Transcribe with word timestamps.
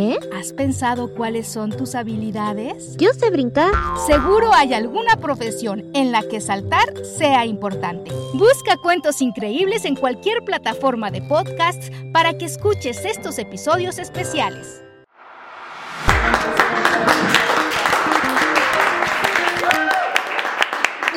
¿Eh? 0.00 0.16
¿Has 0.32 0.52
pensado 0.52 1.12
cuáles 1.12 1.48
son 1.48 1.70
tus 1.70 1.96
habilidades? 1.96 2.96
Yo 2.98 3.10
sé 3.14 3.30
brincar. 3.30 3.72
Seguro 4.06 4.54
hay 4.54 4.72
alguna 4.72 5.16
profesión 5.16 5.90
en 5.92 6.12
la 6.12 6.22
que 6.22 6.40
saltar 6.40 6.86
sea 7.04 7.44
importante. 7.46 8.12
Busca 8.34 8.76
cuentos 8.76 9.20
increíbles 9.20 9.84
en 9.84 9.96
cualquier 9.96 10.44
plataforma 10.44 11.10
de 11.10 11.22
podcasts 11.22 11.90
para 12.12 12.38
que 12.38 12.44
escuches 12.44 13.04
estos 13.04 13.40
episodios 13.40 13.98
especiales. 13.98 14.84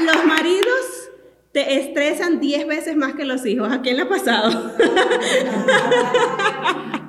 Los 0.04 0.26
maridos 0.26 1.12
te 1.52 1.82
estresan 1.82 2.40
10 2.40 2.66
veces 2.66 2.96
más 2.96 3.14
que 3.14 3.26
los 3.26 3.46
hijos. 3.46 3.72
¿A 3.72 3.84
quién 3.84 3.98
le 3.98 4.02
ha 4.02 4.10
pasado? 4.10 4.72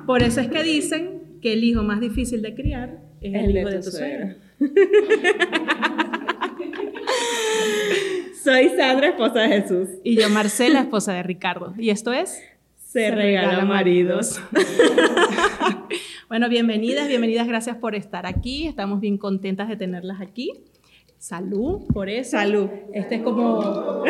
Por 0.05 0.21
eso 0.21 0.39
es 0.39 0.49
que 0.49 0.61
dicen 0.61 1.22
que 1.43 1.53
el 1.53 1.63
hijo 1.65 1.83
más 1.83 1.99
difícil 1.99 2.41
de 2.41 2.55
criar 2.55 3.01
es 3.19 3.33
el, 3.33 3.57
hijo 3.57 3.69
de 3.69 3.81
tu 3.81 3.91
suegra. 3.91 4.37
Soy 8.41 8.69
Sandra, 8.69 9.09
esposa 9.09 9.41
de 9.41 9.49
Jesús. 9.49 9.89
Y 10.05 10.15
yo, 10.15 10.29
Marcela, 10.29 10.79
esposa 10.79 11.11
de 11.13 11.21
Ricardo. 11.21 11.73
Y 11.77 11.89
esto 11.89 12.13
es 12.13 12.41
Se, 12.77 13.11
regala, 13.11 13.65
maridos. 13.65 14.41
bueno, 16.29 16.47
bienvenidas, 16.47 17.09
bienvenidas, 17.09 17.45
gracias 17.45 17.75
por 17.75 17.93
estar 17.93 18.25
aquí. 18.25 18.67
Estamos 18.67 19.01
bien 19.01 19.17
contentas 19.17 19.67
de 19.67 19.75
tenerlas 19.75 20.21
aquí. 20.21 20.53
Salud 21.23 21.83
por 21.93 22.09
eso. 22.09 22.31
Salud. 22.31 22.67
Este 22.93 23.15
es 23.15 23.21
como... 23.23 24.03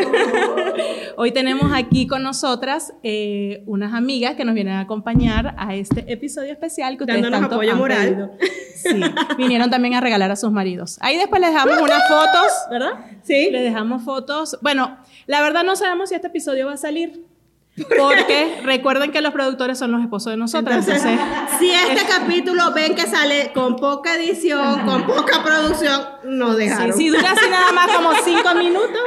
Hoy 1.16 1.31
tenemos 1.31 1.72
aquí 1.72 2.08
con 2.08 2.23
nosotras 2.23 2.95
eh, 3.03 3.61
unas 3.67 3.94
amigas 3.94 4.33
que 4.33 4.44
nos 4.44 4.55
vienen 4.55 4.73
a 4.73 4.80
acompañar 4.80 5.53
a 5.59 5.75
este 5.75 6.11
episodio 6.11 6.52
especial 6.52 6.97
que 6.97 7.03
ustedes 7.03 7.22
Dándonos 7.22 7.42
tanto 7.42 7.55
apoyo 7.58 7.73
han 7.73 7.78
moral. 7.78 8.09
pedido. 8.09 8.31
Sí, 8.75 9.00
vinieron 9.38 9.70
también 9.70 9.94
a 9.94 10.02
regalar 10.02 10.31
a 10.31 10.36
sus 10.36 10.52
maridos. 10.52 10.97
Ahí 11.02 11.17
después 11.17 11.39
les 11.39 11.52
dejamos 11.52 11.80
unas 11.80 12.08
fotos, 12.08 12.52
¿verdad? 12.72 13.05
Sí. 13.22 13.50
Les 13.52 13.61
dejamos 13.61 14.02
fotos. 14.02 14.58
Bueno, 14.64 14.98
la 15.27 15.44
verdad 15.44 15.64
no 15.64 15.75
sabemos 15.75 16.09
si 16.09 16.16
este 16.16 16.30
episodio 16.30 16.66
va 16.66 16.73
a 16.73 16.77
salir. 16.77 17.27
Porque 17.75 18.59
recuerden 18.63 19.11
que 19.11 19.19
los 19.21 19.33
productores 19.33 19.79
son 19.79 19.91
los 19.91 20.02
esposos 20.02 20.31
de 20.31 20.38
nosotras. 20.38 20.88
Entonces, 20.88 21.11
Entonces, 21.11 21.57
si 21.59 21.71
este 21.71 22.05
capítulo 22.07 22.71
ven 22.71 22.93
que 22.93 23.02
sale 23.07 23.52
con 23.52 23.77
poca 23.77 24.13
edición, 24.15 24.85
con 24.85 25.07
poca 25.07 25.43
producción, 25.43 26.02
nos 26.23 26.52
Sí, 26.55 26.57
dejaron. 26.63 26.97
si 26.97 27.09
dura 27.09 27.31
así 27.31 27.49
nada 27.49 27.71
más 27.71 27.88
como 27.95 28.11
cinco 28.23 28.53
minutos, 28.55 28.99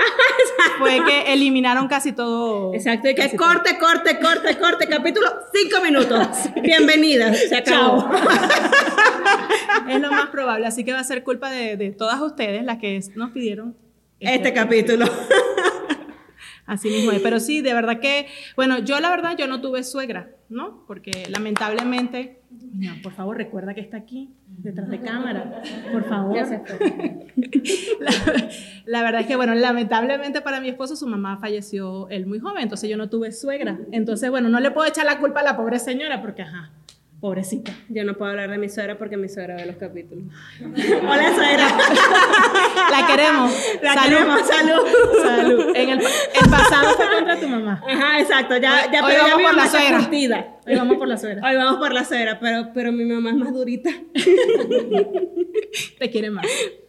fue 0.81 1.01
que 1.07 1.33
eliminaron 1.33 1.87
casi 1.87 2.11
todo. 2.13 2.75
Exacto, 2.75 3.09
y 3.09 3.15
que 3.15 3.23
casi 3.23 3.37
corte, 3.37 3.79
corte, 3.79 4.19
corte, 4.19 4.59
corte, 4.59 4.89
capítulo, 4.89 5.29
cinco 5.55 5.81
minutos. 5.85 6.27
Bienvenidas, 6.61 7.39
se 7.49 7.57
acabó. 7.57 8.03
todo. 8.03 8.19
Es 9.89 10.01
lo 10.01 10.11
más 10.11 10.27
probable, 10.31 10.67
así 10.67 10.83
que 10.83 10.93
va 10.93 10.99
a 10.99 11.05
ser 11.05 11.23
culpa 11.23 11.51
de, 11.51 11.77
de 11.77 11.91
todas 11.93 12.21
ustedes 12.21 12.65
las 12.65 12.79
que 12.79 13.01
nos 13.15 13.31
pidieron 13.31 13.77
Este 14.19 14.53
capítulo. 14.53 15.07
Así 16.67 16.89
mismo 16.89 17.13
es. 17.13 17.23
Pero 17.23 17.39
sí, 17.41 17.63
de 17.63 17.73
verdad 17.73 18.01
que, 18.01 18.27
bueno, 18.57 18.79
yo 18.79 19.01
la 19.01 19.11
verdad, 19.11 19.37
yo 19.39 19.47
no 19.47 19.61
tuve 19.61 19.85
suegra, 19.85 20.31
¿no? 20.49 20.85
Porque 20.87 21.27
lamentablemente, 21.31 22.41
por 23.03 23.13
favor, 23.13 23.37
recuerda 23.37 23.73
que 23.73 23.81
está 23.81 23.97
aquí, 23.97 24.31
detrás 24.47 24.89
de 24.89 25.01
cámara, 25.01 25.63
por 25.93 26.05
favor. 26.09 26.37
La, 28.01 28.11
la 28.85 29.03
verdad 29.03 29.21
es 29.23 29.27
que, 29.27 29.37
bueno, 29.37 29.55
lamentablemente 29.55 30.41
para 30.41 30.61
mi 30.61 30.69
esposo, 30.69 30.97
su 30.97 31.07
mamá 31.07 31.39
falleció 31.39 32.09
él 32.09 32.27
muy 32.27 32.39
joven, 32.39 32.63
entonces 32.63 32.89
yo 32.91 32.97
no 32.97 33.09
tuve 33.09 33.33
suegra. 33.33 33.79
Entonces, 33.93 34.31
bueno, 34.31 34.49
no 34.49 34.61
le 34.61 34.71
puedo 34.71 34.89
echar 34.89 35.07
la 35.07 35.19
culpa 35.19 35.41
a 35.41 35.45
la 35.45 35.57
pobre 35.57 35.79
señora, 35.79 36.21
porque, 36.21 36.43
ajá, 36.43 36.71
pobrecita. 37.21 37.73
Yo 37.89 38.05
no 38.05 38.15
puedo 38.15 38.31
hablar 38.31 38.51
de 38.51 38.59
mi 38.59 38.69
suegra 38.69 38.99
porque 38.99 39.17
mi 39.17 39.29
suegra 39.29 39.57
ve 39.57 39.67
los 39.67 39.77
capítulos. 39.77 40.25
Hola, 40.61 41.35
suegra. 41.35 41.69
La 42.91 43.07
queremos. 43.07 43.53
La 43.83 43.95
Salud. 43.95 44.09
queremos, 44.17 44.41
salud. 44.47 44.87
Salud. 45.25 45.73
En 45.75 45.89
el, 45.91 45.99
pa- 45.99 46.09
el 46.45 46.51
pasado 46.51 46.95
fue 46.95 47.07
contra 47.15 47.41
tu 47.41 47.49
mamá. 47.49 47.83
Ajá, 47.89 48.21
exacto. 48.21 48.57
Ya, 48.59 48.91
ya, 48.93 49.05
Hoy 49.05 49.13
pero 49.13 49.23
ya 49.23 49.23
vamos 49.23 49.37
mi 49.39 49.43
por 49.45 49.53
mamá 49.57 49.65
la 49.65 49.69
suegra. 49.71 49.99
curtida. 49.99 50.57
Hoy 50.67 50.75
vamos 50.77 50.97
por 50.99 51.09
la 51.09 51.17
suegra. 51.19 51.49
Hoy 51.51 51.57
vamos 51.57 51.77
por 51.79 51.93
la 51.93 52.05
suegra, 52.05 52.39
pero, 52.41 52.71
pero 52.75 52.93
mi 52.93 53.05
mamá 53.05 53.31
es 53.31 53.37
más 53.37 53.53
durita. 53.53 53.91
Te 55.99 56.11
quiere 56.11 56.31
más. 56.31 56.47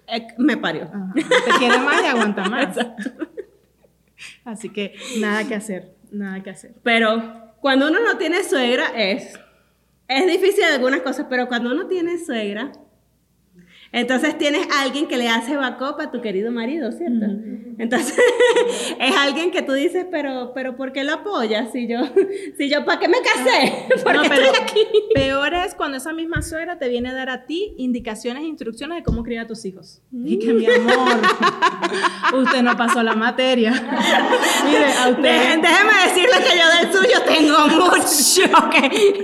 Eh, 0.07 0.27
me 0.37 0.57
parió. 0.57 0.83
Ajá. 0.83 1.13
Te 1.15 1.51
quiere 1.57 1.79
más 1.79 2.01
y 2.03 2.05
aguanta 2.05 2.43
más. 2.49 2.77
Así 4.45 4.69
que 4.69 4.93
nada 5.19 5.47
que 5.47 5.55
hacer, 5.55 5.93
nada 6.11 6.41
que 6.43 6.49
hacer. 6.49 6.73
Pero 6.83 7.53
cuando 7.59 7.87
uno 7.89 7.99
no 7.99 8.17
tiene 8.17 8.43
suegra 8.43 8.87
es, 8.95 9.37
es 10.07 10.27
difícil 10.27 10.63
algunas 10.63 11.01
cosas, 11.01 11.27
pero 11.29 11.47
cuando 11.47 11.71
uno 11.71 11.87
tiene 11.87 12.17
suegra, 12.17 12.71
entonces 13.91 14.37
tienes 14.37 14.67
alguien 14.81 15.07
que 15.07 15.17
le 15.17 15.29
hace 15.29 15.55
backup 15.55 15.99
a 16.01 16.11
tu 16.11 16.21
querido 16.21 16.51
marido, 16.51 16.91
¿cierto? 16.91 17.25
Entonces 17.79 18.17
es 18.99 19.15
alguien 19.15 19.51
que 19.51 19.61
tú 19.61 19.73
dices, 19.73 20.05
pero, 20.11 20.51
pero 20.53 20.75
¿por 20.75 20.91
qué 20.91 21.03
lo 21.03 21.13
apoyas? 21.13 21.71
Si 21.71 21.87
yo, 21.87 21.99
si 22.57 22.69
yo, 22.69 22.83
¿para 22.85 22.99
qué 22.99 23.07
me 23.07 23.17
casé? 23.21 23.85
¿Por 24.03 24.15
No, 24.15 24.23
qué 24.23 24.29
pero 24.29 24.45
estoy 24.45 24.61
aquí? 24.63 24.87
peor 25.13 25.53
es 25.53 25.75
cuando 25.75 25.97
esa 25.97 26.11
misma 26.13 26.41
suegra 26.41 26.77
te 26.79 26.89
viene 26.89 27.09
a 27.09 27.13
dar 27.13 27.29
a 27.29 27.45
ti 27.45 27.75
indicaciones 27.77 28.43
e 28.43 28.47
instrucciones 28.47 28.97
de 28.97 29.03
cómo 29.03 29.23
criar 29.23 29.45
a 29.45 29.47
tus 29.47 29.63
hijos. 29.65 30.01
Y 30.11 30.39
que 30.39 30.53
mi 30.53 30.65
amor, 30.65 31.21
usted 32.33 32.61
no 32.63 32.75
pasó 32.75 33.03
la 33.03 33.13
materia. 33.15 33.71
Mire, 34.65 34.85
a 34.93 35.09
usted. 35.09 35.21
Deje- 35.23 35.61
Déjeme 35.61 35.93
decirle 36.05 36.37
que 36.43 36.57
yo 36.57 36.67
del 36.79 36.93
suyo 36.93 37.23
tengo 37.25 37.67
mucho 37.67 38.69
que, 38.71 39.23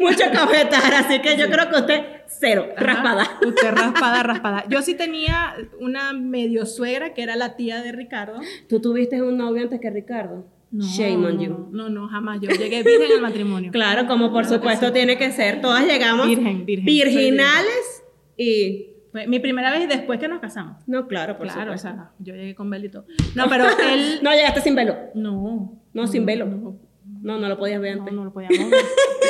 mucho 0.00 0.30
que 0.30 0.38
objetar, 0.38 0.94
así 0.94 1.20
que 1.20 1.36
yo 1.36 1.48
creo 1.50 1.68
que 1.70 1.76
usted 1.76 2.04
cero, 2.28 2.66
Ajá, 2.76 2.84
raspada. 2.86 3.38
Usted 3.46 3.70
raspada, 3.72 4.22
raspada. 4.22 4.64
Yo 4.68 4.82
sí 4.82 4.94
tenía 4.94 5.54
una 5.80 6.12
medio 6.12 6.66
suegra 6.66 7.14
que 7.14 7.22
era 7.22 7.36
la 7.36 7.56
tía 7.56 7.82
de 7.82 7.92
Ricardo. 7.92 8.40
¿Tú 8.68 8.80
tuviste 8.80 9.22
un 9.22 9.36
novio 9.36 9.62
antes 9.62 9.80
que 9.80 9.90
Ricardo? 9.90 10.46
No, 10.70 10.84
Shame 10.84 11.26
on 11.26 11.36
no, 11.36 11.42
you. 11.42 11.68
No, 11.72 11.88
no, 11.88 12.08
jamás. 12.08 12.40
Yo 12.40 12.50
llegué 12.50 12.82
virgen 12.82 13.12
al 13.16 13.20
matrimonio. 13.22 13.70
Claro, 13.72 14.06
como 14.06 14.32
por 14.32 14.44
supuesto 14.44 14.92
tiene 14.92 15.16
que 15.16 15.30
ser. 15.32 15.60
Todas 15.60 15.86
llegamos 15.86 16.26
Virgen, 16.26 16.66
virgen. 16.66 16.84
virginales 16.86 18.02
y... 18.36 18.90
Mi 19.28 19.38
primera 19.38 19.70
vez 19.70 19.84
y 19.84 19.86
después 19.86 20.20
que 20.20 20.28
nos 20.28 20.40
casamos. 20.40 20.82
No, 20.86 21.06
claro, 21.08 21.38
por 21.38 21.46
claro, 21.46 21.72
o 21.72 21.78
supuesto. 21.78 21.88
sea, 21.88 22.10
yo 22.18 22.34
llegué 22.34 22.54
con 22.54 22.68
velo 22.68 22.84
y 22.84 22.90
todo. 22.90 23.06
No, 23.34 23.48
pero 23.48 23.64
él. 23.90 24.18
No 24.22 24.30
llegaste 24.32 24.60
sin 24.60 24.74
velo. 24.74 24.94
No. 25.14 25.80
No, 25.94 26.06
sin 26.06 26.26
velo. 26.26 26.44
No, 26.44 26.78
No, 27.22 27.38
no 27.38 27.48
lo 27.48 27.56
podías 27.56 27.80
ver 27.80 27.94
no, 27.96 28.02
antes. 28.02 28.14
no 28.14 28.24
lo 28.24 28.32
podíamos 28.34 28.68
ver. 28.70 28.78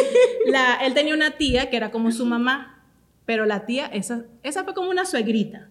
La, 0.48 0.74
él 0.84 0.92
tenía 0.92 1.14
una 1.14 1.32
tía 1.32 1.70
que 1.70 1.76
era 1.76 1.92
como 1.92 2.10
su 2.10 2.26
mamá, 2.26 2.75
pero 3.26 3.44
la 3.44 3.66
tía, 3.66 3.86
esa, 3.86 4.24
esa 4.42 4.64
fue 4.64 4.72
como 4.74 4.88
una 4.90 5.04
suegrita. 5.04 5.68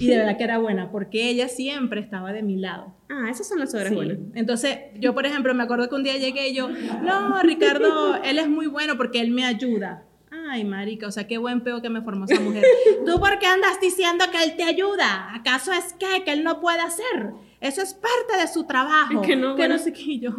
Y 0.00 0.06
de 0.06 0.16
verdad 0.18 0.36
que 0.36 0.44
era 0.44 0.58
buena, 0.58 0.90
porque 0.92 1.28
ella 1.28 1.48
siempre 1.48 2.00
estaba 2.00 2.32
de 2.32 2.42
mi 2.42 2.56
lado. 2.56 2.94
Ah, 3.08 3.28
esas 3.30 3.48
son 3.48 3.58
las 3.58 3.70
suegras 3.70 3.90
Sí. 3.90 3.96
buenas. 3.96 4.18
Entonces, 4.34 4.78
yo, 5.00 5.12
por 5.14 5.26
ejemplo, 5.26 5.52
me 5.54 5.64
acuerdo 5.64 5.88
que 5.88 5.94
un 5.96 6.04
día 6.04 6.16
llegué 6.16 6.48
y 6.48 6.54
yo, 6.54 6.68
no, 6.68 7.42
Ricardo, 7.42 8.16
él 8.22 8.38
es 8.38 8.48
muy 8.48 8.66
bueno 8.68 8.96
porque 8.96 9.20
él 9.20 9.30
me 9.32 9.44
ayuda. 9.44 10.04
Ay, 10.50 10.64
marica, 10.64 11.06
o 11.08 11.10
sea, 11.10 11.26
qué 11.26 11.36
buen 11.38 11.62
peo 11.62 11.82
que 11.82 11.90
me 11.90 12.00
formó 12.02 12.26
esa 12.26 12.40
mujer. 12.40 12.62
¿Tú 13.04 13.18
por 13.18 13.38
qué 13.38 13.46
andas 13.46 13.80
diciendo 13.80 14.24
que 14.30 14.42
él 14.44 14.56
te 14.56 14.62
ayuda? 14.62 15.34
¿Acaso 15.34 15.72
es 15.72 15.94
que, 15.94 16.22
que 16.24 16.32
él 16.32 16.44
no 16.44 16.60
puede 16.60 16.80
hacer? 16.80 17.32
Eso 17.60 17.82
es 17.82 17.92
parte 17.94 18.40
de 18.40 18.46
su 18.46 18.64
trabajo. 18.64 19.20
Es 19.22 19.26
que 19.26 19.36
no, 19.36 19.56
bueno. 19.56 19.78
sé 19.78 19.92
qué. 19.92 20.02
Y 20.02 20.20
yo, 20.20 20.30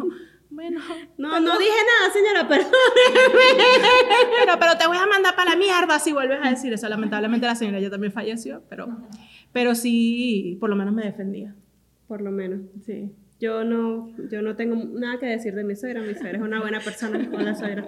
No, 1.16 1.40
no 1.40 1.58
dije 1.58 1.70
nada, 1.70 2.12
señora, 2.12 2.48
pero, 2.48 2.64
pero 4.58 4.78
te 4.78 4.86
voy 4.86 4.98
a 4.98 5.06
mandar 5.06 5.34
para 5.34 5.52
la 5.52 5.56
mierda 5.56 5.98
si 5.98 6.12
vuelves 6.12 6.38
a 6.42 6.50
decir 6.50 6.72
eso. 6.72 6.88
Lamentablemente 6.88 7.46
la 7.46 7.54
señora 7.54 7.80
ya 7.80 7.90
también 7.90 8.12
falleció, 8.12 8.62
pero, 8.68 8.88
pero 9.52 9.74
sí, 9.74 10.56
por 10.60 10.68
lo 10.70 10.76
menos 10.76 10.92
me 10.94 11.02
defendía. 11.02 11.54
Por 12.06 12.20
lo 12.20 12.30
menos. 12.30 12.60
Sí. 12.84 13.10
Yo 13.40 13.64
no, 13.64 14.10
yo 14.30 14.42
no 14.42 14.54
tengo 14.54 14.76
nada 14.76 15.18
que 15.18 15.24
decir 15.26 15.54
de 15.54 15.64
mi 15.64 15.74
suegra. 15.74 16.02
Mi 16.02 16.14
suegra 16.14 16.38
es 16.38 16.42
una 16.42 16.60
buena 16.60 16.80
persona. 16.80 17.26
Hola, 17.32 17.54
suegra. 17.54 17.86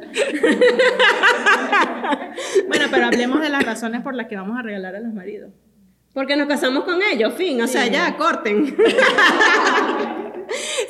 Bueno, 2.68 2.86
pero 2.90 3.06
hablemos 3.06 3.42
de 3.42 3.50
las 3.50 3.62
razones 3.62 4.00
por 4.00 4.14
las 4.14 4.28
que 4.28 4.36
vamos 4.36 4.58
a 4.58 4.62
regalar 4.62 4.96
a 4.96 5.00
los 5.00 5.12
maridos. 5.12 5.50
Porque 6.14 6.36
nos 6.36 6.46
casamos 6.46 6.84
con 6.84 7.00
ellos, 7.02 7.34
fin. 7.34 7.60
O 7.60 7.66
sea, 7.66 7.86
ya, 7.86 8.16
corten. 8.16 8.75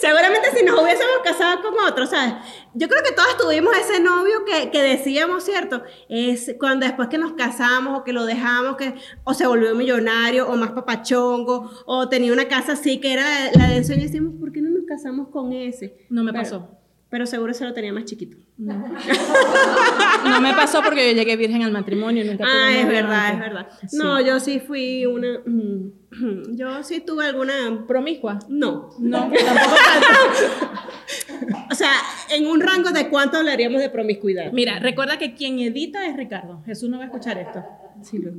Seguramente 0.02 0.48
si 0.52 0.64
nos 0.64 0.82
hubiésemos 0.82 1.18
casado 1.22 1.62
con 1.62 1.74
otro, 1.78 2.06
¿sabes? 2.06 2.34
Yo 2.74 2.88
creo 2.88 3.04
que 3.04 3.12
todos 3.14 3.36
tuvimos 3.36 3.72
ese 3.76 4.00
novio 4.00 4.44
que, 4.44 4.68
que 4.72 4.82
decíamos, 4.82 5.44
¿cierto? 5.44 5.84
Es 6.08 6.56
cuando 6.58 6.84
después 6.86 7.06
que 7.06 7.18
nos 7.18 7.34
casamos 7.34 8.00
o 8.00 8.02
que 8.02 8.12
lo 8.12 8.24
dejamos, 8.26 8.76
que 8.76 8.94
o 9.22 9.32
se 9.32 9.46
volvió 9.46 9.76
millonario 9.76 10.48
o 10.48 10.56
más 10.56 10.72
papachongo 10.72 11.70
o 11.86 12.08
tenía 12.08 12.32
una 12.32 12.48
casa 12.48 12.72
así 12.72 12.98
que 12.98 13.12
era 13.12 13.24
la 13.56 13.68
de 13.68 13.76
ensueño 13.76 14.02
y 14.02 14.06
decimos, 14.06 14.34
¿por 14.40 14.50
qué 14.50 14.60
no 14.60 14.70
nos 14.70 14.86
casamos 14.88 15.28
con 15.28 15.52
ese? 15.52 15.94
No 16.10 16.24
me 16.24 16.32
pasó. 16.32 16.68
Pero 17.08 17.24
seguro 17.24 17.54
se 17.54 17.64
lo 17.64 17.72
tenía 17.72 17.92
más 17.92 18.04
chiquito. 18.04 18.36
No 20.24 20.40
me 20.40 20.52
pasó 20.54 20.82
porque 20.82 21.10
yo 21.10 21.16
llegué 21.16 21.36
virgen 21.36 21.62
al 21.62 21.70
matrimonio 21.72 22.24
nunca 22.24 22.44
Ah, 22.44 22.72
es 22.72 22.88
verdad, 22.88 23.34
es 23.34 23.38
verdad. 23.38 23.68
Sí. 23.86 23.96
No, 23.96 24.20
yo 24.20 24.40
sí 24.40 24.58
fui 24.58 25.06
una... 25.06 25.40
mm, 25.46 26.01
Yo 26.56 26.82
sí 26.82 27.00
tuve 27.00 27.26
alguna... 27.26 27.84
¿Promiscua? 27.86 28.38
No. 28.48 28.90
No, 28.98 29.18
tampoco 29.18 29.76
tanto. 29.76 30.82
O 31.70 31.74
sea, 31.74 31.92
en 32.30 32.46
un 32.46 32.60
rango 32.60 32.90
de 32.90 33.08
cuánto 33.08 33.38
hablaríamos 33.38 33.80
de 33.80 33.88
promiscuidad. 33.88 34.52
Mira, 34.52 34.78
recuerda 34.78 35.18
que 35.18 35.34
quien 35.34 35.58
edita 35.58 36.06
es 36.06 36.16
Ricardo. 36.16 36.62
Jesús 36.64 36.88
no 36.88 36.98
va 36.98 37.04
a 37.04 37.06
escuchar 37.06 37.38
esto. 37.38 37.64
Sí, 38.02 38.18
lo. 38.18 38.32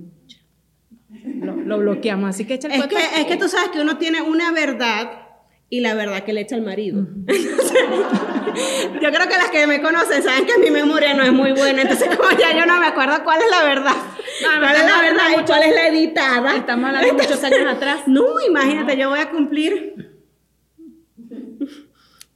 Lo, 1.46 1.56
lo 1.56 1.78
bloqueamos, 1.80 2.30
así 2.30 2.46
que 2.46 2.56
echa 2.56 2.68
el 2.68 2.74
Es 2.74 2.88
que, 2.88 2.98
es 2.98 3.26
que 3.26 3.38
tú 3.38 3.48
sabes 3.48 3.70
que 3.70 3.80
uno 3.82 3.98
tiene 3.98 4.22
una 4.22 4.52
verdad 4.52 5.24
y 5.70 5.80
la 5.82 5.94
verdad 5.94 6.24
que 6.24 6.34
le 6.34 6.42
echa 6.42 6.56
al 6.56 6.62
marido. 6.62 7.06
yo 7.26 9.12
creo 9.12 9.28
que 9.28 9.38
las 9.38 9.50
que 9.52 9.66
me 9.68 9.82
conocen 9.82 10.22
saben 10.22 10.46
que 10.46 10.58
mi 10.60 10.70
memoria 10.70 11.14
no 11.14 11.24
es 11.24 11.34
muy 11.34 11.52
buena, 11.52 11.82
entonces 11.82 12.16
como 12.16 12.30
ya 12.38 12.56
yo 12.56 12.66
no 12.66 12.80
me 12.80 12.88
acuerdo 12.88 13.24
cuál 13.24 13.42
es 13.42 13.50
la 13.50 13.64
verdad. 13.64 13.96
No, 14.42 14.60
cuál 14.60 14.76
es 14.76 14.86
la 14.86 15.02
verdad 15.02 15.24
y 15.30 15.34
hablando 15.34 15.46
cuál 15.46 15.64
es 15.64 15.76
la 15.76 15.88
editada. 15.88 16.56
Estamos 16.56 16.86
hablando 16.86 17.08
de 17.08 17.14
muchos 17.14 17.44
años 17.44 17.68
atrás. 17.68 18.02
No, 18.08 18.40
imagínate, 18.48 18.98
yo 18.98 19.10
voy 19.10 19.20
a 19.20 19.30
cumplir 19.30 20.14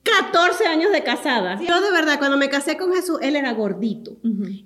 14 0.03 0.67
años 0.67 0.91
de 0.91 1.03
casada. 1.03 1.59
Yo 1.59 1.81
de 1.81 1.91
verdad, 1.91 2.17
cuando 2.17 2.37
me 2.37 2.49
casé 2.49 2.77
con 2.77 2.93
Jesús, 2.93 3.19
él 3.21 3.35
era 3.35 3.51
gordito. 3.53 4.17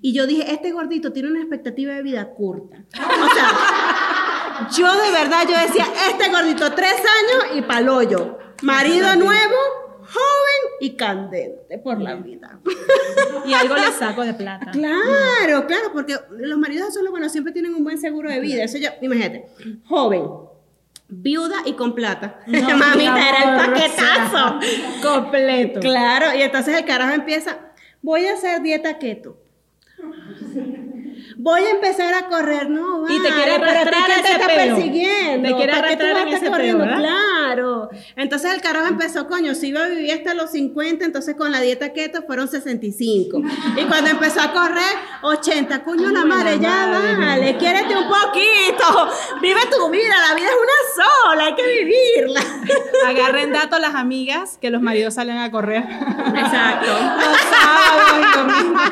Y 0.02 0.14
yo 0.14 0.28
dije, 0.28 0.52
este 0.52 0.72
gordito 0.72 1.12
tiene 1.12 1.30
una 1.30 1.40
expectativa 1.40 1.94
de 1.94 2.04
vida 2.04 2.34
corta. 2.36 2.86
O 2.94 3.34
sea, 3.34 4.70
yo 4.78 4.94
de 5.02 5.12
verdad, 5.12 5.44
yo 5.50 5.58
decía, 5.68 5.86
este 6.10 6.30
gordito, 6.30 6.72
tres 6.74 6.94
años 6.94 7.58
y 7.58 7.62
palollo. 7.64 8.38
Marido 8.62 9.16
nuevo, 9.16 9.56
joven 10.14 10.74
y 10.80 10.96
candente 10.96 11.78
por 11.78 12.02
la 12.02 12.16
vida. 12.16 12.60
Y 13.46 13.54
algo 13.54 13.76
le 13.76 13.92
saco 13.92 14.24
de 14.24 14.34
plata. 14.36 14.70
Claro, 14.72 15.66
claro, 15.66 15.92
porque 15.94 16.16
los 16.32 16.60
maridos 16.60 16.88
de 16.88 16.94
solo, 16.94 17.10
bueno, 17.10 17.28
siempre 17.28 17.52
tienen 17.52 17.74
un 17.74 17.84
buen 17.84 17.98
seguro 17.98 18.30
de 18.30 18.40
vida. 18.40 18.64
Eso 18.64 18.78
ya, 18.78 18.96
imagínate, 19.02 19.48
joven, 19.88 20.24
viuda 21.08 21.56
y 21.66 21.74
con 21.74 21.96
plata. 21.96 22.40
No, 22.48 22.60
Mamita, 22.78 22.96
mi 22.96 23.22
era 23.22 23.44
el 23.44 23.72
paquetazo. 23.72 24.60
completo. 25.02 25.80
Claro, 25.80 26.38
y 26.38 26.42
entonces 26.42 26.78
el 26.78 26.86
carajo 26.86 27.14
empieza, 27.14 27.58
voy 28.02 28.28
a 28.28 28.34
hacer 28.34 28.62
dieta 28.62 29.00
keto. 29.00 29.38
Voy 31.44 31.62
a 31.64 31.72
empezar 31.72 32.14
a 32.14 32.28
correr, 32.28 32.70
no, 32.70 33.10
Y 33.10 33.20
te 33.20 33.30
quiere 33.30 33.54
pero 33.58 33.72
arrastrar 33.72 34.06
que 34.06 34.30
ese 34.30 34.40
te 34.40 34.46
persiguiendo. 34.46 35.50
Te 35.50 35.56
quiere 35.56 35.74
¿Para 35.74 35.88
qué 35.88 35.98
tú 35.98 36.04
arrastrar 36.04 36.28
en 36.28 36.34
ese 36.36 36.52
corriendo? 36.52 36.84
Claro. 36.84 37.90
Entonces 38.16 38.54
el 38.54 38.62
carajo 38.62 38.88
empezó, 38.90 39.28
coño, 39.28 39.56
si 39.56 39.70
iba 39.70 39.84
a 39.84 39.88
vivir 39.88 40.12
hasta 40.12 40.36
los 40.36 40.52
50, 40.52 41.04
entonces 41.04 41.34
con 41.36 41.52
la 41.52 41.60
dieta 41.60 41.94
keto 41.94 42.22
fueron 42.28 42.48
65. 42.48 43.42
Y 43.76 43.86
cuando 43.86 44.12
empezó 44.12 44.40
a 44.40 44.54
correr, 44.54 44.94
80. 45.24 45.84
Coño, 45.84 46.12
la 46.12 46.26
madre, 46.26 46.60
ya 46.60 47.18
vale, 47.18 47.58
quiérete 47.58 47.98
un 47.98 48.08
poquito. 48.08 49.10
Vive 49.42 49.62
tu 49.72 49.90
vida, 49.90 50.14
la 50.30 50.36
vida 50.36 50.48
es 50.48 50.56
una 50.56 51.06
sola, 51.26 51.46
hay 51.46 51.56
que 51.56 51.66
vivirla. 51.66 52.42
Agarren 53.08 53.52
datos 53.52 53.82
las 53.82 53.96
amigas 53.96 54.60
que 54.62 54.70
los 54.70 54.82
maridos 54.84 55.16
salen 55.16 55.40
a 55.40 55.50
correr. 55.50 55.82
Exacto. 55.82 56.92
Los 56.92 57.42
sábados 57.50 58.12
y 58.14 58.38
domingos. 58.38 58.92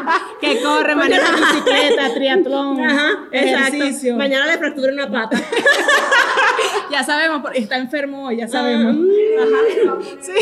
Que 0.79 0.93
corren, 0.93 0.97
manejan 0.97 1.35
bicicleta, 1.35 2.13
triatlón, 2.15 2.83
Ajá, 2.83 3.09
ejercicio. 3.31 3.85
exacto. 3.87 4.15
Mañana 4.17 4.45
le 4.47 4.57
fractura 4.57 4.91
una 4.93 5.09
pata. 5.11 5.39
Ya 6.91 7.03
sabemos, 7.03 7.41
porque 7.41 7.59
está 7.59 7.77
enfermo 7.77 8.25
hoy, 8.27 8.37
ya 8.37 8.47
sabemos. 8.47 8.95
Ah. 9.39 9.43
Ajá. 9.43 9.97
Sí. 10.21 10.33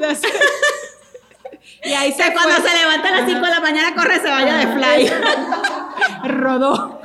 Y 1.84 1.92
ahí 1.94 2.12
se 2.12 2.32
cuando 2.32 2.54
se 2.56 2.76
levanta 2.78 3.08
a 3.08 3.20
las 3.20 3.28
5 3.28 3.44
de 3.44 3.50
la 3.50 3.60
mañana 3.60 3.92
corre, 3.96 4.20
se 4.20 4.30
vaya 4.30 4.56
de 4.56 4.66
fly. 4.68 5.10
rodó. 6.28 7.01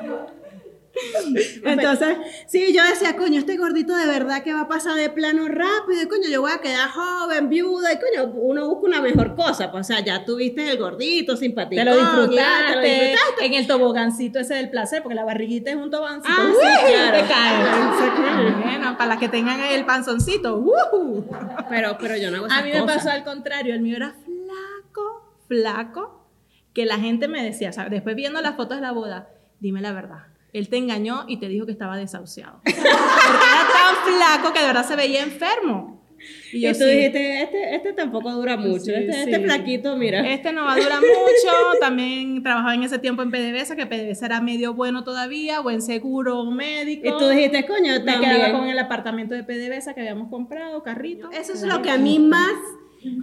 Entonces, 1.63 2.17
sí, 2.47 2.73
yo 2.73 2.83
decía, 2.83 3.15
coño, 3.15 3.39
este 3.39 3.57
gordito 3.57 3.95
de 3.95 4.07
verdad 4.07 4.44
que 4.44 4.53
va 4.53 4.61
a 4.61 4.67
pasar 4.67 4.95
de 4.95 5.09
plano 5.09 5.47
rápido, 5.47 6.01
y 6.03 6.07
coño, 6.07 6.29
yo 6.29 6.41
voy 6.41 6.51
a 6.51 6.59
quedar 6.59 6.89
joven, 6.89 7.49
viuda, 7.49 7.94
y 7.94 7.97
coño, 7.97 8.31
uno 8.35 8.67
busca 8.67 8.88
una 8.88 9.01
mejor 9.01 9.35
cosa, 9.35 9.71
pues, 9.71 9.81
o 9.81 9.94
sea, 9.94 10.03
ya 10.03 10.25
tuviste 10.25 10.69
el 10.69 10.77
gordito, 10.77 11.35
simpático. 11.38 11.81
Te 11.81 11.85
lo 11.85 11.95
disfrutaste, 11.97 13.15
en 13.41 13.53
el 13.53 13.67
tobogancito 13.67 14.39
ese 14.39 14.55
del 14.55 14.69
placer, 14.69 15.03
porque 15.03 15.15
la 15.15 15.25
barriguita 15.25 15.71
es 15.71 15.77
un 15.77 15.89
tobogancito. 15.91 16.33
Ah, 16.38 16.47
¡Uy! 16.47 16.55
sí, 16.55 16.94
claro. 16.94 17.17
Te 17.17 17.33
cae. 17.33 18.51
Bueno, 18.63 18.97
para 18.97 19.09
las 19.09 19.19
que 19.19 19.29
tengan 19.29 19.59
ahí 19.59 19.75
el 19.75 19.85
panzoncito. 19.85 20.57
¡uh! 20.57 21.25
Pero, 21.69 21.97
pero 22.00 22.17
yo 22.17 22.31
no 22.31 22.38
hago 22.38 22.47
A 22.50 22.61
mí 22.61 22.71
me 22.71 22.79
cosas. 22.79 22.97
pasó 22.97 23.09
al 23.11 23.23
contrario, 23.23 23.73
el 23.73 23.81
mío 23.81 23.97
era 23.97 24.13
flaco, 24.13 25.38
flaco, 25.47 26.27
que 26.73 26.85
la 26.85 26.97
gente 26.97 27.27
me 27.27 27.43
decía, 27.43 27.71
¿sabes? 27.71 27.91
después 27.91 28.15
viendo 28.15 28.41
las 28.41 28.55
fotos 28.55 28.77
de 28.77 28.81
la 28.81 28.91
boda, 28.91 29.29
dime 29.59 29.81
la 29.81 29.93
verdad. 29.93 30.23
Él 30.59 30.69
te 30.69 30.77
engañó 30.77 31.25
y 31.27 31.38
te 31.38 31.48
dijo 31.48 31.65
que 31.65 31.71
estaba 31.71 31.98
desahuciado. 31.98 32.59
Porque 32.63 32.80
era 32.80 32.88
tan 32.88 33.95
flaco 34.15 34.54
que 34.54 34.59
de 34.62 34.65
verdad 34.68 34.86
se 34.88 34.95
veía 34.95 35.24
enfermo. 35.24 35.95
Y 36.51 36.57
Y 36.57 36.62
yo 36.62 36.71
tú 36.71 36.80
sí, 36.80 36.86
dijiste, 36.86 37.44
este, 37.44 37.75
este 37.75 37.94
tampoco 37.94 38.31
dura 38.31 38.57
mucho, 38.57 38.86
Sí, 38.86 38.92
este, 38.94 39.13
sí. 39.13 39.19
este 39.19 39.39
flaquito, 39.42 39.95
mira. 39.98 40.27
Este 40.27 40.51
no 40.51 40.65
va 40.65 40.74
a 40.74 40.75
durar 40.77 41.00
mucho. 41.00 41.80
También 41.80 42.42
trabajaba 42.42 42.74
en 42.74 42.83
ese 42.83 42.98
tiempo 42.98 43.21
en 43.21 43.30
PDVSA, 43.30 43.75
que 43.75 43.86
PDVSA 43.86 44.25
era 44.25 44.42
medio 44.42 44.74
bueno 44.74 45.04
todavía, 45.04 45.59
buen 45.59 45.81
seguro 45.81 46.44
médico. 46.45 47.07
y 47.07 47.12
tú 47.19 47.30
dijiste, 47.30 47.65
coño, 47.68 47.94
me 47.94 48.00
también. 48.00 48.31
quedaba 48.36 48.57
con 48.57 48.68
el 48.68 48.80
apartamento 48.80 49.36
de 49.36 49.44
PDVSA 49.44 49.94
que 49.94 50.01
habíamos 50.01 50.30
comprado, 50.30 50.81
carrito. 50.81 51.30
Eso 51.31 51.53
es 51.53 51.62
lo 51.63 51.81
que 51.83 51.92
a 51.92 51.98
mí 52.00 52.18
más 52.18 52.51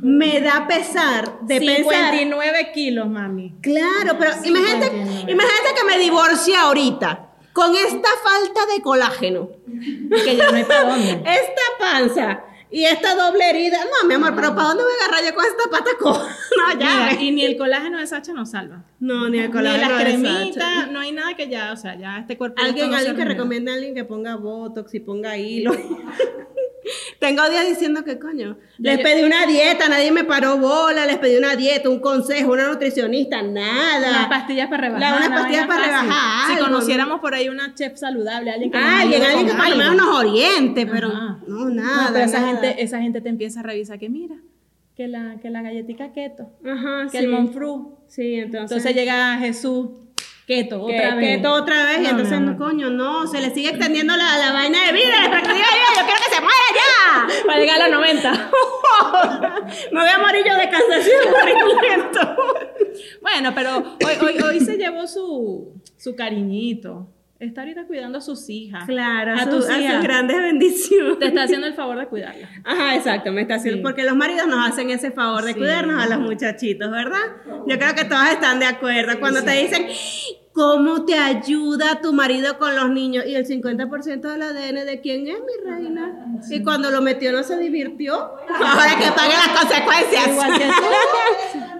me 0.03 0.41
da 0.41 0.67
pesar 0.67 1.41
de 1.43 1.61
pensar. 1.61 2.13
59 2.13 2.73
kilos, 2.75 3.09
mami. 3.09 3.55
Claro, 3.61 4.17
pero 4.19 4.31
imagínate, 4.45 4.87
59. 4.91 5.33
imagínate 5.33 5.75
que 5.79 5.85
me 5.87 5.99
divorcie 5.99 6.57
ahorita 6.57 7.31
con 7.53 7.75
esta 7.75 8.09
falta 8.23 8.67
de 8.75 8.83
colágeno, 8.83 9.49
Que 10.25 10.37
ya 10.37 10.51
no 10.51 10.57
hay 10.57 10.65
para 10.65 10.85
dónde. 10.91 11.11
esta 11.13 11.63
panza 11.79 12.45
y 12.71 12.85
esta 12.85 13.15
doble 13.15 13.49
herida. 13.49 13.79
No, 13.85 14.09
mi 14.09 14.15
amor, 14.15 14.35
pero 14.35 14.55
¿para 14.57 14.69
dónde 14.69 14.83
voy 14.83 14.93
a 15.01 15.05
agarrar 15.05 15.25
yo 15.31 15.35
con 15.37 15.45
esta 15.45 15.71
pata 15.71 15.91
coja? 16.01 16.37
No, 16.57 16.81
ya. 16.81 17.11
Mira, 17.11 17.23
y 17.23 17.31
ni 17.31 17.45
el 17.45 17.57
colágeno 17.57 17.99
de 18.01 18.07
Sacha 18.09 18.33
nos 18.33 18.51
salva. 18.51 18.83
No, 18.99 19.29
ni 19.29 19.39
el 19.39 19.47
Ni 19.47 19.53
colágeno. 19.53 19.89
la 19.89 19.97
de 19.99 20.05
cremita, 20.05 20.61
Sacha. 20.61 20.87
no 20.87 20.99
hay 20.99 21.13
nada 21.13 21.35
que 21.35 21.49
ya, 21.49 21.73
o 21.73 21.77
sea, 21.77 21.97
ya 21.97 22.19
este 22.19 22.37
cuerpo. 22.37 22.61
Alguien, 22.61 22.91
no 22.91 22.97
alguien 22.97 23.15
que 23.15 23.23
renueva. 23.23 23.39
recomiende 23.43 23.71
a 23.71 23.75
alguien 23.75 23.95
que 23.95 24.05
ponga 24.05 24.35
botox 24.37 24.93
y 24.95 25.01
ponga 25.01 25.37
hilo. 25.39 25.73
Tengo 27.19 27.49
días 27.49 27.67
diciendo 27.67 28.05
que 28.05 28.19
coño. 28.19 28.59
Les 28.79 28.99
pedí 29.01 29.23
una 29.23 29.47
dieta, 29.47 29.89
nadie 29.89 30.11
me 30.13 30.25
paró 30.25 30.59
bola, 30.59 31.07
les 31.07 31.19
pedí 31.19 31.37
una 31.37 31.57
dieta, 31.57 31.89
un 31.89 32.01
consejo, 32.01 32.53
una 32.53 32.69
nutricionista, 32.69 33.43
nada. 33.43 34.09
Unas 34.11 34.29
pastillas 34.29 34.69
para 34.69 34.83
rebajar. 34.89 35.01
La- 35.11 35.17
unas 35.17 35.29
una 35.29 35.37
pastillas 35.41 35.67
para 35.67 35.81
fácil. 35.85 36.01
rebajar, 36.09 36.47
Si 36.47 36.53
algo, 36.53 36.65
conociéramos 36.67 37.21
por 37.21 37.35
ahí 37.35 37.49
una 37.49 37.75
chef 37.75 37.97
saludable, 37.97 38.51
alguien 38.51 38.71
que 38.71 38.79
nos 38.79 38.89
Alguien, 38.89 39.23
alguien 39.23 39.47
que 39.47 39.55
por 39.55 39.69
lo 39.69 39.77
menos 39.77 39.97
nos 39.97 40.17
oriente, 40.19 40.87
pero 40.87 41.09
Ajá. 41.09 41.39
no, 41.47 41.71
nada. 41.71 42.07
No, 42.09 42.13
pero 42.13 42.25
esa 42.25 42.41
nada. 42.41 42.53
gente, 42.61 42.83
esa 42.83 43.01
gente 43.01 43.21
te 43.21 43.29
empieza 43.29 43.61
a 43.61 43.63
revisar 43.63 43.99
que 43.99 44.09
mira, 44.09 44.37
que 44.97 45.09
la, 45.09 45.37
que 45.41 45.51
la 45.51 45.63
galletica 45.63 46.13
keto, 46.13 46.51
Ajá, 46.65 47.05
que 47.11 47.19
sí. 47.19 47.25
el 47.25 47.29
monfru. 47.31 47.99
Sí, 48.07 48.35
entonces. 48.35 48.71
Entonces 48.77 48.95
llega 48.95 49.39
Jesús 49.39 49.89
keto 50.47 50.83
otra 50.83 51.15
vez. 51.15 51.43
todo 51.43 51.55
otra 51.55 51.85
vez, 51.87 52.01
y 52.03 52.07
entonces, 52.07 52.41
no, 52.41 52.57
coño, 52.57 52.91
no, 52.91 53.27
se 53.27 53.41
le 53.41 53.53
sigue 53.55 53.71
extendiendo 53.71 54.17
la, 54.17 54.37
la 54.39 54.53
vaina 54.53 54.87
de 54.87 54.93
vida, 54.93 55.21
la 55.21 55.27
expectativa 55.27 55.67
de 55.67 55.77
vida, 55.77 55.89
yo 55.97 56.05
quiero 56.05 56.21
que 56.25 56.35
se 56.35 56.41
muera 56.41 56.67
ya. 56.75 57.47
Para 57.47 57.59
llegar 57.59 57.81
a 57.81 57.89
los 57.89 57.99
90. 57.99 58.51
Me 59.93 60.01
voy 60.01 60.11
a 60.11 60.19
morir 60.19 60.45
yo 60.47 60.57
de 60.57 60.69
cansancio 60.69 61.13
bueno, 63.21 63.53
pero 63.55 63.79
hoy, 63.79 64.15
hoy, 64.21 64.43
hoy 64.43 64.61
se 64.61 64.77
llevó 64.77 65.07
su, 65.07 65.81
su 65.97 66.15
cariñito. 66.15 67.09
Está 67.45 67.61
ahorita 67.63 67.85
cuidando 67.87 68.19
a 68.19 68.21
sus 68.21 68.49
hijas. 68.51 68.85
Claro, 68.87 69.33
a, 69.33 69.35
a 69.35 69.45
su- 69.45 69.51
tus 69.51 69.69
a 69.69 69.75
sus 69.75 69.83
hijas. 69.83 70.03
grandes 70.03 70.37
bendiciones. 70.41 71.19
Te 71.19 71.27
está 71.27 71.43
haciendo 71.45 71.67
el 71.67 71.75
favor 71.75 71.99
de 71.99 72.07
cuidarla. 72.07 72.49
Ajá, 72.65 72.95
exacto, 72.97 73.31
me 73.33 73.43
está 73.43 73.57
haciendo, 73.57 73.79
Sí. 73.79 73.83
porque 73.83 74.03
los 74.05 74.17
maridos 74.17 74.47
nos 74.47 74.69
hacen 74.69 74.91
ese 74.91 75.11
favor 75.11 75.45
de 75.45 75.53
Sí. 75.53 75.59
cuidarnos 75.59 76.03
a 76.03 76.09
los 76.09 76.19
muchachitos, 76.21 76.91
¿verdad? 76.91 77.19
Yo 77.67 77.79
creo 77.79 77.95
que 77.95 78.05
todas 78.05 78.33
están 78.33 78.59
de 78.61 78.67
acuerdo 78.67 79.19
cuando 79.21 79.43
te 79.43 79.53
dicen, 79.53 79.87
¿cómo 80.53 81.05
te 81.05 81.15
ayuda 81.19 82.01
tu 82.01 82.13
marido 82.13 82.59
con 82.59 82.75
los 82.77 82.91
niños? 82.91 83.25
Y 83.27 83.35
el 83.35 83.45
50% 83.47 84.29
del 84.29 84.43
ADN 84.43 84.85
de 84.85 85.01
quién 85.01 85.27
es 85.29 85.39
mi 85.41 85.69
reina. 85.71 86.39
Y 86.51 86.63
cuando 86.63 86.91
lo 86.91 87.01
metió 87.03 87.33
no 87.33 87.43
se 87.43 87.59
divirtió. 87.59 88.15
Ahora 88.15 88.97
que 88.99 89.11
pague 89.13 89.33
las 89.33 89.61
consecuencias. 89.61 90.29
Igual 90.29 90.59
que 90.59 90.65
tú. 90.65 91.59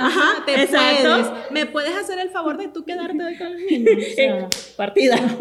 Ajá, 0.00 0.44
te 0.44 0.62
exacto. 0.62 1.30
puedes. 1.30 1.50
¿Me 1.50 1.66
puedes 1.66 1.96
hacer 1.96 2.18
el 2.18 2.30
favor 2.30 2.56
de 2.56 2.68
tú 2.68 2.84
quedarte 2.84 3.22
hoy 3.22 3.36
con 3.36 3.52
los 3.52 3.60
niños? 3.70 4.04
O 4.10 4.14
sea, 4.14 4.48
Partida. 4.76 5.16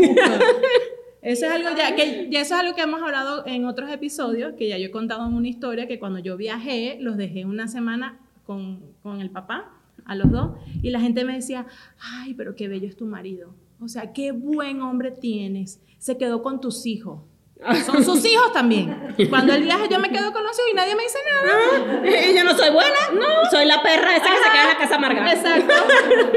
Eso 1.22 1.46
es 1.48 1.52
algo 1.52 1.70
ya 1.76 1.96
que 1.96 2.30
ya 2.32 2.40
eso 2.40 2.56
es 2.56 2.62
algo 2.62 2.76
que 2.76 2.82
hemos 2.82 3.02
hablado 3.02 3.46
en 3.46 3.66
otros 3.66 3.92
episodios, 3.92 4.54
que 4.58 4.70
ya 4.70 4.78
yo 4.78 4.86
he 4.86 4.92
contado 4.92 5.28
en 5.28 5.34
una 5.34 5.50
historia 5.50 5.86
que 5.86 6.00
cuando 6.00 6.20
yo 6.20 6.38
viajé 6.38 6.98
los 7.02 7.18
dejé 7.18 7.44
una 7.44 7.68
semana 7.68 8.18
con, 8.46 8.80
con 9.04 9.20
el 9.20 9.30
papá, 9.30 9.70
a 10.06 10.16
los 10.16 10.32
dos, 10.32 10.52
y 10.82 10.92
la 10.92 11.02
gente 11.02 11.26
me 11.26 11.34
decía, 11.36 11.68
ay, 12.00 12.34
pero 12.36 12.56
qué 12.56 12.70
bello 12.70 12.88
es 12.88 12.96
tu 12.96 13.06
marido. 13.06 13.54
O 13.82 13.88
sea, 13.88 14.14
qué 14.14 14.32
buen 14.32 14.82
hombre 14.82 15.12
tienes. 15.12 15.82
Se 16.00 16.18
quedó 16.18 16.42
con 16.42 16.60
tus 16.62 16.86
hijos. 16.86 17.22
Son 17.86 18.04
sus 18.06 18.24
hijos 18.26 18.54
también. 18.54 19.14
Cuando 19.30 19.54
él 19.54 19.64
viaja, 19.64 19.86
yo 19.90 20.00
me 20.00 20.10
quedo 20.10 20.32
con 20.32 20.44
los 20.44 20.58
hijos 20.58 20.70
y 20.72 20.76
nadie 20.76 20.96
me 20.96 21.04
dice 21.04 21.18
nada. 21.30 22.08
Y 22.32 22.34
yo 22.36 22.44
no 22.46 22.56
soy 22.58 22.70
buena, 22.72 22.96
no. 23.14 23.50
Soy 23.52 23.66
la 23.66 23.84
perra 23.84 24.16
esa 24.16 24.26
que 24.30 24.38
se 24.38 24.50
queda 24.50 24.62
en 24.64 24.68
la 24.70 24.78
casa 24.78 24.96
amargada. 24.96 25.34
Exacto. 25.34 25.74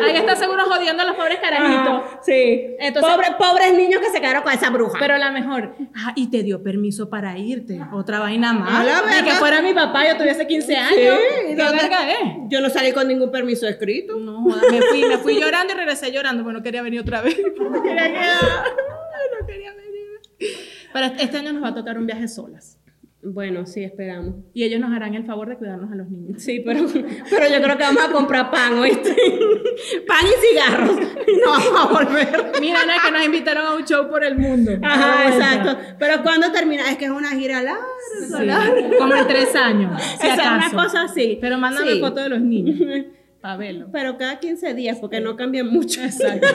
Ahí 0.05 0.17
está 0.17 0.35
seguro 0.35 0.65
jodiendo 0.65 1.03
a 1.05 1.07
los 1.07 1.15
pobres 1.15 1.39
carajitos. 1.39 1.89
Ajá, 1.89 2.21
sí. 2.23 2.75
Entonces- 2.81 3.13
Pobre- 3.13 3.37
pobres 3.39 3.73
niños 3.75 4.01
que 4.01 4.11
se 4.11 4.21
quedaron 4.21 4.43
con 4.43 4.53
esa 4.53 4.71
bruja. 4.71 4.99
Pero 4.99 5.17
la 5.17 5.31
mejor, 5.31 5.77
ah, 5.97 6.13
y 6.17 6.29
te 6.29 6.43
dio 6.43 6.61
permiso 6.63 7.09
para 7.09 7.39
irte. 7.39 7.81
Otra 7.93 8.19
vaina 8.19 8.53
más. 8.53 8.85
Ni 9.17 9.23
que 9.23 9.37
fuera 9.37 9.63
mi 9.63 9.73
papá, 9.75 10.09
yo 10.09 10.17
tuviese 10.17 10.45
15 10.47 10.77
años. 10.77 10.97
Sí, 10.97 11.55
¿Qué 11.55 11.55
¿dónde- 11.55 11.83
verga 11.83 12.11
es? 12.11 12.19
Yo 12.49 12.61
no 12.61 12.69
salí 12.69 12.91
con 12.93 13.07
ningún 13.07 13.31
permiso 13.31 13.69
escrito. 13.69 14.17
No, 14.17 14.41
me 14.43 14.83
fui, 14.83 15.05
me 15.05 15.19
fui 15.19 15.41
llorando 15.41 15.73
y 15.73 15.77
regresé 15.77 16.11
llorando, 16.11 16.43
porque 16.43 16.59
no 16.59 16.63
quería 16.65 16.83
venir 16.83 17.01
otra 17.01 17.21
vez. 17.23 17.37
No 17.61 17.81
quería 17.81 18.09
quedar. 18.13 18.39
No 19.41 19.47
quería 19.47 19.73
venir. 19.73 20.72
Pero 20.93 21.07
este 21.19 21.37
año 21.39 21.53
nos 21.53 21.63
va 21.63 21.69
a 21.69 21.75
tocar 21.75 21.99
un 21.99 22.07
viaje 22.07 22.29
solas. 22.29 22.79
Bueno, 23.25 23.67
sí, 23.67 23.85
esperamos. 23.85 24.35
Y 24.53 24.65
ellos 24.65 24.81
nos 24.81 24.91
harán 24.91 25.15
el 25.15 25.25
favor 25.25 25.49
de 25.49 25.57
cuidarnos 25.57 25.93
a 25.93 25.95
los 25.95 26.09
niños. 26.09 26.43
Sí, 26.43 26.61
pero, 26.67 26.85
pero 27.31 27.49
yo 27.49 27.63
creo 27.63 27.77
que 27.79 27.85
vamos 27.85 28.03
a 28.03 28.11
comprar 28.11 28.51
pan, 28.51 28.75
¿oíste? 28.81 29.11
pan 30.09 30.27
y 30.27 30.47
cigarros. 30.49 30.97
Y 31.29 31.37
no 31.37 31.51
vamos 31.53 31.81
a 31.81 31.87
volver. 31.87 32.53
Mira, 32.61 32.81
es 32.81 33.03
que 33.05 33.13
nos 33.13 33.25
invitaron 33.25 33.65
a 33.65 33.75
un 33.77 33.85
show 33.85 34.09
por 34.11 34.25
el 34.25 34.37
mundo. 34.37 34.73
Ajá, 34.83 35.21
A 35.21 35.29
exacto. 35.29 35.79
Pero 36.01 36.21
¿cuándo 36.25 36.51
termina? 36.51 36.91
Es 36.91 36.97
que 36.97 37.05
es 37.05 37.11
una 37.13 37.31
gira 37.31 37.63
larga. 37.63 37.85
Sí, 38.27 38.45
larga. 38.45 38.75
como 38.99 39.15
en 39.15 39.27
tres 39.29 39.55
años. 39.55 40.03
si 40.21 40.27
es 40.27 40.35
una 40.35 40.71
cosa 40.73 41.03
así. 41.03 41.39
Pero 41.41 41.59
mándame 41.59 41.93
Sí. 41.93 42.01
foto 42.01 42.21
de 42.23 42.29
los 42.29 42.41
niños. 42.41 42.77
Verlo. 43.59 43.89
Pero 43.93 44.19
cada 44.19 44.39
15 44.41 44.75
días, 44.75 44.99
porque 45.01 45.21
no 45.21 45.37
cambian 45.37 45.69
mucho. 45.69 46.01
Exacto. 46.03 46.47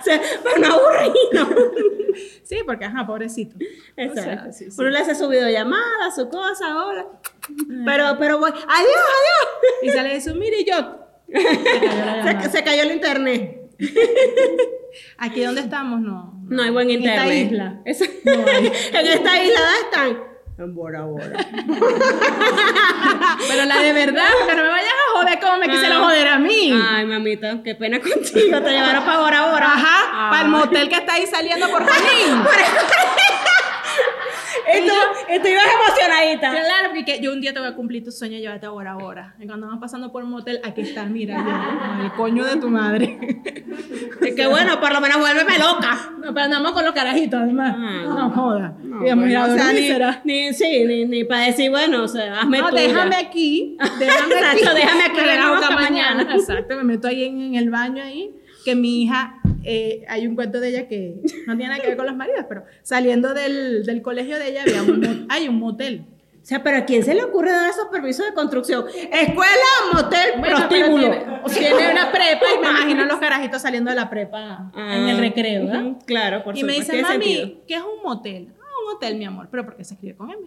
Sea, 0.04 0.20
pero 0.42 0.58
no 0.58 0.74
aburrido. 0.74 1.70
Sí, 2.42 2.58
porque, 2.66 2.84
ajá, 2.84 3.06
pobrecito. 3.06 3.54
Exacto. 3.96 4.20
O 4.20 4.24
sea, 4.24 4.52
sí, 4.52 4.70
sí. 4.72 4.76
Uno 4.80 4.90
le 4.90 4.98
hace 4.98 5.14
su 5.14 5.28
videollamada, 5.28 6.10
su 6.14 6.28
cosa, 6.28 6.84
hola. 6.84 7.06
Pero, 7.84 8.16
pero 8.18 8.38
voy, 8.38 8.50
adiós, 8.50 8.66
adiós. 8.66 9.72
Y 9.82 9.90
sale 9.90 10.16
eso, 10.16 10.34
mire 10.34 10.64
yo. 10.64 11.06
Se, 11.32 12.50
se 12.50 12.64
cayó 12.64 12.82
el 12.82 12.90
internet. 12.90 13.60
Aquí 15.18 15.44
donde 15.44 15.60
estamos, 15.60 16.00
no. 16.00 16.34
No 16.48 16.62
hay 16.64 16.70
buen 16.70 16.90
En 16.90 17.04
esta 17.04 17.32
internet. 17.32 17.52
isla. 17.52 17.80
Esa- 17.84 18.04
No 18.24 18.44
hay. 18.50 18.66
en 18.66 19.06
esta 19.06 19.44
isla 19.44 19.60
¿dónde 19.60 19.80
están. 19.84 20.29
En 20.60 20.74
Bora 20.74 21.00
Bora. 21.06 21.24
Pero 23.48 23.64
la 23.64 23.78
de 23.78 23.92
verdad, 23.94 24.28
porque 24.38 24.54
no 24.56 24.62
me 24.62 24.68
vayas 24.68 24.92
a 24.92 25.18
joder 25.18 25.40
como 25.40 25.56
me 25.56 25.68
quisieron 25.70 26.02
Ah. 26.02 26.04
joder 26.04 26.28
a 26.28 26.38
mí. 26.38 26.78
Ay, 26.90 27.06
mamita, 27.06 27.62
qué 27.64 27.74
pena 27.74 27.98
contigo. 27.98 28.60
Te 28.60 28.70
llevaron 28.70 29.02
para 29.04 29.18
Bora 29.20 29.46
Bora. 29.46 29.66
Ajá, 29.72 30.28
para 30.30 30.42
el 30.42 30.48
motel 30.48 30.88
que 30.90 30.96
está 30.96 31.14
ahí 31.14 31.26
saliendo 31.26 31.66
por 31.70 31.82
Juanín. 31.88 32.44
Y 34.74 34.86
tú, 34.86 34.94
y 35.34 35.38
tú 35.40 35.48
Claro, 36.38 36.90
porque 36.94 37.20
yo 37.20 37.32
un 37.32 37.40
día 37.40 37.52
te 37.52 37.60
voy 37.60 37.68
a 37.68 37.74
cumplir 37.74 38.04
tu 38.04 38.10
sueño 38.12 38.36
y 38.36 38.40
llevarte 38.40 38.66
a 38.66 38.70
Bora 38.70 38.94
Bora. 38.94 39.34
Y 39.40 39.46
cuando 39.46 39.66
vamos 39.66 39.80
pasando 39.80 40.12
por 40.12 40.22
un 40.24 40.30
motel, 40.30 40.60
aquí 40.64 40.82
está, 40.82 41.04
mira, 41.06 41.36
yo, 41.36 42.04
el 42.04 42.12
coño 42.12 42.44
de 42.44 42.56
tu 42.56 42.68
madre. 42.68 43.18
Y 44.22 44.34
que 44.34 44.46
bueno, 44.46 44.78
por 44.80 44.92
lo 44.92 45.00
menos 45.00 45.18
vuélveme 45.18 45.58
loca. 45.58 46.10
No, 46.22 46.34
pero 46.34 46.44
andamos 46.44 46.72
con 46.72 46.84
los 46.84 46.92
carajitos, 46.92 47.40
además. 47.40 47.74
Ah. 47.78 48.02
no 48.06 48.30
joda. 48.30 48.74
No, 48.82 48.98
bueno, 48.98 49.44
o 49.44 49.56
sea, 49.56 49.72
ni, 49.72 49.88
ni, 50.24 50.52
sí, 50.52 50.84
ni, 50.86 51.06
ni 51.06 51.24
para 51.24 51.46
decir, 51.46 51.70
bueno, 51.70 52.02
o 52.04 52.08
sea, 52.08 52.40
hazme 52.40 52.58
No, 52.58 52.68
tuya. 52.68 52.82
déjame 52.82 53.16
aquí. 53.16 53.78
Déjame 53.98 54.34
aquí. 54.34 54.60
Exacto, 54.60 54.74
déjame 54.74 55.02
aquí, 55.04 55.14
Que 55.16 55.20
venga 55.22 55.32
a 55.32 55.36
vengo 55.46 55.56
buscar 55.56 55.72
hasta 55.72 55.90
mañana. 55.90 56.34
Exacto, 56.34 56.76
me 56.76 56.84
meto 56.84 57.08
ahí 57.08 57.24
en, 57.24 57.40
en 57.40 57.54
el 57.54 57.70
baño 57.70 58.02
ahí. 58.02 58.30
Que 58.64 58.74
mi 58.74 59.02
hija, 59.04 59.39
eh, 59.64 60.04
hay 60.08 60.26
un 60.26 60.34
cuento 60.34 60.60
de 60.60 60.68
ella 60.68 60.88
que 60.88 61.16
no 61.46 61.56
tiene 61.56 61.68
nada 61.68 61.80
que 61.80 61.88
ver 61.88 61.96
con 61.96 62.06
los 62.06 62.16
maridos, 62.16 62.44
pero 62.48 62.64
saliendo 62.82 63.34
del, 63.34 63.84
del 63.84 64.02
colegio 64.02 64.38
de 64.38 64.48
ella 64.50 64.62
había 64.62 64.82
un, 64.82 65.26
hay 65.28 65.48
un 65.48 65.56
motel. 65.58 66.06
O 66.42 66.46
sea, 66.50 66.62
pero 66.62 66.78
¿a 66.78 66.84
quién 66.86 67.04
se 67.04 67.14
le 67.14 67.22
ocurre 67.22 67.50
dar 67.52 67.68
esos 67.68 67.88
permisos 67.88 68.24
de 68.26 68.32
construcción? 68.32 68.86
Escuela, 69.12 69.52
motel, 69.92 70.30
Bueno, 70.38 70.56
prostíbulo. 70.56 71.10
tiene, 71.52 71.68
tiene 71.76 71.92
una 71.92 72.10
prepa 72.12 72.46
y 72.56 72.58
me 72.60 72.70
imagino 72.70 73.04
los 73.04 73.18
carajitos 73.18 73.60
saliendo 73.60 73.90
de 73.90 73.96
la 73.96 74.08
prepa 74.08 74.72
en 74.74 75.08
el 75.08 75.16
Ah, 75.18 75.20
recreo, 75.20 75.66
¿verdad? 75.66 75.92
Claro, 76.06 76.42
por 76.42 76.56
y 76.56 76.62
me 76.64 76.72
supuesto, 76.72 76.92
dice, 76.92 77.04
tiene 77.04 77.18
mami, 77.18 77.34
sentido. 77.34 77.60
¿qué 77.68 77.74
es 77.74 77.82
un 77.82 78.02
motel? 78.02 78.48
Ah, 78.58 78.64
un 78.88 78.96
hotel, 78.96 79.16
mi 79.18 79.26
amor. 79.26 79.48
¿Pero 79.50 79.64
por 79.66 79.76
qué 79.76 79.84
se 79.84 79.94
escribe 79.94 80.16
con 80.16 80.30
M? 80.30 80.40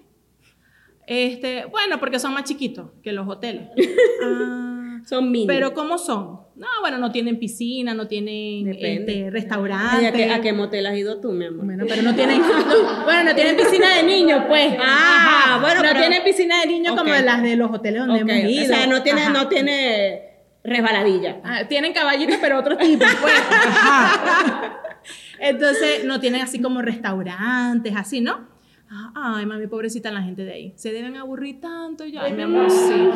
Este, 1.05 1.65
bueno, 1.65 1.99
porque 1.99 2.17
son 2.17 2.33
más 2.33 2.45
chiquitos 2.45 2.87
que 3.03 3.11
los 3.11 3.27
hoteles. 3.27 3.69
ah, 4.23 4.72
Son 5.05 5.31
mini. 5.31 5.47
pero 5.47 5.73
¿cómo 5.73 5.97
son? 5.97 6.41
No, 6.55 6.67
bueno, 6.81 6.97
no 6.99 7.11
tienen 7.11 7.39
piscina, 7.39 7.93
no 7.95 8.07
tienen 8.07 8.65
Depende. 8.65 9.13
este, 9.13 9.31
restaurante. 9.31 9.97
Ay, 9.97 10.05
¿a, 10.05 10.11
qué, 10.11 10.31
¿A 10.31 10.39
qué 10.41 10.53
motel 10.53 10.85
has 10.85 10.95
ido 10.95 11.19
tú, 11.19 11.31
mi 11.31 11.45
amor? 11.45 11.65
Bueno, 11.65 11.85
pero 11.87 12.03
no 12.03 12.13
tienen, 12.13 12.41
no, 12.41 12.47
bueno, 13.05 13.23
no 13.23 13.35
tienen 13.35 13.57
piscina 13.57 13.95
de 13.97 14.03
niños, 14.03 14.43
pues. 14.47 14.75
Ah, 14.79 15.57
bueno, 15.61 15.81
no 15.81 15.89
pero- 15.89 15.99
tienen 15.99 16.23
piscina 16.23 16.61
de 16.61 16.67
niños 16.67 16.95
como 16.95 17.11
las 17.13 17.41
de 17.41 17.55
los 17.55 17.71
hoteles 17.71 18.05
donde 18.05 18.23
Ok, 18.23 18.29
hemos 18.29 18.51
ido. 18.51 18.63
O 18.63 18.67
sea, 18.67 18.87
no 18.87 19.01
tiene, 19.01 19.21
Ajá. 19.23 19.31
no 19.31 19.47
tiene 19.47 20.21
resbaladilla. 20.63 21.41
Ah, 21.43 21.67
tienen 21.67 21.91
caballitos, 21.91 22.37
pero 22.39 22.59
otros 22.59 22.77
tipos, 22.77 23.07
pues. 23.21 23.33
Ajá. 23.51 24.79
Entonces, 25.39 26.05
no 26.05 26.19
tienen 26.19 26.41
así 26.41 26.61
como 26.61 26.81
restaurantes, 26.81 27.93
así, 27.95 28.21
¿no? 28.21 28.47
Ah, 28.95 29.35
Ay, 29.37 29.45
mami, 29.47 29.65
pobrecita 29.67 30.11
la 30.11 30.21
gente 30.21 30.45
de 30.45 30.53
ahí. 30.53 30.73
Se 30.75 30.91
deben 30.91 31.15
aburrir 31.17 31.59
tanto 31.59 32.05
ya. 32.05 32.23
Ay, 32.23 32.33
mi 32.33 32.43
amor, 32.43 32.69
sí. 32.69 33.09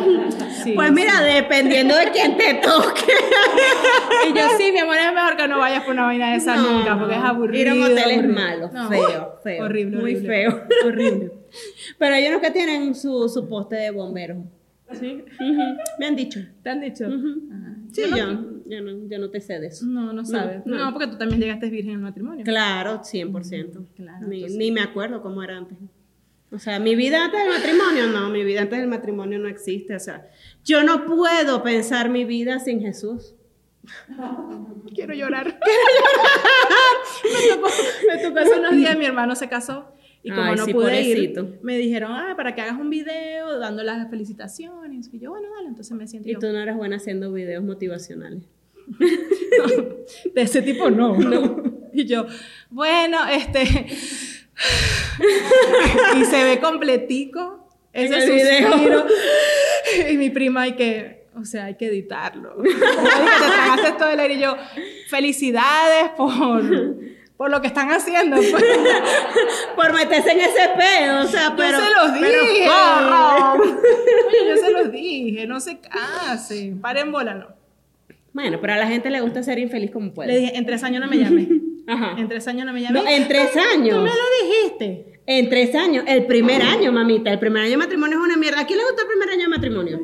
Sí, 0.63 0.71
Pues 0.73 0.91
mira, 0.91 1.21
dependiendo 1.21 1.95
de 1.95 2.09
quién 2.11 2.35
te 2.37 2.55
toque. 2.55 3.11
Y 4.27 4.33
yo, 4.35 4.41
sí, 4.57 4.71
mi 4.71 4.79
amor, 4.79 4.95
es 4.97 5.13
mejor 5.13 5.37
que 5.37 5.47
no 5.47 5.59
vayas 5.59 5.83
por 5.83 5.93
una 5.93 6.03
vaina 6.05 6.31
de 6.31 6.37
esa 6.37 6.55
No, 6.55 6.79
nunca, 6.79 6.97
porque 6.97 7.15
es 7.15 7.21
aburrido. 7.23 7.61
ir 7.61 7.69
a 7.69 7.73
un 7.75 7.83
hotel 7.83 8.11
es 8.11 8.27
malo, 8.29 8.69
No, 8.73 8.89
feo, 8.89 9.39
feo, 9.43 9.65
Horrible, 9.65 9.97
muy 9.97 10.15
horrible. 10.15 10.27
feo. 10.27 10.67
Horrible. 10.85 11.31
Pero 11.99 12.15
hay 12.15 12.27
unos 12.27 12.41
que 12.41 12.51
tienen 12.51 12.95
su, 12.95 13.29
su 13.29 13.47
poste 13.47 13.75
de 13.75 13.91
bomberos. 13.91 14.37
¿Sí? 14.93 15.23
Me 15.99 16.05
han 16.07 16.15
dicho. 16.15 16.39
¿Te 16.63 16.69
han 16.69 16.81
dicho? 16.81 17.05
Ajá. 17.05 17.75
Sí, 17.91 18.01
yo, 18.09 18.25
yo, 18.69 18.81
no, 18.81 19.07
yo 19.07 19.19
no 19.19 19.29
te 19.29 19.41
sé 19.41 19.59
de 19.59 19.67
eso. 19.67 19.85
No, 19.85 20.13
no 20.13 20.25
sabes. 20.25 20.65
No, 20.65 20.77
no. 20.77 20.93
porque 20.93 21.07
tú 21.07 21.17
también 21.17 21.41
llegaste 21.41 21.69
virgen 21.69 21.93
en 21.93 22.01
matrimonio. 22.01 22.43
Claro, 22.43 23.01
100%. 23.01 23.85
Claro, 23.95 24.27
ni, 24.27 24.43
ni 24.43 24.71
me 24.71 24.81
acuerdo 24.81 25.21
cómo 25.21 25.43
era 25.43 25.57
antes. 25.57 25.77
O 26.51 26.59
sea, 26.59 26.79
mi 26.79 26.95
vida 26.95 27.25
antes 27.25 27.41
del 27.41 27.49
matrimonio, 27.49 28.07
no, 28.07 28.29
mi 28.29 28.43
vida 28.43 28.61
antes 28.61 28.79
del 28.79 28.87
matrimonio 28.87 29.37
no 29.37 29.49
existe. 29.49 29.95
O 29.95 29.99
sea, 29.99 30.29
yo 30.63 30.83
no 30.83 31.05
puedo 31.05 31.61
pensar 31.61 32.09
mi 32.09 32.23
vida 32.23 32.59
sin 32.59 32.79
Jesús. 32.79 33.35
Quiero 34.95 35.13
llorar. 35.13 35.59
Quiero 35.63 35.83
llorar. 35.99 36.77
me, 37.23 37.55
tocó, 37.55 37.69
me 38.07 38.23
tocó 38.23 38.39
hace 38.39 38.59
unos 38.59 38.75
días, 38.75 38.97
mi 38.97 39.05
hermano 39.05 39.35
se 39.35 39.49
casó. 39.49 39.93
Y 40.23 40.29
como 40.29 40.41
Ay, 40.43 40.55
no 40.55 40.65
sí, 40.65 40.73
pude 40.73 40.85
pobrecito. 40.85 41.41
ir, 41.41 41.59
me 41.61 41.77
dijeron, 41.77 42.11
ah, 42.11 42.33
para 42.35 42.53
que 42.55 42.61
hagas 42.61 42.79
un 42.79 42.89
video 42.89 43.59
dando 43.59 43.83
las 43.83 44.09
felicitaciones. 44.09 45.09
Y 45.13 45.19
yo, 45.19 45.31
bueno, 45.31 45.47
dale, 45.55 45.69
entonces 45.69 45.95
me 45.95 46.07
siento 46.07 46.27
Y 46.27 46.33
yo, 46.33 46.39
tú 46.39 46.47
no 46.47 46.59
eres 46.59 46.75
buena 46.75 46.97
haciendo 46.97 47.31
videos 47.31 47.63
motivacionales. 47.63 48.43
De 50.33 50.41
ese 50.41 50.61
tipo 50.61 50.89
no. 50.89 51.17
Y 51.93 52.05
yo, 52.05 52.25
bueno, 52.69 53.27
este. 53.27 53.63
y 56.15 56.25
se 56.25 56.43
ve 56.43 56.59
completico 56.59 57.69
ese 57.93 58.29
video. 58.31 58.71
suspiro. 58.71 59.05
Y 60.09 60.17
mi 60.17 60.29
prima 60.29 60.63
hay 60.63 60.73
que, 60.73 61.27
o 61.35 61.45
sea, 61.45 61.65
hay 61.65 61.75
que 61.75 61.87
editarlo. 61.87 62.55
Te 62.61 62.69
tragaste 62.75 63.91
todo 63.97 64.09
el 64.09 64.19
aire 64.19 64.35
y 64.35 64.39
yo, 64.39 64.55
felicidades 65.09 66.09
por, 66.15 66.63
por 67.35 67.49
lo 67.49 67.61
que 67.61 67.67
están 67.67 67.89
haciendo. 67.89 68.35
pues. 68.35 68.63
Por 69.75 69.93
meterse 69.93 70.31
en 70.31 70.39
ese 70.39 70.69
pedo, 70.77 71.21
o 71.21 71.27
sea, 71.27 71.53
pero. 71.55 71.77
yo 71.77 71.85
se 71.85 71.91
los 71.91 72.19
pero 72.19 72.41
dije. 72.41 72.67
Oye, 74.27 74.49
yo 74.49 74.57
se 74.57 74.71
los 74.71 74.91
dije, 74.91 75.47
no 75.47 75.59
se 75.59 75.79
casen, 75.79 76.81
paren 76.81 77.11
bola, 77.11 77.35
no. 77.35 77.56
Bueno, 78.37 78.59
pero 78.61 78.73
a 78.73 78.77
la 78.77 78.85
gente 78.85 79.09
le 79.09 79.19
gusta 79.19 79.41
ser 79.41 79.57
infeliz 79.57 79.89
como 79.89 80.13
puede. 80.13 80.31
Le 80.31 80.37
dije, 80.37 80.57
en 80.59 80.63
tres 80.67 80.83
años 80.83 81.01
no 81.03 81.09
me 81.09 81.17
llames. 81.17 81.47
Ajá. 81.87 82.13
En 82.19 82.27
tres 82.27 82.47
años 82.47 82.67
no 82.67 82.71
me 82.71 82.81
llames. 82.83 83.01
No, 83.03 83.09
en 83.09 83.27
tres 83.27 83.51
Tú 83.51 83.59
años. 83.59 84.03
me 84.03 84.09
lo 84.11 84.47
dijiste. 84.47 85.21
En 85.25 85.49
tres 85.49 85.73
años. 85.73 86.03
El 86.07 86.27
primer 86.27 86.61
año, 86.61 86.91
mamita. 86.91 87.31
El 87.31 87.39
primer 87.39 87.63
año 87.63 87.71
de 87.71 87.77
matrimonio 87.77 88.19
es 88.19 88.23
una 88.23 88.37
mierda. 88.37 88.59
¿A 88.61 88.67
quién 88.67 88.77
le 88.77 88.85
gusta 88.85 89.01
el 89.01 89.07
primer 89.07 89.29
año 89.31 89.41
de 89.41 89.47
matrimonio? 89.47 89.99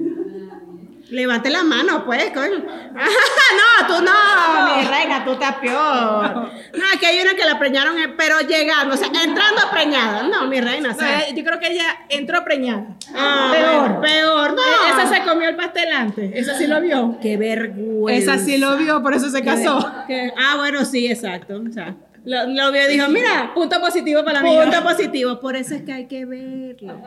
Levante 1.13 1.51
la 1.51 1.63
mano, 1.63 2.03
pues, 2.05 2.31
coño. 2.31 2.57
no, 2.91 3.87
tú 3.87 4.03
no, 4.03 4.75
mi 4.75 4.83
reina, 4.87 5.23
tú 5.23 5.33
estás 5.33 5.57
peor. 5.57 6.33
No, 6.73 6.85
aquí 6.91 7.05
hay 7.05 7.19
una 7.19 7.35
que 7.35 7.45
la 7.45 7.59
preñaron, 7.59 7.99
eh, 7.99 8.15
pero 8.17 8.39
llegando, 8.39 8.95
o 8.95 8.97
sea, 8.97 9.09
entrando 9.09 9.61
preñada. 9.71 10.23
No, 10.23 10.47
mi 10.47 10.59
reina, 10.59 10.89
o 10.89 10.95
sea. 10.95 11.29
yo 11.29 11.43
creo 11.43 11.59
que 11.59 11.67
ella 11.67 11.85
entró 12.09 12.43
preñada. 12.43 12.87
ah, 13.15 13.51
peor. 13.53 14.01
Peor, 14.01 14.53
no. 14.53 14.61
Esa 14.89 15.07
se 15.07 15.23
comió 15.23 15.49
el 15.49 15.55
pastel 15.55 15.91
antes. 15.91 16.31
Esa 16.33 16.57
sí 16.57 16.65
lo 16.65 16.81
vio. 16.81 17.19
Qué 17.21 17.37
vergüenza. 17.37 18.33
Esa 18.33 18.43
sí 18.43 18.57
lo 18.57 18.75
vio, 18.77 19.03
por 19.03 19.13
eso 19.13 19.29
se 19.29 19.43
casó. 19.43 19.77
Ah, 19.77 20.55
bueno, 20.57 20.83
sí, 20.83 21.05
exacto. 21.05 21.61
O 21.69 21.71
sea, 21.71 21.95
Lo, 22.25 22.47
lo 22.47 22.71
vio 22.71 22.89
y 22.89 22.93
dijo, 22.93 23.09
mira, 23.09 23.51
Punto 23.53 23.79
positivo 23.81 24.21
para 24.23 24.33
la 24.33 24.39
amiga. 24.47 24.63
punto 24.63 24.83
positivo. 24.83 25.39
Por 25.39 25.55
eso 25.57 25.75
es 25.75 25.81
que 25.81 25.91
hay 25.93 26.07
que 26.07 26.25
verlo. 26.25 27.01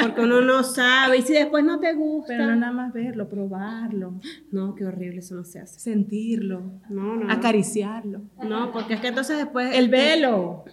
Porque 0.00 0.20
uno 0.20 0.40
no 0.42 0.62
sabe. 0.62 1.18
Y 1.18 1.22
si 1.22 1.32
después 1.32 1.64
no 1.64 1.80
te 1.80 1.92
gusta. 1.94 2.28
Pero 2.34 2.46
no 2.46 2.56
nada 2.56 2.72
más 2.72 2.92
verlo, 2.92 3.28
probarlo, 3.28 4.14
No, 4.52 4.74
qué 4.74 4.84
horrible, 4.84 5.18
eso 5.20 5.34
no 5.34 5.44
se 5.44 5.60
hace. 5.60 5.80
sentirlo, 5.80 6.62
No, 6.88 7.16
no. 7.16 7.32
acariciarlo. 7.32 8.20
No, 8.44 8.70
porque 8.72 8.94
es 8.94 9.00
que 9.00 9.08
entonces 9.08 9.36
después. 9.38 9.74
El 9.74 9.88
velo. 9.88 10.64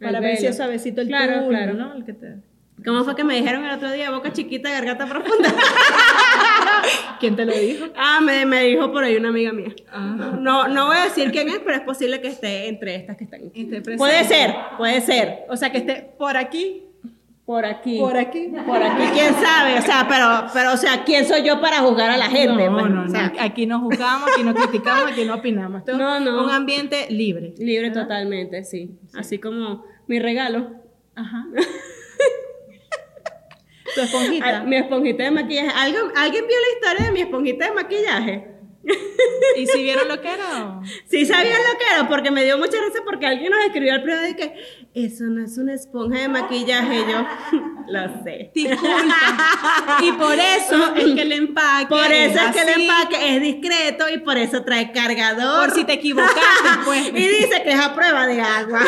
Para 0.00 0.18
El 0.18 0.24
ver 0.24 0.36
si 0.36 0.46
es 0.46 0.56
suavecito 0.56 1.00
el 1.00 1.08
Claro, 1.08 1.48
claro. 1.48 1.74
¿no? 1.74 1.94
El 1.94 2.04
que 2.04 2.12
te... 2.12 2.36
¿Cómo 2.84 3.02
fue 3.02 3.16
que 3.16 3.24
me 3.24 3.34
dijeron 3.34 3.64
el 3.64 3.72
otro 3.74 3.90
día? 3.90 4.10
Boca 4.12 4.32
chiquita, 4.32 4.70
garganta 4.70 5.06
profunda. 5.08 5.48
¿Quién 7.20 7.36
te 7.36 7.44
lo 7.44 7.52
dijo? 7.52 7.86
ah, 7.96 8.20
me, 8.20 8.44
me 8.46 8.62
dijo 8.64 8.90
por 8.92 9.04
ahí 9.04 9.16
una 9.16 9.28
amiga 9.28 9.52
mía. 9.52 9.74
Ah. 9.92 10.36
No, 10.40 10.68
no 10.68 10.86
voy 10.86 10.96
a 10.96 11.04
decir 11.04 11.30
quién 11.32 11.48
es, 11.48 11.58
pero 11.58 11.76
es 11.76 11.82
posible 11.82 12.20
que 12.20 12.28
esté 12.28 12.68
entre 12.68 12.94
estas 12.96 13.16
que 13.16 13.24
están. 13.24 13.40
Puede 13.96 14.24
ser, 14.24 14.54
puede 14.76 15.00
ser. 15.00 15.40
O 15.48 15.56
sea, 15.56 15.70
que 15.70 15.78
esté 15.78 16.10
por 16.18 16.36
aquí, 16.36 16.84
Por 17.44 17.64
aquí. 17.64 17.98
por 17.98 18.16
aquí. 18.16 18.52
Por 18.66 18.82
aquí, 18.82 19.02
quién 19.14 19.34
sabe, 19.34 19.78
o 19.78 19.82
sea, 19.82 20.06
pero, 20.08 20.50
pero, 20.52 20.72
o 20.74 20.76
sea, 20.76 21.02
¿quién 21.04 21.24
soy 21.26 21.42
yo 21.42 21.60
para 21.60 21.78
juzgar 21.78 22.10
a 22.10 22.16
la 22.18 22.26
gente? 22.26 22.68
No, 22.68 22.78
pues? 22.78 22.90
no, 22.90 23.04
O 23.04 23.08
sea, 23.08 23.32
no. 23.34 23.40
Aquí 23.42 23.64
no 23.66 23.80
juzgamos, 23.80 24.28
aquí 24.32 24.42
no 24.42 24.54
criticamos, 24.54 25.12
aquí 25.12 25.24
no 25.24 25.34
opinamos. 25.36 25.78
Esto 25.80 25.92
es 25.92 25.98
No, 25.98 26.20
no. 26.20 26.44
un 26.44 26.50
ambiente 26.50 27.06
libre. 27.10 27.54
libre 27.58 27.90
totalmente, 27.90 28.64
sí. 28.64 28.98
Así 29.14 29.38
como 29.38 29.84
mi 30.06 30.18
regalo, 30.18 30.72
Ajá. 31.14 31.46
tu 33.94 34.00
esponjita. 34.00 34.62
mi 34.64 34.76
esponjita 34.76 35.24
de 35.24 35.30
maquillaje. 35.30 35.70
¿Alguien, 35.74 36.02
¿Alguien 36.16 36.46
vio 36.46 36.56
la 36.58 36.74
historia 36.74 37.06
de 37.06 37.12
mi 37.12 37.20
esponjita 37.20 37.66
de 37.66 37.72
maquillaje? 37.72 38.58
¿Y 39.56 39.66
si 39.66 39.82
vieron 39.82 40.08
lo 40.08 40.20
que 40.20 40.32
era? 40.32 40.80
Sí 41.06 41.26
sabían 41.26 41.58
lo 41.70 41.78
que 41.78 41.84
era, 41.94 42.08
porque 42.08 42.30
me 42.30 42.44
dio 42.44 42.58
mucha 42.58 42.78
risa 42.80 43.02
porque 43.04 43.26
alguien 43.26 43.50
nos 43.50 43.64
escribió 43.64 43.94
al 43.94 44.02
privado 44.02 44.28
y 44.28 44.34
que 44.34 44.54
eso 44.94 45.24
no 45.24 45.44
es 45.44 45.58
una 45.58 45.74
esponja 45.74 46.20
de 46.20 46.28
maquillaje. 46.28 47.04
Yo, 47.10 47.26
lo 47.88 48.22
sé. 48.22 48.50
Disculpa. 48.54 49.98
Y 50.02 50.12
por 50.12 50.34
eso 50.34 50.94
es 50.94 51.14
que 51.14 51.22
el 51.22 51.32
empaque. 51.32 51.86
Por 51.88 52.12
eso 52.12 52.38
es 52.40 52.54
que 52.54 52.62
el 52.62 52.82
empaque 52.82 53.36
es 53.36 53.42
discreto 53.42 54.08
y 54.08 54.18
por 54.18 54.38
eso 54.38 54.62
trae 54.64 54.92
cargador. 54.92 55.66
Por 55.66 55.74
si 55.76 55.84
te 55.84 55.94
equivocaste, 55.94 56.38
pues. 56.84 57.08
y 57.08 57.12
dice 57.12 57.62
que 57.64 57.70
es 57.70 57.80
a 57.80 57.94
prueba 57.94 58.26
de 58.26 58.40
agua. 58.40 58.80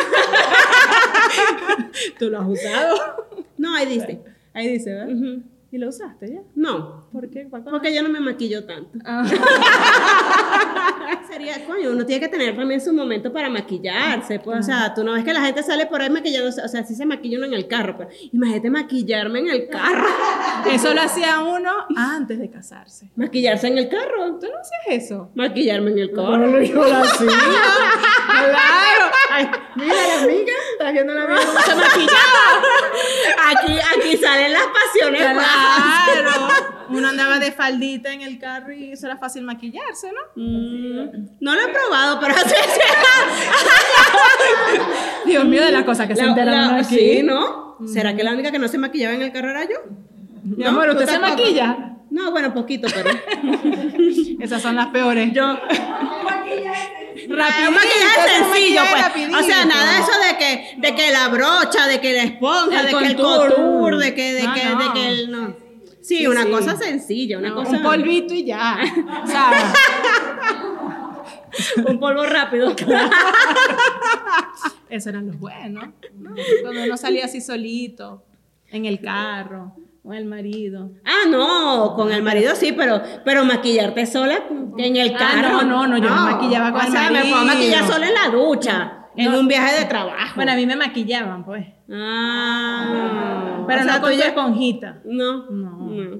Tú 2.17 2.29
lo 2.29 2.39
has 2.39 2.47
usado. 2.47 3.27
No, 3.57 3.75
ahí 3.75 3.85
dice. 3.87 4.30
Ahí 4.53 4.67
dice, 4.67 4.93
¿verdad? 4.93 5.39
¿Y 5.71 5.77
lo 5.77 5.87
usaste 5.87 6.33
ya? 6.33 6.41
No, 6.55 7.01
¿Por 7.11 7.29
qué? 7.29 7.45
Porque 7.49 7.93
yo 7.93 8.03
no 8.03 8.09
me 8.09 8.21
maquillo 8.21 8.65
tanto. 8.65 8.97
Ah. 9.05 9.25
Sería, 11.29 11.65
coño, 11.65 11.91
uno 11.91 12.05
tiene 12.05 12.21
que 12.21 12.29
tener 12.29 12.55
también 12.55 12.79
su 12.79 12.93
momento 12.93 13.33
para 13.33 13.49
maquillarse. 13.49 14.39
Pues, 14.39 14.59
o 14.59 14.63
sea, 14.63 14.93
tú 14.93 15.03
no 15.03 15.13
ves 15.13 15.23
que 15.23 15.33
la 15.33 15.41
gente 15.41 15.63
sale 15.63 15.85
por 15.85 16.01
ahí 16.01 16.09
maquillándose. 16.09 16.61
O 16.61 16.67
sea, 16.67 16.85
sí 16.85 16.95
se 16.95 17.05
maquilla 17.05 17.37
uno 17.37 17.47
en 17.47 17.53
el 17.53 17.67
carro, 17.67 17.95
pero 17.97 18.09
imagínate 18.31 18.69
maquillarme 18.69 19.39
en 19.39 19.49
el 19.49 19.67
carro. 19.67 20.07
Eso 20.71 20.93
lo 20.93 21.01
hacía 21.01 21.41
uno 21.41 21.71
antes 21.95 22.39
de 22.39 22.49
casarse. 22.49 23.11
Maquillarse 23.15 23.67
en 23.67 23.77
el 23.77 23.89
carro. 23.89 24.39
¿Tú 24.39 24.47
no 24.47 24.59
hacías 24.59 25.03
eso? 25.03 25.31
Maquillarme 25.35 25.91
en 25.91 25.99
el 25.99 26.11
carro. 26.11 26.47
lo 26.47 26.57
hacía. 26.57 27.29
claro. 28.27 29.10
Ay, 29.33 29.49
mira 29.75 29.93
la 29.95 30.23
amiga. 30.23 30.53
Estás 30.73 30.93
viendo 30.93 31.13
la 31.13 31.23
amiga 31.23 31.39
cómo 31.45 31.59
se 31.59 31.75
maquillaba. 31.75 32.43
Aquí, 33.49 33.73
aquí 33.97 34.17
salen 34.17 34.53
las 34.53 34.63
pasiones. 34.67 35.21
Claro. 35.21 36.47
Uno 36.89 37.07
andaba 37.07 37.39
de 37.39 37.51
faldita 37.53 38.11
en 38.11 38.21
el 38.21 38.37
carro 38.37 38.73
y 38.73 38.91
eso 38.91 39.05
era 39.07 39.17
fácil 39.17 39.43
maquillarse, 39.43 40.11
¿no? 40.11 40.19
Mm, 40.43 41.27
no 41.39 41.55
lo 41.55 41.61
he 41.61 41.67
probado, 41.69 42.19
pero 42.19 42.35
sí. 42.39 42.55
Dios 45.25 45.45
mío, 45.45 45.63
de 45.63 45.71
las 45.71 45.83
cosas 45.83 46.07
que 46.07 46.15
se 46.15 46.25
La- 46.25 46.33
uno 46.33 46.75
aquí. 46.81 46.95
Sí, 46.97 47.23
¿no? 47.23 47.77
¿Será 47.87 48.15
que 48.15 48.23
la 48.23 48.31
única 48.33 48.51
que 48.51 48.59
no 48.59 48.67
se 48.67 48.77
maquillaba 48.77 49.13
en 49.15 49.21
el 49.21 49.31
carro 49.31 49.49
era 49.51 49.63
yo? 49.63 49.77
Mi 50.43 50.65
amor, 50.65 50.85
¿Tú 50.91 50.97
¿usted 50.99 51.09
se 51.13 51.19
maquilla? 51.19 51.87
No, 52.09 52.31
bueno, 52.31 52.53
poquito, 52.53 52.87
pero. 52.93 53.09
Esas 54.41 54.61
son 54.61 54.75
las 54.75 54.87
peores. 54.87 55.31
Yo. 55.31 55.57
Rapidito, 57.29 57.69
un 57.69 57.75
maquillaje 57.75 58.29
sencillo, 58.29 58.81
pues. 58.89 58.93
O 58.93 58.95
sea, 58.97 59.07
rapidito. 59.07 59.65
nada 59.65 59.93
de 59.93 59.99
eso 59.99 60.11
de 60.27 60.37
que, 60.37 60.75
de 60.77 60.95
que 60.95 61.11
la 61.11 61.27
brocha, 61.29 61.87
de 61.87 62.01
que 62.01 62.13
la 62.13 62.23
esponja, 62.23 62.79
El 62.81 62.85
de 62.87 62.91
que 62.97 63.05
el 63.05 63.15
contour, 63.15 63.97
de 63.97 64.13
que, 64.15 64.33
de 64.33 64.43
No, 64.43 64.53
que, 64.53 64.63
no. 64.65 64.83
de 64.83 64.93
que 64.93 65.07
el. 65.07 65.31
No. 65.31 65.55
Sí, 66.01 66.17
Sí, 66.17 66.27
una 66.27 66.43
sí. 66.43 66.49
cosa 66.49 66.75
sencilla, 66.75 67.37
una 67.37 67.49
No, 67.49 67.55
cosa. 67.55 67.71
Un 67.77 67.83
polvito 67.83 68.33
y 68.33 68.43
ya. 68.45 68.79
¿Sabes? 69.25 69.63
un 71.85 71.99
polvo 71.99 72.23
rápido. 72.25 72.75
Eso 74.89 75.09
eran 75.09 75.27
los 75.27 75.39
buenos. 75.39 75.85
¿no? 76.15 76.33
Cuando 76.63 76.83
uno 76.83 76.97
salía 76.97 77.25
así 77.25 77.39
solito, 77.39 78.23
en 78.69 78.85
el 78.85 78.99
carro, 78.99 79.75
con 80.03 80.13
el 80.13 80.25
marido. 80.25 80.91
Ah, 81.05 81.29
no, 81.29 81.93
con 81.95 82.11
el 82.11 82.23
marido 82.23 82.55
sí, 82.55 82.71
pero, 82.73 83.01
pero 83.23 83.45
maquillarte 83.45 84.05
sola 84.05 84.39
en 84.77 84.95
el 84.95 85.13
Ah, 85.15 85.17
carro. 85.17 85.61
no, 85.61 85.63
no, 85.63 85.87
no, 85.87 85.97
yo 85.97 86.09
me 86.09 86.31
maquillaba 86.33 86.71
con 86.71 86.81
o 86.81 86.85
el 86.85 86.91
sea, 86.91 87.11
me 87.11 87.21
puedo 87.21 87.35
marido. 87.35 87.53
maquillar 87.55 87.83
sola 87.87 88.07
en 88.07 88.13
la 88.13 88.29
ducha, 88.37 88.97
en 89.15 89.31
No. 89.31 89.39
un 89.39 89.47
viaje 89.47 89.79
de 89.79 89.85
trabajo. 89.85 90.33
Bueno, 90.35 90.53
a 90.53 90.55
mí 90.55 90.65
me 90.65 90.75
maquillaban, 90.75 91.45
pues. 91.45 91.65
Ah, 91.93 93.63
Pero 93.67 93.81
o 93.81 93.83
sea, 93.83 93.95
no 93.97 94.01
con 94.01 94.11
tu 94.15 94.21
esponjita. 94.21 95.01
No, 95.05 95.45
No, 95.49 95.77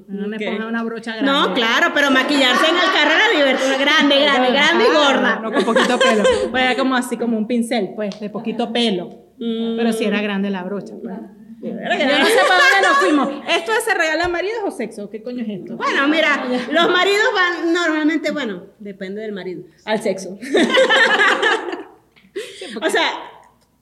no 0.08 0.28
me 0.28 0.38
ok. 0.38 0.44
ponga 0.46 0.68
una 0.68 0.84
brocha 0.84 1.16
grande. 1.16 1.32
No, 1.32 1.54
claro, 1.54 1.88
pero 1.94 2.12
maquillarse 2.12 2.66
en 2.70 2.76
el 2.76 2.92
carro 2.94 3.12
era 3.16 3.36
divertido, 3.36 3.78
grande, 3.80 4.20
grande, 4.24 4.52
grande 4.52 4.84
y 4.84 4.88
Ah, 4.96 5.12
gorda. 5.14 5.40
No, 5.40 5.52
con 5.52 5.64
poquito 5.64 5.98
pelo. 5.98 6.24
Pues 6.52 6.64
era 6.64 6.76
como 6.76 6.96
así, 6.96 7.18
como 7.18 7.38
un 7.38 7.48
pincel, 7.48 7.92
pues, 7.96 8.20
de 8.20 8.30
poquito 8.30 8.72
pelo. 8.72 9.10
Mm. 9.40 9.76
Pero 9.78 9.92
sí 9.92 10.04
era 10.06 10.22
grande 10.22 10.50
la 10.52 10.64
brocha, 10.64 10.94
pues. 11.02 11.16
Verga. 11.62 11.98
Yo 11.98 12.20
no 12.20 12.26
sé 12.26 12.40
para 12.48 12.64
dónde 12.64 12.88
nos 12.88 12.98
fuimos. 12.98 13.30
¿Esto 13.56 13.74
es 13.74 13.84
se 13.84 13.94
regala 13.94 14.28
maridos 14.28 14.62
o 14.66 14.72
sexo? 14.72 15.08
¿Qué 15.10 15.22
coño 15.22 15.44
es 15.44 15.50
esto? 15.50 15.78
Bueno, 15.78 16.08
mira, 16.08 16.44
los 16.72 16.90
maridos 16.90 17.28
van 17.34 17.72
normalmente, 17.74 18.32
bueno, 18.32 18.66
depende 18.80 19.22
del 19.22 19.32
marido, 19.32 19.62
al 19.86 20.02
sexo. 20.02 20.40
o 22.82 22.90
sea, 22.90 23.12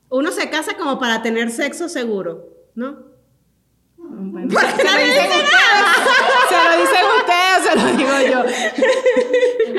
uno 0.09 0.29
se 0.31 0.49
casa 0.49 0.75
como 0.75 0.99
para 0.99 1.21
tener 1.21 1.51
sexo 1.51 1.87
seguro, 1.87 2.49
¿no? 2.75 3.07
Bueno, 3.97 4.49
Porque 4.51 4.71
se, 4.71 4.83
lo 4.83 4.91
nadie 4.91 5.05
dicen 5.05 5.23
dice 5.23 5.37
ustedes, 5.37 5.85
se 6.49 6.55
lo 6.65 6.71
dicen 6.81 7.05
ustedes 7.19 7.59
o 7.59 7.61
se 7.63 7.71
lo 7.75 7.83
digo 7.97 8.15
yo. 8.31 8.39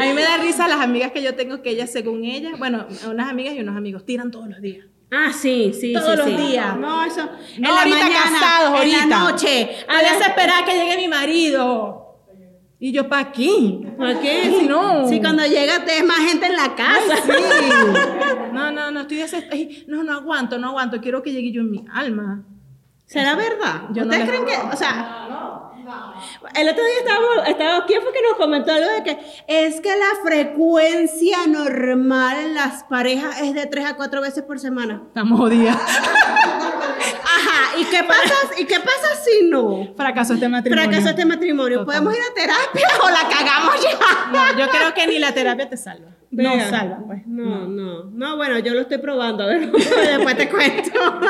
A 0.00 0.02
mí 0.06 0.12
me 0.14 0.22
da 0.22 0.38
risa 0.38 0.68
las 0.68 0.80
amigas 0.80 1.12
que 1.12 1.22
yo 1.22 1.34
tengo 1.34 1.60
que 1.62 1.70
ellas, 1.70 1.90
según 1.90 2.24
ellas, 2.24 2.58
bueno, 2.58 2.86
unas 3.10 3.28
amigas 3.28 3.54
y 3.54 3.60
unos 3.60 3.76
amigos, 3.76 4.06
tiran 4.06 4.30
todos 4.30 4.48
los 4.48 4.60
días. 4.60 4.86
Ah, 5.12 5.32
sí, 5.32 5.72
sí, 5.78 5.92
Todos 5.92 6.10
sí, 6.10 6.16
los 6.16 6.26
sí. 6.26 6.36
días. 6.48 6.76
No, 6.76 7.04
eso. 7.04 7.28
En 7.56 7.62
No, 7.62 7.70
la 7.74 7.78
ahorita 7.80 7.98
mañana, 7.98 8.20
casados, 8.40 8.78
ahorita. 8.78 9.02
en 9.02 9.10
la 9.10 9.18
noche. 9.18 9.70
A 9.88 9.96
veces 10.02 10.26
esperar 10.28 10.64
que 10.64 10.72
llegue 10.74 10.96
mi 10.96 11.08
marido. 11.08 11.96
Y 12.78 12.92
yo, 12.92 13.08
¿para 13.08 13.22
aquí? 13.28 13.84
¿Por 13.98 14.20
qué? 14.20 14.56
Si, 14.58 14.66
no. 14.66 15.06
si 15.06 15.20
cuando 15.20 15.44
llega 15.44 15.84
te 15.84 15.98
es 15.98 16.04
más 16.04 16.18
gente 16.20 16.46
en 16.46 16.56
la 16.56 16.74
casa. 16.74 17.16
Sí. 17.24 17.32
No, 18.52 18.72
no, 18.72 18.90
no, 18.90 19.00
estoy 19.02 19.18
desesperada. 19.18 19.62
No, 19.86 20.02
no 20.02 20.12
aguanto, 20.12 20.58
no 20.58 20.68
aguanto. 20.70 21.00
Quiero 21.00 21.22
que 21.22 21.30
llegue 21.32 21.52
yo 21.52 21.60
en 21.60 21.70
mi 21.70 21.84
alma. 21.92 22.42
¿Será 23.06 23.36
verdad? 23.36 23.82
Yo 23.92 24.02
¿Ustedes 24.02 24.28
creen 24.28 24.44
que, 24.44 24.54
o 24.72 24.76
sea, 24.76 25.69
el 26.54 26.68
otro 26.68 26.84
día 26.84 26.98
estábamos, 26.98 27.48
estábamos, 27.48 27.84
¿quién 27.86 28.02
fue 28.02 28.12
que 28.12 28.22
nos 28.22 28.34
comentó 28.36 28.72
algo 28.72 28.90
de 28.90 29.02
que 29.02 29.18
es 29.46 29.80
que 29.80 29.90
la 29.90 30.22
frecuencia 30.22 31.46
normal 31.46 32.38
en 32.38 32.54
las 32.54 32.84
parejas 32.84 33.40
es 33.40 33.54
de 33.54 33.66
3 33.66 33.86
a 33.86 33.96
4 33.96 34.20
veces 34.20 34.42
por 34.42 34.58
semana? 34.58 35.02
Estamos 35.06 35.38
jodidas. 35.38 35.76
Ajá, 35.76 37.78
¿y 37.78 37.84
qué 37.84 38.02
pasa, 38.04 38.34
¿y 38.58 38.64
qué 38.64 38.80
pasa 38.80 39.14
si 39.24 39.48
no? 39.48 39.94
Fracaso 39.96 40.34
este 40.34 40.48
matrimonio. 40.48 40.84
Fracaso 40.84 41.08
este 41.10 41.24
matrimonio. 41.24 41.78
Total. 41.80 42.02
¿Podemos 42.02 42.14
ir 42.14 42.22
a 42.30 42.34
terapia 42.34 42.88
o 43.02 43.10
la 43.10 43.28
cagamos 43.28 43.74
ya? 43.82 43.90
No, 44.32 44.58
yo 44.58 44.68
creo 44.70 44.94
que 44.94 45.06
ni 45.06 45.18
la 45.18 45.32
terapia 45.32 45.68
te 45.68 45.76
salva. 45.76 46.10
No 46.30 46.60
salva, 46.60 46.98
pues. 47.06 47.26
No, 47.26 47.66
no, 47.66 48.04
no, 48.04 48.36
bueno, 48.36 48.58
yo 48.60 48.74
lo 48.74 48.82
estoy 48.82 48.98
probando, 48.98 49.44
a 49.44 49.46
ver, 49.46 49.72
después 49.72 50.36
te 50.36 50.48
cuento. 50.48 51.20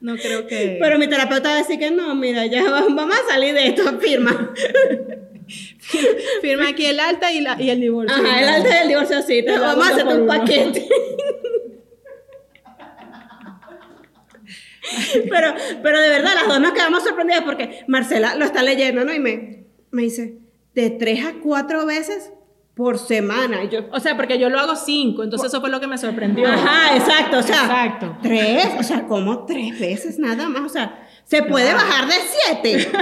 No 0.00 0.16
creo 0.16 0.46
que. 0.46 0.78
Pero 0.80 0.98
mi 0.98 1.08
terapeuta 1.08 1.48
va 1.50 1.54
a 1.54 1.58
decir 1.58 1.78
que 1.78 1.90
no, 1.90 2.14
mira, 2.14 2.46
ya 2.46 2.62
va- 2.70 2.86
vamos 2.88 3.16
a 3.16 3.32
salir 3.32 3.54
de 3.54 3.68
esto, 3.68 3.98
firma. 3.98 4.52
Firma 6.42 6.70
aquí 6.70 6.86
el 6.86 6.98
alta 6.98 7.30
y, 7.30 7.40
la, 7.40 7.56
y 7.62 7.70
el 7.70 7.80
divorcio. 7.80 8.16
Ajá, 8.16 8.40
el 8.42 8.48
alta 8.48 8.78
del 8.80 8.88
divorcio 8.88 9.22
sí, 9.22 9.44
te 9.44 9.56
vamos 9.56 9.88
a 9.88 9.94
por 10.04 10.14
un 10.16 10.22
uno. 10.22 10.26
paquete. 10.26 10.88
pero, 15.30 15.54
pero 15.82 16.00
de 16.00 16.08
verdad, 16.08 16.32
las 16.34 16.48
dos 16.48 16.60
nos 16.60 16.72
quedamos 16.72 17.04
sorprendidas 17.04 17.42
porque 17.44 17.84
Marcela 17.86 18.34
lo 18.36 18.44
está 18.44 18.62
leyendo, 18.64 19.04
¿no? 19.04 19.14
Y 19.14 19.20
me, 19.20 19.66
me 19.90 20.02
dice, 20.02 20.38
de 20.74 20.90
tres 20.90 21.24
a 21.24 21.34
cuatro 21.42 21.86
veces 21.86 22.32
por 22.76 22.98
semana. 22.98 23.64
Yo, 23.64 23.80
O 23.90 23.98
sea, 24.00 24.14
porque 24.16 24.38
yo 24.38 24.50
lo 24.50 24.60
hago 24.60 24.76
cinco, 24.76 25.22
entonces 25.24 25.48
eso 25.48 25.62
fue 25.62 25.70
lo 25.70 25.80
que 25.80 25.86
me 25.86 25.96
sorprendió. 25.96 26.46
Ajá, 26.46 26.94
exacto, 26.94 27.38
o 27.38 27.42
sea, 27.42 27.62
Exacto. 27.62 28.18
tres, 28.22 28.68
o 28.78 28.82
sea, 28.82 29.06
como 29.06 29.46
tres 29.46 29.80
veces 29.80 30.18
nada 30.18 30.46
más, 30.50 30.60
o 30.62 30.68
sea, 30.68 31.05
se 31.26 31.42
puede 31.42 31.74
bajar 31.74 32.06
de 32.06 32.14
siete. 32.14 32.90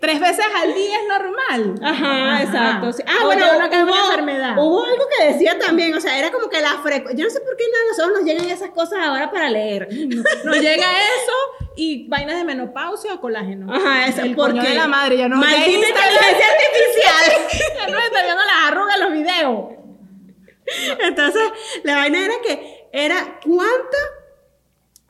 Tres 0.00 0.20
veces 0.20 0.44
al 0.62 0.74
día 0.74 0.96
es 1.00 1.08
normal. 1.08 1.74
Ajá, 1.82 2.42
exacto. 2.42 2.92
sí. 2.92 3.02
Ah, 3.06 3.20
O 3.22 3.26
bueno, 3.26 3.46
uno 3.56 3.70
que 3.70 3.76
es 3.76 3.82
una 3.82 3.92
hubo, 3.92 4.04
enfermedad. 4.10 4.54
hubo 4.58 4.84
algo 4.84 5.04
que 5.18 5.26
decía 5.32 5.58
también, 5.58 5.94
o 5.94 6.00
sea, 6.00 6.18
era 6.18 6.30
como 6.30 6.48
que 6.48 6.60
la 6.60 6.74
frecuencia. 6.82 7.16
Yo 7.16 7.24
no 7.24 7.30
sé 7.30 7.40
por 7.40 7.56
qué 7.56 7.64
a 7.64 7.88
nosotros 7.88 8.18
nos 8.18 8.24
llegan 8.28 8.50
esas 8.50 8.70
cosas 8.70 8.98
ahora 9.02 9.30
para 9.30 9.48
leer. 9.50 9.88
Nos 10.44 10.56
llega 10.60 10.84
eso 10.86 11.32
y 11.76 12.06
vainas 12.08 12.36
de 12.36 12.44
menopausia 12.44 13.14
o 13.14 13.20
colágeno. 13.20 13.72
Ajá, 13.74 14.06
eso, 14.06 14.20
El 14.22 14.36
porque 14.36 14.60
de 14.60 14.74
la 14.74 14.86
madre, 14.86 15.16
ya 15.16 15.28
no 15.28 15.36
Maldita 15.36 15.64
inteligencia 15.88 16.46
artificial. 16.52 17.78
ya 17.78 17.86
no 17.88 17.98
está 17.98 18.22
viendo 18.22 18.42
las 18.44 18.68
arrugas 18.68 18.96
en 18.96 19.00
los 19.02 19.12
videos. 19.12 19.64
Entonces, 21.00 21.42
la 21.82 21.96
vaina 21.96 22.24
era 22.26 22.34
que 22.46 22.88
era 22.92 23.38
cuánta 23.44 23.96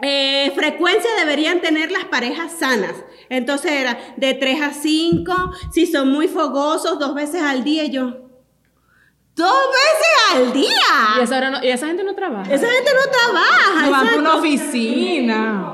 eh, 0.06 0.52
frecuencia 0.54 1.10
deberían 1.18 1.60
tener 1.60 1.90
las 1.90 2.04
parejas 2.04 2.52
sanas. 2.58 2.92
Entonces 3.30 3.72
era 3.72 3.98
de 4.16 4.34
3 4.34 4.62
a 4.62 4.72
5, 4.74 5.34
si 5.72 5.86
son 5.86 6.10
muy 6.10 6.28
fogosos, 6.28 6.98
dos 6.98 7.14
veces 7.14 7.40
al 7.42 7.64
día. 7.64 7.84
Y 7.84 7.90
yo, 7.90 8.10
¿dos 9.34 9.52
veces 9.72 10.34
al 10.34 10.52
día? 10.52 10.68
Y 11.18 11.22
esa, 11.22 11.38
hora 11.38 11.50
no- 11.50 11.64
y 11.64 11.68
esa 11.68 11.86
gente 11.86 12.04
no 12.04 12.14
trabaja. 12.14 12.52
Esa 12.52 12.66
gente 12.70 12.90
no 12.94 13.10
trabaja. 13.10 13.82
no 13.86 13.90
van 13.90 14.00
exacto. 14.02 14.20
una 14.20 14.36
oficina. 14.36 15.70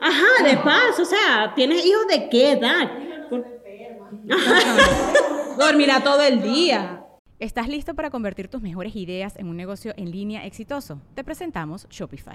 Ajá, 0.00 0.42
de 0.44 0.56
paso, 0.56 1.02
o 1.02 1.04
sea, 1.04 1.52
¿tienes 1.54 1.84
hijos 1.86 2.04
de 2.08 2.28
qué 2.28 2.52
edad? 2.52 2.90
Dormirá 5.58 6.02
todo 6.02 6.22
el 6.22 6.42
día. 6.42 7.04
¿Estás 7.38 7.68
listo 7.68 7.94
para 7.94 8.10
convertir 8.10 8.48
tus 8.48 8.60
mejores 8.60 8.96
ideas 8.96 9.36
en 9.36 9.46
un 9.48 9.56
negocio 9.56 9.94
en 9.96 10.10
línea 10.10 10.44
exitoso? 10.44 11.00
Te 11.14 11.22
presentamos 11.22 11.86
Shopify. 11.88 12.34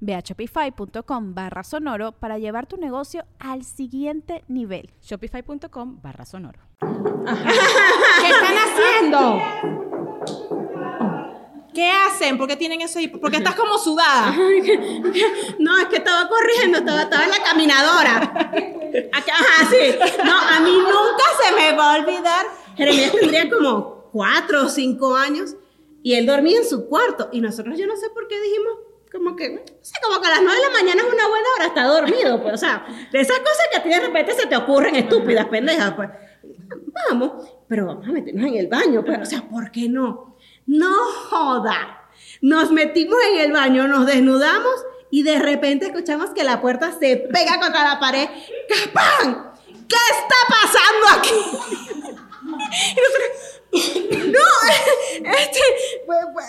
Ve 0.00 0.14
a 0.14 0.20
shopify.com 0.20 1.34
barra 1.34 1.62
sonoro 1.62 2.12
para 2.12 2.38
llevar 2.38 2.66
tu 2.66 2.76
negocio 2.76 3.24
al 3.38 3.64
siguiente 3.64 4.44
nivel. 4.48 4.90
Shopify.com 5.02 6.00
barra 6.02 6.24
sonoro. 6.24 6.60
¿Qué 6.80 8.28
están 8.28 8.56
haciendo? 8.56 9.42
¿Qué 11.74 11.88
hacen? 11.88 12.36
¿Por 12.36 12.48
qué 12.48 12.56
tienen 12.56 12.80
eso 12.80 12.98
ahí? 12.98 13.08
¿Por 13.08 13.30
qué 13.30 13.36
estás 13.38 13.54
como 13.54 13.78
sudada? 13.78 14.34
No, 15.58 15.78
es 15.78 15.86
que 15.86 15.96
estaba 15.96 16.28
corriendo, 16.28 16.78
estaba, 16.78 17.02
estaba 17.02 17.24
en 17.24 17.30
la 17.30 17.42
caminadora. 17.42 18.16
Ajá, 19.12 19.70
sí. 19.70 19.94
No, 20.24 20.36
a 20.36 20.60
mí 20.60 20.72
nunca 20.72 21.24
se 21.42 21.54
me 21.54 21.76
va 21.76 21.94
a 21.94 21.98
olvidar. 22.00 22.46
Jeremías 22.76 23.12
tendría 23.12 23.48
como 23.48 24.08
cuatro 24.12 24.64
o 24.64 24.68
cinco 24.68 25.14
años 25.14 25.54
y 26.02 26.14
él 26.14 26.26
dormía 26.26 26.58
en 26.58 26.68
su 26.68 26.86
cuarto. 26.86 27.28
Y 27.32 27.40
nosotros, 27.40 27.78
yo 27.78 27.86
no 27.86 27.96
sé 27.96 28.10
por 28.10 28.26
qué 28.26 28.40
dijimos, 28.40 28.72
como 29.10 29.34
que, 29.34 29.50
no 29.50 29.60
sé, 29.80 29.94
como 30.02 30.20
que 30.20 30.26
a 30.28 30.30
las 30.30 30.42
nueve 30.42 30.60
de 30.60 30.66
la 30.66 30.72
mañana 30.72 31.02
es 31.02 31.14
una 31.14 31.28
buena 31.28 31.46
hora, 31.56 31.66
está 31.66 31.84
dormido. 31.84 32.42
Pues, 32.42 32.54
o 32.54 32.58
sea, 32.58 32.86
de 33.10 33.20
esas 33.20 33.38
cosas 33.38 33.66
que 33.70 33.78
a 33.78 33.82
ti 33.82 33.88
de 33.88 34.00
repente 34.00 34.32
se 34.32 34.46
te 34.46 34.56
ocurren 34.56 34.94
estúpidas, 34.96 35.46
pendejas, 35.46 35.92
pues. 35.94 36.08
Vamos, 37.08 37.50
pero 37.66 37.86
vamos 37.86 38.06
a 38.06 38.12
meternos 38.12 38.46
en 38.46 38.56
el 38.56 38.68
baño, 38.68 39.04
pues. 39.04 39.18
O 39.20 39.24
sea, 39.24 39.48
¿por 39.48 39.70
qué 39.70 39.88
no? 39.88 40.36
No 40.66 40.94
joda. 41.28 42.08
Nos 42.40 42.70
metimos 42.70 43.18
en 43.32 43.40
el 43.40 43.52
baño, 43.52 43.88
nos 43.88 44.06
desnudamos 44.06 44.74
y 45.10 45.22
de 45.24 45.38
repente 45.38 45.86
escuchamos 45.86 46.30
que 46.30 46.44
la 46.44 46.60
puerta 46.60 46.92
se 46.92 47.16
pega 47.16 47.58
contra 47.58 47.82
la 47.82 47.98
pared. 47.98 48.28
¡Capán! 48.68 49.52
¿Qué 49.66 49.96
está 49.96 50.36
pasando 50.48 51.18
aquí? 51.18 52.16
Y 52.70 53.00
nosotros, 53.00 53.59
no, 53.72 55.30
este, 55.32 55.60
pues, 56.06 56.18
pues, 56.32 56.46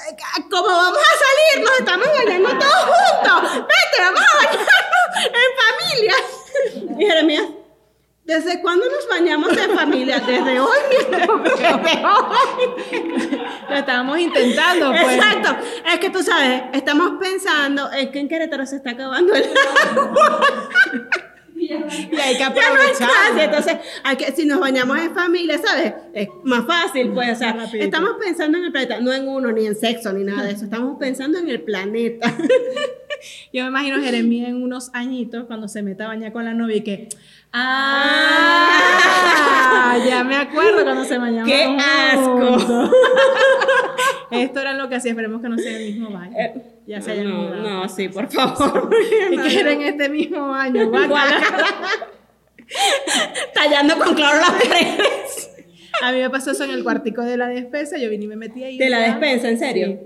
¿cómo 0.49 0.67
vamos 0.67 0.99
a 0.99 1.15
salir? 1.17 1.63
Nos 1.63 1.79
estamos 1.79 2.07
bañando 2.07 2.49
todos 2.57 2.83
juntos. 2.83 3.67
Vete, 3.67 4.03
vamos 4.03 4.21
a 4.21 4.37
bañarnos 4.37 4.71
en 5.25 5.51
familia. 5.61 6.15
Y 6.97 7.05
Jeremías, 7.05 7.45
¿desde 8.23 8.61
cuándo 8.61 8.85
nos 8.89 9.07
bañamos 9.07 9.55
en 9.55 9.75
familia? 9.75 10.19
Desde 10.19 10.59
hoy 10.59 10.79
mismo. 10.89 11.37
Desde 11.43 12.05
hoy. 12.05 13.41
Lo 13.69 13.75
estábamos 13.75 14.19
intentando, 14.19 14.89
pues. 14.89 15.17
Exacto. 15.17 15.57
Es 15.85 15.99
que 15.99 16.09
tú 16.09 16.23
sabes, 16.23 16.63
estamos 16.73 17.13
pensando 17.19 17.91
en 17.91 18.11
que 18.11 18.19
en 18.19 18.29
Querétaro 18.29 18.65
se 18.65 18.77
está 18.77 18.91
acabando 18.91 19.33
el 19.35 19.49
agua. 19.95 20.39
Y 21.71 22.15
hay 22.17 22.33
que 22.33 22.39
Ya 22.39 22.49
no 22.49 22.55
hay 22.55 22.71
aprovechar. 22.71 23.09
Entonces, 23.37 23.77
hay 24.03 24.15
que, 24.15 24.31
si 24.31 24.45
nos 24.45 24.59
bañamos 24.59 24.99
en 24.99 25.13
familia, 25.13 25.59
¿sabes? 25.63 25.93
Es 26.13 26.27
más 26.43 26.65
fácil, 26.65 27.11
pues. 27.11 27.31
O 27.31 27.35
sea, 27.35 27.53
Rapidito. 27.53 27.85
estamos 27.85 28.11
pensando 28.19 28.57
en 28.57 28.65
el 28.65 28.71
planeta, 28.71 28.99
no 28.99 29.13
en 29.13 29.27
uno, 29.27 29.51
ni 29.51 29.65
en 29.65 29.75
sexo, 29.75 30.13
ni 30.13 30.23
nada 30.23 30.43
de 30.43 30.53
eso. 30.53 30.65
Estamos 30.65 30.97
pensando 30.99 31.39
en 31.39 31.49
el 31.49 31.61
planeta. 31.61 32.33
Yo 33.53 33.63
me 33.63 33.69
imagino 33.69 33.97
a 33.97 33.99
Jeremías 34.01 34.49
en 34.49 34.63
unos 34.63 34.89
añitos 34.93 35.45
cuando 35.45 35.67
se 35.67 35.83
meta 35.83 36.05
a 36.05 36.07
bañar 36.07 36.31
con 36.31 36.45
la 36.45 36.53
novia 36.53 36.77
y 36.77 36.81
que. 36.81 37.09
¡Ah! 37.53 38.77
Ya 40.07 40.23
me 40.23 40.37
acuerdo 40.37 40.83
cuando 40.83 41.03
se 41.03 41.17
bañaban. 41.17 41.45
¡Qué 41.45 41.77
asco! 41.79 42.57
Esto 44.31 44.61
era 44.61 44.73
lo 44.73 44.87
que 44.89 44.95
hacía. 44.95 45.11
Esperemos 45.11 45.41
que 45.41 45.49
no 45.49 45.57
sea 45.57 45.77
el 45.77 45.93
mismo 45.93 46.09
baño. 46.09 46.35
Ya 46.91 46.99
se 46.99 47.11
hayan 47.11 47.29
no, 47.29 47.35
mudado. 47.43 47.61
no, 47.61 47.87
sí, 47.87 48.09
por 48.09 48.29
favor. 48.29 48.89
Y 49.31 49.37
que 49.37 49.59
era 49.61 49.71
en 49.71 49.81
este 49.81 50.09
mismo 50.09 50.47
guácala. 50.47 51.39
Tallando 53.53 53.97
con 53.97 54.13
claro 54.13 54.39
las 54.39 54.51
paredes. 54.51 55.51
A 56.01 56.11
mí 56.11 56.19
me 56.19 56.29
pasó 56.29 56.51
eso 56.51 56.65
en 56.65 56.71
el 56.71 56.83
cuartico 56.83 57.21
de 57.21 57.37
la 57.37 57.47
despensa. 57.47 57.97
Yo 57.97 58.09
vine 58.09 58.25
y 58.25 58.27
me 58.27 58.35
metí 58.35 58.65
ahí. 58.65 58.77
De 58.77 58.89
la 58.89 58.99
¿verdad? 58.99 59.19
despensa, 59.19 59.47
¿en 59.47 59.59
serio? 59.59 59.99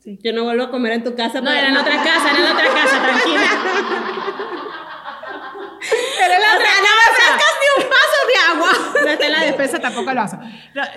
Sí. 0.00 0.18
Yo 0.22 0.34
no 0.34 0.44
vuelvo 0.44 0.64
a 0.64 0.70
comer 0.70 0.92
en 0.92 1.04
tu 1.04 1.14
casa. 1.14 1.40
No, 1.40 1.46
pero- 1.46 1.60
era 1.60 1.68
en 1.70 1.76
otra 1.78 1.96
casa, 2.04 2.30
era 2.30 2.40
en 2.40 2.52
otra 2.52 2.66
casa, 2.74 3.02
tranquila. 3.02 3.46
Era 6.18 6.34
en 6.36 6.42
la 6.42 6.48
otra 6.56 6.66
no 6.82 6.90
me 6.98 7.04
ofrezcas 7.12 7.54
ni 7.60 7.84
un 7.84 7.90
vaso 7.90 8.18
de 8.26 8.34
agua. 8.50 9.02
No 9.04 9.08
está 9.12 9.26
en 9.26 9.32
la 9.32 9.40
despensa, 9.44 9.78
tampoco 9.78 10.12
lo 10.12 10.20
hace. 10.22 10.36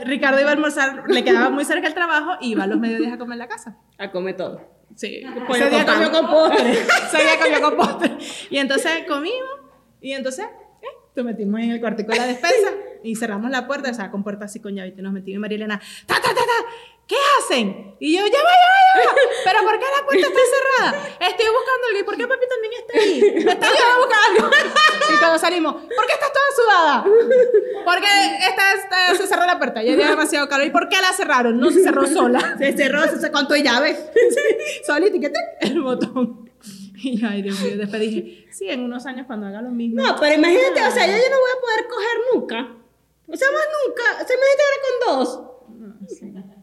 Ricardo 0.05 0.39
iba 0.41 0.49
a 0.49 0.53
almorzar, 0.53 1.03
le 1.07 1.23
quedaba 1.23 1.49
muy 1.51 1.63
cerca 1.63 1.88
el 1.88 1.93
trabajo 1.93 2.38
y 2.41 2.51
iba 2.53 2.63
a 2.63 2.67
los 2.67 2.79
mediodías 2.79 3.13
a 3.13 3.17
comer 3.19 3.33
en 3.33 3.39
la 3.39 3.47
casa. 3.47 3.77
A 3.99 4.09
comer 4.09 4.35
todo. 4.35 4.78
Sí. 4.95 5.21
Pollo 5.47 5.65
Ese 5.65 5.69
día 5.69 5.86
con 5.86 5.95
comió 5.95 6.12
con 6.12 6.28
postre. 6.30 6.71
Ese 6.71 7.17
día 7.17 7.39
comió 7.41 7.62
con 7.62 7.78
postre. 7.78 8.17
Y 8.49 8.58
entonces 8.58 8.91
comimos 9.08 9.49
y 10.02 10.13
entonces 10.13 10.45
eh, 10.45 10.88
nos 11.15 11.25
metimos 11.25 11.62
en 11.62 11.71
el 11.71 11.80
cuartico 11.80 12.12
de 12.12 12.17
la 12.17 12.28
despensa 12.28 12.71
y 13.04 13.15
cerramos 13.15 13.49
la 13.52 13.67
puerta, 13.67 13.91
o 13.91 13.93
sea, 13.93 14.12
con 14.12 14.23
puerta 14.23 14.45
así 14.45 14.60
con 14.60 14.75
llave 14.75 14.93
y 14.97 15.02
nos 15.02 15.13
metimos 15.13 15.38
y 15.38 15.39
María 15.39 15.56
Elena, 15.58 15.82
ta, 16.06 16.15
ta, 16.15 16.30
ta, 16.30 16.36
ta, 16.36 16.65
¿qué 17.09 17.15
hacen? 17.39 17.89
Y 17.99 18.15
yo, 18.15 18.25
ya 18.25 18.39
va, 18.43 18.49
ya 18.63 18.69
va, 18.69 19.03
ya 19.03 19.09
va. 19.09 19.15
¿Pero 19.43 19.59
por 19.65 19.77
qué 19.79 19.85
la 19.97 20.05
puerta 20.05 20.27
está 20.27 20.39
cerrada? 20.55 21.07
Estoy 21.19 21.45
buscando 21.47 21.87
algo. 21.89 21.99
¿Y 21.99 22.03
por 22.03 22.15
qué 22.15 22.27
papi 22.27 22.45
también 22.47 22.73
está 22.79 22.93
ahí? 22.97 23.43
Me 23.43 23.51
está 23.51 23.67
ayudando 23.67 23.93
a 23.93 23.97
buscar 23.97 24.19
algo. 24.29 24.49
Y 25.11 25.17
cuando 25.19 25.39
salimos, 25.39 25.73
¿por 25.73 26.05
qué 26.05 26.13
estás 26.13 26.31
toda 26.31 26.45
sudada? 26.55 27.03
Porque 27.83 28.07
esta, 28.47 28.73
esta- 28.73 29.15
se 29.15 29.27
cerró 29.27 29.45
la 29.47 29.57
puerta 29.57 29.83
y 29.83 29.89
había 29.89 30.07
demasiado 30.11 30.47
calor. 30.47 30.67
¿Y 30.67 30.69
por 30.69 30.87
qué 30.87 30.95
la 31.01 31.11
cerraron? 31.13 31.59
No 31.59 31.71
se 31.71 31.81
cerró 31.83 32.05
sola. 32.07 32.55
Se 32.59 32.77
cerró, 32.77 33.01
se 33.03 33.17
cerró 33.19 33.33
con 33.33 33.47
tu 33.47 33.55
llave. 33.55 33.97
Solita 34.85 35.17
y 35.17 35.19
que 35.19 35.31
el 35.61 35.81
botón. 35.81 36.49
Y 37.01 37.25
ay, 37.25 37.41
Dios 37.41 37.59
mío, 37.61 37.75
después 37.77 37.99
dije, 38.01 38.45
sí, 38.51 38.69
en 38.69 38.81
unos 38.83 39.05
años 39.07 39.25
cuando 39.25 39.47
haga 39.47 39.61
lo 39.61 39.71
mismo. 39.71 40.01
No, 40.01 40.15
pero 40.19 40.35
imagínate, 40.35 40.81
o 40.87 40.91
sea, 40.91 41.05
yo, 41.07 41.13
yo 41.13 41.29
no 41.29 41.39
voy 41.39 41.51
a 41.57 41.61
poder 41.61 41.87
coger 41.89 42.17
nunca. 42.33 42.77
O 43.27 43.35
sea, 43.35 43.47
más 43.51 43.63
nunca. 43.87 44.03
O 44.23 44.27
sea, 44.27 44.35
imagínate 44.35 44.63
ahora 44.63 44.79
con 44.83 45.17
dos. 45.17 45.41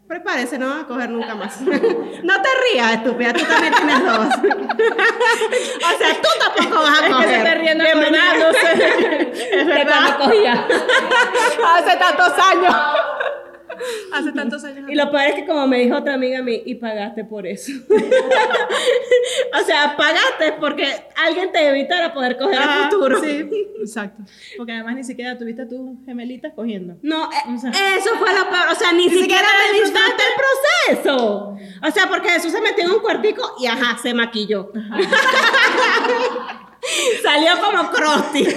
Prepárese, 0.08 0.56
no 0.58 0.68
vas 0.70 0.84
a 0.84 0.86
coger 0.86 1.10
nunca 1.10 1.34
más. 1.34 1.60
No 2.22 2.34
te 2.42 2.48
rías, 2.72 2.92
estúpida, 2.94 3.32
tú 3.32 3.44
también 3.44 3.74
tienes 3.74 4.04
dos. 4.04 4.26
O 5.76 5.98
sea, 5.98 6.14
tú 6.22 6.28
tampoco 6.38 6.82
vas 6.82 7.00
a 7.00 7.06
Es 7.06 7.06
que 7.06 7.12
coger. 7.12 7.28
se 7.28 7.36
está 7.36 7.54
riendo 7.54 7.84
De 7.84 7.90
cuando 7.92 8.06
verdad. 9.66 10.18
cogía. 10.18 10.66
Hace 11.76 11.96
tantos 11.96 12.32
años. 12.38 12.74
Hace 14.12 14.32
tantos 14.32 14.64
años. 14.64 14.88
Y 14.90 14.94
lo 14.94 15.10
peor 15.10 15.26
es 15.28 15.34
que 15.34 15.46
como 15.46 15.66
me 15.66 15.80
dijo 15.80 15.96
otra 15.96 16.14
amiga 16.14 16.38
a 16.38 16.42
mí, 16.42 16.62
y 16.64 16.74
pagaste 16.76 17.24
por 17.24 17.46
eso. 17.46 17.72
o 17.88 19.64
sea, 19.64 19.96
pagaste 19.96 20.52
porque 20.58 20.86
alguien 21.16 21.52
te 21.52 21.68
evitara 21.68 22.12
poder 22.14 22.36
coger 22.38 22.58
Ah, 22.58 22.84
el 22.84 22.90
futuro. 22.90 23.20
Sí, 23.20 23.48
exacto. 23.80 24.22
Porque 24.56 24.72
además 24.72 24.94
ni 24.96 25.04
siquiera 25.04 25.36
tuviste 25.36 25.66
tus 25.66 26.04
gemelitas 26.04 26.52
cogiendo. 26.54 26.96
No, 27.02 27.30
eh, 27.30 27.54
O 27.54 27.58
sea, 27.58 27.70
eso 27.96 28.10
fue 28.18 28.34
lo 28.34 28.48
peor. 28.48 28.68
O 28.70 28.74
sea, 28.74 28.92
ni, 28.92 29.04
siquiera 29.04 29.22
siquiera 29.22 29.48
me 29.58 29.66
te 29.66 29.74
disfrutaste 29.84 30.22
el 30.22 30.34
proceso. 30.96 31.56
O 31.82 31.90
sea, 31.90 32.08
porque 32.08 32.30
Jesús 32.30 32.52
se 32.52 32.60
metió 32.60 32.84
en 32.84 32.90
un 32.92 33.00
cuartico 33.00 33.54
y 33.58 33.66
ajá, 33.66 33.98
se 33.98 34.14
maquilló. 34.14 34.72
Salió 37.22 37.52
como 37.60 37.90
Krusty. 37.90 38.46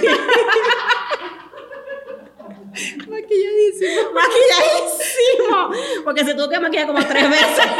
Maquilladísimo. 2.70 4.12
Maquilladísimo. 4.14 6.04
Porque 6.04 6.24
se 6.24 6.34
tuvo 6.34 6.48
que 6.48 6.60
maquillar 6.60 6.86
como 6.86 7.04
tres 7.04 7.28
veces. 7.28 7.64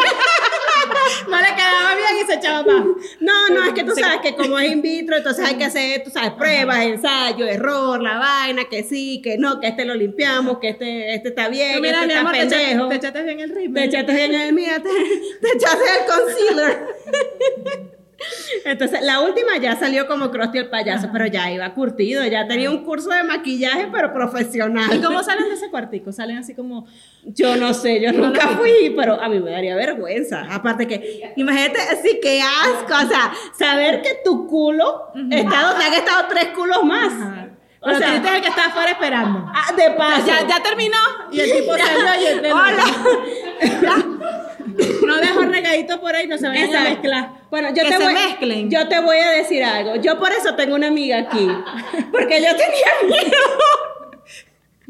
No 1.28 1.36
le 1.40 1.48
quedaba 1.48 1.94
bien 1.96 2.24
y 2.24 2.26
se 2.26 2.34
echaba 2.34 2.62
más. 2.62 2.84
No, 3.20 3.48
no, 3.50 3.64
es 3.64 3.72
que 3.74 3.84
tú 3.84 3.92
sabes 3.94 4.20
que 4.20 4.34
como 4.34 4.58
es 4.58 4.70
in 4.70 4.82
vitro, 4.82 5.16
entonces 5.16 5.44
hay 5.44 5.56
que 5.56 5.64
hacer, 5.64 6.02
tú 6.02 6.10
sabes, 6.10 6.32
pruebas, 6.32 6.78
ensayo, 6.84 7.46
error, 7.46 8.02
la 8.02 8.18
vaina, 8.18 8.64
que 8.68 8.82
sí, 8.82 9.20
que 9.22 9.38
no, 9.38 9.60
que 9.60 9.68
este 9.68 9.84
lo 9.84 9.94
limpiamos, 9.94 10.58
que 10.58 10.70
este, 10.70 11.14
este 11.14 11.28
está 11.30 11.48
bien, 11.48 11.80
mira, 11.80 12.02
este 12.02 12.08
está 12.08 12.20
amor, 12.20 12.32
pendejo. 12.32 12.88
te 12.88 12.94
echaste 12.96 13.22
bien 13.22 13.40
el 13.40 13.50
ritmo. 13.50 13.74
Te 13.74 13.84
echaste 13.84 14.12
bien 14.12 14.34
el 14.34 14.52
mira, 14.52 14.82
te, 14.82 14.88
te 14.88 15.56
echaste 15.56 15.84
el 15.98 16.06
concealer. 16.06 17.90
Entonces, 18.64 19.00
la 19.02 19.20
última 19.20 19.56
ya 19.58 19.76
salió 19.76 20.06
como 20.06 20.30
Krusty 20.30 20.58
el 20.58 20.68
payaso, 20.68 21.08
pero 21.12 21.26
ya 21.26 21.50
iba 21.50 21.72
curtido, 21.74 22.24
ya 22.26 22.46
tenía 22.46 22.70
un 22.70 22.84
curso 22.84 23.10
de 23.10 23.24
maquillaje, 23.24 23.88
pero 23.92 24.12
profesional. 24.12 24.94
¿Y 24.94 25.00
cómo 25.00 25.22
salen 25.22 25.48
de 25.48 25.54
ese 25.54 25.70
cuartico? 25.70 26.12
Salen 26.12 26.38
así 26.38 26.54
como. 26.54 26.86
Yo 27.24 27.56
no 27.56 27.72
sé, 27.74 28.00
yo 28.00 28.12
nunca 28.12 28.48
fui, 28.48 28.92
pero 28.96 29.20
a 29.20 29.28
mí 29.28 29.40
me 29.40 29.50
daría 29.50 29.74
vergüenza. 29.76 30.46
Aparte 30.50 30.86
que, 30.86 31.32
imagínate, 31.36 31.80
así 31.80 32.18
que 32.22 32.40
asco, 32.42 32.94
o 33.04 33.08
sea, 33.08 33.32
saber 33.58 34.02
que 34.02 34.20
tu 34.24 34.46
culo 34.46 35.08
está 35.30 35.62
donde 35.70 35.84
han 35.84 35.94
estado 35.94 36.26
tres 36.28 36.48
culos 36.54 36.82
más. 36.84 37.12
O 37.82 37.86
Pero 37.86 37.98
sea, 37.98 38.20
tú 38.20 38.28
eres 38.28 38.36
el 38.36 38.42
que 38.42 38.48
está 38.48 38.66
afuera 38.66 38.90
esperando. 38.90 39.50
ah, 39.54 39.72
de 39.74 39.90
paso. 39.92 40.26
Ya, 40.26 40.46
ya 40.46 40.62
terminó. 40.62 40.98
Y 41.32 41.40
el 41.40 41.50
tipo 41.50 41.72
salió 41.78 42.22
y 42.22 42.26
el 42.26 42.52
Hola. 42.52 42.84
No 45.06 45.16
dejo 45.18 45.42
regadito 45.42 46.00
por 46.00 46.14
ahí, 46.14 46.26
no 46.26 46.38
se 46.38 46.48
vayan 46.48 46.74
a 46.74 46.80
mezclar. 46.82 47.30
Bueno, 47.50 47.68
yo 47.68 47.82
Que 47.82 47.90
te 47.90 47.96
se 47.96 48.04
voy, 48.04 48.14
mezclen. 48.14 48.70
Yo 48.70 48.88
te 48.88 49.00
voy 49.00 49.16
a 49.18 49.30
decir 49.30 49.62
algo. 49.64 49.96
Yo 49.96 50.18
por 50.18 50.30
eso 50.32 50.54
tengo 50.54 50.74
una 50.76 50.88
amiga 50.88 51.18
aquí. 51.18 51.48
Porque 52.12 52.40
yo 52.40 52.48
tenía 52.56 52.92
miedo. 53.08 53.36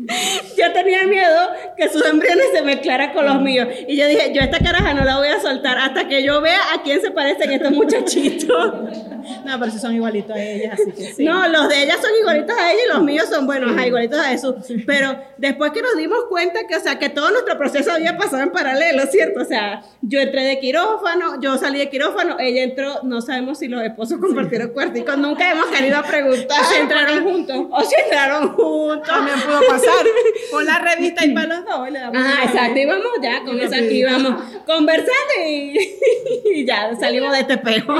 Yo 0.56 0.72
tenía 0.72 1.06
miedo 1.06 1.50
que 1.76 1.88
sus 1.88 2.04
embriones 2.04 2.46
se 2.52 2.62
mezclaran 2.62 3.12
con 3.12 3.24
los 3.24 3.40
míos. 3.40 3.68
Y 3.88 3.96
yo 3.96 4.06
dije, 4.06 4.32
yo 4.34 4.40
esta 4.40 4.58
caraja 4.58 4.94
no 4.94 5.04
la 5.04 5.18
voy 5.18 5.28
a 5.28 5.40
soltar 5.40 5.78
hasta 5.78 6.06
que 6.08 6.22
yo 6.22 6.40
vea 6.40 6.58
a 6.74 6.82
quién 6.82 7.00
se 7.00 7.10
parecen 7.10 7.52
estos 7.52 7.72
muchachitos. 7.72 8.74
No, 9.44 9.58
pero 9.60 9.70
si 9.70 9.78
son 9.78 9.94
igualitos 9.94 10.34
a 10.34 10.42
ellas, 10.42 10.80
así 10.80 10.92
que 10.92 11.12
sí. 11.12 11.24
No, 11.24 11.46
los 11.48 11.68
de 11.68 11.82
ella 11.82 11.96
son 12.00 12.10
igualitos 12.20 12.56
a 12.56 12.72
ella 12.72 12.80
y 12.86 12.88
los 12.88 13.02
míos 13.02 13.26
son 13.30 13.46
buenos, 13.46 13.72
ajá, 13.72 13.86
igualitos 13.86 14.18
a 14.18 14.24
Jesús. 14.24 14.54
Pero 14.86 15.18
después 15.36 15.72
que 15.72 15.82
nos 15.82 15.96
dimos 15.96 16.24
cuenta 16.28 16.66
que, 16.66 16.74
o 16.76 16.80
sea, 16.80 16.98
que 16.98 17.10
todo 17.10 17.30
nuestro 17.30 17.58
proceso 17.58 17.92
había 17.92 18.16
pasado 18.16 18.42
en 18.42 18.50
paralelo, 18.50 19.04
¿cierto? 19.06 19.40
O 19.40 19.44
sea, 19.44 19.82
yo 20.00 20.20
entré 20.20 20.44
de 20.44 20.58
quirófano, 20.58 21.40
yo 21.40 21.58
salí 21.58 21.78
de 21.78 21.90
quirófano, 21.90 22.36
ella 22.38 22.62
entró, 22.62 23.02
no 23.02 23.20
sabemos 23.20 23.58
si 23.58 23.68
los 23.68 23.82
esposos 23.82 24.18
compartieron 24.18 24.70
cuarticos, 24.70 25.18
nunca 25.18 25.50
hemos 25.50 25.66
querido 25.66 25.98
a 25.98 26.02
preguntar. 26.02 26.64
si 26.64 26.76
entraron 26.76 27.22
juntos. 27.22 27.66
O 27.70 27.82
si 27.82 27.94
entraron 28.02 28.48
juntos. 28.54 29.06
También 29.06 29.38
pudo 29.40 29.60
pasar. 29.68 29.89
Pon 30.50 30.64
la 30.66 30.78
revista 30.78 31.24
y 31.24 31.32
para 31.34 31.46
los 31.56 31.64
dos. 31.64 31.88
y 31.88 31.92
le 31.92 31.98
damos 32.00 32.16
Ajá, 32.22 32.44
exacto, 32.44 32.78
y 32.80 32.86
vamos 32.86 33.06
ya, 33.22 33.42
con 33.44 33.60
eso 33.60 33.74
aquí 33.74 34.04
vamos 34.04 34.42
conversando 34.66 35.32
y, 35.46 35.78
y 36.54 36.64
ya 36.64 36.94
salimos 36.96 37.32
de 37.32 37.40
este 37.40 37.52
espejo. 37.54 37.94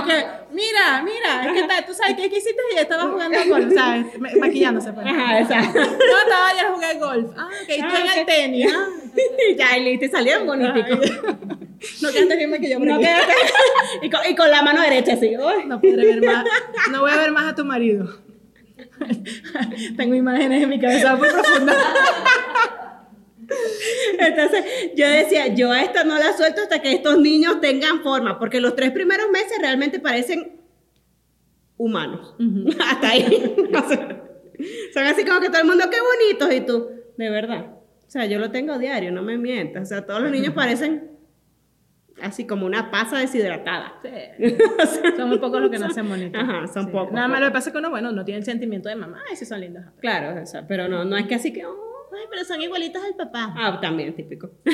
Mira, 0.52 1.02
mira, 1.04 1.54
es 1.54 1.62
que 1.62 1.82
tú 1.86 1.94
sabes 1.94 2.16
que 2.16 2.28
¿qué 2.28 2.38
hiciste 2.38 2.60
y 2.74 2.78
estaba 2.78 3.04
jugando 3.04 3.38
golf, 3.48 3.72
¿sabes? 3.74 4.18
Ma- 4.18 4.30
Maquillándose. 4.40 4.92
Pues. 4.92 5.06
Ajá, 5.06 5.40
exacto. 5.40 5.78
No, 5.78 5.84
estaba 6.22 6.48
ayer 6.48 6.64
a 6.66 6.70
jugar 6.72 6.98
golf. 6.98 7.30
Ah, 7.36 7.48
ok, 7.62 7.68
tú 7.68 7.84
Ah, 7.84 7.98
en 8.00 8.06
el 8.10 8.18
ok. 8.20 8.26
tenis. 8.26 8.66
Ah. 8.74 8.86
Y 9.48 9.54
ya, 9.56 9.78
y 9.78 10.04
y 10.04 10.08
salieron 10.08 10.46
boniticos. 10.46 11.10
No 12.02 12.10
quedaste 12.12 12.36
bien 12.36 12.50
maquillado. 12.50 12.84
No 12.84 12.98
quédate- 12.98 13.32
y, 14.02 14.10
con, 14.10 14.20
y 14.28 14.34
con 14.34 14.50
la 14.50 14.62
mano 14.62 14.82
derecha 14.82 15.12
así. 15.14 15.30
No 15.66 15.80
podré 15.80 16.04
ver 16.16 16.22
más. 16.22 16.44
No 16.90 17.00
voy 17.02 17.12
a 17.12 17.16
ver 17.16 17.30
más 17.30 17.52
a 17.52 17.54
tu 17.54 17.64
marido. 17.64 18.08
Tengo 19.96 20.14
imágenes 20.14 20.62
en 20.62 20.68
mi 20.68 20.80
cabeza 20.80 21.16
muy 21.16 21.28
profundas. 21.28 21.76
Entonces 24.18 24.64
yo 24.96 25.08
decía, 25.08 25.48
yo 25.48 25.72
a 25.72 25.82
esta 25.82 26.04
no 26.04 26.18
la 26.18 26.36
suelto 26.36 26.62
hasta 26.62 26.80
que 26.80 26.92
estos 26.92 27.18
niños 27.18 27.60
tengan 27.60 28.02
forma, 28.02 28.38
porque 28.38 28.60
los 28.60 28.76
tres 28.76 28.92
primeros 28.92 29.30
meses 29.30 29.58
realmente 29.60 29.98
parecen 29.98 30.60
humanos. 31.76 32.34
Hasta 32.84 33.08
ahí. 33.08 33.54
O 33.56 33.88
sea, 33.88 34.22
son 34.92 35.06
así 35.06 35.24
como 35.24 35.40
que 35.40 35.48
todo 35.48 35.62
el 35.62 35.66
mundo, 35.66 35.84
qué 35.90 35.96
bonitos, 36.00 36.54
y 36.54 36.60
tú, 36.60 36.90
de 37.16 37.30
verdad. 37.30 37.76
O 38.06 38.10
sea, 38.10 38.26
yo 38.26 38.38
lo 38.38 38.50
tengo 38.50 38.78
diario, 38.78 39.12
no 39.12 39.22
me 39.22 39.38
mientas. 39.38 39.84
O 39.84 39.86
sea, 39.86 40.06
todos 40.06 40.20
los 40.20 40.30
niños 40.30 40.52
parecen 40.52 41.09
así 42.22 42.46
como 42.46 42.66
una 42.66 42.90
pasa 42.90 43.18
deshidratada. 43.18 44.00
Son 45.16 45.28
muy 45.28 45.38
pocos 45.38 45.60
los 45.60 45.70
que 45.70 45.78
nacen 45.78 46.08
bonitos. 46.08 46.40
Ajá, 46.42 46.66
son 46.68 46.86
Sí. 46.86 46.90
pocos, 46.92 47.12
Nada 47.12 47.28
más 47.28 47.40
lo 47.40 47.46
que 47.46 47.52
pasa 47.52 47.68
es 47.70 47.72
que 47.72 47.78
uno, 47.78 47.90
bueno, 47.90 48.12
no 48.12 48.24
tiene 48.24 48.38
el 48.38 48.44
sentimiento 48.44 48.88
de 48.88 48.96
mamá. 48.96 49.22
Ay, 49.28 49.36
sí 49.36 49.44
son 49.44 49.60
lindos. 49.60 49.84
Claro, 50.00 50.42
o 50.42 50.46
sea, 50.46 50.66
pero 50.66 50.88
no, 50.88 51.04
no 51.04 51.16
es 51.16 51.26
que 51.26 51.34
así 51.34 51.52
que... 51.52 51.64
oh, 51.66 51.88
Ay, 52.12 52.26
pero 52.28 52.44
son 52.44 52.60
igualitos 52.60 53.00
al 53.04 53.14
papá. 53.14 53.54
Ah, 53.56 53.78
también, 53.80 54.14
típico. 54.16 54.50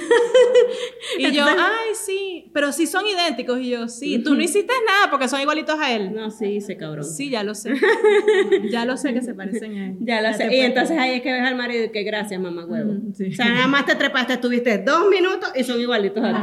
Y 1.19 1.31
yo, 1.33 1.45
ay, 1.47 1.91
sí, 1.95 2.51
pero 2.53 2.73
sí 2.73 2.87
son 2.87 3.07
idénticos. 3.07 3.61
Y 3.61 3.71
yo, 3.71 3.89
sí, 3.89 4.23
tú 4.23 4.35
no 4.35 4.43
hiciste 4.43 4.73
nada 4.87 5.11
porque 5.11 5.29
son 5.29 5.41
igualitos 5.41 5.79
a 5.79 5.93
él. 5.95 6.15
No, 6.15 6.31
sí, 6.31 6.57
ese 6.59 6.77
cabrón. 6.77 7.05
Sí, 7.05 7.31
ya 7.31 7.43
lo 7.43 7.55
sé. 7.55 7.73
Ya 8.71 8.85
lo 8.85 8.97
sé 8.97 9.13
que 9.15 9.23
se 9.23 9.35
parecen 9.35 9.77
a 9.79 9.87
él. 9.89 9.97
Ya 10.01 10.21
lo 10.21 10.33
sé. 10.35 10.45
Y 10.45 10.49
puedes- 10.49 10.65
entonces 10.65 10.99
ahí 10.99 11.15
es 11.17 11.23
que 11.23 11.33
ves 11.33 11.43
al 11.43 11.57
marido 11.57 11.85
y 11.85 11.91
que 11.91 12.03
gracias, 12.03 12.41
mamá 12.41 12.65
huevo. 12.67 12.95
Sí. 13.15 13.29
O 13.31 13.35
sea, 13.35 13.49
nada 13.49 13.67
más 13.67 13.87
te 13.87 13.95
trepaste, 13.95 14.35
estuviste 14.35 14.79
dos 14.79 15.09
minutos 15.09 15.51
y 15.55 15.63
son 15.65 15.81
igualitos 15.81 16.23
a 16.25 16.31
ti. 16.33 16.41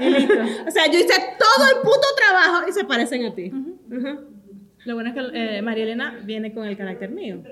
Y 0.00 0.10
listo. 0.10 0.34
O 0.66 0.70
sea, 0.70 0.86
yo 0.86 0.98
hice 0.98 1.14
todo 1.38 1.66
el 1.74 1.76
puto 1.82 2.06
trabajo 2.16 2.68
y 2.68 2.72
se 2.72 2.84
parecen 2.84 3.24
a 3.26 3.34
ti. 3.34 3.50
Lo 4.86 4.94
bueno 4.94 5.10
es 5.10 5.14
que 5.14 5.56
eh, 5.58 5.62
María 5.62 5.84
Elena 5.84 6.18
viene 6.24 6.52
con 6.54 6.66
el 6.66 6.76
carácter 6.76 7.10
mío. 7.10 7.42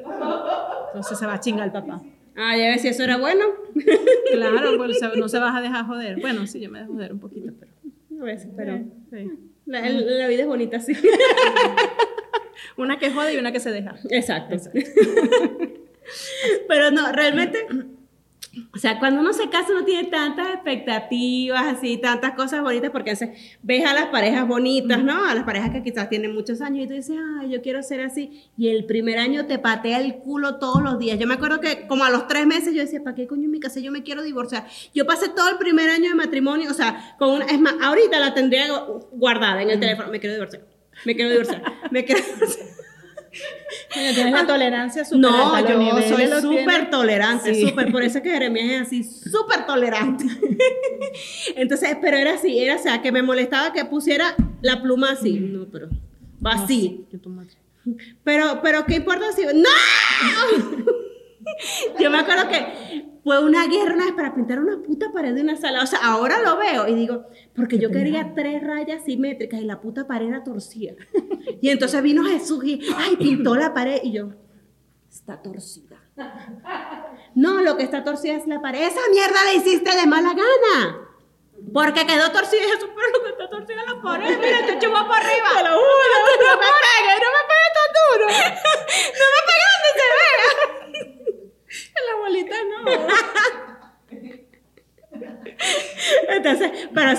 Entonces 0.89 1.19
se 1.19 1.27
va 1.27 1.35
a 1.35 1.41
chingar 1.41 1.67
el 1.67 1.73
papá. 1.73 2.01
Ah, 2.37 2.57
ya 2.57 2.69
ves 2.71 2.83
si 2.83 2.89
eso 2.89 3.03
era 3.03 3.17
bueno. 3.17 3.45
Claro, 4.33 4.77
pues, 4.77 5.01
no 5.17 5.29
se 5.29 5.39
vas 5.39 5.57
a 5.57 5.61
dejar 5.61 5.87
joder. 5.87 6.21
Bueno, 6.21 6.47
sí, 6.47 6.61
yo 6.61 6.71
me 6.71 6.81
dejo 6.81 6.93
joder 6.93 7.13
un 7.13 7.19
poquito, 7.21 7.53
pero. 7.59 7.73
A 8.21 8.25
veces, 8.25 8.51
pero 8.57 8.79
sí. 9.11 9.31
la, 9.67 9.87
el- 9.87 10.19
la 10.19 10.27
vida 10.29 10.43
es 10.43 10.47
bonita, 10.49 10.81
sí. 10.81 10.93
Una 12.77 12.99
que 12.99 13.11
jode 13.11 13.35
y 13.35 13.37
una 13.39 13.53
que 13.53 13.61
se 13.61 13.71
deja. 13.73 13.95
Exacto. 14.11 14.57
Pero 16.69 16.91
no, 16.91 17.11
realmente, 17.13 17.67
o 18.79 18.81
sea, 18.81 19.01
cuando 19.01 19.23
uno 19.23 19.33
se 19.33 19.51
casa 19.51 19.73
uno 19.73 19.85
tiene 19.85 20.09
tantas 20.09 20.55
expectativas, 20.55 21.67
así, 21.67 21.97
tantas 21.97 22.35
cosas 22.35 22.63
bonitas, 22.63 22.93
porque 22.93 23.11
entonces 23.11 23.59
ves 23.61 23.85
a 23.85 23.93
las 23.93 24.07
parejas 24.07 24.47
bonitas, 24.47 25.03
¿no? 25.03 25.27
A 25.27 25.35
las 25.35 25.43
parejas 25.43 25.71
que 25.71 25.83
quizás 25.83 26.09
tienen 26.09 26.33
muchos 26.33 26.61
años 26.61 26.85
y 26.85 26.87
tú 26.87 26.95
dices, 26.95 27.17
ay, 27.41 27.51
yo 27.51 27.61
quiero 27.61 27.83
ser 27.83 28.03
así. 28.03 28.45
Y 28.57 28.69
el 28.69 28.85
primer 28.85 29.19
año 29.19 29.47
te 29.47 29.59
patea 29.59 29.99
el 29.99 30.19
culo 30.19 30.61
todos 30.61 30.81
los 30.81 30.97
días. 31.01 31.19
Yo 31.19 31.27
me 31.27 31.35
acuerdo 31.35 31.61
que 31.61 31.89
como 31.89 32.05
a 32.05 32.11
los 32.11 32.29
tres 32.29 32.47
meses 32.47 32.73
yo 32.73 32.81
decía, 32.81 33.03
¿para 33.03 33.17
qué 33.17 33.27
coño 33.27 33.47
en 33.47 33.51
mi 33.51 33.59
casa 33.59 33.81
yo 33.81 33.91
me 33.91 34.05
quiero 34.05 34.23
divorciar? 34.23 34.69
Yo 34.95 35.05
pasé 35.07 35.29
todo 35.31 35.49
el 35.51 35.59
primer 35.59 35.91
año 35.91 36.11
de 36.11 36.15
matrimonio, 36.15 36.71
o 36.71 36.75
sea, 36.75 37.17
con 37.19 37.31
una, 37.31 37.47
es 37.47 37.61
más, 37.61 37.75
ahorita 37.83 38.21
la 38.21 38.33
tendría 38.33 38.69
guardada 39.11 39.61
en 39.61 39.71
el 39.71 39.81
teléfono, 39.81 40.09
me 40.09 40.21
quiero 40.21 40.35
divorciar. 40.35 40.63
Me 41.05 41.17
quiero 41.17 41.31
divorciar, 41.33 41.63
me 41.91 42.05
quiero 42.05 42.23
divorciar. 42.23 42.78
Coño, 43.93 44.15
tienes 44.15 44.33
la 44.33 44.47
tolerancia 44.47 45.05
súper 45.05 45.21
No, 45.21 45.61
yo 45.69 46.03
soy 46.17 46.27
súper 46.41 46.91
tolerante, 46.91 47.55
Sí. 47.55 47.69
súper, 47.69 47.93
por 47.93 48.03
eso 48.03 48.19
es 48.19 48.25
que 48.25 48.31
Jeremías 48.31 48.67
es 48.73 48.87
así, 48.87 49.05
súper 49.05 49.67
tolerante. 49.67 50.25
Entonces, 51.57 51.97
pero 52.01 52.17
era 52.17 52.35
así, 52.35 52.59
era, 52.59 52.77
o 52.77 52.79
sea, 52.79 53.03
que 53.03 53.13
me 53.13 53.23
molestaba 53.23 53.73
que 53.73 53.85
pusiera 53.85 54.35
la 54.63 54.83
pluma 54.83 55.13
así, 55.13 55.39
no, 55.41 55.67
pero 55.71 55.89
va 56.45 56.53
así. 56.53 57.07
Tu 57.23 57.29
madre. 57.29 57.55
Pero, 58.25 58.61
pero, 58.63 58.85
¿qué 58.87 58.97
importa 58.97 59.33
si... 59.33 59.43
¡No! 59.45 59.69
Yo 62.01 62.11
me 62.11 62.19
acuerdo 62.19 62.49
que 62.49 63.09
fue 63.25 63.45
una 63.45 63.67
guerra 63.67 63.95
una 63.95 64.07
vez 64.07 64.15
para 64.15 64.35
pintar 64.35 64.59
una 64.59 64.83
puta 64.83 65.13
pared 65.13 65.35
de 65.35 65.43
una 65.43 65.57
sala. 65.57 65.83
O 65.83 65.87
sea, 65.87 65.99
ahora 66.03 66.39
lo 66.41 66.57
veo 66.57 66.89
y 66.89 66.95
digo, 66.95 67.27
porque 67.55 67.79
yo 67.79 67.91
quería 67.91 68.33
tres 68.35 68.63
rayas 68.63 69.05
simétricas 69.05 69.61
y 69.61 69.65
la 69.65 69.81
puta 69.81 70.07
pared 70.07 70.29
era 70.29 70.43
torcida. 70.45 70.95
Y 71.61 71.71
entonces 71.71 72.01
vino 72.03 72.23
Jesús 72.25 72.65
y, 72.65 72.81
ay, 72.97 73.17
pintó 73.17 73.57
la 73.57 73.75
pared. 73.75 74.01
Y 74.05 74.13
yo, 74.13 74.29
está 75.11 75.43
torcida. 75.43 75.97
No, 77.35 77.63
lo 77.63 77.77
que 77.77 77.83
está 77.83 78.05
torcida 78.05 78.35
es 78.37 78.47
la 78.47 78.61
pared. 78.61 78.83
Esa 78.83 79.01
mierda 79.11 79.45
la 79.45 79.55
hiciste 79.55 79.97
de 79.97 80.07
mala 80.07 80.35
gana. 80.35 81.09
Porque 81.73 82.07
quedó 82.07 82.31
torcida 82.31 82.61
y 82.61 82.71
Jesús, 82.71 82.91
pero 82.95 83.09
lo 83.13 83.25
que 83.25 83.31
está 83.31 83.51
torcida 83.51 83.81
es 83.83 83.93
la 83.93 84.01
pared. 84.01 84.39
Mira, 84.39 84.67
te 84.67 84.73
echó 84.79 84.93
para 84.93 85.17
arriba. 85.17 85.49
Te 85.57 85.65
lo 85.65 85.71
juro. 85.71 86.15
No 86.41 86.57
me 86.57 86.71
pegues, 86.85 87.19
no 87.25 87.31
me 87.35 87.43
pegues 87.51 87.73
tan 87.77 87.91
duro. 87.99 88.27
No 88.29 89.27
me 89.35 89.41
pegues 89.49 89.69
donde 89.75 89.91
se 89.99 90.07
vea. 90.15 90.68
La 92.07 92.13
abuelita 92.17 92.57
no. 92.71 92.79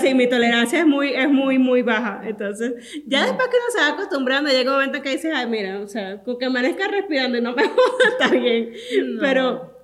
sí, 0.00 0.14
mi 0.14 0.28
tolerancia 0.28 0.80
es 0.80 0.86
muy, 0.86 1.10
es 1.10 1.30
muy, 1.30 1.58
muy 1.58 1.82
baja. 1.82 2.22
Entonces, 2.24 3.02
ya 3.06 3.22
después 3.24 3.48
que 3.48 3.56
uno 3.56 3.70
se 3.72 3.80
va 3.80 3.88
acostumbrando, 3.88 4.50
llega 4.50 4.70
un 4.70 4.78
momento 4.78 5.02
que 5.02 5.10
dices, 5.10 5.32
ay, 5.34 5.46
mira, 5.46 5.80
o 5.80 5.88
sea, 5.88 6.22
con 6.22 6.38
que 6.38 6.46
amanezca 6.46 6.88
respirando 6.88 7.38
y 7.38 7.40
no 7.40 7.54
me 7.54 7.62
joda, 7.68 8.08
está 8.10 8.28
bien. 8.28 8.72
No. 9.14 9.20
Pero, 9.20 9.80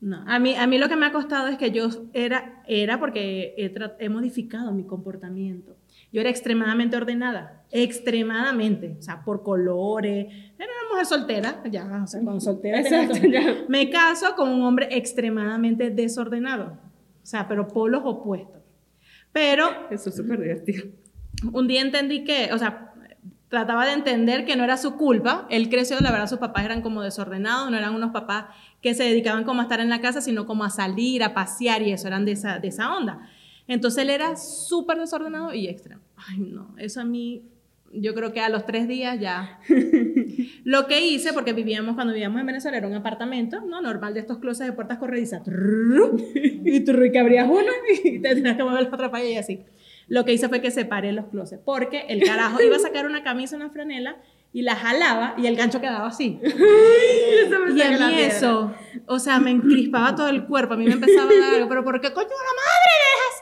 No, 0.00 0.24
a 0.26 0.38
mí, 0.38 0.54
a 0.56 0.66
mí 0.66 0.78
lo 0.78 0.88
que 0.88 0.96
me 0.96 1.06
ha 1.06 1.12
costado 1.12 1.48
es 1.48 1.56
que 1.56 1.70
yo 1.70 1.88
era, 2.12 2.62
era 2.66 2.98
porque 2.98 3.54
he, 3.56 3.72
he 3.98 4.08
modificado 4.08 4.72
mi 4.72 4.84
comportamiento. 4.84 5.76
Yo 6.12 6.20
era 6.20 6.30
extremadamente 6.30 6.96
ordenada, 6.96 7.64
extremadamente, 7.72 8.96
o 8.98 9.02
sea, 9.02 9.24
por 9.24 9.42
colores. 9.42 10.26
Era 10.64 10.72
una 10.80 10.90
mujer 10.90 11.06
soltera, 11.06 11.62
ya, 11.70 12.02
o 12.02 12.06
sea, 12.06 12.24
con 12.24 12.40
soltera. 12.40 12.80
Exacto, 12.80 13.18
ya. 13.26 13.64
Me 13.68 13.90
caso 13.90 14.34
con 14.34 14.48
un 14.48 14.62
hombre 14.62 14.88
extremadamente 14.90 15.90
desordenado, 15.90 16.78
o 17.22 17.26
sea, 17.26 17.46
pero 17.46 17.68
polos 17.68 18.02
opuestos. 18.04 18.62
Pero 19.32 19.68
eso 19.90 20.08
es 20.08 20.16
súper 20.16 20.40
divertido. 20.40 20.86
un 21.52 21.68
día 21.68 21.82
entendí 21.82 22.24
que, 22.24 22.50
o 22.52 22.58
sea, 22.58 22.94
trataba 23.48 23.86
de 23.86 23.92
entender 23.92 24.44
que 24.44 24.56
no 24.56 24.64
era 24.64 24.76
su 24.76 24.96
culpa. 24.96 25.46
Él 25.50 25.68
creció, 25.68 25.98
la 26.00 26.10
verdad, 26.10 26.28
sus 26.28 26.38
papás 26.38 26.64
eran 26.64 26.82
como 26.82 27.02
desordenados, 27.02 27.70
no 27.70 27.76
eran 27.76 27.94
unos 27.94 28.10
papás 28.10 28.46
que 28.80 28.94
se 28.94 29.04
dedicaban 29.04 29.44
como 29.44 29.60
a 29.60 29.64
estar 29.64 29.80
en 29.80 29.88
la 29.88 30.00
casa, 30.00 30.20
sino 30.20 30.46
como 30.46 30.64
a 30.64 30.70
salir, 30.70 31.22
a 31.22 31.34
pasear 31.34 31.82
y 31.82 31.92
eso, 31.92 32.08
eran 32.08 32.24
de 32.24 32.32
esa, 32.32 32.58
de 32.58 32.68
esa 32.68 32.96
onda. 32.96 33.28
Entonces 33.66 34.02
él 34.02 34.10
era 34.10 34.36
súper 34.36 34.98
desordenado 34.98 35.54
y 35.54 35.68
extremo. 35.68 36.02
Ay, 36.16 36.38
no, 36.38 36.74
eso 36.78 37.00
a 37.00 37.04
mí, 37.04 37.42
yo 38.00 38.14
creo 38.14 38.32
que 38.32 38.40
a 38.40 38.48
los 38.48 38.66
tres 38.66 38.88
días 38.88 39.18
ya. 39.20 39.60
Lo 40.64 40.86
que 40.86 41.06
hice, 41.06 41.32
porque 41.32 41.52
vivíamos, 41.52 41.94
cuando 41.94 42.12
vivíamos 42.12 42.40
en 42.40 42.46
Venezuela, 42.46 42.78
era 42.78 42.86
un 42.86 42.94
apartamento, 42.94 43.60
¿no? 43.60 43.80
Normal 43.80 44.14
de 44.14 44.20
estos 44.20 44.38
closets 44.38 44.70
de 44.70 44.72
puertas 44.72 44.98
corredizas. 44.98 45.42
Y 46.64 46.80
tú 46.80 46.92
que 47.12 47.18
abrías 47.18 47.48
uno 47.48 47.70
y 48.04 48.20
te 48.20 48.34
tenías 48.34 48.56
que 48.56 48.64
mover 48.64 48.82
la 48.82 48.88
otra 48.88 49.10
para 49.10 49.24
y 49.24 49.36
así. 49.36 49.60
Lo 50.08 50.24
que 50.24 50.32
hice 50.32 50.48
fue 50.48 50.60
que 50.60 50.70
separé 50.70 51.12
los 51.12 51.26
closets, 51.26 51.62
porque 51.64 52.04
el 52.08 52.22
carajo 52.22 52.60
iba 52.62 52.76
a 52.76 52.80
sacar 52.80 53.06
una 53.06 53.22
camisa, 53.22 53.56
una 53.56 53.70
franela, 53.70 54.16
y 54.54 54.62
la 54.62 54.76
jalaba 54.76 55.34
y 55.36 55.46
el 55.46 55.56
gancho 55.56 55.80
quedaba 55.80 56.06
así. 56.06 56.40
Y 57.74 57.82
a 57.82 58.08
mí 58.08 58.20
eso, 58.20 58.72
o 59.06 59.18
sea, 59.18 59.40
me 59.40 59.50
encrispaba 59.50 60.14
todo 60.14 60.28
el 60.28 60.44
cuerpo, 60.44 60.74
a 60.74 60.76
mí 60.76 60.84
me 60.84 60.92
empezaba 60.92 61.28
a 61.28 61.34
dar 61.34 61.54
algo, 61.54 61.68
pero 61.68 61.84
¿por 61.84 62.00
qué 62.00 62.12
coño 62.12 62.28
la 62.28 62.62
madre 62.62 62.73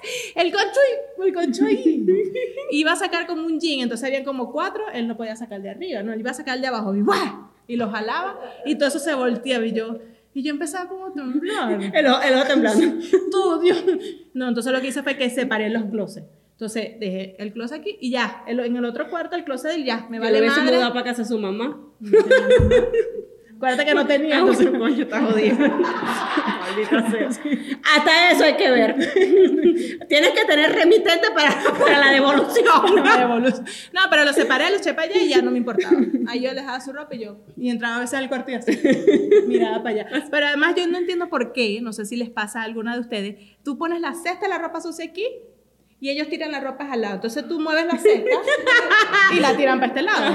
el 0.35 0.47
ahí? 0.47 0.53
El 1.19 1.67
ahí. 1.67 2.05
Iba 2.71 2.93
a 2.93 2.97
sacar 2.97 3.27
como 3.27 3.47
un 3.47 3.59
jean, 3.61 3.81
entonces 3.81 4.07
había 4.07 4.25
como 4.25 4.51
cuatro, 4.53 4.83
él 4.93 5.07
no 5.09 5.17
podía 5.17 5.37
sacar 5.37 5.61
de 5.63 5.71
arriba, 5.71 6.03
no, 6.03 6.13
él 6.13 6.21
iba 6.21 6.31
a 6.31 6.35
sacar 6.35 6.61
de 6.61 6.67
abajo 6.67 6.95
y 6.95 7.03
¡guau! 7.03 7.51
Y 7.69 7.77
lo 7.77 7.89
jalaba 7.91 8.41
y 8.67 8.77
todo 8.77 8.89
eso 8.89 8.99
se 8.99 9.15
volteaba 9.15 9.65
y 9.67 9.73
yo, 9.73 9.99
y 10.35 10.43
yo 10.43 10.51
empezaba 10.51 10.89
como 10.89 11.07
a 11.07 11.13
temblar. 11.13 11.81
El, 11.95 12.07
ojo- 12.07 12.23
el 12.23 12.35
ojo 12.35 12.45
temblando. 12.47 12.87
Todo, 13.31 13.61
Dios. 13.61 13.85
No, 14.35 14.49
entonces 14.49 14.73
lo 14.73 14.81
que 14.81 14.89
hice 14.89 15.03
fue 15.03 15.17
que 15.17 15.29
separé 15.31 15.69
los 15.71 15.85
closets. 15.85 16.27
Entonces 16.53 16.93
dejé 17.01 17.35
el 17.39 17.53
closet 17.53 17.81
aquí 17.81 17.97
y 18.01 18.11
ya, 18.11 18.45
en 18.47 18.59
el 18.77 18.85
otro 18.85 19.11
cuarto 19.11 19.35
el 19.37 19.45
closet 19.45 19.73
del 19.73 19.85
ya, 19.85 20.07
me 20.09 20.19
Vale, 20.21 20.41
madre. 20.43 20.79
para 20.93 21.03
casa 21.05 21.25
su 21.25 21.39
mamá. 21.39 21.81
Acuérdate 23.63 23.85
que 23.85 23.95
no 23.95 24.05
tenía, 24.05 24.35
Ah, 24.35 24.41
entonces 24.41 24.71
coño, 24.71 25.03
está 25.05 25.21
jodido. 25.21 25.57
Maldita 25.57 27.11
sea. 27.13 27.29
Hasta 27.95 28.31
eso 28.33 28.43
hay 28.43 28.57
que 28.57 28.69
ver. 28.69 28.97
Tienes 30.09 30.31
que 30.31 30.45
tener 30.47 30.73
remitente 30.73 31.29
para, 31.33 31.55
para 31.79 32.01
la 32.01 32.11
devolución. 32.11 32.97
La 33.05 33.19
devolución. 33.19 33.65
No, 33.93 34.01
pero 34.11 34.25
lo 34.25 34.33
separé, 34.33 34.69
lo 34.71 34.79
eché 34.79 34.95
para 34.95 35.09
allá 35.13 35.23
y 35.23 35.29
ya 35.29 35.43
no 35.43 35.53
me 35.53 35.59
importaba. 35.59 35.97
Ahí 36.27 36.41
yo 36.41 36.53
dejaba 36.55 36.81
su 36.81 36.93
ropa 36.93 37.15
y 37.15 37.21
yo, 37.21 37.37
y 37.57 37.71
entraba 37.71 37.99
a 37.99 38.01
veces 38.01 38.19
al 38.19 38.29
cuarto 38.29 38.51
y 38.51 38.55
así, 38.55 38.77
miraba 39.47 39.81
para 39.85 39.91
allá. 39.91 40.25
Pero 40.29 40.47
además 40.49 40.75
yo 40.77 40.89
no 40.89 40.99
entiendo 40.99 41.29
por 41.29 41.53
qué, 41.53 41.79
no 41.81 41.93
sé 41.93 42.05
si 42.05 42.17
les 42.17 42.31
pasa 42.31 42.63
a 42.63 42.65
alguna 42.65 42.95
de 42.95 43.01
ustedes, 43.01 43.37
tú 43.63 43.79
pones 43.79 44.01
la 44.01 44.15
cesta 44.15 44.41
de 44.41 44.49
la 44.49 44.59
ropa 44.59 44.81
sucia 44.81 45.05
aquí 45.05 45.25
y 46.01 46.11
ellos 46.11 46.29
tiran 46.29 46.51
la 46.51 46.59
ropa 46.59 46.91
al 46.91 47.03
lado. 47.03 47.15
Entonces 47.15 47.47
tú 47.47 47.61
mueves 47.61 47.87
la 47.87 47.97
cesta 47.97 48.37
y 49.37 49.39
la 49.39 49.57
tiran 49.57 49.79
para 49.79 49.87
este 49.87 50.03
lado. 50.03 50.35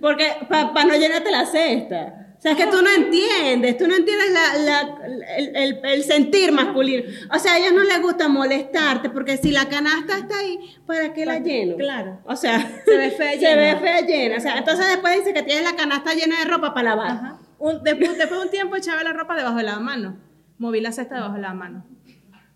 Porque 0.00 0.26
para 0.48 0.84
no 0.84 0.94
llenarte 0.94 1.32
la 1.32 1.44
cesta. 1.44 2.22
O 2.46 2.48
sea, 2.48 2.52
es 2.52 2.64
que 2.64 2.70
tú 2.70 2.80
no 2.80 2.88
entiendes, 2.90 3.76
tú 3.76 3.88
no 3.88 3.96
entiendes 3.96 4.30
la- 4.30 4.56
la- 4.58 4.98
el, 5.36 5.56
el- 5.56 5.80
el 5.82 6.04
sentir 6.04 6.52
masculino. 6.52 7.02
O 7.34 7.38
sea, 7.40 7.54
a 7.54 7.58
ellos 7.58 7.72
no 7.72 7.82
les 7.82 8.00
gusta 8.00 8.28
molestarte, 8.28 9.10
porque 9.10 9.36
si 9.36 9.50
la 9.50 9.68
canasta 9.68 10.16
está 10.18 10.38
ahí, 10.38 10.76
¿para 10.86 11.12
qué 11.12 11.26
la 11.26 11.40
lleno? 11.40 11.76
Claro. 11.76 12.20
O 12.24 12.36
sea, 12.36 12.60
Se 12.84 12.96
ve 12.96 13.10
fea 13.10 13.32
Se 13.32 13.38
llena. 13.38 13.56
ve 13.74 13.76
fea 13.80 14.00
llena. 14.02 14.36
O 14.36 14.40
sea, 14.40 14.58
entonces 14.58 14.86
después 14.86 15.16
dice 15.16 15.34
que 15.34 15.42
tienes 15.42 15.64
la 15.64 15.74
canasta 15.76 16.14
llena 16.14 16.38
de 16.38 16.44
ropa 16.44 16.72
para 16.72 16.90
lavar. 16.90 17.10
Ajá. 17.10 17.38
Un- 17.58 17.82
después, 17.82 18.16
después 18.16 18.38
de 18.40 18.46
un 18.46 18.50
tiempo 18.52 18.76
echaba 18.76 19.02
la 19.02 19.12
ropa 19.12 19.34
debajo 19.34 19.56
de 19.56 19.64
la 19.64 19.80
mano. 19.80 20.16
Moví 20.58 20.80
la 20.80 20.92
cesta 20.92 21.16
debajo 21.16 21.34
de 21.34 21.40
la 21.40 21.52
mano. 21.52 21.84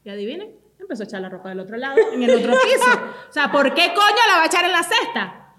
Y 0.05 0.11
adivinen, 0.11 0.50
empezó 0.79 1.03
a 1.03 1.07
echar 1.07 1.20
la 1.20 1.29
ropa 1.31 1.48
del 1.48 1.59
otro 1.61 1.76
lado, 1.76 1.96
en 2.12 2.22
el 2.22 2.31
otro 2.31 2.53
piso. 2.53 3.00
O 3.29 3.33
sea, 3.33 3.50
¿por 3.50 3.74
qué 3.74 3.88
coño 3.94 4.22
la 4.29 4.37
va 4.37 4.42
a 4.44 4.46
echar 4.46 4.64
en 4.64 4.72
la 4.72 4.83
cesta? 4.85 5.49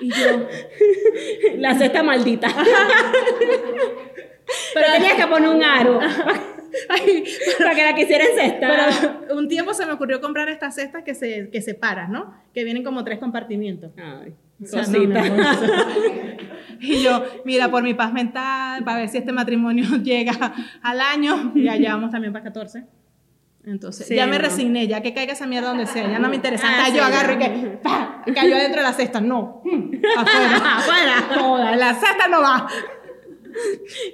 Y 0.00 0.10
yo, 0.10 0.48
La 1.56 1.74
cesta 1.76 2.02
maldita. 2.02 2.48
Pero 4.74 4.86
tenías 4.92 5.14
que 5.14 5.26
poner 5.26 5.48
un 5.48 5.62
aro 5.62 6.00
ay, 6.88 7.24
para 7.58 7.74
que 7.74 7.82
la 7.82 7.94
quisieran 7.94 8.28
cesta. 8.34 8.66
pero 8.66 9.36
un 9.38 9.48
tiempo 9.48 9.74
se 9.74 9.84
me 9.84 9.92
ocurrió 9.92 10.20
comprar 10.20 10.48
estas 10.48 10.74
cestas 10.74 11.02
que 11.02 11.14
se 11.14 11.50
que 11.50 11.60
separas, 11.60 12.08
¿no? 12.08 12.34
Que 12.54 12.64
vienen 12.64 12.82
como 12.82 13.04
tres 13.04 13.18
compartimientos. 13.18 13.92
Ay, 13.96 14.34
O 14.62 14.66
sea, 14.66 14.82
no, 14.86 14.98
y 16.80 17.02
yo, 17.02 17.24
mira, 17.44 17.70
por 17.70 17.82
mi 17.82 17.94
paz 17.94 18.12
mental, 18.12 18.84
para 18.84 18.98
ver 19.00 19.08
si 19.08 19.18
este 19.18 19.32
matrimonio 19.32 19.84
llega 20.02 20.54
al 20.82 21.00
año, 21.00 21.52
ya 21.54 21.76
llevamos 21.76 22.10
también 22.10 22.32
para 22.32 22.44
14. 22.44 22.84
Entonces, 23.70 24.06
Sí, 24.06 24.14
ya 24.14 24.26
me 24.26 24.38
no. 24.38 24.44
resigné, 24.44 24.86
ya 24.86 25.02
que 25.02 25.12
caiga 25.12 25.34
esa 25.34 25.46
mierda 25.46 25.68
donde 25.68 25.86
sea, 25.86 26.08
ya 26.08 26.18
no 26.18 26.28
me 26.28 26.36
interesa. 26.36 26.66
Ah, 26.68 26.86
sí, 26.86 26.96
yo 26.96 27.04
agarro 27.04 27.34
y 27.34 27.38
ya. 27.38 27.52
que 27.52 27.66
¡pa! 27.82 28.22
cayó 28.34 28.56
adentro 28.56 28.78
de 28.80 28.82
la 28.88 28.92
cesta. 28.94 29.20
No, 29.20 29.62
afuera. 30.16 30.76
Afuera. 30.78 31.12
Joda, 31.38 31.76
la 31.76 31.94
cesta 31.94 32.28
no 32.28 32.40
va. 32.40 32.66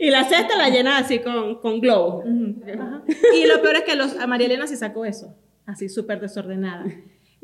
Y 0.00 0.10
la 0.10 0.24
cesta 0.24 0.56
la 0.56 0.68
llenas 0.70 1.02
así 1.02 1.18
con, 1.20 1.60
con 1.60 1.80
globos. 1.80 2.24
Ajá. 2.24 3.02
Y 3.34 3.46
lo 3.46 3.60
peor 3.62 3.76
es 3.76 3.82
que 3.82 3.94
los, 3.96 4.18
a 4.18 4.26
María 4.26 4.46
Elena 4.46 4.66
sí 4.66 4.76
sacó 4.76 5.04
eso, 5.04 5.36
así 5.66 5.88
súper 5.88 6.20
desordenada. 6.20 6.84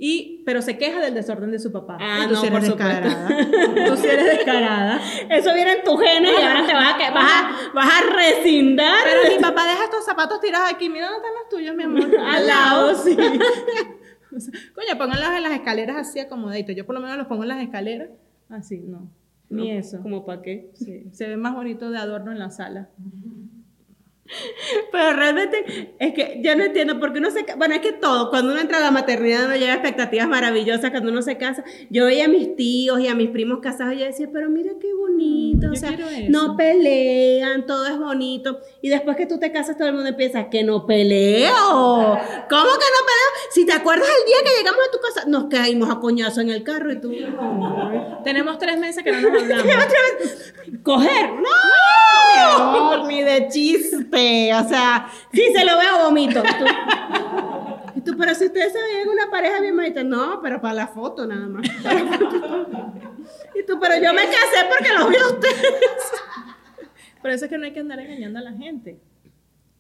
Y, 0.02 0.42
pero 0.46 0.62
se 0.62 0.78
queja 0.78 0.98
del 0.98 1.12
desorden 1.12 1.50
de 1.50 1.58
su 1.58 1.70
papá. 1.70 1.98
Ah, 2.00 2.24
tú 2.26 2.32
no, 2.32 2.40
sí 2.40 2.46
eres 2.46 2.58
por 2.58 2.68
descarada. 2.68 3.28
Tú 3.86 3.96
sí 3.98 4.06
eres 4.06 4.24
descarada. 4.24 4.98
Eso 5.28 5.52
viene 5.52 5.72
en 5.74 5.84
tu 5.84 5.94
genes 5.98 6.32
y 6.40 6.42
ahora 6.42 6.66
te 6.66 6.72
vas 6.72 6.94
a, 6.94 7.10
vas 7.12 7.32
a, 7.32 7.72
vas 7.74 7.86
a 7.86 8.16
resindar 8.16 8.96
Pero 9.04 9.36
mi 9.36 9.42
papá 9.42 9.66
deja 9.66 9.84
estos 9.84 10.06
zapatos 10.06 10.40
tirados 10.40 10.72
aquí. 10.72 10.88
Mira 10.88 11.10
dónde 11.10 11.28
están 11.28 11.34
los 11.38 11.48
tuyos, 11.50 11.76
mi 11.76 11.82
amor. 11.82 12.18
al 12.26 12.46
lado, 12.46 12.94
sí. 13.04 13.14
O 14.34 14.40
sea, 14.40 14.54
Coño, 14.74 14.96
pónganlos 14.96 15.36
en 15.36 15.42
las 15.42 15.52
escaleras 15.52 15.96
así 15.98 16.18
acomodaditos. 16.18 16.74
Yo 16.74 16.86
por 16.86 16.94
lo 16.94 17.02
menos 17.02 17.18
los 17.18 17.26
pongo 17.26 17.42
en 17.42 17.48
las 17.50 17.62
escaleras. 17.62 18.08
Así, 18.48 18.78
no. 18.78 19.06
Ni 19.50 19.70
eso. 19.70 20.00
¿Cómo 20.02 20.24
para 20.24 20.40
qué? 20.40 20.70
Sí, 20.76 21.10
se 21.12 21.28
ve 21.28 21.36
más 21.36 21.54
bonito 21.54 21.90
de 21.90 21.98
adorno 21.98 22.32
en 22.32 22.38
la 22.38 22.50
sala. 22.50 22.88
Pero 24.92 25.12
realmente 25.12 25.92
es 25.98 26.14
que 26.14 26.40
yo 26.42 26.56
no 26.56 26.64
entiendo 26.64 26.98
por 26.98 27.12
qué 27.12 27.18
uno 27.18 27.30
se 27.30 27.44
Bueno, 27.56 27.74
es 27.74 27.80
que 27.80 27.92
todo, 27.92 28.30
cuando 28.30 28.52
uno 28.52 28.60
entra 28.60 28.78
a 28.78 28.80
la 28.80 28.90
maternidad, 28.90 29.46
uno 29.46 29.56
lleva 29.56 29.74
expectativas 29.74 30.28
maravillosas. 30.28 30.90
Cuando 30.90 31.10
uno 31.10 31.22
se 31.22 31.36
casa, 31.36 31.64
yo 31.90 32.06
veía 32.06 32.26
a 32.26 32.28
mis 32.28 32.54
tíos 32.56 33.00
y 33.00 33.08
a 33.08 33.14
mis 33.14 33.30
primos 33.30 33.60
casados 33.60 33.94
y 33.94 33.98
yo 33.98 34.06
decía, 34.06 34.28
pero 34.32 34.50
mira 34.50 34.72
qué 34.80 34.92
bonito. 34.94 35.66
Yo 35.66 35.72
o 35.72 35.76
sea, 35.76 35.96
no 36.28 36.56
pelean, 36.56 37.66
todo 37.66 37.86
es 37.86 37.98
bonito. 37.98 38.60
Y 38.82 38.88
después 38.88 39.16
que 39.16 39.26
tú 39.26 39.38
te 39.38 39.52
casas, 39.52 39.76
todo 39.76 39.88
el 39.88 39.94
mundo 39.94 40.08
empieza, 40.08 40.48
que 40.48 40.62
no 40.62 40.86
peleo. 40.86 41.50
¿Cómo 41.50 42.18
que 42.18 42.48
no 42.50 43.00
peleo? 43.06 43.30
Si 43.50 43.66
te 43.66 43.72
acuerdas 43.72 44.08
el 44.20 44.26
día 44.26 44.36
que 44.44 44.58
llegamos 44.58 44.80
a 44.88 44.90
tu 44.90 44.98
casa, 44.98 45.28
nos 45.28 45.44
caímos 45.44 45.90
a 45.90 46.00
coñazo 46.00 46.40
en 46.40 46.50
el 46.50 46.62
carro 46.62 46.92
y 46.92 47.00
tú. 47.00 47.12
Tenemos 48.24 48.58
tres 48.58 48.78
meses 48.78 49.02
que 49.02 49.12
no 49.12 49.20
nos 49.20 49.42
hablamos. 49.42 49.64
¡Coger! 50.82 51.30
¡No! 51.32 52.09
Amor, 52.36 53.06
ni 53.06 53.22
de 53.22 53.48
chiste. 53.48 54.54
O 54.54 54.68
sea, 54.68 55.10
sí 55.32 55.42
se 55.54 55.64
lo 55.64 55.76
veo 55.78 56.04
vomito. 56.04 56.42
Y 57.94 58.00
tú, 58.02 58.16
pero 58.16 58.34
si 58.34 58.46
ustedes 58.46 58.72
se 58.72 58.80
veían 58.80 59.08
una 59.08 59.30
pareja 59.30 59.60
bien 59.60 59.76
bonita. 59.76 60.02
No, 60.02 60.40
pero 60.42 60.60
para 60.60 60.74
la 60.74 60.86
foto 60.88 61.26
nada 61.26 61.46
más. 61.46 61.66
Y 63.54 63.64
tú, 63.64 63.78
pero 63.80 63.96
yo 63.96 64.14
me 64.14 64.24
casé 64.24 64.66
porque 64.68 64.92
los 64.96 65.10
vi 65.10 65.16
a 65.16 65.26
ustedes. 65.26 66.12
Por 67.20 67.30
eso 67.30 67.44
es 67.44 67.50
que 67.50 67.58
no 67.58 67.66
hay 67.66 67.72
que 67.72 67.80
andar 67.80 68.00
engañando 68.00 68.38
a 68.38 68.42
la 68.42 68.52
gente. 68.52 68.98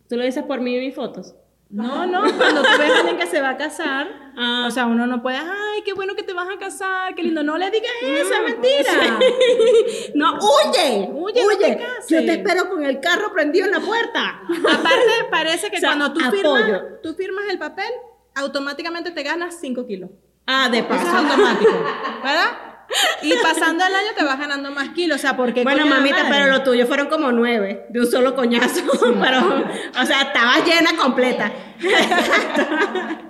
Tú 0.08 0.16
lo 0.16 0.24
dices 0.24 0.44
por 0.44 0.60
mí 0.60 0.76
y 0.76 0.80
mis 0.80 0.94
fotos. 0.94 1.34
No, 1.70 2.04
no, 2.04 2.22
cuando 2.36 2.62
tú 2.62 2.68
ves 2.78 2.90
a 2.90 2.98
alguien 2.98 3.16
que 3.16 3.26
se 3.28 3.40
va 3.40 3.50
a 3.50 3.56
casar, 3.56 4.08
Ah. 4.36 4.64
o 4.66 4.70
sea, 4.72 4.86
uno 4.86 5.06
no 5.06 5.22
puede, 5.22 5.36
ay, 5.36 5.82
qué 5.84 5.92
bueno 5.92 6.14
que 6.16 6.22
te 6.24 6.32
vas 6.32 6.48
a 6.48 6.58
casar, 6.58 7.14
qué 7.14 7.22
lindo. 7.22 7.42
No 7.44 7.56
le 7.58 7.70
digas 7.70 7.90
eso, 8.02 8.34
es 8.34 8.42
mentira. 8.42 9.18
No, 10.14 10.34
huye, 10.38 11.08
Huye, 11.12 11.42
no 11.44 11.58
te 11.58 11.76
cases. 11.78 12.08
Yo 12.08 12.18
te 12.24 12.32
espero 12.32 12.68
con 12.68 12.84
el 12.84 12.98
carro 13.00 13.32
prendido 13.32 13.66
en 13.66 13.72
la 13.72 13.80
puerta. 13.80 14.40
Aparte, 14.58 15.28
parece 15.30 15.70
que 15.70 15.76
O 15.78 15.80
sea, 15.80 15.90
cuando 15.90 16.12
tú 16.12 16.20
apoyo. 16.24 16.42
firmas, 16.42 16.82
tú 17.02 17.14
firmas 17.14 17.44
el 17.48 17.58
papel, 17.58 17.90
automáticamente 18.34 19.10
te 19.12 19.22
ganas 19.22 19.56
5 19.60 19.86
kilos. 19.86 20.10
Ah, 20.46 20.68
de 20.70 20.78
Eso 20.78 20.88
es 20.92 20.98
paso. 21.04 21.16
automático, 21.16 21.84
¿verdad? 22.24 22.69
Y 23.22 23.32
pasando 23.42 23.84
el 23.84 23.94
año 23.94 24.08
te 24.16 24.24
vas 24.24 24.38
ganando 24.38 24.70
más 24.70 24.90
kilos, 24.90 25.18
o 25.18 25.20
sea, 25.20 25.36
porque 25.36 25.62
Bueno, 25.62 25.86
mamita, 25.86 26.26
pero 26.28 26.46
lo 26.46 26.62
tuyo 26.62 26.86
fueron 26.86 27.08
como 27.08 27.32
nueve, 27.32 27.86
de 27.88 28.00
un 28.00 28.06
solo 28.06 28.34
coñazo. 28.34 28.82
Pero, 29.22 29.64
o 30.00 30.06
sea, 30.06 30.22
estabas 30.22 30.64
llena 30.64 30.96
completa. 30.96 31.52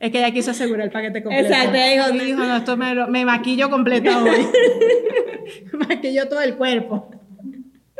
Es 0.00 0.12
que 0.12 0.18
ella 0.18 0.30
quiso 0.30 0.52
asegurar 0.52 0.86
el 0.86 0.92
paquete 0.92 1.24
completo. 1.24 1.48
Exacto, 1.48 1.76
dijo, 1.76 2.24
dijo, 2.24 2.38
no, 2.38 2.56
esto 2.58 2.76
me, 2.76 2.94
me 3.08 3.24
maquillo 3.24 3.68
completa 3.68 4.22
hoy. 4.22 4.46
maquillo 5.88 6.28
todo 6.28 6.40
el 6.40 6.54
cuerpo. 6.54 7.10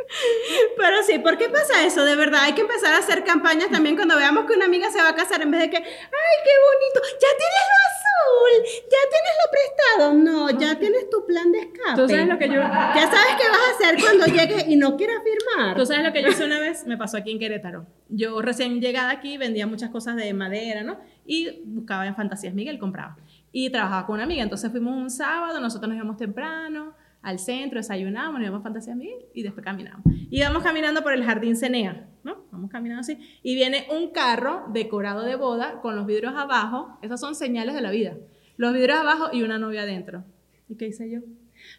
Pero 0.77 1.03
sí, 1.03 1.19
¿por 1.19 1.37
qué 1.37 1.49
pasa 1.49 1.85
eso? 1.85 2.03
De 2.03 2.15
verdad, 2.15 2.41
hay 2.43 2.53
que 2.53 2.61
empezar 2.61 2.93
a 2.93 2.97
hacer 2.97 3.23
campañas 3.23 3.69
también 3.69 3.95
cuando 3.95 4.15
veamos 4.15 4.45
que 4.45 4.53
una 4.53 4.65
amiga 4.65 4.89
se 4.91 5.01
va 5.01 5.09
a 5.09 5.15
casar 5.15 5.41
en 5.41 5.51
vez 5.51 5.61
de 5.61 5.69
que, 5.69 5.77
ay, 5.77 5.83
qué 5.83 6.51
bonito, 6.67 7.01
ya 7.13 7.27
tienes 7.37 7.65
lo 7.69 7.79
azul, 7.89 8.83
ya 8.83 8.97
tienes 9.09 9.33
lo 9.39 9.51
prestado. 9.51 10.13
No, 10.13 10.49
ya 10.59 10.79
tienes 10.79 11.09
tu 11.09 11.25
plan 11.25 11.51
de 11.51 11.59
escape. 11.59 11.95
Tú 11.95 12.09
sabes 12.09 12.27
lo 12.27 12.37
que 12.37 12.47
yo... 12.47 12.55
Ya 12.55 13.09
sabes 13.11 13.35
qué 13.39 13.49
vas 13.49 13.59
a 13.59 13.75
hacer 13.75 14.01
cuando 14.01 14.25
llegues 14.25 14.67
y 14.67 14.75
no 14.75 14.97
quieras 14.97 15.17
firmar. 15.23 15.75
Tú 15.75 15.85
sabes 15.85 16.03
lo 16.03 16.11
que 16.11 16.23
yo 16.23 16.29
hice 16.29 16.45
una 16.45 16.59
vez, 16.59 16.85
me 16.85 16.97
pasó 16.97 17.17
aquí 17.17 17.31
en 17.31 17.39
Querétaro. 17.39 17.85
Yo 18.09 18.41
recién 18.41 18.81
llegada 18.81 19.11
aquí 19.11 19.37
vendía 19.37 19.67
muchas 19.67 19.89
cosas 19.91 20.15
de 20.15 20.33
madera, 20.33 20.83
¿no? 20.83 20.99
Y 21.25 21.61
buscaba 21.65 22.07
en 22.07 22.15
Fantasías 22.15 22.53
Miguel, 22.53 22.79
compraba. 22.79 23.17
Y 23.51 23.69
trabajaba 23.69 24.05
con 24.05 24.15
una 24.15 24.23
amiga. 24.23 24.43
Entonces 24.43 24.71
fuimos 24.71 24.95
un 24.95 25.09
sábado, 25.09 25.59
nosotros 25.59 25.89
nos 25.89 25.97
íbamos 25.97 26.17
temprano 26.17 26.95
al 27.21 27.39
centro, 27.39 27.79
desayunábamos, 27.79 28.39
nos 28.39 28.47
íbamos 28.47 28.61
a 28.61 28.63
Fantasías 28.63 28.95
Miguel 28.95 29.25
y 29.33 29.43
después 29.43 29.63
caminamos. 29.65 30.01
Y 30.05 30.39
íbamos 30.39 30.63
caminando 30.63 31.03
por 31.03 31.13
el 31.13 31.23
jardín 31.25 31.55
Cenea, 31.57 32.07
¿no? 32.23 32.45
Vamos 32.51 32.71
caminando 32.71 33.01
así. 33.01 33.17
Y 33.43 33.55
viene 33.55 33.87
un 33.91 34.11
carro 34.11 34.65
decorado 34.69 35.23
de 35.23 35.35
boda 35.35 35.81
con 35.81 35.95
los 35.95 36.05
vidrios 36.05 36.33
abajo. 36.35 36.97
Esas 37.01 37.19
son 37.19 37.35
señales 37.35 37.75
de 37.75 37.81
la 37.81 37.91
vida. 37.91 38.13
Los 38.57 38.73
vidrios 38.73 38.99
abajo 38.99 39.29
y 39.33 39.43
una 39.43 39.59
novia 39.59 39.81
adentro. 39.81 40.23
¿Y 40.69 40.75
qué 40.75 40.87
hice 40.87 41.09
yo? 41.09 41.19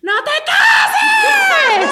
¡No 0.02 0.12
te 0.24 0.30
cases! 0.46 1.90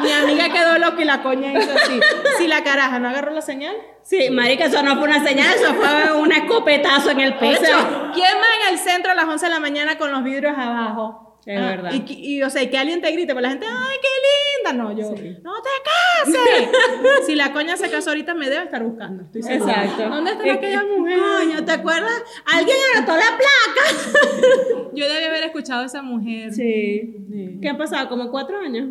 Mi 0.00 0.10
amiga 0.12 0.52
quedó 0.52 0.78
loca 0.78 1.00
y 1.00 1.04
la 1.04 1.22
coña 1.22 1.52
hizo 1.56 1.70
así. 1.72 1.98
Si 2.38 2.46
la 2.46 2.62
caraja 2.62 2.98
no 2.98 3.08
agarró 3.08 3.32
la 3.32 3.40
señal. 3.40 3.74
Sí, 4.02 4.28
marica, 4.30 4.66
eso 4.66 4.82
no 4.82 4.96
fue 4.96 5.04
una 5.04 5.24
señal, 5.24 5.54
eso 5.54 5.72
fue 5.74 6.12
un 6.20 6.30
escopetazo 6.32 7.10
en 7.12 7.20
el 7.20 7.32
O 7.34 7.38
pecho. 7.38 7.64
sea, 7.64 8.10
¿quién 8.12 8.34
va 8.36 8.66
en 8.68 8.74
el 8.74 8.78
centro 8.78 9.12
a 9.12 9.14
las 9.14 9.24
11 9.26 9.46
de 9.46 9.50
la 9.52 9.60
mañana 9.60 9.96
con 9.96 10.10
los 10.12 10.22
vidrios 10.24 10.52
abajo? 10.58 11.33
Es 11.46 11.60
verdad. 11.60 11.90
Y, 11.92 12.36
y, 12.36 12.42
o 12.42 12.48
sea, 12.50 12.62
y 12.62 12.68
que 12.70 12.78
alguien 12.78 13.00
te 13.02 13.10
grite, 13.12 13.32
pues 13.34 13.42
la 13.42 13.50
gente, 13.50 13.66
¡ay, 13.68 13.96
qué 14.00 14.72
linda! 14.72 14.82
No, 14.82 14.92
yo, 14.96 15.10
¡no 15.42 15.52
te 15.62 15.70
cases! 15.84 16.68
si 17.26 17.34
la 17.34 17.52
coña 17.52 17.76
se 17.76 17.90
casó 17.90 18.10
ahorita, 18.10 18.34
me 18.34 18.48
debe 18.48 18.64
estar 18.64 18.82
buscando. 18.82 19.24
Estoy. 19.24 19.42
Exacto. 19.52 20.08
¿Dónde 20.08 20.30
está 20.32 20.44
Es 20.46 20.56
aquella 20.56 20.80
que, 20.80 20.98
mujer? 20.98 21.18
Coño, 21.18 21.64
¿te 21.64 21.72
acuerdas? 21.72 22.22
Alguien 22.46 22.76
anotó 22.96 23.12
la 23.16 23.36
placa. 23.36 24.90
Yo 24.94 25.06
debí 25.08 25.24
haber 25.24 25.44
escuchado 25.44 25.82
a 25.82 25.86
esa 25.86 26.02
mujer. 26.02 26.52
Sí. 26.54 27.14
Sí. 27.30 27.58
¿Qué 27.60 27.68
ha 27.68 27.76
pasado? 27.76 28.08
¿Como 28.08 28.30
cuatro 28.30 28.58
años? 28.58 28.90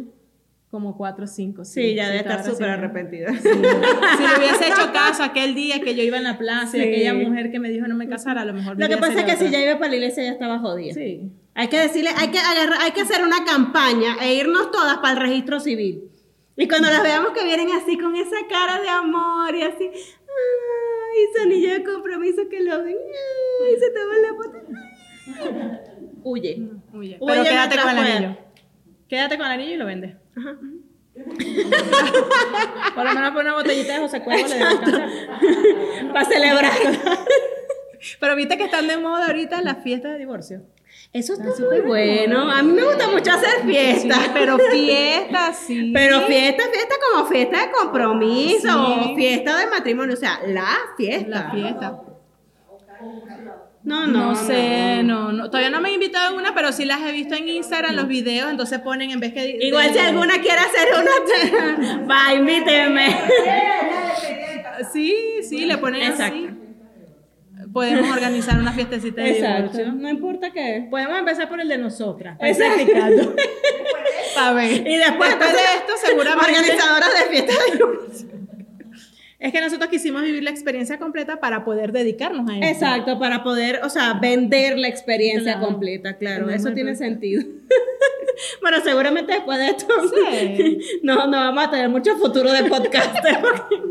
Como 0.70 0.98
cuatro 0.98 1.26
o 1.26 1.28
cinco. 1.28 1.64
Sí, 1.66 1.94
ya 1.94 2.08
debe 2.08 2.18
estar 2.20 2.44
súper 2.44 2.70
arrepentida. 2.70 3.32
Si 3.34 3.48
le 3.48 3.58
hubiese 3.58 4.68
hecho 4.68 4.92
caso 4.94 5.24
aquel 5.24 5.54
día 5.54 5.80
que 5.82 5.96
yo 5.96 6.02
iba 6.04 6.18
en 6.18 6.24
la 6.24 6.38
plaza 6.38 6.78
y 6.78 6.82
Sí. 6.82 6.88
aquella 6.88 7.14
mujer 7.14 7.52
que 7.52 7.60
me 7.60 7.70
dijo 7.70 7.88
no 7.88 7.96
me 7.96 8.08
casara, 8.10 8.42
a 8.42 8.46
lo 8.46 8.54
mejor. 8.54 8.80
Lo 8.80 8.88
que 8.88 8.98
pasa 8.98 9.20
es 9.20 9.26
que 9.26 9.36
si 9.38 9.52
ya 9.52 9.60
iba 9.62 9.78
para 9.78 9.90
la 9.90 9.96
iglesia 9.98 10.24
ya 10.24 10.32
estaba 10.32 10.60
jodida. 10.60 10.94
Sí. 10.94 11.32
Hay 11.56 11.68
que 11.68 11.80
decirle, 11.80 12.10
hay 12.18 12.30
que 12.30 12.40
agarrar, 12.40 12.82
hay 12.82 12.92
que 12.92 13.02
hacer 13.02 13.24
una 13.24 13.46
campaña 13.46 14.18
e 14.22 14.34
irnos 14.34 14.72
todas 14.72 14.98
para 14.98 15.14
el 15.14 15.20
registro 15.20 15.60
civil. 15.60 16.10
Y 16.56 16.68
cuando 16.68 16.88
las 16.90 17.04
veamos 17.04 17.32
que 17.32 17.44
vienen 17.44 17.70
así 17.72 17.98
con 17.98 18.16
esa 18.16 18.38
cara 18.48 18.80
de 18.82 18.90
amor 18.90 19.56
y 19.56 19.64
así, 19.64 19.90
ay, 19.90 21.28
su 21.36 21.42
anillo 21.42 21.74
de 21.74 21.84
compromiso 21.84 22.42
que 22.50 22.62
lo 22.62 22.84
ven, 22.84 22.96
ay, 22.96 23.76
se 23.80 23.90
toman 23.92 24.22
la 24.22 24.34
foto. 24.36 24.58
Huye. 26.24 26.70
Huye. 26.94 27.18
Huye 27.20 27.20
Pero 27.20 27.44
quédate 27.44 27.76
mientras 27.76 27.86
con 27.86 27.98
el 28.06 28.12
anillo. 28.12 28.38
Quédate 29.08 29.38
con 29.38 29.46
el 29.46 29.52
anillo 29.52 29.74
y 29.74 29.78
lo 29.78 29.86
vendes. 29.86 30.16
Por 32.96 33.06
lo 33.06 33.14
menos 33.14 33.32
por 33.32 33.42
una 33.44 33.54
botellita 33.54 33.94
de 33.94 34.00
José 34.00 34.22
Cuervo 34.24 34.48
le 34.48 34.56
debe 34.56 34.78
para 36.12 36.26
celebrar. 36.26 36.72
Pero 38.20 38.36
viste 38.36 38.58
que 38.58 38.66
están 38.66 38.88
de 38.88 38.98
moda 38.98 39.28
ahorita 39.28 39.62
las 39.62 39.84
fiestas 39.84 40.14
de 40.14 40.20
divorcio. 40.20 40.64
Eso 41.14 41.34
está 41.34 41.46
muy 41.70 41.82
bueno. 41.82 42.50
A 42.52 42.64
mí 42.64 42.72
me 42.74 42.84
gusta 42.84 43.08
mucho 43.08 43.32
hacer 43.32 43.62
fiestas. 43.68 44.18
Sí, 44.24 44.30
pero 44.34 44.58
fiestas, 44.58 45.58
sí. 45.68 45.92
Pero 45.94 46.22
fiesta, 46.22 46.64
fiesta 46.72 46.96
como 47.12 47.26
fiesta 47.28 47.66
de 47.68 47.72
compromiso, 47.72 48.68
Sí. 48.68 49.12
o 49.12 49.16
fiesta 49.16 49.58
de 49.60 49.68
matrimonio, 49.68 50.16
o 50.16 50.18
sea, 50.18 50.40
la 50.48 50.68
fiesta. 50.98 51.30
La 51.30 51.52
fiesta. 51.52 52.02
No, 53.84 54.08
No, 54.08 54.08
no, 54.08 54.36
sé, 54.36 55.04
no. 55.04 55.32
no, 55.34 55.50
Todavía 55.52 55.70
no 55.70 55.82
me 55.82 55.90
han 55.90 55.96
invitado 55.96 56.34
a 56.34 56.40
una, 56.40 56.56
pero 56.56 56.72
sí 56.72 56.86
las 56.86 57.02
he 57.02 57.12
visto 57.12 57.36
en 57.36 57.48
Instagram, 57.50 57.96
los 57.96 58.08
videos, 58.08 58.50
entonces 58.50 58.80
ponen 58.80 59.12
en 59.12 59.20
vez 59.20 59.34
que... 59.34 59.42
de- 59.42 59.58
Igual 59.68 59.92
si 59.94 60.00
alguna 60.00 60.40
quiere 60.42 60.58
hacer 60.62 60.88
una, 61.00 62.08
va, 62.10 62.34
invíteme. 62.34 63.16
Sí, 64.92 65.16
sí, 65.48 65.66
le 65.66 65.78
ponen 65.78 66.02
Exacto. 66.04 66.36
así. 66.38 66.50
Podemos 67.74 68.10
organizar 68.16 68.60
una 68.60 68.72
fiestecita 68.72 69.22
de 69.22 69.34
divorcio. 69.34 69.92
no 69.94 70.10
importa 70.10 70.52
qué. 70.52 70.88
Podemos 70.90 71.18
empezar 71.20 71.50
por 71.50 71.60
el 71.60 71.68
de 71.68 71.78
nosotras. 71.80 72.38
para 72.38 72.50
ir 72.52 72.56
Exacto. 72.56 72.76
practicando. 72.86 73.36
A 74.38 74.54
ver. 74.54 74.72
Y 74.88 74.98
después, 74.98 75.30
Después 75.30 75.52
de 75.54 75.60
esto, 75.78 75.94
seguramente. 76.06 76.52
Organizadoras 76.52 77.10
de 77.20 77.30
fiestas 77.30 77.56
de 77.66 77.72
divorcio. 77.78 78.28
Es 79.40 79.52
que 79.52 79.60
nosotros 79.60 79.90
quisimos 79.90 80.22
vivir 80.22 80.42
la 80.42 80.52
experiencia 80.52 80.98
completa 81.00 81.42
para 81.42 81.66
poder 81.66 81.92
dedicarnos 81.92 82.50
a 82.50 82.58
eso. 82.58 82.64
Exacto, 82.64 83.20
para 83.20 83.44
poder, 83.44 83.82
o 83.84 83.90
sea, 83.90 84.14
vender 84.14 84.78
la 84.80 84.88
experiencia 84.88 85.54
Claro. 85.58 85.68
completa, 85.68 86.18
claro, 86.18 86.50
eso 86.50 86.72
tiene 86.72 86.96
sentido. 86.96 87.44
bueno, 88.62 88.78
seguramente 88.82 89.34
después 89.34 89.58
de 89.60 89.68
esto 89.68 89.94
Sí. 90.16 90.80
no, 91.04 91.28
no 91.28 91.38
vamos 91.38 91.66
a 91.66 91.70
tener 91.72 91.90
mucho 91.90 92.16
futuro 92.18 92.54
de 92.54 92.64
podcast. 92.70 93.16
porque 93.42 93.83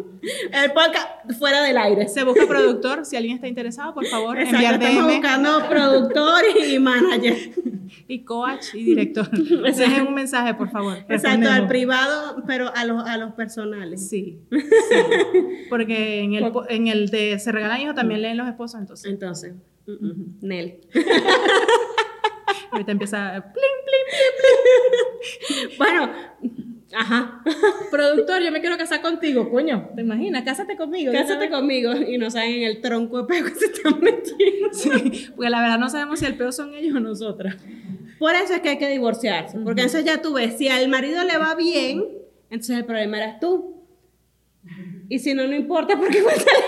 el 0.52 0.72
podcast 0.72 1.32
fuera 1.38 1.62
del 1.62 1.76
aire. 1.76 2.08
Se 2.08 2.24
busca 2.24 2.46
productor. 2.46 3.04
Si 3.04 3.16
alguien 3.16 3.36
está 3.36 3.48
interesado, 3.48 3.94
por 3.94 4.06
favor, 4.06 4.38
Exacto, 4.38 4.56
enviar 4.56 4.82
estamos 4.82 5.12
buscando 5.12 5.68
productor 5.68 6.42
y 6.64 6.78
manager. 6.78 7.36
y 8.08 8.24
coach 8.24 8.74
y 8.74 8.84
director. 8.84 9.30
Dejen 9.76 10.06
un 10.06 10.14
mensaje, 10.14 10.54
por 10.54 10.70
favor. 10.70 10.98
Exacto, 11.08 11.48
al 11.50 11.66
privado, 11.66 12.42
pero 12.46 12.70
a 12.74 12.84
los, 12.84 13.04
a 13.04 13.16
los 13.16 13.32
personales. 13.32 14.08
Sí, 14.08 14.40
sí. 14.50 14.58
Porque 15.68 16.20
en 16.20 16.34
el, 16.34 16.52
en 16.68 16.86
el 16.86 17.08
de 17.10 17.38
Se 17.38 17.50
Regalan 17.52 17.80
Hijos 17.80 17.94
también 17.94 18.22
leen 18.22 18.36
los 18.36 18.48
esposos, 18.48 18.80
entonces 18.80 19.10
Entonces, 19.10 19.54
mm, 19.86 20.46
Nel. 20.46 20.80
ahorita 22.70 22.92
empieza 22.92 23.52
plim, 23.52 23.64
plim, 25.68 25.78
Bueno, 25.78 26.10
ajá. 26.94 27.42
Productor, 27.90 28.42
yo 28.42 28.52
me 28.52 28.60
quiero 28.60 28.76
casar 28.76 29.00
contigo, 29.02 29.50
coño. 29.50 29.90
¿Te 29.94 30.02
imaginas? 30.02 30.42
Cásate 30.42 30.76
conmigo. 30.76 31.12
Cásate 31.12 31.50
conmigo 31.50 31.92
y 31.94 32.18
no 32.18 32.30
saben 32.30 32.54
en 32.54 32.62
el 32.64 32.80
tronco 32.80 33.22
de 33.22 33.24
pego 33.28 33.48
que 33.48 33.54
se 33.54 33.66
están 33.66 34.00
metiendo. 34.00 34.72
Sí, 34.72 35.30
porque 35.34 35.50
la 35.50 35.60
verdad 35.60 35.78
no 35.78 35.88
sabemos 35.88 36.20
si 36.20 36.26
el 36.26 36.36
peor 36.36 36.52
son 36.52 36.74
ellos 36.74 36.96
o 36.96 37.00
nosotras. 37.00 37.56
Por 38.18 38.34
eso 38.34 38.54
es 38.54 38.60
que 38.60 38.70
hay 38.70 38.78
que 38.78 38.88
divorciarse. 38.88 39.58
Porque 39.58 39.82
entonces 39.82 40.04
ya 40.04 40.22
tú 40.22 40.34
ves, 40.34 40.56
si 40.56 40.68
al 40.68 40.88
marido 40.88 41.24
le 41.24 41.38
va 41.38 41.54
bien, 41.54 42.04
entonces 42.50 42.76
el 42.76 42.84
problema 42.84 43.18
eras 43.18 43.40
tú. 43.40 43.82
Y 45.08 45.18
si 45.18 45.34
no, 45.34 45.46
no 45.46 45.54
importa 45.54 45.98
porque 45.98 46.18
igual 46.18 46.36
sale 46.36 46.64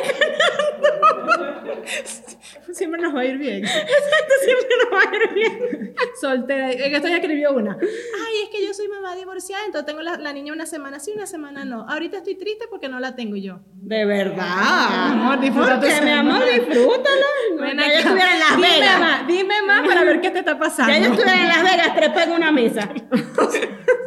Siempre 2.73 3.01
nos 3.01 3.15
va 3.15 3.21
a 3.21 3.25
ir 3.25 3.39
bien. 3.39 3.65
Exacto, 3.65 4.35
siempre 4.45 4.69
nos 4.83 4.93
va 4.93 5.11
a 5.11 5.17
ir 5.17 5.35
bien. 5.35 5.95
Soltera. 6.21 6.73
En 6.73 6.95
esto 6.95 7.09
ya 7.09 7.17
escribió 7.17 7.53
una. 7.53 7.77
Ay, 7.81 8.43
es 8.45 8.51
que 8.51 8.67
yo 8.67 8.75
soy 8.75 8.89
mamá 8.89 9.15
divorciada, 9.15 9.65
entonces 9.65 9.87
tengo 9.87 10.03
la, 10.03 10.17
la 10.17 10.33
niña 10.33 10.53
una 10.53 10.67
semana 10.67 10.99
sí, 10.99 11.13
una 11.15 11.27
semana 11.27 11.65
no. 11.65 11.87
Ahorita 11.89 12.19
estoy 12.19 12.37
triste 12.37 12.67
porque 12.69 12.89
no 12.89 13.01
la 13.01 13.15
tengo 13.15 13.37
yo. 13.37 13.61
De 13.75 14.05
verdad. 14.05 15.13
amor, 15.13 15.41
disfruta 15.41 15.81
Porque, 15.81 16.01
mi 16.03 16.11
amor, 16.11 16.43
disfrútalo. 16.45 17.27
Ven 17.61 17.79
ya 17.79 17.87
yo 17.87 17.99
estuviera 17.99 18.33
en 18.33 18.39
Las 18.41 18.57
dime 18.57 18.69
Vegas. 18.69 19.01
Más, 19.01 19.27
dime 19.27 19.63
más 19.63 19.87
para 19.87 20.05
ver 20.05 20.21
qué 20.21 20.31
te 20.31 20.39
está 20.41 20.59
pasando. 20.59 20.93
Ya 20.93 20.99
yo 20.99 21.13
estuviera 21.13 21.41
en 21.41 21.49
Las 21.49 21.63
Vegas, 21.63 21.95
trepa 21.95 22.25
en 22.25 22.33
una 22.33 22.53
mesa. 22.53 22.89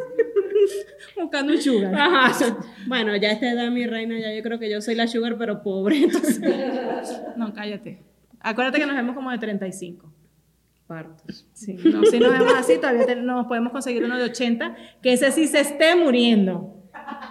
buscando 1.20 1.52
un 1.52 1.60
sugar. 1.60 1.94
Ajá. 1.94 2.32
Bueno, 2.86 3.14
ya 3.16 3.28
a 3.28 3.32
esta 3.32 3.50
edad, 3.50 3.70
mi 3.70 3.86
reina, 3.86 4.18
ya 4.18 4.32
yo 4.34 4.42
creo 4.42 4.58
que 4.58 4.70
yo 4.70 4.80
soy 4.80 4.94
la 4.94 5.06
sugar, 5.06 5.36
pero 5.38 5.62
pobre. 5.62 5.96
Entonces, 6.04 6.40
No, 7.36 7.52
cállate. 7.52 8.02
Acuérdate 8.40 8.78
que 8.78 8.86
nos 8.86 8.96
vemos 8.96 9.14
como 9.14 9.30
de 9.30 9.38
35. 9.38 10.12
partos. 10.86 11.46
Sí, 11.52 11.74
no, 11.84 12.04
si 12.04 12.18
nos 12.18 12.32
vemos 12.32 12.54
así, 12.56 12.76
todavía 12.76 13.04
te- 13.04 13.16
nos 13.16 13.46
podemos 13.46 13.72
conseguir 13.72 14.04
uno 14.04 14.16
de 14.16 14.24
80, 14.24 14.74
que 15.02 15.12
ese 15.12 15.30
sí 15.32 15.46
se 15.48 15.60
esté 15.60 15.94
muriendo. 15.96 16.74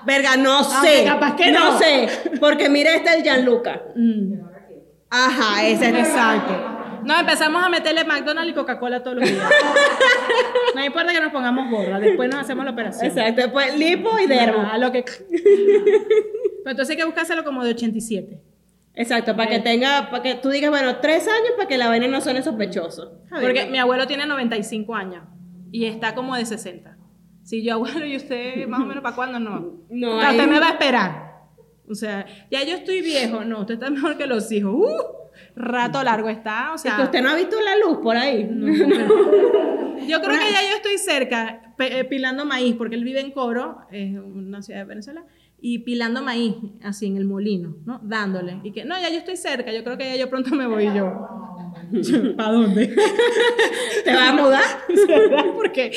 Verga, 0.06 0.38
no 0.38 0.64
sé. 0.64 1.04
capaz 1.06 1.36
que 1.36 1.52
no. 1.52 1.72
no. 1.74 1.80
sé. 1.80 2.08
Porque 2.40 2.70
mira 2.70 2.96
este 2.96 3.14
el 3.16 3.24
Gianluca. 3.24 3.82
Mm, 3.96 4.34
Ajá, 5.10 5.66
ese 5.68 5.90
es 5.90 5.98
exacto. 6.08 6.77
No, 7.08 7.20
empezamos 7.20 7.64
a 7.64 7.70
meterle 7.70 8.04
McDonald's 8.04 8.52
y 8.52 8.54
Coca-Cola 8.54 9.02
todos 9.04 9.18
los 9.18 9.30
días. 9.30 9.50
No 10.76 10.86
importa 10.86 11.12
que 11.12 11.20
nos 11.22 11.32
pongamos 11.32 11.72
gorra, 11.72 12.00
después 12.00 12.30
nos 12.30 12.42
hacemos 12.42 12.64
la 12.64 12.72
operación. 12.72 13.08
Exacto, 13.08 13.52
pues 13.52 13.76
lipo 13.80 14.12
y 14.20 14.28
dermo. 14.28 14.64
Lo 14.78 14.92
que... 14.92 15.04
Pero 15.04 16.72
entonces 16.72 16.90
hay 16.92 16.98
que 16.98 17.06
buscárselo 17.06 17.44
como 17.44 17.64
de 17.64 17.72
87. 17.72 18.40
Exacto, 18.94 19.36
para 19.36 19.50
que 19.50 19.60
tenga, 19.60 20.10
para 20.12 20.22
que 20.22 20.36
tú 20.36 20.50
digas, 20.50 20.70
bueno, 20.70 20.98
tres 20.98 21.28
años 21.28 21.52
para 21.56 21.68
que 21.68 21.78
la 21.78 21.88
vaina 21.88 22.08
no 22.08 22.22
suene 22.22 22.44
sospechoso. 22.44 23.22
Porque 23.30 23.66
mi 23.68 23.80
abuelo 23.80 24.06
tiene 24.06 24.26
95 24.28 24.94
años 24.94 25.24
y 25.72 25.86
está 25.86 26.14
como 26.14 26.36
de 26.36 26.46
60. 26.46 26.96
Si 27.44 27.64
yo 27.64 27.74
abuelo 27.76 28.06
y 28.06 28.16
usted 28.16 28.68
más 28.68 28.82
o 28.82 28.86
menos 28.86 29.02
para 29.02 29.16
cuándo, 29.16 29.40
no. 29.40 29.78
No, 29.90 30.18
O 30.18 30.20
sea, 30.20 30.30
ahí- 30.30 30.38
usted 30.38 30.52
me 30.52 30.60
va 30.60 30.68
a 30.68 30.72
esperar. 30.72 31.28
O 31.90 31.96
sea, 31.96 32.26
ya 32.52 32.64
yo 32.64 32.76
estoy 32.76 33.02
viejo, 33.02 33.44
no, 33.46 33.62
usted 33.62 33.76
está 33.76 33.90
mejor 33.90 34.18
que 34.18 34.28
los 34.28 34.52
hijos. 34.52 34.74
¡Uh! 34.76 35.17
Rato 35.58 36.04
largo 36.04 36.30
está, 36.30 36.72
o 36.72 36.76
Es 36.76 36.82
sea, 36.82 36.98
que 36.98 37.04
usted 37.04 37.22
no 37.22 37.30
ha 37.30 37.36
visto 37.36 37.58
la 37.62 37.78
luz 37.78 38.00
por 38.02 38.16
ahí. 38.16 38.44
yo 40.08 40.22
creo 40.22 40.40
que 40.40 40.52
ya 40.52 40.62
yo 40.70 40.76
estoy 40.76 40.98
cerca, 40.98 41.74
eh, 41.80 42.04
pilando 42.06 42.46
maíz, 42.46 42.76
porque 42.76 42.96
él 42.96 43.04
vive 43.04 43.20
en 43.20 43.32
Coro, 43.32 43.80
es 43.92 44.18
una 44.18 44.62
ciudad 44.62 44.82
de 44.82 44.86
Venezuela, 44.86 45.24
y 45.60 45.80
pilando 45.80 46.22
maíz, 46.22 46.56
así 46.84 47.08
en 47.08 47.18
el 47.18 47.26
molino, 47.26 47.78
¿no? 47.86 48.00
Dándole. 48.04 48.60
Y 48.64 48.72
que, 48.72 48.86
no, 48.86 49.00
ya 49.00 49.10
yo 49.10 49.18
estoy 49.18 49.38
cerca, 49.38 49.72
yo 49.72 49.84
creo 49.84 49.98
que 49.98 50.06
ya 50.06 50.16
yo 50.16 50.30
pronto 50.30 50.56
me 50.56 50.68
voy 50.68 50.94
yo. 50.94 51.47
¿Para 52.38 52.52
dónde? 52.52 52.88
¿Te 54.04 54.14
vas 54.14 54.30
a 54.30 54.34
mudar? 54.34 54.64
¿Verdad? 55.08 55.46
Porque 55.56 55.92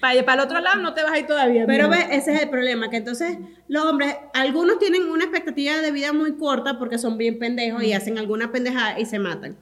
para, 0.00 0.24
para 0.24 0.42
el 0.42 0.46
otro 0.46 0.60
lado 0.60 0.82
no 0.82 0.94
te 0.94 1.02
vas 1.02 1.12
a 1.12 1.18
ir 1.18 1.26
todavía. 1.26 1.64
Pero 1.66 1.88
ve, 1.88 1.98
ese 2.10 2.34
es 2.34 2.42
el 2.42 2.48
problema, 2.48 2.90
que 2.90 2.96
entonces 2.96 3.38
los 3.68 3.84
hombres, 3.84 4.16
algunos 4.34 4.78
tienen 4.78 5.10
una 5.10 5.24
expectativa 5.24 5.76
de 5.76 5.90
vida 5.90 6.12
muy 6.12 6.36
corta 6.36 6.78
porque 6.78 6.98
son 6.98 7.18
bien 7.18 7.38
pendejos 7.38 7.82
y 7.82 7.92
hacen 7.92 8.18
alguna 8.18 8.52
pendejada 8.52 8.98
y 8.98 9.06
se 9.06 9.18
matan. 9.18 9.56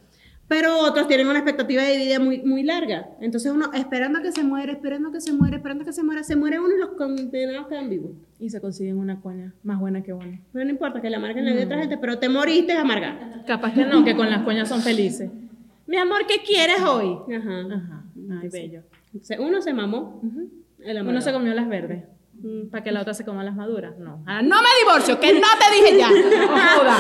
Pero 0.47 0.79
otros 0.81 1.09
tienen 1.09 1.27
una 1.27 1.39
expectativa 1.39 1.83
de 1.83 1.97
vida 1.97 2.21
muy, 2.21 2.43
muy 2.43 2.63
larga. 2.63 3.09
Entonces 3.21 3.51
uno 3.51 3.71
esperando 3.73 4.19
a 4.19 4.23
que 4.23 4.31
se 4.31 4.43
muera, 4.43 4.73
esperando 4.73 5.09
a 5.09 5.13
que 5.13 5.21
se 5.21 5.33
muera, 5.33 5.57
esperando 5.57 5.83
a 5.83 5.87
que 5.87 5.93
se 5.93 6.03
muera, 6.03 6.23
se 6.23 6.37
muere 6.37 6.61
uno 6.61 6.77
y 6.77 6.79
los 6.79 6.91
condenados 6.91 7.67
quedan 7.69 7.89
vivos. 7.89 8.13
Y 8.39 8.51
se 8.51 8.61
consiguen 8.61 8.99
una 8.99 9.21
coña 9.21 9.55
más 9.63 9.81
buena 9.81 10.03
que 10.03 10.13
buena. 10.13 10.39
Pero 10.53 10.65
no 10.65 10.71
importa 10.71 11.01
que 11.01 11.09
le 11.09 11.17
amarguen 11.17 11.47
la 11.47 11.53
vida 11.53 11.63
a 11.63 11.67
otra 11.67 11.79
gente, 11.79 11.99
pero 11.99 12.19
te 12.19 12.29
moriste 12.29 12.73
amargada. 12.73 13.43
Capaz 13.47 13.73
que 13.73 13.87
no, 13.87 14.05
que 14.05 14.15
con 14.15 14.29
las 14.29 14.43
coñas 14.43 14.69
son 14.69 14.83
felices. 14.83 15.31
Mi 15.87 15.97
amor, 15.97 16.27
¿qué 16.27 16.37
quieres 16.45 16.81
hoy? 16.83 17.17
Ajá. 17.35 17.61
Ajá, 17.61 18.05
ay, 18.43 18.49
bello. 18.49 18.83
Uno 19.39 19.63
se 19.63 19.73
mamó. 19.73 20.21
el 20.81 21.03
Uno 21.03 21.21
se 21.21 21.33
comió 21.33 21.55
las 21.55 21.69
verdes. 21.69 22.05
Para 22.71 22.85
que 22.85 22.93
la 22.93 23.01
otra 23.01 23.15
se 23.15 23.25
coma 23.25 23.43
las 23.43 23.55
maduras. 23.55 23.97
No. 23.99 24.23
Ah, 24.27 24.43
no 24.43 24.57
me 24.61 24.69
divorcio, 24.81 25.19
que 25.19 25.33
no 25.33 25.41
te 25.59 25.75
dije 25.77 25.97
ya. 25.99 26.11
No 26.45 26.79
joda. 26.79 26.97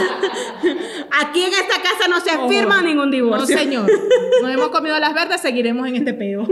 Aquí 1.23 1.43
en 1.43 1.53
esta 1.53 1.83
casa 1.83 2.09
no 2.09 2.19
se 2.21 2.35
No 2.35 2.49
firma 2.49 2.77
joda. 2.77 2.87
ningún 2.87 3.07
No, 3.07 3.13
divorcio. 3.13 3.59
señor. 3.59 3.91
Nos 4.43 4.51
hemos 4.51 4.69
comido 4.71 4.99
las 4.99 5.13
verdes, 5.15 5.41
seguiremos 5.43 5.87
en 5.87 5.97
este 5.97 6.15
peo. 6.15 6.47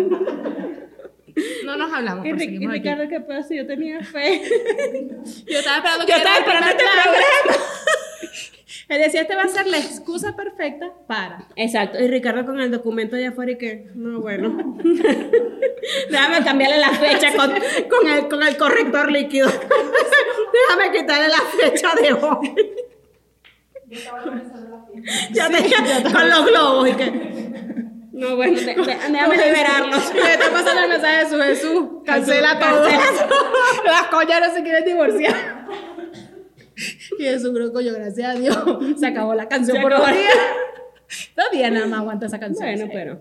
No 1.64 1.76
nos 1.78 1.90
hablamos, 1.93 2.26
Y, 2.26 2.30
aquí. 2.32 2.66
Ricardo, 2.66 3.09
¿qué 3.09 3.20
pasa? 3.20 3.55
Yo 3.55 3.66
tenía 3.66 4.03
fe. 4.05 4.43
Yo 5.47 5.59
estaba 5.59 5.78
esperando 5.78 6.05
que 6.05 6.12
Yo 6.12 6.18
estaba 6.18 6.36
esperando 6.38 6.68
este 6.68 6.84
programa. 6.84 7.64
Él 8.89 9.01
decía, 9.03 9.23
este 9.23 9.35
va 9.37 9.43
a 9.43 9.49
ser 9.49 9.66
la 9.66 9.79
excusa 9.79 10.35
perfecta 10.37 10.93
para. 11.07 11.47
Exacto, 11.57 11.99
y 11.99 12.09
Ricardo 12.09 12.45
con 12.47 12.61
el 12.61 12.70
documento 12.70 13.16
allá 13.16 13.31
afuera 13.31 13.53
y 13.53 13.59
que, 13.59 13.91
no, 13.95 14.20
bueno. 14.20 14.79
Déjame 16.11 16.45
cambiarle 16.45 16.79
la 16.79 16.91
fecha 16.91 17.35
con, 17.37 17.51
con, 17.89 18.09
el, 18.09 18.29
con 18.29 18.43
el 18.43 18.57
corrector 18.57 19.11
líquido. 19.11 19.49
Déjame 20.53 20.99
quitarle 20.99 21.29
la 21.29 21.41
fecha 21.70 21.95
de 21.95 22.12
hoy. 22.12 22.55
Ya 25.33 25.49
te, 25.49 26.12
con 26.12 26.29
los 26.31 26.47
globos 26.47 26.89
y 26.89 26.93
que. 26.95 27.11
No, 28.12 28.37
bueno, 28.37 28.59
de- 28.61 28.66
de- 28.66 28.75
déjame 28.77 29.37
liberarlos. 29.37 30.12
Me 30.14 30.33
está 30.33 30.51
pasando 30.51 30.83
el 30.83 30.89
mensaje 30.91 31.25
de 31.25 31.31
su 31.31 31.39
Jesús. 31.43 31.85
Cancela 32.05 32.59
todo. 32.59 32.87
Las 33.85 34.07
coñas 34.11 34.41
no 34.49 34.55
se 34.55 34.62
quieren 34.62 34.85
divorciar. 34.85 35.35
Y 37.18 37.22
Jesús, 37.22 37.53
creo 37.55 37.72
coño, 37.72 37.93
gracias 37.93 38.37
a 38.37 38.39
Dios. 38.39 38.57
Se 38.99 39.07
acabó 39.07 39.35
la 39.35 39.49
canción 39.49 39.76
Se 39.76 39.83
por. 39.83 39.93
Dos 39.93 41.47
días 41.53 41.72
nada 41.72 41.87
más 41.87 42.01
aguanta 42.01 42.26
esa 42.26 42.41
canción. 42.41 42.68
Bueno, 42.68 42.91
pero. 42.93 43.20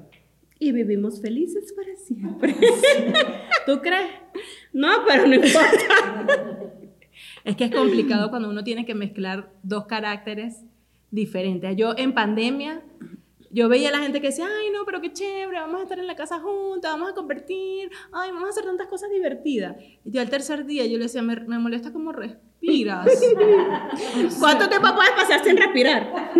Y 0.60 0.72
vivimos 0.72 1.22
felices 1.22 1.74
para 1.74 1.96
siempre. 1.96 2.56
¿Tú 3.66 3.82
crees? 3.82 4.12
No, 4.72 4.90
pero 5.08 5.26
no 5.26 5.34
importa. 5.34 6.52
Es 7.44 7.56
que 7.56 7.66
es 7.66 7.72
complicado 7.72 8.30
cuando 8.30 8.48
uno 8.50 8.64
tiene 8.64 8.86
que 8.86 8.94
mezclar 8.94 9.52
dos 9.64 9.88
caracteres 9.88 10.64
diferentes. 11.10 11.76
Yo 11.76 11.96
en 11.98 12.14
pandemia, 12.14 12.84
yo 13.54 13.70
veía 13.70 13.90
a 13.90 13.92
la 13.92 14.00
gente 14.00 14.22
que 14.22 14.28
decía, 14.28 14.48
ay 14.48 14.70
no, 14.72 14.86
pero 14.86 15.02
qué 15.02 15.12
chévere, 15.12 15.60
vamos 15.60 15.82
a 15.82 15.84
estar 15.84 16.00
en 16.00 16.08
la 16.08 16.16
casa 16.16 16.40
juntas, 16.40 16.92
vamos 16.92 17.12
a 17.12 17.14
compartir, 17.14 17.90
ay, 18.12 18.32
vamos 18.32 18.48
a 18.48 18.50
hacer 18.50 18.66
tantas 18.66 18.88
cosas 18.88 19.10
divertidas. 19.10 19.76
Y 20.06 20.12
yo 20.12 20.22
al 20.22 20.30
tercer 20.30 20.66
día 20.66 20.86
yo 20.86 20.98
le 20.98 21.04
decía, 21.04 21.22
me, 21.22 21.36
me 21.36 21.60
molesta 21.60 21.92
cómo 21.92 22.12
respiras. 22.12 23.08
¿Cuánto 24.40 24.70
tiempo 24.70 24.88
puedes 24.96 25.12
pasar 25.12 25.44
sin 25.44 25.58
respirar? 25.58 26.32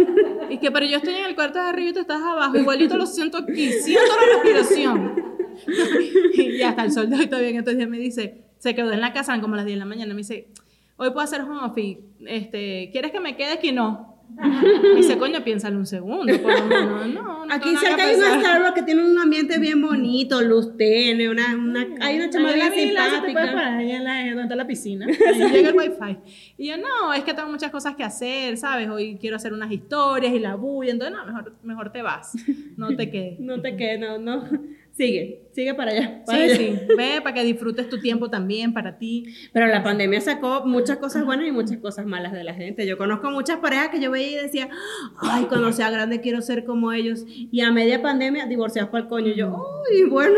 y 0.50 0.58
que, 0.58 0.72
pero 0.72 0.86
yo 0.86 0.98
estoy 0.98 1.16
en 1.16 1.26
el 1.26 1.36
cuarto 1.36 1.60
de 1.60 1.66
arriba 1.70 1.90
y 1.90 1.94
tú 1.94 2.00
estás 2.00 2.22
abajo, 2.22 2.58
igualito 2.58 2.98
lo 2.98 3.06
siento 3.06 3.38
aquí, 3.38 3.72
siento 3.72 4.12
la 4.16 4.34
respiración. 4.34 5.32
y 6.34 6.62
hasta 6.62 6.84
el 6.84 6.92
sol 6.92 7.10
de 7.10 7.18
hoy 7.18 7.28
todavía 7.28 7.50
en 7.50 7.58
estos 7.58 7.76
días 7.76 7.90
me 7.90 7.98
dice, 7.98 8.46
se 8.58 8.76
quedó 8.76 8.92
en 8.92 9.02
la 9.02 9.14
casa 9.14 9.40
como 9.42 9.56
las 9.56 9.66
10 9.66 9.76
de 9.76 9.80
la 9.80 9.86
mañana, 9.86 10.14
me 10.14 10.20
dice, 10.20 10.50
hoy 10.98 11.10
puedo 11.10 11.22
hacer 11.22 11.42
home 11.42 11.62
office, 11.64 12.02
este, 12.26 12.90
¿quieres 12.92 13.12
que 13.12 13.20
me 13.20 13.36
quede 13.36 13.54
aquí? 13.54 13.72
No. 13.72 14.11
Me 14.94 14.96
dice, 14.96 15.18
coño, 15.18 15.44
piénsalo 15.44 15.78
un 15.78 15.86
segundo, 15.86 16.34
por 16.42 16.52
lo 16.60 16.66
menos. 16.66 17.08
No, 17.08 17.46
no 17.46 17.54
Aquí 17.54 17.76
cerca 17.76 18.06
hay 18.06 18.16
una. 18.16 18.40
Starbucks 18.40 18.74
que 18.74 18.84
tiene 18.84 19.04
un 19.04 19.18
ambiente 19.20 19.60
bien 19.60 19.82
bonito, 19.82 20.42
luz 20.42 20.78
tenue, 20.78 21.30
una, 21.30 21.56
una, 21.56 21.86
hay 22.02 22.18
una 22.18 22.30
chama 22.30 22.50
Ahí 22.50 22.54
en 22.54 22.60
la 22.60 22.70
bien 22.70 22.90
vila, 22.90 23.04
se 23.04 23.10
te 23.10 23.20
puedes 23.20 23.28
simpática. 23.28 23.52
poner 23.52 23.68
ahí 23.68 23.92
en 23.92 24.04
la, 24.04 24.26
donde 24.28 24.42
está 24.44 24.56
la 24.56 24.68
piscina. 24.68 25.06
Ahí 25.08 25.52
llega 25.52 25.70
el 25.70 25.76
wifi. 25.76 26.18
Y 26.58 26.68
yo, 26.68 26.78
no, 26.78 27.14
es 27.14 27.24
que 27.24 27.34
tengo 27.34 27.50
muchas 27.50 27.72
cosas 27.72 27.96
que 27.96 28.04
hacer, 28.04 28.58
¿sabes? 28.58 28.90
Hoy 28.90 29.18
quiero 29.20 29.36
hacer 29.36 29.54
unas 29.54 29.72
historias 29.72 30.34
y 30.34 30.40
la 30.40 30.56
bulla. 30.56 30.92
Entonces, 30.92 31.18
no, 31.18 31.26
mejor, 31.26 31.54
mejor 31.64 31.92
te 31.92 32.02
vas. 32.02 32.34
No 32.78 32.96
te 32.96 33.10
quedes. 33.12 33.40
No 33.40 33.62
te 33.62 33.76
quedes, 33.76 34.00
no, 34.00 34.18
no. 34.18 34.44
Sigue, 34.94 35.48
sigue 35.54 35.74
para 35.74 35.92
allá. 35.92 36.24
para 36.26 36.38
Sí, 36.38 36.44
allá. 36.44 36.56
sí. 36.56 36.80
Ve 36.98 37.22
para 37.24 37.34
que 37.34 37.44
disfrutes 37.44 37.90
tu 37.90 38.00
tiempo 38.00 38.30
también 38.30 38.74
para 38.74 38.98
ti. 38.98 39.24
Pero 39.54 39.68
la 39.68 39.84
pandemia 39.84 40.20
sacó 40.22 40.66
muchas 40.66 40.98
cosas 40.98 41.26
buenas 41.26 41.48
y 41.48 41.52
muchas 41.52 41.78
cosas 41.78 42.06
malas 42.06 42.34
de 42.34 42.44
la 42.44 42.54
gente. 42.54 42.86
Yo 42.86 42.98
conozco 42.98 43.32
muchas 43.32 43.58
parejas 43.60 43.90
que 43.90 44.02
yo 44.02 44.12
veía 44.12 44.40
y 44.40 44.44
decía, 44.44 44.70
ay, 45.18 45.46
cuando 45.46 45.72
sea 45.72 45.90
grande 45.90 46.20
quiero 46.22 46.42
ser 46.42 46.66
como 46.66 46.92
ellos. 46.92 47.24
Y 47.28 47.62
a 47.62 47.72
media 47.72 48.02
pandemia, 48.02 48.46
divorciados 48.48 48.92
para 48.92 49.04
el 49.04 49.10
coño. 49.10 49.28
Y 49.30 49.36
yo, 49.38 49.56
ay, 49.90 50.04
bueno. 50.10 50.38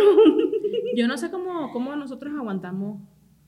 Yo 0.96 1.08
no 1.08 1.18
sé 1.18 1.32
cómo, 1.32 1.72
cómo 1.72 1.96
nosotros 1.96 2.32
aguantamos 2.38 3.02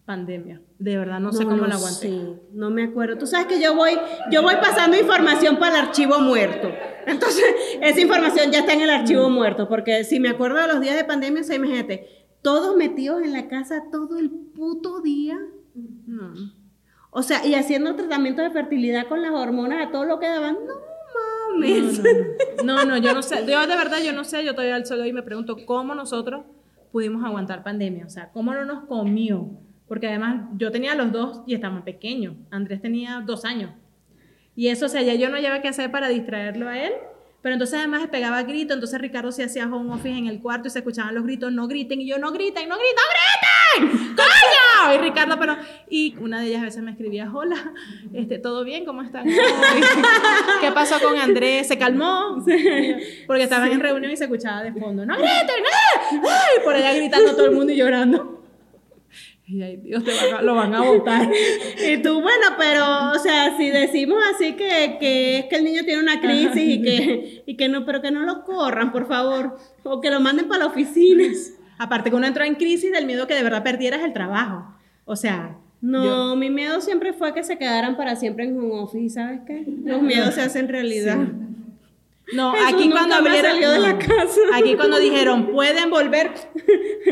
pandemia. 0.06 0.62
De 0.78 0.98
verdad, 0.98 1.20
no, 1.20 1.32
sé 1.32 1.46
cómo 1.46 1.66
la 1.66 1.76
aguanté. 1.76 2.10
sé, 2.10 2.34
no 2.54 2.70
me 2.70 2.84
acuerdo. 2.84 3.18
Tú 3.18 3.26
sabes 3.26 3.48
que 3.48 3.60
yo 3.60 3.76
voy, 3.76 3.92
yo 4.32 4.42
voy 4.44 4.56
pasando 4.56 4.98
información 4.98 5.58
para 5.58 5.80
el 5.80 5.86
archivo 5.88 6.20
muerto. 6.20 6.70
Entonces, 7.08 7.44
esa 7.82 8.00
información 8.00 8.52
ya 8.52 8.60
está 8.60 8.74
en 8.74 8.82
el 8.82 8.90
archivo 8.90 9.30
muerto. 9.30 9.68
Porque 9.68 10.04
si 10.04 10.20
me 10.20 10.30
acuerdo 10.30 10.62
de 10.62 10.68
los 10.68 10.80
días 10.80 10.96
de 10.96 11.04
pandemia, 11.04 11.42
o 11.42 11.44
sea, 11.44 11.56
imagínate, 11.56 12.28
todos 12.42 12.78
metidos 12.78 13.24
en 13.24 13.34
la 13.34 13.48
casa 13.48 13.86
todo 13.92 14.20
el 14.20 14.30
puto 14.30 15.02
día. 15.02 15.40
No. 15.74 16.34
O 17.10 17.24
sea, 17.24 17.46
y 17.46 17.56
haciendo 17.56 17.96
tratamiento 17.96 18.42
de 18.42 18.52
fertilidad 18.52 19.08
con 19.08 19.22
las 19.22 19.32
hormonas 19.32 19.88
a 19.88 19.92
todo 19.92 20.06
lo 20.06 20.20
que 20.20 20.28
daban. 20.28 20.58
No 20.68 20.74
mames. 21.56 22.02
No, 22.64 22.86
no, 22.86 22.98
yo 22.98 23.14
no 23.14 23.24
sé. 23.24 23.46
Yo 23.48 23.60
de 23.62 23.76
verdad, 23.76 24.00
yo 24.06 24.14
no 24.14 24.24
sé. 24.24 24.46
Yo 24.46 24.54
todavía 24.54 24.76
al 24.76 24.86
solo 24.86 25.04
hoy 25.04 25.14
me 25.14 25.24
pregunto 25.24 25.56
cómo 25.66 25.96
nosotros 25.96 26.46
pudimos 26.92 27.24
aguantar 27.24 27.64
pandemia. 27.64 28.06
O 28.06 28.10
sea, 28.10 28.32
cómo 28.32 28.54
no 28.54 28.66
nos 28.66 28.86
comió. 28.86 29.50
Porque 29.88 30.08
además 30.08 30.46
yo 30.58 30.72
tenía 30.72 30.96
los 30.96 31.12
dos 31.12 31.42
y 31.46 31.54
estaban 31.54 31.84
pequeños. 31.84 32.36
Andrés 32.50 32.82
tenía 32.82 33.22
dos 33.26 33.46
años. 33.46 33.72
Y 34.56 34.70
eso, 34.70 34.86
o 34.86 34.90
sea, 34.90 35.02
ya 35.02 35.14
yo 35.14 35.30
no 35.30 35.38
llevaba 35.38 35.62
qué 35.62 35.68
hacer 35.68 35.92
para 35.92 36.08
distraerlo 36.10 36.70
a 36.70 36.80
él. 36.80 36.94
Pero 37.46 37.54
entonces 37.54 37.78
además 37.78 38.08
pegaba 38.08 38.42
gritos. 38.42 38.74
Entonces 38.74 39.00
Ricardo 39.00 39.32
se 39.32 39.44
hacía 39.44 39.68
home 39.68 39.94
office 39.94 40.18
en 40.18 40.26
el 40.26 40.42
cuarto 40.42 40.68
y 40.68 40.72
se 40.72 40.80
escuchaban 40.80 41.14
los 41.14 41.26
gritos, 41.26 41.52
no 41.52 41.68
griten. 41.68 42.02
Y 42.02 42.08
yo, 42.08 42.18
no 42.18 42.32
griten, 42.32 42.68
no 42.68 42.76
griten, 42.76 42.96
no 42.96 43.90
griten. 43.92 44.16
¡Coño! 44.16 44.96
Y 44.96 44.98
Ricardo, 44.98 45.38
pero... 45.38 45.56
Y 45.88 46.16
una 46.20 46.40
de 46.42 46.48
ellas 46.48 46.62
a 46.62 46.66
veces 46.66 46.82
me 46.82 46.90
escribía, 46.90 47.30
hola, 47.32 47.74
este, 48.14 48.40
¿todo 48.40 48.64
bien? 48.64 48.84
¿Cómo 48.84 49.04
están? 49.04 49.26
¿Qué 50.62 50.72
pasó 50.74 51.00
con 51.00 51.20
Andrés? 51.20 51.68
¿Se 51.68 51.78
calmó? 51.78 52.44
Porque 53.28 53.44
estaban 53.44 53.72
en 53.72 53.80
reunión 53.80 54.12
y 54.12 54.18
se 54.18 54.24
escuchaba 54.24 54.64
de 54.64 54.74
fondo, 54.74 55.06
no 55.06 55.16
griten, 55.16 55.64
no. 56.24 56.28
Ay, 56.28 56.64
por 56.64 56.74
allá 56.74 56.94
gritando 56.96 57.36
todo 57.36 57.46
el 57.46 57.52
mundo 57.52 57.72
y 57.74 57.76
llorando. 57.76 58.45
Y 59.48 59.62
ay, 59.62 59.78
Dios, 59.78 60.04
te 60.04 60.12
van 60.12 60.34
a- 60.40 60.42
lo 60.42 60.56
van 60.56 60.74
a 60.74 60.82
botar. 60.82 61.30
Y 61.88 62.02
tú, 62.02 62.14
bueno, 62.22 62.48
pero, 62.58 63.12
o 63.12 63.20
sea, 63.20 63.56
si 63.58 63.70
decimos 63.70 64.18
así 64.34 64.54
que, 64.54 64.98
que 65.00 65.38
es 65.40 65.46
que 65.46 65.56
el 65.58 65.64
niño 65.64 65.84
tiene 65.84 66.02
una 66.02 66.20
crisis 66.20 66.56
y 66.64 66.82
que, 66.82 67.44
y 67.46 67.56
que 67.56 67.70
no, 67.70 67.86
pero 67.86 68.02
que 68.02 68.10
no 68.12 68.22
lo 68.24 68.44
corran, 68.44 68.92
por 68.92 69.08
favor, 69.08 69.58
o 69.84 70.02
que 70.02 70.10
lo 70.10 70.20
manden 70.20 70.48
para 70.48 70.62
la 70.62 70.66
oficina. 70.68 71.24
Aparte 71.78 72.10
que 72.10 72.16
uno 72.16 72.26
entró 72.26 72.44
en 72.44 72.56
crisis 72.56 72.92
del 72.92 73.06
miedo 73.06 73.28
que 73.28 73.36
de 73.36 73.44
verdad 73.44 73.62
perdieras 73.64 74.02
el 74.04 74.14
trabajo. 74.14 74.66
O 75.06 75.16
sea, 75.16 75.58
No, 75.82 76.36
mi 76.36 76.50
miedo 76.50 76.82
siempre 76.82 77.14
fue 77.14 77.34
que 77.36 77.44
se 77.44 77.58
quedaran 77.60 77.96
para 77.98 78.16
siempre 78.16 78.46
en 78.46 78.58
home 78.58 78.74
office, 78.80 79.14
¿sabes 79.16 79.42
qué? 79.46 79.64
Los 79.84 80.02
miedos 80.02 80.34
se 80.34 80.42
hacen 80.42 80.68
realidad. 80.70 81.20
No, 82.34 82.54
Jesús 82.54 82.68
aquí 82.74 82.90
cuando 82.90 83.16
abrieron, 83.16 83.60
de 83.60 83.80
la 83.80 83.98
casa. 83.98 84.40
aquí 84.54 84.76
cuando 84.76 84.98
dijeron, 84.98 85.52
pueden 85.52 85.90
volver, 85.90 86.32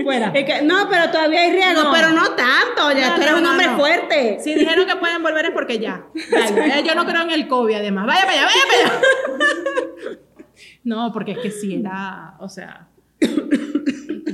fuera. 0.03 0.31
Es 0.35 0.45
que, 0.45 0.61
no, 0.63 0.87
pero 0.89 1.11
todavía 1.11 1.41
hay 1.41 1.51
riesgo, 1.51 1.83
No. 1.83 1.91
pero 1.91 2.09
no 2.09 2.23
tanto, 2.31 2.91
ya 2.97 3.09
No, 3.09 3.15
tú 3.15 3.21
eres 3.21 3.33
un 3.35 3.45
hombre 3.45 3.69
fuerte. 3.77 4.37
Si 4.41 4.55
dijeron 4.55 4.87
que 4.87 4.95
pueden 4.95 5.21
volver 5.21 5.45
es 5.45 5.51
porque 5.51 5.79
ya. 5.79 6.05
Eh, 6.15 6.83
yo 6.85 6.95
no 6.95 7.05
creo 7.05 7.21
en 7.21 7.31
el 7.31 7.47
COVID 7.47 7.75
además. 7.75 8.07
Vaya 8.07 8.21
para 8.21 8.31
allá, 8.31 8.45
vaya 8.45 8.61
para 8.69 8.97
allá. 8.97 10.19
No, 10.85 11.11
porque 11.13 11.31
es 11.31 11.37
que 11.39 11.49
sí 11.51 11.75
era, 11.75 12.35
o 12.39 12.49
sea, 12.49 12.89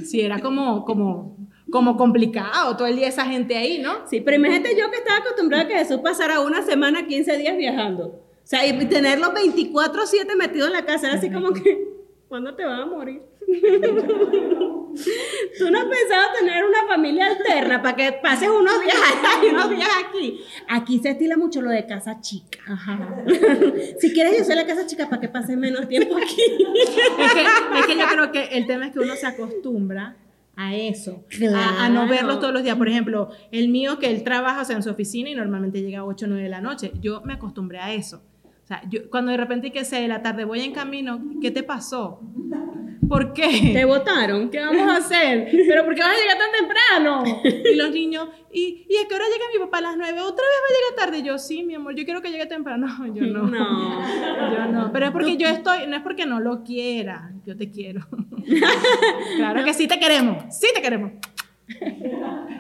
sí 0.04 0.22
era 0.22 0.40
como, 0.40 0.84
como, 0.84 1.38
como 1.70 1.96
complicado 1.96 2.76
todo 2.76 2.88
el 2.88 2.96
día 2.96 3.08
esa 3.08 3.26
gente 3.26 3.56
ahí, 3.56 3.80
¿no? 3.80 4.08
Sí, 4.08 4.22
pero 4.22 4.38
imagínate 4.38 4.76
yo 4.76 4.90
que 4.90 4.98
estaba 4.98 5.20
acostumbrada 5.20 5.66
a 5.66 5.68
que 5.68 5.76
Jesús 5.76 6.00
pasara 6.04 6.40
una 6.40 6.64
semana, 6.64 7.06
15 7.06 7.38
días 7.38 7.56
viajando. 7.56 8.29
Sea, 8.50 8.66
y 8.66 8.86
tenerlo 8.88 9.32
24-7 9.32 10.36
metido 10.36 10.66
en 10.66 10.74
la 10.74 10.84
casa, 10.84 11.08
era 11.08 11.18
así 11.18 11.30
como 11.30 11.54
que, 11.54 11.88
¿cuándo 12.28 12.56
te 12.56 12.66
vas 12.66 12.80
a 12.80 12.86
morir? 12.88 13.22
Tú 15.60 15.70
no 15.70 15.78
has 15.80 15.86
pensado 15.86 16.30
tener 16.40 16.66
una 16.66 16.88
familia 16.88 17.28
alterna 17.28 17.80
para 17.80 17.96
que 17.96 18.12
pases 18.24 18.50
unos 18.50 18.82
días 18.82 18.96
allá 18.96 19.46
y 19.46 19.50
unos 19.54 19.70
días 19.70 19.90
aquí. 20.04 20.42
Aquí 20.68 20.98
se 20.98 21.12
estila 21.12 21.38
mucho 21.38 21.62
lo 21.62 21.70
de 21.70 21.86
casa 21.86 22.22
chica. 22.22 22.60
si 24.00 24.14
quieres, 24.14 24.40
yo 24.40 24.44
soy 24.44 24.56
la 24.56 24.66
casa 24.66 24.88
chica 24.88 25.08
para 25.08 25.22
que 25.22 25.30
pases 25.30 25.56
menos 25.56 25.88
tiempo 25.88 26.18
aquí. 26.18 26.42
es, 27.20 27.34
que, 27.34 27.42
es 27.80 27.86
que 27.86 27.98
yo 27.98 28.08
creo 28.12 28.32
que 28.32 28.58
el 28.58 28.66
tema 28.66 28.88
es 28.88 28.94
que 28.94 29.00
uno 29.00 29.16
se 29.16 29.28
acostumbra 29.28 30.18
a 30.56 30.76
eso, 30.76 31.24
a, 31.56 31.86
a, 31.86 31.90
no 31.90 32.08
verlos 32.08 32.40
todos 32.40 32.52
los 32.52 32.64
días. 32.64 32.76
Por 32.76 32.90
ejemplo, 32.90 33.30
el 33.52 33.70
mío 33.70 34.00
que 34.00 34.10
él 34.10 34.24
trabaja 34.24 34.62
o 34.62 34.66
sea, 34.66 34.76
en 34.76 34.84
su 34.84 34.90
oficina 34.90 35.30
y 35.30 35.36
normalmente 35.36 35.82
llega 35.82 36.00
a 36.00 36.06
8 36.06 36.26
o 36.26 36.30
9 36.30 36.44
de 36.44 36.50
la 36.50 36.62
noche. 36.62 36.92
Yo 37.00 37.22
me 37.22 37.34
acostumbré 37.34 37.78
a 37.80 37.94
eso. 37.94 38.24
O 38.70 38.72
sea, 38.72 38.84
yo, 38.88 39.10
cuando 39.10 39.32
de 39.32 39.38
repente, 39.38 39.72
que 39.72 39.84
sé, 39.84 40.00
de 40.00 40.08
la 40.08 40.22
tarde 40.22 40.46
voy 40.46 40.60
en 40.60 40.74
camino, 40.74 41.20
¿qué 41.42 41.50
te 41.50 41.64
pasó? 41.64 42.22
¿Por 43.08 43.34
qué? 43.34 43.72
¿Te 43.74 43.84
votaron? 43.84 44.52
¿Qué 44.52 44.60
vamos 44.60 44.88
a 44.88 44.98
hacer? 44.98 45.48
¿Pero 45.52 45.86
por 45.86 45.96
qué 45.96 46.02
vas 46.02 46.12
a 46.12 46.22
llegar 46.22 46.38
tan 46.38 46.52
temprano? 46.52 47.24
Y 47.66 47.76
los 47.76 47.90
niños, 47.90 48.30
¿y, 48.54 48.86
¿y 48.88 49.04
a 49.04 49.08
qué 49.08 49.16
hora 49.16 49.26
llega 49.26 49.46
mi 49.52 49.60
papá 49.66 49.80
a 49.80 49.82
las 49.82 49.98
9? 49.98 50.20
¿Otra 50.22 50.46
vez 50.46 50.60
va 50.62 50.68
a 50.68 50.92
llegar 50.92 51.06
tarde? 51.08 51.24
yo, 51.24 51.40
sí, 51.40 51.64
mi 51.64 51.74
amor, 51.74 51.96
yo 51.96 52.06
quiero 52.06 52.22
que 52.22 52.30
llegue 52.30 52.46
temprano. 52.46 52.86
Yo 53.16 53.26
no. 53.26 53.48
No. 53.48 54.56
Yo 54.56 54.72
no. 54.72 54.92
Pero 54.94 55.08
es 55.08 55.12
porque 55.14 55.36
yo 55.36 55.48
estoy, 55.48 55.88
no 55.88 55.96
es 55.96 56.04
porque 56.04 56.28
no 56.28 56.40
lo 56.40 56.64
quiera, 56.64 57.32
yo 57.48 57.58
te 57.58 57.72
quiero. 57.72 58.02
claro 59.38 59.64
que 59.66 59.74
sí 59.74 59.88
te 59.88 59.98
queremos, 59.98 60.44
sí 60.56 60.68
te 60.76 60.82
queremos. 60.84 61.14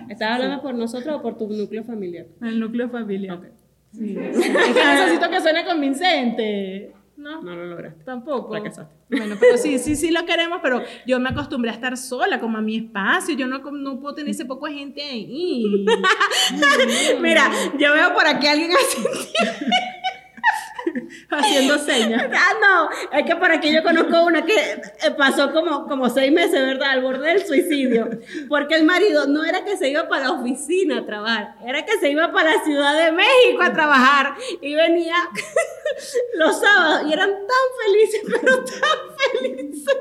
¿Estás 0.09 0.31
hablando 0.31 0.59
por 0.63 0.73
nosotros 0.73 1.17
o 1.17 1.21
por 1.21 1.37
tu 1.37 1.47
núcleo 1.47 1.83
familiar? 1.83 2.25
El 2.41 2.59
núcleo 2.59 2.89
familiar. 2.89 3.58
Sí. 3.91 4.15
Es 4.17 4.37
que 4.41 4.49
necesito 4.85 5.29
que 5.29 5.41
suene 5.41 5.65
convincente. 5.65 6.93
No, 7.17 7.41
No 7.41 7.53
lo 7.53 7.65
lograste. 7.65 8.01
tampoco. 8.05 8.49
Fracasaste. 8.53 8.95
Bueno, 9.09 9.35
pero 9.37 9.57
sí, 9.57 9.77
sí, 9.77 9.97
sí 9.97 10.09
lo 10.09 10.25
queremos, 10.25 10.59
pero 10.63 10.81
yo 11.05 11.19
me 11.19 11.27
acostumbré 11.29 11.69
a 11.69 11.73
estar 11.73 11.97
sola, 11.97 12.39
como 12.39 12.57
a 12.57 12.61
mi 12.61 12.77
espacio. 12.77 13.35
Yo 13.35 13.45
no, 13.45 13.59
no 13.59 13.99
puedo 13.99 14.15
tener 14.15 14.31
ese 14.31 14.45
poco 14.45 14.67
de 14.67 14.73
gente 14.75 15.01
ahí. 15.03 15.85
Mira, 17.21 17.51
yo 17.77 17.91
veo 17.93 18.13
por 18.13 18.25
aquí 18.25 18.47
a 18.47 18.51
alguien 18.53 18.71
así. 18.71 19.03
Haciendo 21.31 21.77
señas. 21.85 22.25
Ah, 22.33 22.53
no, 22.59 23.17
es 23.17 23.25
que 23.25 23.35
por 23.35 23.51
aquí 23.51 23.71
yo 23.71 23.83
conozco 23.83 24.25
una 24.25 24.45
que 24.45 24.55
eh, 24.55 25.11
pasó 25.17 25.51
como, 25.53 25.85
como 25.87 26.09
seis 26.09 26.31
meses, 26.31 26.53
¿verdad? 26.53 26.91
Al 26.91 27.01
borde 27.01 27.27
del 27.27 27.45
suicidio. 27.45 28.09
Porque 28.47 28.75
el 28.75 28.83
marido 28.83 29.27
no 29.27 29.43
era 29.43 29.63
que 29.63 29.77
se 29.77 29.89
iba 29.89 30.07
para 30.07 30.25
la 30.25 30.31
oficina 30.33 30.99
a 30.99 31.05
trabajar, 31.05 31.55
era 31.65 31.85
que 31.85 31.97
se 31.99 32.09
iba 32.09 32.31
para 32.31 32.55
la 32.55 32.63
Ciudad 32.63 33.05
de 33.05 33.11
México 33.11 33.61
a 33.61 33.73
trabajar. 33.73 34.35
Y 34.61 34.73
venía 34.75 35.15
los 36.35 36.59
sábados 36.59 37.07
y 37.07 37.13
eran 37.13 37.29
tan 37.29 37.85
felices, 37.85 38.21
pero 38.41 38.63
tan 38.63 39.41
felices. 39.41 39.97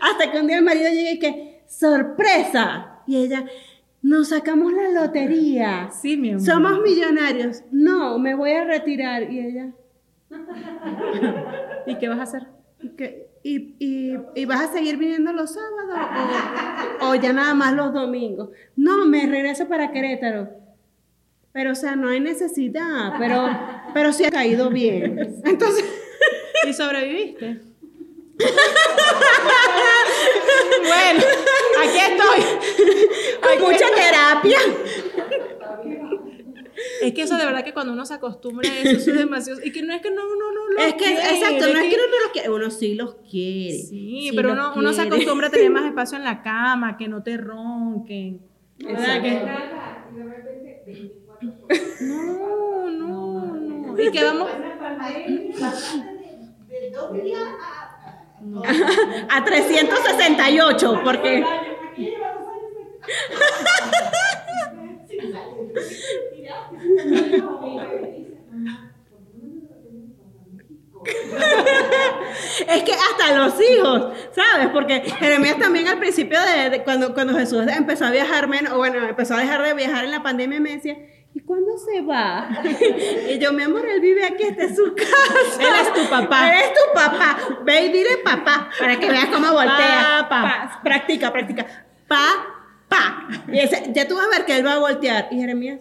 Hasta 0.00 0.30
que 0.30 0.38
un 0.38 0.46
día 0.46 0.58
el 0.58 0.64
marido 0.64 0.88
llega 0.90 1.10
y 1.10 1.18
que, 1.18 1.62
¡sorpresa! 1.66 3.02
Y 3.08 3.16
ella, 3.16 3.44
nos 4.02 4.28
sacamos 4.28 4.72
la 4.72 4.90
lotería. 4.90 5.90
Sí, 5.90 6.16
mi 6.16 6.30
amor. 6.30 6.44
Somos 6.44 6.80
millonarios. 6.80 7.62
No, 7.72 8.18
me 8.18 8.34
voy 8.34 8.52
a 8.52 8.64
retirar. 8.64 9.30
Y 9.30 9.40
ella, 9.40 9.72
¿Y 11.86 11.98
qué 11.98 12.08
vas 12.08 12.18
a 12.18 12.22
hacer? 12.22 12.46
¿y, 12.80 12.88
qué? 12.90 13.28
¿Y, 13.42 13.74
y, 13.78 14.16
y 14.34 14.44
vas 14.44 14.60
a 14.60 14.72
seguir 14.72 14.96
viniendo 14.96 15.32
los 15.32 15.54
sábados 15.54 15.98
o, 17.00 17.08
o 17.10 17.14
ya 17.14 17.32
nada 17.32 17.54
más 17.54 17.72
los 17.74 17.92
domingos? 17.92 18.50
No, 18.76 19.06
me 19.06 19.26
regreso 19.26 19.68
para 19.68 19.90
Querétaro. 19.90 20.50
Pero, 21.52 21.72
o 21.72 21.74
sea, 21.74 21.96
no 21.96 22.08
hay 22.08 22.20
necesidad, 22.20 23.14
pero, 23.18 23.48
pero 23.94 24.12
sí 24.12 24.24
ha 24.24 24.30
caído 24.30 24.70
bien. 24.70 25.40
Entonces, 25.44 25.84
¿Y 26.66 26.72
sobreviviste? 26.72 27.46
bueno, 30.80 31.24
aquí 31.82 31.98
estoy. 31.98 32.40
con 33.58 33.70
mucha 33.70 33.86
terapia. 33.94 34.58
Es 37.02 37.12
que 37.14 37.22
eso 37.22 37.36
de 37.36 37.44
verdad 37.46 37.64
que 37.64 37.72
cuando 37.72 37.92
uno 37.92 38.04
se 38.06 38.14
acostumbra 38.14 38.68
a 38.68 38.78
eso, 38.78 38.90
eso 38.98 39.10
es 39.12 39.18
demasiado. 39.18 39.60
Y 39.64 39.70
que 39.72 39.82
no 39.82 39.94
es 39.94 40.00
que 40.02 40.10
no, 40.10 40.22
uno 40.26 40.52
no 40.52 40.68
lo 40.68 40.78
Es 40.80 40.94
que, 40.94 41.04
quiere, 41.04 41.20
exacto, 41.20 41.72
no 41.72 41.78
es 41.78 41.84
que- 41.84 41.88
que 41.90 41.94
uno 41.96 42.04
no 42.06 42.22
los 42.24 42.32
quiere, 42.32 42.50
uno 42.50 42.70
sí 42.70 42.94
los 42.94 43.14
quiere. 43.30 43.78
Sí, 43.78 44.28
sí 44.30 44.32
pero 44.34 44.54
los 44.54 44.66
uno, 44.68 44.76
uno 44.76 44.92
se 44.92 45.02
acostumbra 45.02 45.48
a 45.48 45.50
tener 45.50 45.70
más 45.70 45.84
espacio 45.90 46.16
en 46.18 46.24
la 46.24 46.42
cama, 46.42 46.96
que 46.96 47.08
no 47.08 47.22
te 47.22 47.36
ronquen. 47.36 48.40
¿Verdad 48.78 49.22
que- 49.22 49.42
No, 52.00 52.90
no, 52.90 53.56
no. 53.56 54.02
Y 54.02 54.10
que 54.10 54.24
vamos. 54.24 54.48
A 59.30 59.44
368, 59.44 61.00
porque... 61.04 61.44
Es 72.68 72.82
que 72.82 72.92
hasta 72.92 73.34
los 73.36 73.54
hijos, 73.60 74.12
¿sabes? 74.34 74.68
Porque 74.72 75.00
Jeremías 75.18 75.58
también 75.58 75.88
al 75.88 75.98
principio 75.98 76.38
de, 76.40 76.70
de 76.70 76.82
cuando, 76.82 77.14
cuando 77.14 77.34
Jesús 77.34 77.64
empezó 77.68 78.06
a 78.06 78.10
viajar 78.10 78.48
menos, 78.48 78.72
o 78.72 78.78
bueno, 78.78 79.06
empezó 79.08 79.34
a 79.34 79.38
dejar 79.38 79.62
de 79.62 79.74
viajar 79.74 80.04
en 80.04 80.10
la 80.10 80.22
pandemia, 80.22 80.60
me 80.60 80.72
decía, 80.72 80.96
¿y 81.34 81.40
cuándo 81.40 81.70
se 81.78 82.02
va? 82.02 82.48
Y 83.30 83.38
yo, 83.38 83.52
mi 83.52 83.62
amor, 83.62 83.86
él 83.86 84.00
vive 84.00 84.24
aquí, 84.24 84.42
esta 84.42 84.64
es 84.64 84.76
su 84.76 84.94
casa. 84.94 85.60
Él 85.60 85.68
es 85.86 85.92
tu 85.94 86.10
papá. 86.10 86.50
Él 86.50 86.58
es 86.64 86.72
tu 86.74 86.94
papá. 86.94 87.38
Ve 87.64 87.84
y 87.86 87.92
dile 87.92 88.18
papá, 88.24 88.68
para 88.78 88.98
que 88.98 89.08
veas 89.08 89.26
cómo 89.26 89.52
voltea. 89.52 90.26
Papá. 90.28 90.70
Pa- 90.72 90.80
practica, 90.82 91.32
practica. 91.32 91.66
Pa, 92.08 92.57
pa. 92.88 93.28
Y 93.52 93.58
ese- 93.58 93.90
ya 93.94 94.06
tú 94.08 94.14
vas 94.16 94.26
a 94.26 94.30
ver 94.38 94.46
que 94.46 94.56
él 94.56 94.66
va 94.66 94.74
a 94.74 94.78
voltear. 94.78 95.28
Y 95.30 95.36
Jeremías, 95.36 95.80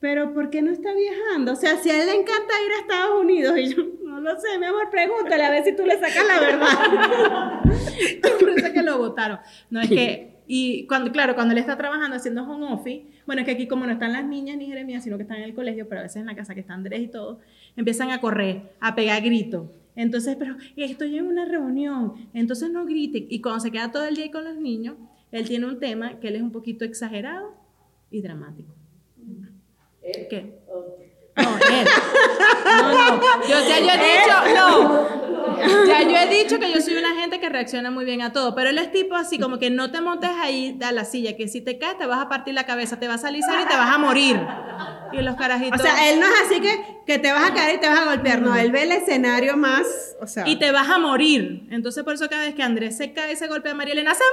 pero 0.00 0.32
¿por 0.32 0.50
qué 0.50 0.62
no 0.62 0.70
está 0.70 0.90
viajando? 0.94 1.52
O 1.52 1.56
sea, 1.56 1.76
si 1.78 1.90
a 1.90 2.00
él 2.00 2.06
le 2.06 2.12
encanta 2.14 2.54
ir 2.66 2.72
a 2.72 2.80
Estados 2.80 3.20
Unidos, 3.20 3.58
y 3.58 3.74
yo, 3.74 3.82
no 4.04 4.20
lo 4.20 4.38
sé, 4.40 4.58
mi 4.58 4.66
amor, 4.66 4.88
pregúntale 4.90 5.44
a 5.44 5.50
ver 5.50 5.64
si 5.64 5.74
tú 5.74 5.84
le 5.84 5.94
sacas 5.94 6.24
la 6.26 6.40
verdad. 6.40 7.60
Por 8.40 8.50
eso 8.50 8.66
es 8.66 8.72
que 8.72 8.82
lo 8.82 8.98
votaron. 8.98 9.38
No 9.70 9.80
es 9.80 9.88
que. 9.88 10.38
Y 10.50 10.86
cuando, 10.86 11.12
claro, 11.12 11.34
cuando 11.34 11.52
él 11.52 11.58
está 11.58 11.76
trabajando 11.76 12.16
haciendo 12.16 12.42
home 12.44 12.72
office, 12.72 13.04
bueno, 13.26 13.42
es 13.42 13.44
que 13.46 13.52
aquí 13.52 13.68
como 13.68 13.84
no 13.84 13.92
están 13.92 14.14
las 14.14 14.24
niñas 14.24 14.56
ni 14.56 14.66
Jeremías, 14.66 15.04
sino 15.04 15.16
que 15.18 15.24
están 15.24 15.36
en 15.38 15.42
el 15.44 15.54
colegio, 15.54 15.86
pero 15.88 16.00
a 16.00 16.04
veces 16.04 16.16
en 16.16 16.26
la 16.26 16.34
casa 16.34 16.54
que 16.54 16.60
está 16.60 16.72
Andrés 16.72 17.00
y 17.02 17.08
todo, 17.08 17.40
empiezan 17.76 18.10
a 18.12 18.20
correr, 18.22 18.62
a 18.80 18.94
pegar 18.94 19.20
gritos. 19.22 19.66
Entonces, 19.94 20.36
pero 20.38 20.56
estoy 20.76 21.18
en 21.18 21.26
una 21.26 21.44
reunión, 21.44 22.14
entonces 22.32 22.70
no 22.70 22.86
griten. 22.86 23.26
Y 23.28 23.42
cuando 23.42 23.60
se 23.60 23.70
queda 23.70 23.92
todo 23.92 24.06
el 24.06 24.14
día 24.16 24.30
con 24.30 24.44
los 24.44 24.56
niños, 24.56 24.94
él 25.32 25.46
tiene 25.46 25.66
un 25.66 25.78
tema 25.78 26.20
que 26.20 26.28
él 26.28 26.36
es 26.36 26.42
un 26.42 26.52
poquito 26.52 26.84
exagerado 26.84 27.54
y 28.10 28.22
dramático. 28.22 28.74
¿Qué? 30.02 30.58
No, 31.42 31.56
él. 31.70 31.88
No, 32.64 32.92
no. 33.16 33.20
Yo, 33.48 33.68
ya 33.68 33.78
yo 33.80 33.90
he 33.90 33.98
dicho, 33.98 34.54
no. 34.54 35.28
Ya 35.86 36.02
yo 36.02 36.16
he 36.16 36.26
dicho 36.28 36.58
que 36.60 36.72
yo 36.72 36.80
soy 36.80 36.96
una 36.98 37.14
gente 37.20 37.40
que 37.40 37.48
reacciona 37.48 37.90
muy 37.90 38.04
bien 38.04 38.22
a 38.22 38.32
todo, 38.32 38.54
pero 38.54 38.70
él 38.70 38.78
es 38.78 38.92
tipo 38.92 39.16
así, 39.16 39.40
como 39.40 39.58
que 39.58 39.70
no 39.70 39.90
te 39.90 40.00
montes 40.00 40.30
ahí 40.40 40.78
a 40.84 40.92
la 40.92 41.04
silla, 41.04 41.36
que 41.36 41.48
si 41.48 41.60
te 41.60 41.78
caes 41.78 41.98
te 41.98 42.06
vas 42.06 42.20
a 42.20 42.28
partir 42.28 42.54
la 42.54 42.64
cabeza, 42.64 42.98
te 43.00 43.08
vas 43.08 43.24
a 43.24 43.28
alisar 43.28 43.60
y 43.60 43.64
te 43.66 43.74
vas 43.76 43.92
a 43.92 43.98
morir. 43.98 44.40
Y 45.12 45.16
los 45.22 45.34
O 45.34 45.36
carajitos. 45.38 45.80
sea, 45.80 46.10
él 46.10 46.20
no 46.20 46.26
es 46.26 46.32
así 46.46 46.60
que, 46.60 47.00
que 47.06 47.18
te 47.18 47.32
vas 47.32 47.50
a 47.50 47.54
caer 47.54 47.76
y 47.76 47.80
te 47.80 47.88
vas 47.88 47.98
a 48.00 48.04
golpear. 48.04 48.40
No, 48.42 48.54
él 48.54 48.70
ve 48.70 48.82
el 48.84 48.92
escenario 48.92 49.56
más. 49.56 49.86
O 50.20 50.26
sea, 50.26 50.46
y 50.46 50.56
te 50.56 50.70
vas 50.70 50.88
a 50.88 50.98
morir. 50.98 51.66
Entonces, 51.70 52.04
por 52.04 52.14
eso 52.14 52.28
cada 52.28 52.42
vez 52.42 52.54
que 52.54 52.62
Andrés 52.62 52.96
se 52.96 53.12
cae 53.12 53.32
y 53.32 53.36
se 53.36 53.48
golpea 53.48 53.72
a 53.72 53.74
María 53.74 53.94
Elena, 53.94 54.14
¡se 54.14 54.24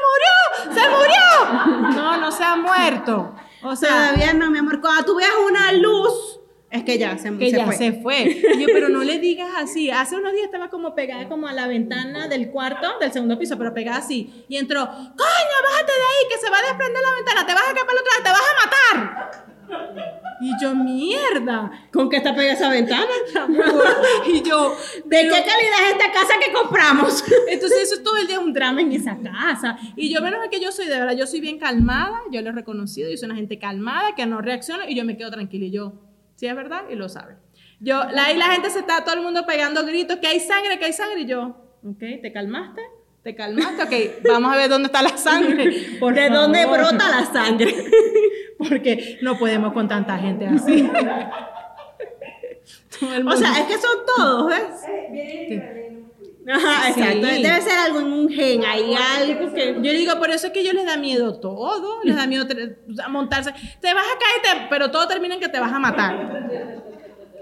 murió! 0.65 0.81
¡Se 0.81 0.89
murió! 0.89 1.95
No, 1.95 2.17
no 2.17 2.31
se 2.31 2.43
ha 2.43 2.55
muerto. 2.57 3.33
O 3.63 3.75
sea, 3.75 3.89
todavía 4.11 4.33
no, 4.33 4.51
mi 4.51 4.59
amor. 4.59 4.79
Cuando 4.81 5.05
tú 5.05 5.15
veas 5.15 5.31
una 5.47 5.71
luz, 5.71 6.34
es 6.71 6.83
que 6.83 6.97
ya 6.97 7.17
se, 7.17 7.35
que 7.37 7.51
se 7.51 7.57
ya 7.57 7.65
fue. 7.65 7.75
se 7.75 7.93
fue. 7.93 8.41
Yo, 8.59 8.67
pero 8.73 8.89
no 8.89 9.03
le 9.03 9.19
digas 9.19 9.49
así. 9.57 9.89
Hace 9.91 10.15
unos 10.15 10.33
días 10.33 10.45
estaba 10.45 10.69
como 10.69 10.93
pegada 10.93 11.27
como 11.29 11.47
a 11.47 11.53
la 11.53 11.67
ventana 11.67 12.27
del 12.27 12.49
cuarto, 12.49 12.99
del 12.99 13.11
segundo 13.13 13.39
piso, 13.39 13.57
pero 13.57 13.73
pegada 13.73 13.97
así. 13.97 14.45
Y 14.49 14.57
entró, 14.57 14.85
coño, 14.85 15.05
bájate 15.15 15.91
de 15.91 16.01
ahí, 16.01 16.29
que 16.29 16.37
se 16.37 16.49
va 16.49 16.57
a 16.57 16.61
desprender 16.61 17.01
la 17.01 17.15
ventana, 17.15 17.45
te 17.45 17.53
vas 17.53 17.63
a 17.63 17.73
caer 17.73 17.85
para 17.85 17.91
el 17.91 17.99
otro 17.99 18.11
lado, 18.11 18.23
te 18.23 18.29
vas 18.29 18.41
a 18.51 18.65
matar. 18.65 19.55
Y 20.41 20.51
yo, 20.61 20.75
mierda. 20.75 21.71
¿Con 21.93 22.09
qué 22.09 22.17
está 22.17 22.35
pegada 22.35 22.53
esa 22.53 22.69
ventana? 22.69 23.07
Y 24.27 24.41
yo, 24.41 24.75
¿De 25.05 25.21
qué 25.21 25.29
calidad 25.29 25.79
es 25.85 25.91
esta 25.93 26.11
casa 26.11 26.33
que 26.45 26.51
compramos? 26.51 27.23
Entonces 27.47 27.83
eso 27.83 27.95
es 27.95 28.03
todo 28.03 28.17
el 28.17 28.27
día 28.27 28.39
un 28.39 28.51
drama 28.53 28.81
en 28.81 28.91
esa 28.91 29.17
casa. 29.17 29.77
Y 29.95 30.13
yo 30.13 30.21
menos 30.21 30.39
que 30.51 30.59
yo 30.59 30.71
soy, 30.71 30.87
de 30.87 30.99
verdad, 30.99 31.15
yo 31.15 31.25
soy 31.25 31.39
bien 31.39 31.57
calmada, 31.57 32.21
yo 32.31 32.41
lo 32.41 32.49
he 32.49 32.53
reconocido, 32.53 33.09
yo 33.09 33.17
soy 33.17 33.27
una 33.27 33.35
gente 33.35 33.59
calmada, 33.59 34.13
que 34.15 34.25
no 34.25 34.41
reacciona 34.41 34.89
y 34.89 34.95
yo 34.95 35.05
me 35.05 35.15
quedo 35.15 35.31
tranquila 35.31 35.65
y 35.65 35.71
yo, 35.71 35.93
sí 36.35 36.47
es 36.47 36.55
verdad 36.55 36.83
y 36.89 36.95
lo 36.95 37.09
sabe. 37.09 37.35
Yo, 37.79 38.03
la- 38.11 38.25
ahí 38.25 38.37
la 38.37 38.45
gente 38.47 38.69
se 38.69 38.79
está, 38.79 39.03
todo 39.03 39.15
el 39.15 39.21
mundo 39.21 39.45
pegando 39.45 39.85
gritos, 39.85 40.17
que 40.17 40.27
hay 40.27 40.39
sangre, 40.39 40.79
que 40.79 40.85
hay 40.85 40.93
sangre 40.93 41.21
y 41.21 41.25
yo, 41.25 41.57
ok, 41.83 41.99
¿te 42.21 42.31
calmaste? 42.33 42.81
¿Te 43.23 43.35
calmaste? 43.35 43.83
Ok, 43.83 44.23
vamos 44.29 44.53
a 44.53 44.55
ver 44.57 44.69
dónde 44.69 44.85
está 44.87 45.01
la 45.01 45.17
sangre. 45.17 45.97
por 45.99 46.13
¿De 46.13 46.29
dónde 46.29 46.65
brota 46.65 47.09
la 47.09 47.25
sangre? 47.25 47.73
Porque 48.57 49.19
no 49.21 49.37
podemos 49.37 49.73
con 49.73 49.87
tanta 49.87 50.17
gente 50.17 50.45
así. 50.47 50.89
O 53.27 53.35
sea, 53.35 53.51
es 53.59 53.65
que 53.67 53.73
son 53.77 53.97
todos, 54.15 54.47
¿ves? 54.47 54.63
Ajá, 56.47 56.93
Sí. 56.93 56.99
exacto. 57.01 57.25
Debe 57.27 57.61
ser 57.61 57.77
algo 57.85 57.99
en 58.01 58.05
un 58.13 58.29
gen, 58.29 58.63
hay 58.65 58.93
algo 58.93 59.53
que... 59.53 59.73
Yo 59.81 59.91
digo, 59.91 60.17
por 60.19 60.29
eso 60.29 60.47
es 60.47 60.53
que 60.53 60.61
ellos 60.61 60.73
les 60.75 60.85
da 60.85 60.95
miedo 60.97 61.39
todo, 61.39 62.01
les 62.03 62.15
da 62.15 62.27
miedo 62.27 62.45
a 63.03 63.09
montarse. 63.09 63.51
Te 63.81 63.93
vas 63.93 64.05
a 64.05 64.19
caer, 64.19 64.59
te- 64.61 64.67
pero 64.69 64.91
todo 64.91 65.07
termina 65.07 65.33
en 65.35 65.39
que 65.39 65.49
te 65.49 65.59
vas 65.59 65.73
a 65.73 65.79
matar. 65.79 66.47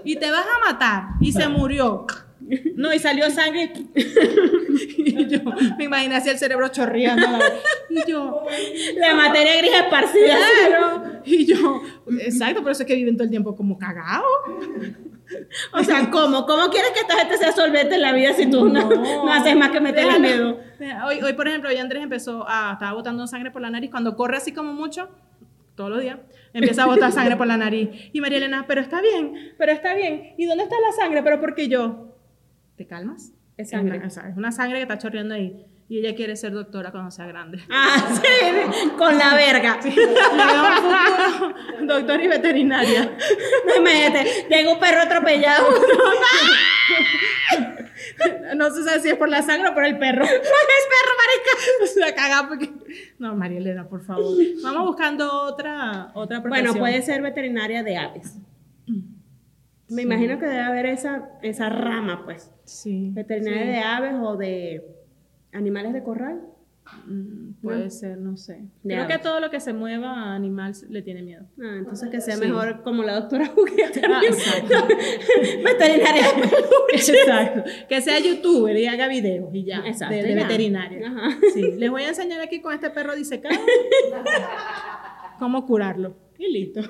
Y 0.04 0.16
te 0.16 0.30
vas 0.30 0.44
a 0.46 0.70
matar. 0.72 1.02
Y 1.20 1.32
se 1.32 1.48
murió. 1.48 2.06
No, 2.76 2.92
y 2.92 2.98
salió 2.98 3.30
sangre. 3.30 3.72
Y 4.96 5.26
yo 5.28 5.38
me 5.78 5.84
imaginé 5.84 6.16
así 6.16 6.28
el 6.30 6.38
cerebro 6.38 6.66
chorreando. 6.68 7.26
Y 7.90 8.10
yo, 8.10 8.44
La 8.96 9.14
materia 9.14 9.58
gris 9.58 9.70
esparcida. 9.72 10.36
claro. 10.68 11.02
Y 11.24 11.44
yo, 11.46 11.82
exacto, 12.20 12.62
por 12.62 12.72
eso 12.72 12.82
es 12.82 12.86
que 12.88 12.96
viven 12.96 13.14
todo 13.16 13.24
el 13.24 13.30
tiempo 13.30 13.54
como 13.54 13.78
cagados. 13.78 14.26
O 15.72 15.82
sea, 15.82 16.08
¿cómo? 16.10 16.46
¿Cómo 16.46 16.68
quieres 16.70 16.90
que 16.92 17.00
esta 17.00 17.16
gente 17.16 17.36
sea 17.36 17.52
solvente 17.52 17.94
en 17.94 18.02
la 18.02 18.12
vida 18.12 18.32
si 18.32 18.50
tú 18.50 18.68
no, 18.68 18.88
no 18.88 19.32
haces 19.32 19.56
más 19.56 19.70
que 19.70 19.80
meterle 19.80 20.18
miedo? 20.18 20.60
Hoy, 21.06 21.20
hoy, 21.22 21.32
por 21.32 21.48
ejemplo, 21.48 21.70
hoy 21.70 21.76
Andrés 21.76 22.02
empezó 22.02 22.44
a, 22.48 22.72
estaba 22.74 22.92
botando 22.92 23.26
sangre 23.26 23.50
por 23.50 23.62
la 23.62 23.70
nariz. 23.70 23.90
Cuando 23.90 24.16
corre 24.16 24.36
así 24.36 24.52
como 24.52 24.72
mucho, 24.72 25.08
todos 25.74 25.90
los 25.90 26.00
días, 26.00 26.18
empieza 26.52 26.84
a 26.84 26.86
botar 26.86 27.12
sangre 27.12 27.36
por 27.36 27.46
la 27.46 27.56
nariz. 27.56 27.90
Y 28.12 28.20
María 28.20 28.38
Elena, 28.38 28.64
pero 28.66 28.80
está 28.80 29.00
bien, 29.00 29.54
pero 29.58 29.72
está 29.72 29.94
bien. 29.94 30.34
¿Y 30.38 30.46
dónde 30.46 30.64
está 30.64 30.76
la 30.80 30.92
sangre? 30.92 31.22
Pero 31.22 31.40
porque 31.40 31.68
yo, 31.68 32.16
¿te 32.76 32.86
calmas? 32.86 33.32
Es 33.56 33.70
sangre. 33.70 33.98
una, 33.98 34.06
o 34.06 34.10
sea, 34.10 34.28
es 34.28 34.36
una 34.36 34.52
sangre 34.52 34.78
que 34.78 34.82
está 34.82 34.98
chorreando 34.98 35.34
ahí. 35.34 35.64
Y 35.88 35.98
ella 35.98 36.14
quiere 36.14 36.34
ser 36.34 36.52
doctora 36.52 36.90
cuando 36.90 37.10
sea 37.10 37.26
grande. 37.26 37.60
Ah, 37.70 37.96
sí, 38.22 38.90
con 38.96 39.18
la 39.18 39.34
verga. 39.34 39.78
Veo 39.82 41.80
un 41.80 41.86
doctor 41.86 42.22
y 42.22 42.28
veterinaria. 42.28 43.14
Imagínate, 43.76 44.46
llega 44.48 44.72
un 44.72 44.78
perro 44.78 45.02
atropellado. 45.02 45.66
No 48.56 48.70
se 48.70 48.84
sabe 48.84 49.00
si 49.00 49.08
es 49.08 49.16
por 49.16 49.28
la 49.28 49.42
sangre 49.42 49.68
o 49.68 49.74
por 49.74 49.84
el 49.84 49.98
perro. 49.98 50.24
es 50.24 50.30
perro, 50.30 51.12
marica. 51.18 51.50
La 51.96 52.14
caga 52.14 52.48
porque... 52.48 52.70
No, 53.18 53.34
María 53.34 53.58
Elena, 53.58 53.88
por 53.88 54.04
favor. 54.04 54.36
Vamos 54.62 54.86
buscando 54.86 55.42
otra, 55.42 56.10
otra 56.14 56.40
Bueno, 56.40 56.72
profesión. 56.72 56.78
puede 56.78 57.02
ser 57.02 57.22
veterinaria 57.22 57.82
de 57.82 57.96
aves. 57.96 58.36
Me 59.88 60.02
imagino 60.02 60.38
que 60.38 60.46
debe 60.46 60.62
haber 60.62 60.86
esa, 60.86 61.30
esa 61.42 61.68
rama, 61.68 62.22
pues. 62.24 62.50
Sí. 62.64 63.10
Veterinaria 63.12 63.62
sí. 63.62 63.68
de 63.68 63.78
aves 63.78 64.14
o 64.20 64.36
de 64.36 64.93
animales 65.54 65.92
de 65.92 66.02
corral. 66.02 66.42
Mm, 67.06 67.52
Puede 67.62 67.84
No. 67.84 67.90
ser, 67.90 68.18
no 68.18 68.36
sé. 68.36 68.60
De 68.82 68.94
Creo 68.94 69.06
que 69.06 69.14
aves. 69.14 69.24
todo 69.24 69.40
lo 69.40 69.50
que 69.50 69.58
se 69.58 69.72
mueva 69.72 70.10
a 70.12 70.34
animal 70.34 70.74
le 70.90 71.00
tiene 71.00 71.22
miedo. 71.22 71.46
Ah, 71.58 71.76
entonces 71.78 72.10
que 72.10 72.20
sea 72.20 72.34
Sí. 72.36 72.42
mejor 72.42 72.82
como 72.82 73.02
la 73.02 73.14
doctora 73.14 73.46
Juguete. 73.46 74.02
Ah, 74.06 74.20
exacto. 74.22 74.86
veterinaria. 75.64 76.26
Exacto. 76.92 77.62
Que 77.88 78.00
sea 78.02 78.18
youtuber 78.20 78.76
y 78.76 78.86
haga 78.86 79.08
videos 79.08 79.48
y 79.54 79.64
ya. 79.64 79.78
Exacto, 79.86 80.14
de, 80.14 80.22
de 80.24 80.34
ya. 80.34 80.42
veterinaria. 80.42 81.08
Ajá. 81.08 81.38
Sí. 81.54 81.72
Les 81.78 81.90
voy 81.90 82.02
a 82.02 82.08
enseñar 82.08 82.40
aquí 82.42 82.60
con 82.60 82.74
este 82.74 82.90
perro 82.90 83.16
disecado 83.16 83.58
cómo 85.38 85.66
curarlo. 85.66 86.16
Y 86.38 86.52
listo. 86.52 86.80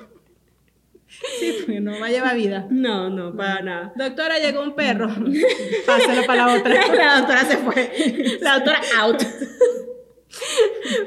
Sí, 1.39 1.53
porque 1.59 1.81
no 1.81 1.99
va 1.99 2.07
a 2.07 2.11
llevar 2.11 2.35
vida. 2.35 2.67
No, 2.69 3.09
no, 3.09 3.35
para 3.35 3.61
nada. 3.61 3.93
Doctora, 3.95 4.39
llegó 4.39 4.61
un 4.61 4.75
perro. 4.75 5.07
Páselo 5.85 6.25
para 6.25 6.45
la 6.45 6.53
otra. 6.53 6.73
La 6.95 7.17
doctora 7.19 7.45
se 7.45 7.57
fue. 7.57 8.39
La 8.41 8.55
doctora 8.55 8.79
out. 9.01 9.21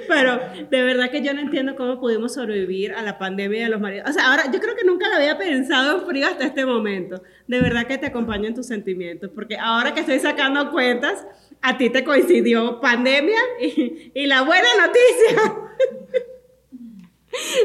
Pero 0.09 0.41
de 0.71 0.83
verdad 0.83 1.11
que 1.11 1.23
yo 1.23 1.35
no 1.35 1.41
entiendo 1.41 1.77
cómo 1.77 2.01
pudimos 2.01 2.35
sobrevivir 2.35 2.93
a 2.93 3.03
la 3.03 3.19
pandemia 3.19 3.65
de 3.65 3.69
los 3.69 3.81
maridos. 3.81 4.09
O 4.09 4.13
sea, 4.13 4.31
ahora 4.31 4.51
yo 4.51 4.59
creo 4.59 4.75
que 4.75 4.85
nunca 4.85 5.09
lo 5.09 5.17
había 5.17 5.37
pensado 5.37 5.99
en 5.99 6.07
frío 6.07 6.27
hasta 6.27 6.45
este 6.45 6.65
momento. 6.65 7.23
De 7.47 7.61
verdad 7.61 7.87
que 7.87 7.99
te 7.99 8.07
acompaño 8.07 8.49
en 8.49 8.55
tus 8.55 8.67
sentimientos. 8.67 9.31
Porque 9.35 9.57
ahora 9.59 9.93
que 9.93 10.01
estoy 10.01 10.19
sacando 10.19 10.71
cuentas, 10.71 11.27
a 11.61 11.77
ti 11.77 11.91
te 11.91 12.05
coincidió 12.05 12.81
pandemia 12.81 13.41
y, 13.61 14.13
y 14.15 14.27
la 14.27 14.43
buena 14.43 14.69
noticia. 14.81 15.69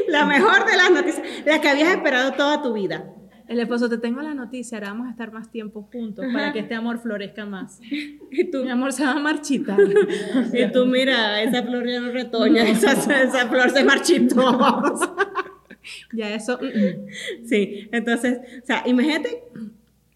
La 0.08 0.24
mejor 0.26 0.64
de 0.66 0.76
las 0.76 0.90
noticias. 0.90 1.26
La 1.44 1.60
que 1.60 1.68
habías 1.68 1.88
esperado 1.90 2.32
toda 2.32 2.62
tu 2.62 2.72
vida. 2.72 3.04
El 3.46 3.60
esposo, 3.60 3.90
te 3.90 3.98
tengo 3.98 4.22
la 4.22 4.32
noticia, 4.32 4.78
ahora 4.78 4.88
vamos 4.92 5.06
a 5.08 5.10
estar 5.10 5.30
más 5.30 5.50
tiempo 5.50 5.86
juntos 5.92 6.24
para 6.32 6.50
que 6.54 6.60
este 6.60 6.74
amor 6.74 6.98
florezca 6.98 7.44
más. 7.44 7.78
Y 8.30 8.50
tú, 8.50 8.64
Mi 8.64 8.70
amor 8.70 8.92
se 8.94 9.04
va 9.04 9.10
a 9.12 9.18
marchitar. 9.18 9.76
y 10.52 10.72
tú 10.72 10.86
mira, 10.86 11.42
esa 11.42 11.62
flor 11.62 11.86
ya 11.86 12.00
no 12.00 12.10
retoña, 12.10 12.62
esa, 12.66 12.92
esa 12.92 13.46
flor 13.48 13.68
se 13.70 13.84
marchitó. 13.84 14.58
ya 16.14 16.34
eso. 16.34 16.58
mm, 16.58 16.64
mm. 16.66 17.46
Sí, 17.46 17.88
entonces, 17.92 18.38
o 18.62 18.66
sea, 18.66 18.82
imagínate 18.86 19.42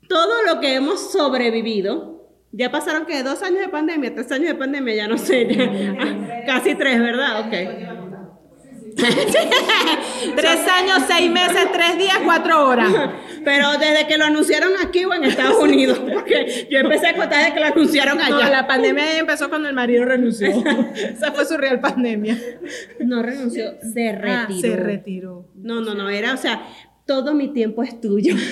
todo 0.09 0.43
lo 0.47 0.61
que 0.61 0.75
hemos 0.77 1.13
sobrevivido. 1.13 2.17
Ya 2.51 2.71
pasaron 2.71 3.05
que 3.05 3.23
dos 3.23 3.43
años 3.43 3.61
de 3.61 3.69
pandemia, 3.69 4.15
tres 4.15 4.33
años 4.33 4.49
de 4.49 4.55
pandemia, 4.55 4.95
ya 4.95 5.07
no 5.07 5.19
sé, 5.19 5.47
ya- 5.55 6.45
casi 6.47 6.75
tres, 6.75 6.99
¿verdad? 6.99 7.41
Ok. 7.47 7.98
Tres 10.37 10.61
años, 10.69 11.05
seis 11.07 11.31
meses, 11.31 11.69
tres 11.73 11.99
días, 11.99 12.19
cuatro 12.25 12.67
horas. 12.67 12.93
Pero 13.45 13.71
desde 13.79 14.07
que 14.09 14.19
lo 14.19 14.25
anunciaron 14.25 14.73
aquí 14.85 15.05
o 15.05 15.15
en 15.15 15.25
Estados 15.25 15.63
Unidos, 15.63 15.99
porque 16.01 16.67
yo 16.71 16.79
empecé 16.81 17.09
a 17.09 17.17
contar 17.17 17.39
desde 17.39 17.55
que 17.55 17.61
lo 17.61 17.67
anunciaron 17.67 18.19
No, 18.19 18.25
allá. 18.25 18.51
la 18.51 18.67
pandemia 18.67 19.19
empezó 19.19 19.49
cuando 19.49 19.69
el 19.69 19.75
marido 19.75 20.05
renunció. 20.05 20.49
Esa 20.95 21.33
fue 21.33 21.45
su 21.45 21.57
real 21.57 21.81
pandemia. 21.81 22.37
No 23.01 23.23
renunció, 23.23 23.75
se 23.93 24.13
retiró. 24.13 24.49
Ah, 24.49 24.61
se 24.61 24.77
retiró. 24.77 25.47
No, 25.55 25.81
no, 25.81 25.95
no, 25.95 26.11
era, 26.11 26.35
o 26.35 26.37
sea, 26.37 26.67
todo 27.07 27.35
mi 27.35 27.49
tiempo 27.49 27.83
es 27.83 28.01
tuyo. 28.01 28.35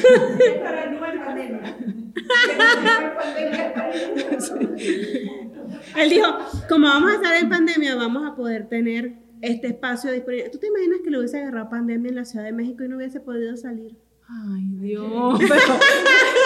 Él 5.97 6.11
dijo, 6.11 6.27
como 6.69 6.89
vamos 6.89 7.11
a 7.13 7.15
estar 7.15 7.37
en 7.37 7.49
pandemia, 7.49 7.95
vamos 7.97 8.27
a 8.27 8.35
poder 8.35 8.69
tener 8.69 9.26
este 9.49 9.69
espacio 9.69 10.13
disponible. 10.13 10.49
¿Tú 10.51 10.59
te 10.59 10.67
imaginas 10.69 11.01
que 11.03 11.11
le 11.11 11.19
hubiese 11.19 11.39
agarrado 11.41 11.69
pandemia 11.69 12.09
en 12.11 12.17
la 12.17 12.25
Ciudad 12.25 12.45
de 12.45 12.53
México 12.53 12.85
y 12.85 12.89
no 12.89 12.97
hubiese 12.97 13.21
podido 13.21 13.57
salir? 13.57 13.97
Ay, 14.29 14.65
Dios. 14.81 15.39
Pero, 15.49 15.55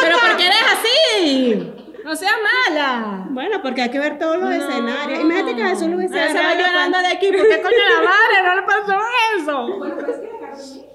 pero 0.03 0.19
¿por 0.19 0.37
qué 0.37 0.47
eres 0.47 0.63
así? 0.75 1.73
No 2.05 2.15
sea 2.17 2.33
mala. 2.69 3.29
Bueno, 3.31 3.61
porque 3.63 3.83
hay 3.83 3.91
que 3.91 3.99
ver 3.99 4.19
todos 4.19 4.37
los 4.39 4.49
No. 4.49 4.55
escenarios. 4.55 5.21
Imagínate 5.21 5.57
que 5.57 5.63
a 5.63 5.69
Jesús 5.71 5.89
le 5.89 5.97
hubiese 5.97 6.15
Ella 6.15 6.29
se 6.29 6.35
va 6.35 6.41
agarrado 6.51 6.61
la 6.63 6.69
llorando 6.69 6.99
de 6.99 7.07
aquí. 7.09 7.27
¿Por 7.29 7.49
qué 7.49 7.63
coño 7.63 7.77
la 7.95 8.03
madre 8.11 8.37
no 8.47 8.55
le 8.57 8.63
pasó 8.63 8.99
eso? 9.39 10.87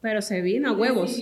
Pero 0.00 0.22
se 0.22 0.40
vino 0.40 0.70
a 0.70 0.72
huevos. 0.72 1.16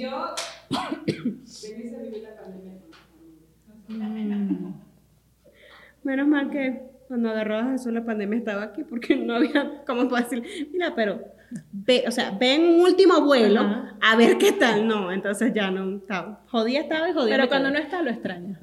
Menos 6.03 6.27
mal 6.27 6.51
que 6.51 6.92
cuando 7.13 7.29
agarró 7.29 7.59
a 7.59 7.65
Jesús 7.73 7.93
la 7.93 8.07
pandemia 8.07 8.39
estaba 8.39 8.63
aquí 8.63 8.85
porque 8.85 9.15
no 9.17 9.35
había 9.35 9.83
cómo 9.87 10.05
decir, 10.05 10.43
mira, 10.73 10.95
pero 10.95 11.23
ve, 11.71 12.05
o 12.09 12.11
sea, 12.11 12.31
ven 12.31 12.63
un 12.63 12.81
último 12.81 13.21
vuelo 13.21 13.61
Ajá. 13.61 13.99
a 14.01 14.17
ver 14.17 14.39
qué 14.39 14.53
tal. 14.53 14.89
No, 14.89 15.13
entonces 15.13 15.53
ya 15.53 15.71
no 15.71 15.99
estaba. 15.99 16.43
Jodía 16.49 16.81
estaba 16.81 17.11
y 17.11 17.13
jodía. 17.13 17.37
Pero 17.37 17.49
cuando 17.49 17.69
quedé. 17.69 17.79
no 17.81 17.85
está, 17.85 18.01
lo 18.01 18.09
extraña. 18.09 18.59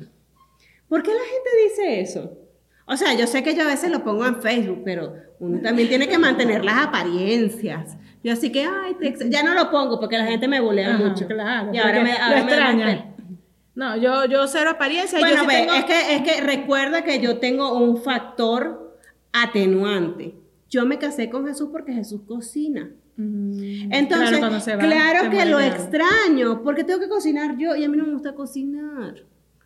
¿Por 0.88 1.04
qué 1.04 1.12
la 1.12 1.20
gente 1.20 1.50
dice 1.64 2.02
eso? 2.02 2.40
O 2.88 2.98
sea, 2.98 3.14
yo 3.14 3.28
sé 3.28 3.44
que 3.44 3.54
yo 3.54 3.62
a 3.62 3.68
veces 3.68 3.92
lo 3.92 4.04
pongo 4.04 4.26
en 4.26 4.42
Facebook, 4.42 4.82
pero 4.84 5.14
uno 5.38 5.62
también 5.62 5.88
tiene 5.88 6.08
que 6.08 6.18
mantener 6.18 6.66
las 6.66 6.88
apariencias. 6.88 8.00
Yo 8.24 8.34
así 8.34 8.52
que, 8.52 8.66
ay, 8.66 8.96
te 9.00 9.30
ya 9.30 9.44
no 9.44 9.54
lo 9.54 9.70
pongo 9.70 10.00
porque 10.00 10.18
la 10.18 10.26
gente 10.26 10.48
me 10.48 10.60
bulea 10.60 10.96
Ajá, 10.96 11.04
mucho. 11.04 11.28
Claro. 11.28 11.72
Y 11.72 11.78
ahora 11.78 12.02
me, 12.02 12.14
ahora 12.14 12.40
lo 12.40 12.46
me 12.46 12.52
extraña. 12.52 13.16
No, 13.80 13.96
yo, 13.96 14.26
yo 14.26 14.46
cero 14.48 14.72
apariencia. 14.72 15.20
Bueno, 15.20 15.36
yo 15.38 15.42
sí 15.44 15.48
ve, 15.48 15.54
tengo- 15.62 15.74
es, 15.74 15.86
que, 15.86 16.16
es 16.16 16.22
que 16.24 16.42
recuerda 16.42 17.04
que 17.06 17.22
yo 17.22 17.38
tengo 17.40 17.78
un 17.78 17.96
factor 18.04 18.98
atenuante. 19.32 20.36
Yo 20.70 20.86
me 20.86 21.00
casé 21.00 21.30
con 21.30 21.48
Jesús 21.48 21.70
porque 21.72 21.94
Jesús 21.94 22.22
cocina. 22.28 22.92
Mm, 23.16 23.92
Entonces, 23.94 24.30
claro, 24.38 24.48
claro, 24.50 24.60
se 24.60 24.76
va, 24.76 25.30
que 25.32 25.46
lo 25.46 25.60
extraño, 25.60 26.62
porque 26.64 26.84
tengo 26.84 27.00
que 27.00 27.08
cocinar 27.10 27.58
yo 27.58 27.76
y 27.76 27.84
a 27.86 27.90
mí 27.90 27.96
no 27.98 28.06
me 28.06 28.14
gusta 28.14 28.34
cocinar. 28.36 29.16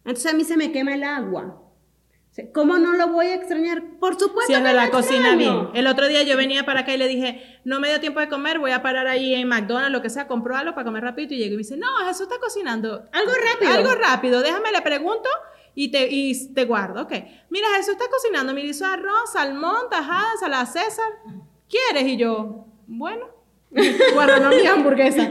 Entonces 0.05 0.31
a 0.31 0.35
mí 0.35 0.43
se 0.43 0.57
me 0.57 0.71
quema 0.71 0.93
el 0.93 1.03
agua. 1.03 1.59
¿Cómo 2.51 2.79
no 2.79 2.93
lo 2.93 3.09
voy 3.09 3.27
a 3.27 3.35
extrañar? 3.35 3.83
Por 3.99 4.19
supuesto 4.19 4.51
es 4.51 4.59
que 4.59 4.73
lo 4.73 4.91
cocina 4.91 5.35
bien. 5.35 5.69
El 5.75 5.85
otro 5.85 6.07
día 6.07 6.23
yo 6.23 6.35
venía 6.35 6.65
para 6.65 6.79
acá 6.79 6.93
y 6.93 6.97
le 6.97 7.07
dije, 7.07 7.59
no 7.63 7.79
me 7.79 7.89
dio 7.89 7.99
tiempo 7.99 8.19
de 8.19 8.27
comer, 8.27 8.57
voy 8.57 8.71
a 8.71 8.81
parar 8.81 9.05
ahí 9.05 9.35
en 9.35 9.47
McDonald's, 9.47 9.91
lo 9.91 10.01
que 10.01 10.09
sea, 10.09 10.27
compro 10.27 10.55
algo 10.55 10.73
para 10.73 10.85
comer 10.85 11.03
rápido 11.03 11.35
y 11.35 11.37
llego 11.37 11.53
y 11.53 11.57
me 11.57 11.63
dice, 11.63 11.77
no, 11.77 11.87
Jesús 12.07 12.21
está 12.21 12.39
cocinando. 12.39 13.03
Algo 13.11 13.31
rápido. 13.31 13.71
Algo 13.71 13.95
rápido, 14.01 14.41
déjame, 14.41 14.71
le 14.71 14.81
pregunto 14.81 15.29
y 15.75 15.91
te, 15.91 16.07
y 16.09 16.53
te 16.53 16.65
guardo, 16.65 17.03
ok. 17.03 17.13
Mira, 17.49 17.67
Jesús 17.77 17.93
está 17.93 18.05
cocinando, 18.09 18.51
me 18.53 18.61
hizo 18.61 18.85
arroz, 18.85 19.31
salmón, 19.31 19.89
tajada, 19.91 20.35
salada 20.39 20.65
César. 20.65 21.11
¿Quieres? 21.69 22.07
Y 22.07 22.17
yo, 22.17 22.65
bueno, 22.87 23.27
guardando 24.13 24.49
mi 24.49 24.65
hamburguesa. 24.67 25.27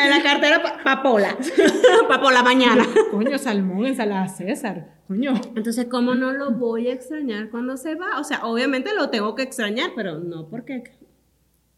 En 0.00 0.10
la 0.10 0.22
cartera 0.22 0.62
pa- 0.62 0.82
papola. 0.82 1.36
papola 2.08 2.42
mañana. 2.42 2.86
Coño, 3.10 3.38
salmón, 3.38 3.86
ensalada 3.86 4.28
César. 4.28 4.96
Coño. 5.06 5.34
Entonces, 5.54 5.86
¿cómo 5.90 6.14
no 6.14 6.32
lo 6.32 6.52
voy 6.52 6.88
a 6.88 6.92
extrañar 6.94 7.50
cuando 7.50 7.76
se 7.76 7.94
va? 7.94 8.18
O 8.20 8.24
sea, 8.24 8.44
obviamente 8.44 8.94
lo 8.94 9.10
tengo 9.10 9.34
que 9.34 9.42
extrañar, 9.42 9.90
pero 9.94 10.18
no 10.18 10.48
porque... 10.48 10.82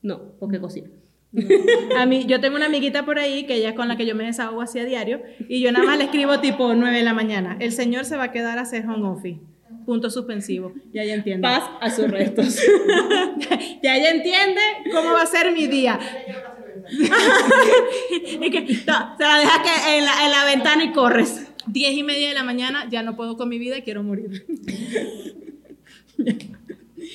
No, 0.03 0.33
porque 0.39 0.61
cocina. 0.61 0.89
A 1.97 2.07
mí, 2.07 2.25
yo 2.27 2.41
tengo 2.41 2.57
una 2.57 2.67
amiguita 2.67 3.05
por 3.05 3.19
ahí 3.21 3.47
que 3.47 3.55
ella 3.57 3.69
es 3.71 3.75
con 3.77 3.87
la 3.87 3.97
que 3.97 4.05
yo 4.07 4.17
me 4.17 4.25
desahogo 4.25 4.63
así 4.63 4.81
a 4.81 4.85
diario 4.85 5.23
y 5.49 5.61
yo 5.61 5.71
nada 5.71 5.85
más 5.87 5.99
le 5.99 6.05
escribo 6.05 6.41
tipo 6.41 6.75
9 6.75 6.97
de 6.97 7.03
la 7.05 7.15
mañana. 7.15 7.57
El 7.61 7.71
señor 7.73 8.05
se 8.05 8.17
va 8.17 8.25
a 8.25 8.33
quedar 8.33 8.59
a 8.59 8.63
hacer 8.63 8.85
home 8.89 9.07
office. 9.09 9.41
Punto 9.85 10.11
suspensivo. 10.11 10.73
Ya 10.93 11.03
ella 11.03 11.15
entiende. 11.15 11.43
Paz 11.43 11.65
a 11.81 11.91
sus 11.91 12.11
restos. 12.11 12.57
ya 13.83 13.97
ella 13.97 14.11
entiende 14.11 14.61
cómo 14.93 15.13
va 15.13 15.23
a 15.23 15.27
ser 15.27 15.53
mi 15.53 15.67
día. 15.67 15.99
y 18.41 18.51
que, 18.51 18.61
no, 18.87 19.17
se 19.17 19.25
la 19.25 19.39
deja 19.39 19.63
que 19.63 19.99
en 19.99 20.05
la, 20.05 20.25
en 20.25 20.31
la 20.31 20.45
ventana 20.45 20.85
y 20.85 20.93
corres. 20.93 21.47
10 21.67 21.93
y 21.93 22.03
media 22.03 22.29
de 22.29 22.35
la 22.35 22.43
mañana, 22.43 22.89
ya 22.91 23.03
no 23.03 23.17
puedo 23.17 23.37
con 23.37 23.49
mi 23.49 23.59
vida 23.59 23.79
y 23.79 23.83
quiero 23.83 24.03
morir. 24.03 24.47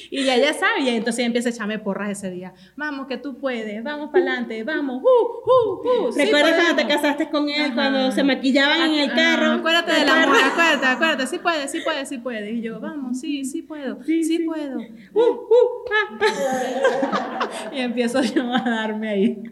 Y 0.09 0.23
ya 0.23 0.37
ya 0.37 0.53
sabía, 0.53 0.95
entonces 0.95 1.25
empieza 1.25 1.49
a 1.49 1.51
echarme 1.51 1.79
porras 1.79 2.09
ese 2.09 2.31
día. 2.31 2.53
Vamos, 2.75 3.07
que 3.07 3.17
tú 3.17 3.37
puedes, 3.37 3.83
vamos 3.83 4.09
para 4.11 4.23
adelante, 4.23 4.63
vamos, 4.63 5.01
uh, 5.01 5.07
uh, 5.07 6.07
uh. 6.07 6.11
sí 6.11 6.25
¿Recuerdas 6.25 6.55
cuando 6.55 6.75
te 6.75 6.87
casaste 6.87 7.29
con 7.29 7.49
él? 7.49 7.61
Ajá. 7.61 7.73
Cuando 7.73 8.11
se 8.11 8.23
maquillaban 8.23 8.81
en 8.81 8.99
el 8.99 9.13
carro. 9.13 9.53
acuérdate 9.53 9.91
¿Te 9.91 9.99
del 9.99 10.09
amor, 10.09 10.23
acuerdas? 10.23 10.51
acuérdate, 10.51 10.85
acuérdate, 10.85 11.27
sí 11.27 11.39
puedes, 11.39 11.71
sí 11.71 11.79
puedes, 11.83 12.09
sí 12.09 12.17
puedes. 12.17 12.53
Y 12.53 12.61
yo, 12.61 12.79
vamos, 12.79 13.19
sí, 13.19 13.45
sí 13.45 13.61
puedo, 13.61 14.03
sí, 14.03 14.39
puedo. 14.45 14.79
Uh, 15.13 15.19
uh, 15.19 15.85
ah. 16.19 17.49
Y 17.73 17.79
empiezo 17.79 18.21
yo 18.21 18.53
a 18.53 18.61
darme 18.61 19.09
ahí. 19.09 19.43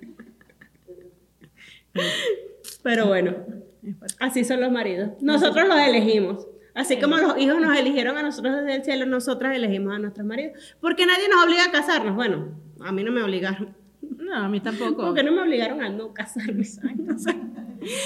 Pero 2.81 3.07
bueno, 3.07 3.35
así 4.19 4.43
son 4.43 4.61
los 4.61 4.71
maridos. 4.71 5.11
Nosotros 5.21 5.67
los 5.67 5.77
elegimos. 5.79 6.47
Así 6.75 6.97
como 6.99 7.17
los 7.17 7.37
hijos 7.37 7.61
nos 7.61 7.77
eligieron 7.77 8.17
a 8.17 8.23
nosotros 8.23 8.55
desde 8.55 8.75
el 8.75 8.83
cielo, 8.83 9.05
nosotras 9.05 9.55
elegimos 9.55 9.93
a 9.95 9.99
nuestros 9.99 10.25
maridos. 10.25 10.75
Porque 10.81 11.05
nadie 11.05 11.29
nos 11.29 11.43
obliga 11.43 11.65
a 11.65 11.71
casarnos. 11.71 12.15
Bueno, 12.15 12.47
a 12.81 12.91
mí 12.91 13.03
no 13.03 13.11
me 13.11 13.21
obligaron. 13.21 13.75
No, 14.01 14.35
a 14.35 14.49
mí 14.49 14.59
tampoco. 14.59 15.05
Porque 15.05 15.23
no 15.23 15.31
me 15.31 15.41
obligaron 15.41 15.81
a 15.81 15.89
no 15.89 16.13
casarme. 16.13 16.63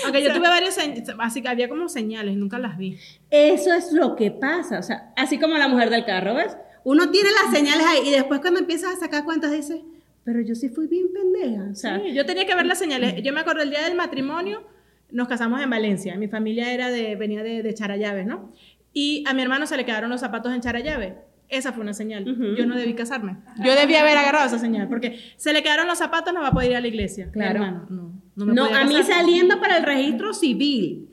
Aunque 0.04 0.24
yo 0.24 0.34
tuve 0.34 0.48
varios, 0.48 0.78
así 1.20 1.42
que 1.42 1.48
había 1.48 1.70
como 1.70 1.88
señales, 1.88 2.36
nunca 2.36 2.58
las 2.60 2.78
vi. 2.78 2.98
Eso 3.30 3.74
es 3.74 3.94
lo 3.94 4.16
que 4.16 4.32
pasa. 4.32 4.80
O 4.80 4.84
sea, 4.84 5.14
así 5.16 5.40
como 5.40 5.58
la 5.58 5.68
mujer 5.68 5.90
del 5.90 6.06
carro, 6.06 6.34
¿ves? 6.34 6.58
Uno 6.84 7.10
tiene 7.12 7.30
las 7.32 7.56
señales 7.56 7.86
ahí 7.86 8.08
y 8.08 8.12
después 8.12 8.40
cuando 8.40 8.60
empiezas 8.60 8.96
a 8.96 8.98
sacar 8.98 9.24
cuentas 9.26 9.52
dices, 9.52 9.82
pero 10.24 10.42
yo 10.42 10.56
sí 10.56 10.70
fui 10.70 10.88
bien 10.88 11.08
pendeja. 11.14 11.70
O 11.72 11.76
sea, 11.76 12.02
Sí, 12.02 12.14
yo 12.14 12.26
tenía 12.26 12.46
que 12.46 12.56
ver 12.56 12.66
las 12.66 12.80
señales. 12.80 13.22
Yo 13.24 13.34
me 13.34 13.42
acuerdo 13.42 13.62
el 13.62 13.70
día 13.70 13.84
del 13.84 13.96
matrimonio, 13.96 14.64
nos 15.12 15.28
casamos 15.28 15.62
en 15.62 15.70
Valencia. 15.70 16.16
Mi 16.18 16.28
familia 16.28 16.72
era 16.74 16.90
de, 16.90 17.16
venía 17.16 17.44
de, 17.44 17.64
de 17.64 17.74
Charallaves, 17.74 18.26
¿no? 18.26 18.52
Y 18.94 19.24
a 19.28 19.34
mi 19.34 19.42
hermano 19.42 19.68
se 19.68 19.78
le 19.78 19.86
quedaron 19.86 20.10
los 20.10 20.20
zapatos 20.22 20.54
en 20.54 20.62
Charallaves. 20.62 21.14
Esa 21.50 21.72
fue 21.72 21.82
una 21.82 21.94
señal. 21.94 22.30
Ujú. 22.30 22.56
Yo 22.58 22.66
no 22.66 22.76
debí 22.76 22.94
casarme. 22.94 23.38
Yo 23.64 23.74
debía 23.76 24.02
haber 24.02 24.18
agarrado 24.18 24.48
esa 24.48 24.60
señal, 24.60 24.90
porque 24.90 25.18
se 25.38 25.54
le 25.54 25.64
quedaron 25.64 25.88
los 25.88 25.98
zapatos, 25.98 26.34
no 26.34 26.42
va 26.42 26.48
a 26.50 26.52
poder 26.52 26.72
ir 26.72 26.78
a 26.78 26.82
la 26.82 26.88
iglesia. 26.88 27.28
Mi 27.28 27.32
Claro. 27.32 27.64
hermano, 27.64 27.86
no, 27.90 28.12
no 28.36 28.46
me 28.48 28.54
no, 28.54 28.66
a 28.66 28.84
mí 28.84 29.02
saliendo 29.04 29.60
para 29.62 29.78
el 29.78 29.84
registro 29.84 30.34
civil, 30.34 31.08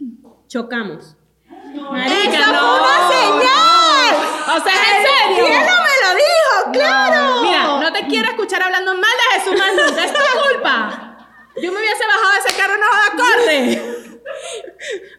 chocamos. 0.49 1.17
Marica, 1.49 2.41
¡Eso 2.41 2.53
no, 2.53 2.59
fue 2.59 2.81
una 2.81 3.11
señal! 3.11 4.15
O 4.57 4.63
sea, 4.63 4.73
¿en 4.75 5.37
serio? 5.37 5.47
cielo 5.47 5.73
me 5.83 5.97
lo 6.03 6.15
dijo, 6.17 6.73
claro. 6.73 7.43
Mira, 7.43 7.81
no 7.81 7.93
te 7.93 8.07
quiero 8.07 8.29
escuchar 8.31 8.63
hablando 8.63 8.93
mal 8.93 9.03
de 9.03 9.41
Jesús 9.41 9.59
más 9.59 9.71
nunca. 9.91 10.05
Es 10.05 10.13
tu 10.13 10.19
culpa. 10.53 11.14
Yo 11.63 11.73
me 11.73 11.79
hubiese 11.79 12.05
bajado 12.07 12.33
de 12.33 12.39
ese 12.47 12.57
carro 12.59 12.75
no 12.77 12.87
de 12.97 13.07
acorde. 13.13 14.21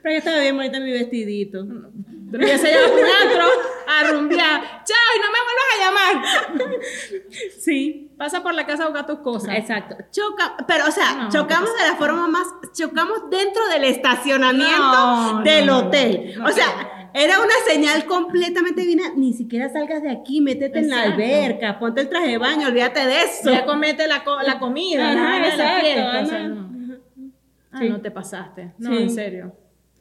Pero 0.04 0.12
que 0.14 0.18
estaba 0.18 0.40
bien 0.40 0.56
bonita 0.58 0.80
mi 0.80 0.92
vestidito. 0.92 1.64
Me 1.66 2.38
hubiese 2.38 2.68
llevado 2.68 2.94
un 2.94 3.06
antro 3.06 3.46
a 3.88 4.04
rumbear. 4.12 4.84
Chao, 4.84 4.98
y 5.16 5.20
no 5.22 5.28
me 5.32 5.40
vuelvas 5.46 5.70
a 5.74 5.80
llamar. 5.86 6.82
Sí. 7.60 8.12
Pasa 8.18 8.42
por 8.44 8.54
la 8.54 8.66
casa 8.66 8.84
a 8.84 8.88
buscar 8.88 9.06
tus 9.06 9.20
cosas. 9.20 9.56
Exacto. 9.58 9.96
Choca, 10.12 10.56
pero 10.68 10.88
o 10.88 10.92
sea, 10.92 11.14
No, 11.14 11.30
chocamos 11.30 11.70
de 11.78 11.84
la 11.88 11.96
forma 11.96 12.28
más, 12.28 12.48
chocamos 12.74 13.30
dentro 13.30 13.68
del 13.68 13.84
estacionamiento 13.86 14.78
No, 14.80 15.42
del 15.44 15.70
hotel. 15.70 16.34
no, 16.38 16.46
o 16.46 16.52
sea, 16.52 17.05
era 17.16 17.40
una 17.40 17.54
señal 17.68 18.06
completamente 18.06 18.82
divina. 18.82 19.04
Ni 19.16 19.34
siquiera 19.34 19.70
salgas 19.70 20.04
de 20.04 20.12
aquí, 20.12 20.42
métete 20.42 20.80
en 20.80 20.90
la 20.90 21.04
alberca, 21.04 21.80
ponte 21.80 22.02
el 22.02 22.10
traje 22.10 22.28
de 22.28 22.38
baño, 22.38 22.68
olvídate 22.68 23.06
de 23.06 23.22
eso. 23.24 23.52
Ya 23.52 23.66
comete 23.66 24.06
la, 24.08 24.24
co- 24.24 24.42
la 24.42 24.60
comida, 24.60 25.12
Ajá, 25.12 25.16
la 25.16 25.40
la 25.40 25.48
exacto, 25.48 25.82
fiesta, 25.86 26.22
o 26.22 26.26
sea, 26.26 26.38
ajá. 26.40 26.48
no. 26.50 26.70
Ah, 27.72 27.78
Sí. 27.80 27.90
no 27.90 28.02
te 28.02 28.12
pasaste. 28.12 28.74
No, 28.78 28.90
Sí. 28.92 29.04
en 29.04 29.10
serio. 29.10 29.56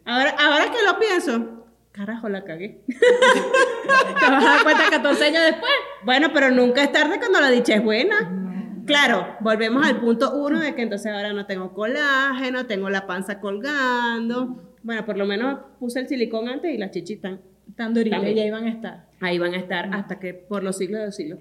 Ahora, 0.05 0.31
ahora 0.39 0.67
que 0.71 0.85
lo 0.87 0.99
pienso, 0.99 1.67
carajo, 1.93 2.29
la 2.29 2.45
cagué. 2.45 2.83
Te 2.89 4.31
vas 4.31 4.45
a 4.45 4.49
dar 4.49 4.63
cuenta 4.65 4.83
14 4.91 5.25
años 5.25 5.43
después. 5.45 5.73
Bueno, 6.05 6.29
pero 6.33 6.51
nunca 6.51 6.83
es 6.83 6.93
tarde 6.93 7.19
cuando 7.19 7.41
la 7.41 7.51
dicha 7.51 7.75
es 7.75 7.83
buena. 7.83 8.41
Claro, 8.87 9.37
volvemos 9.41 9.87
al 9.87 9.99
punto 10.01 10.35
uno 10.35 10.61
de 10.61 10.75
que 10.75 10.83
entonces 10.83 11.11
ahora 11.13 11.33
no 11.33 11.47
tengo 11.47 11.73
colágeno, 11.73 12.67
tengo 12.67 12.91
la 12.91 13.07
panza 13.07 13.41
colgando. 13.41 14.74
Bueno, 14.85 15.05
por 15.07 15.17
lo 15.17 15.25
menos 15.25 15.61
puse 15.81 15.99
el 15.99 16.09
silicón 16.09 16.47
antes 16.47 16.73
y 16.73 16.79
las 16.79 16.91
chichis 16.91 17.17
están. 17.17 17.41
Tan 17.75 17.95
También. 17.95 18.37
ya 18.37 18.45
iban 18.45 18.67
a 18.67 18.71
estar. 18.71 19.07
Ahí 19.21 19.39
van 19.39 19.55
a 19.55 19.57
estar 19.57 19.89
hasta 19.93 20.21
que 20.21 20.35
por 20.35 20.63
los 20.63 20.77
siglos 20.77 21.01
de 21.01 21.07
los 21.07 21.17
siglos. 21.17 21.39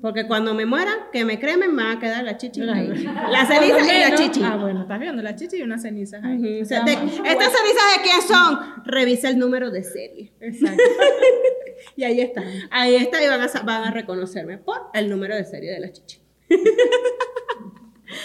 Porque 0.00 0.26
cuando 0.26 0.54
me 0.54 0.64
muera, 0.64 1.08
que 1.12 1.24
me 1.24 1.38
cremen, 1.38 1.74
me 1.74 1.82
van 1.82 1.98
a 1.98 2.00
quedar 2.00 2.24
las 2.24 2.38
chichis 2.38 2.66
ahí. 2.68 2.88
La 3.30 3.44
ceniza 3.44 3.80
y 3.80 4.10
la 4.10 4.14
chichi. 4.16 4.40
Ah, 4.42 4.56
bueno, 4.56 4.82
estás 4.82 4.98
viendo 4.98 5.22
la 5.22 5.36
chichi 5.36 5.56
y 5.58 5.62
unas 5.62 5.82
cenizas 5.82 6.24
ahí. 6.24 6.62
O 6.62 6.64
sea, 6.64 6.78
Está. 6.78 6.92
¿Estas 6.92 7.52
cenizas 7.52 7.96
de 7.96 8.02
quién 8.02 8.22
son? 8.26 8.58
Revisa 8.86 9.28
el 9.28 9.38
número 9.38 9.70
de 9.70 9.84
serie. 9.84 10.32
Exacto. 10.40 10.82
y 11.96 12.04
ahí 12.04 12.20
están. 12.20 12.44
Ahí 12.70 12.94
está 12.96 13.22
y 13.22 13.28
van 13.28 13.42
a, 13.42 13.46
van 13.62 13.84
a 13.84 13.90
reconocerme 13.90 14.56
por 14.58 14.78
el 14.94 15.10
número 15.10 15.34
de 15.36 15.44
serie 15.44 15.72
de 15.72 15.80
la 15.80 15.92
chichi. 15.92 16.18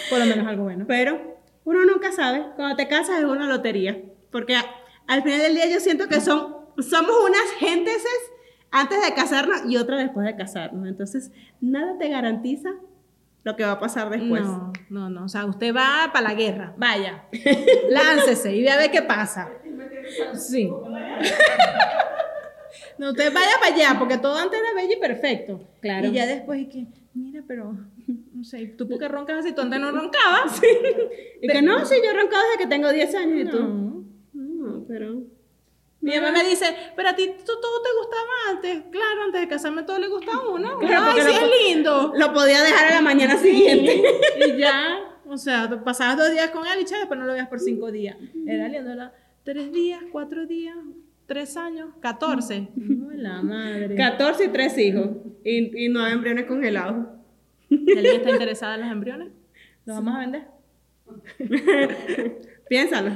Por 0.10 0.20
lo 0.20 0.26
menos 0.26 0.48
algo 0.48 0.64
bueno. 0.64 0.86
Pero 0.88 1.40
uno 1.66 1.84
nunca 1.84 2.12
sabe. 2.14 2.46
Cuando 2.56 2.76
te 2.78 2.88
casas 2.88 3.20
es 3.20 3.26
una 3.26 3.48
lotería. 3.48 4.02
Porque 4.36 4.54
a- 4.54 4.66
al 5.08 5.24
final 5.24 5.40
del 5.40 5.56
día 5.56 5.70
yo 5.70 5.80
siento 5.80 6.10
que 6.10 6.20
son, 6.20 6.58
somos 6.80 7.16
unas 7.26 7.52
gentes 7.58 8.04
antes 8.70 9.02
de 9.02 9.14
casarnos 9.14 9.62
y 9.66 9.78
otras 9.78 10.02
después 10.02 10.26
de 10.28 10.36
casarnos. 10.36 10.90
Entonces, 10.90 11.32
nada 11.62 11.98
te 11.98 12.10
garantiza 12.10 12.72
lo 13.46 13.56
que 13.56 13.64
va 13.64 13.72
a 13.72 13.80
pasar 13.80 14.10
después. 14.10 14.42
No, 14.42 14.74
no, 14.90 15.10
no. 15.10 15.24
O 15.24 15.30
sea, 15.30 15.46
usted 15.46 15.74
va 15.74 16.10
para 16.12 16.28
la 16.28 16.34
guerra. 16.34 16.74
Vaya. 16.76 17.24
Láncese 17.90 18.54
y 18.54 18.62
vea 18.62 18.74
a 18.74 18.78
ver 18.78 18.92
qué 18.92 19.04
pasa. 19.04 19.50
Sí. 20.34 20.70
No, 22.98 23.10
usted 23.10 23.34
vaya 23.34 23.52
para 23.60 23.76
allá, 23.76 23.96
porque 24.00 24.18
todo 24.18 24.38
antes 24.38 24.58
era 24.60 24.74
bello 24.74 24.94
y 24.98 25.00
perfecto. 25.00 25.62
Claro. 25.82 26.08
Y 26.08 26.12
ya 26.14 26.26
después, 26.26 26.62
y 26.62 26.66
que, 26.68 26.86
mira, 27.14 27.42
pero, 27.46 27.76
no 28.34 28.44
sé, 28.46 28.68
tú 28.68 28.88
porque 28.88 29.08
roncas 29.10 29.40
así, 29.40 29.54
tú 29.54 29.62
antes 29.62 29.80
no 29.82 29.92
roncabas. 29.92 30.62
Y 31.42 31.48
que 31.48 31.62
no, 31.62 31.86
sí, 31.86 31.96
yo 32.04 32.12
he 32.12 32.14
roncado 32.14 32.42
desde 32.44 32.58
que 32.64 32.68
tengo 32.68 32.90
10 32.92 33.16
años 33.16 33.40
y 33.48 33.50
tú. 33.50 33.95
Pero. 34.88 35.24
Mi 36.02 36.14
mamá 36.16 36.32
me 36.32 36.44
dice, 36.48 36.66
pero 36.96 37.10
a 37.10 37.16
ti 37.16 37.26
tú- 37.38 37.60
todo 37.60 37.82
te 37.82 37.90
gustaba 37.98 38.32
antes. 38.52 38.84
Claro, 38.92 39.24
antes 39.26 39.42
de 39.42 39.48
casarme 39.48 39.84
todo 39.84 39.98
le 39.98 40.08
gustaba 40.08 40.44
a 40.44 40.50
uno. 40.50 40.78
Claro, 40.80 41.06
Ay, 41.08 41.22
sí 41.22 41.28
lo- 41.28 41.48
es 41.48 41.52
lindo. 41.76 42.14
Lo 42.16 42.34
podía 42.34 42.62
dejar 42.62 42.92
a 42.92 42.96
la 42.96 43.02
mañana 43.02 43.38
siguiente. 43.38 44.04
Y 44.48 44.58
ya, 44.60 45.00
o 45.28 45.38
sea, 45.38 45.82
pasabas 45.84 46.18
dos 46.18 46.32
días 46.32 46.52
con 46.52 46.66
él 46.68 46.82
y 46.82 46.86
che, 46.86 46.96
después 46.98 47.20
no 47.20 47.26
lo 47.26 47.32
veías 47.32 47.48
por 47.48 47.60
cinco 47.60 47.92
días. 47.92 48.18
Era 48.46 48.68
lindo, 48.68 48.92
era 48.92 49.14
tres 49.44 49.72
días, 49.72 50.02
cuatro 50.12 50.46
días, 50.46 50.76
tres 51.26 51.58
años, 51.58 51.90
catorce. 52.02 52.68
La 53.16 53.42
madre. 53.42 53.96
14 53.96 54.44
y 54.46 54.48
3 54.50 54.78
hijos. 54.78 55.10
Y, 55.44 55.86
y 55.86 55.90
9 55.90 56.12
embriones 56.12 56.46
congelados. 56.46 57.08
¿Alguien 57.72 58.18
está 58.18 58.30
interesada 58.38 58.76
en 58.76 58.82
los 58.82 58.92
embriones? 58.92 59.30
¿Los 59.86 59.96
vamos 59.96 60.16
a 60.16 60.20
vender? 60.20 60.44
Piénsalo. 62.70 63.10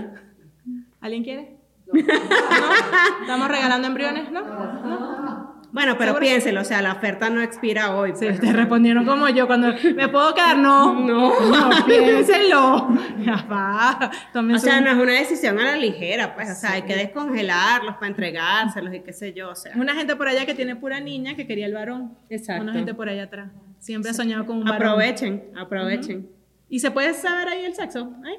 ¿Alguien 1.02 1.24
quiere? 1.24 1.59
¿No? 1.94 3.22
¿Estamos 3.22 3.48
regalando 3.48 3.88
embriones? 3.88 4.32
¿No? 4.32 4.42
¿No? 4.42 5.50
Bueno, 5.72 5.94
pero 6.00 6.14
¿Seguro? 6.14 6.20
piénselo, 6.22 6.62
o 6.62 6.64
sea, 6.64 6.82
la 6.82 6.94
oferta 6.94 7.30
no 7.30 7.42
expira 7.44 7.96
hoy. 7.96 8.14
Sí, 8.16 8.26
pues. 8.26 8.36
ustedes 8.36 8.56
respondieron 8.56 9.06
como 9.06 9.30
yo 9.30 9.46
cuando 9.46 9.68
me 9.96 10.08
puedo 10.08 10.34
quedar. 10.34 10.58
No, 10.58 10.96
No. 10.96 11.32
no, 11.52 11.86
piénsenlo. 11.86 12.90
Ya 13.24 13.46
va, 13.52 14.10
tomen 14.34 14.56
O 14.56 14.60
su- 14.60 14.66
sea, 14.66 14.82
no 14.82 14.90
es 14.90 14.96
una 14.98 15.12
decisión 15.14 15.60
a 15.60 15.66
la 15.66 15.76
ligera, 15.76 16.34
pues, 16.34 16.50
o 16.50 16.56
sea, 16.56 16.72
hay 16.72 16.82
que 16.82 16.96
descongelarlos 16.96 17.96
para 17.96 18.08
entregárselos 18.08 18.94
y 18.96 19.02
qué 19.02 19.14
sé 19.14 19.34
yo, 19.34 19.50
o 19.52 19.56
sea. 19.56 19.74
Una 19.76 19.94
gente 19.94 20.16
por 20.16 20.28
allá 20.28 20.48
que 20.48 20.56
tiene 20.56 20.76
pura 20.76 21.00
niña 21.02 21.36
que 21.36 21.46
quería 21.46 21.68
el 21.68 21.74
varón. 21.76 22.18
Exacto. 22.32 22.64
Una 22.64 22.74
gente 22.74 22.96
por 22.96 23.08
allá 23.08 23.24
atrás. 23.26 23.52
Siempre 23.78 24.10
ha 24.10 24.14
soñado 24.16 24.48
con 24.48 24.58
un 24.58 24.64
varón. 24.64 24.76
Aprovechen, 24.88 25.52
aprovechen. 25.56 26.30
¿Y 26.68 26.80
se 26.80 26.90
puede 26.90 27.14
saber 27.14 27.48
ahí 27.48 27.64
el 27.66 27.76
sexo? 27.76 28.12
¿Ahí? 28.26 28.36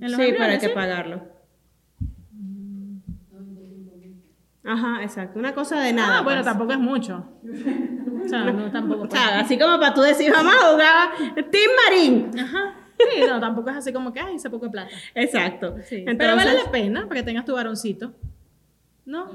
¿En 0.00 0.12
los 0.12 0.20
Sí, 0.20 0.28
pero 0.30 0.44
hay 0.44 0.58
que 0.60 0.68
sí? 0.68 0.72
pagarlo. 0.72 1.33
Ajá, 4.66 5.02
exacto. 5.02 5.38
Una 5.38 5.54
cosa 5.54 5.80
de 5.80 5.92
nada. 5.92 6.18
Ah, 6.18 6.22
bueno, 6.22 6.40
pues. 6.40 6.46
tampoco 6.52 6.72
es 6.72 6.78
mucho. 6.78 7.24
O 8.24 8.28
sea, 8.28 8.44
no, 8.44 8.70
tampoco. 8.72 9.02
O 9.02 9.10
sea, 9.10 9.40
así 9.40 9.58
como 9.58 9.78
para 9.78 9.92
tú 9.92 10.00
decir, 10.00 10.32
vamos 10.32 10.54
a 10.54 10.70
jugar 10.72 11.10
Team 11.50 11.70
Marín. 11.84 12.30
Ajá. 12.38 12.74
Sí, 12.98 13.22
no, 13.28 13.40
tampoco 13.40 13.70
es 13.70 13.76
así 13.76 13.92
como 13.92 14.12
que, 14.12 14.20
ay, 14.20 14.36
ese 14.36 14.48
poco 14.48 14.66
de 14.66 14.70
plata. 14.70 14.90
Exacto. 15.14 15.74
Sí. 15.84 15.96
Entonces, 15.96 16.16
Pero 16.18 16.36
vale 16.36 16.54
la 16.54 16.70
pena 16.70 17.02
para 17.08 17.20
que 17.20 17.24
tengas 17.24 17.44
tu 17.44 17.52
varoncito. 17.54 18.12
¿No? 19.04 19.26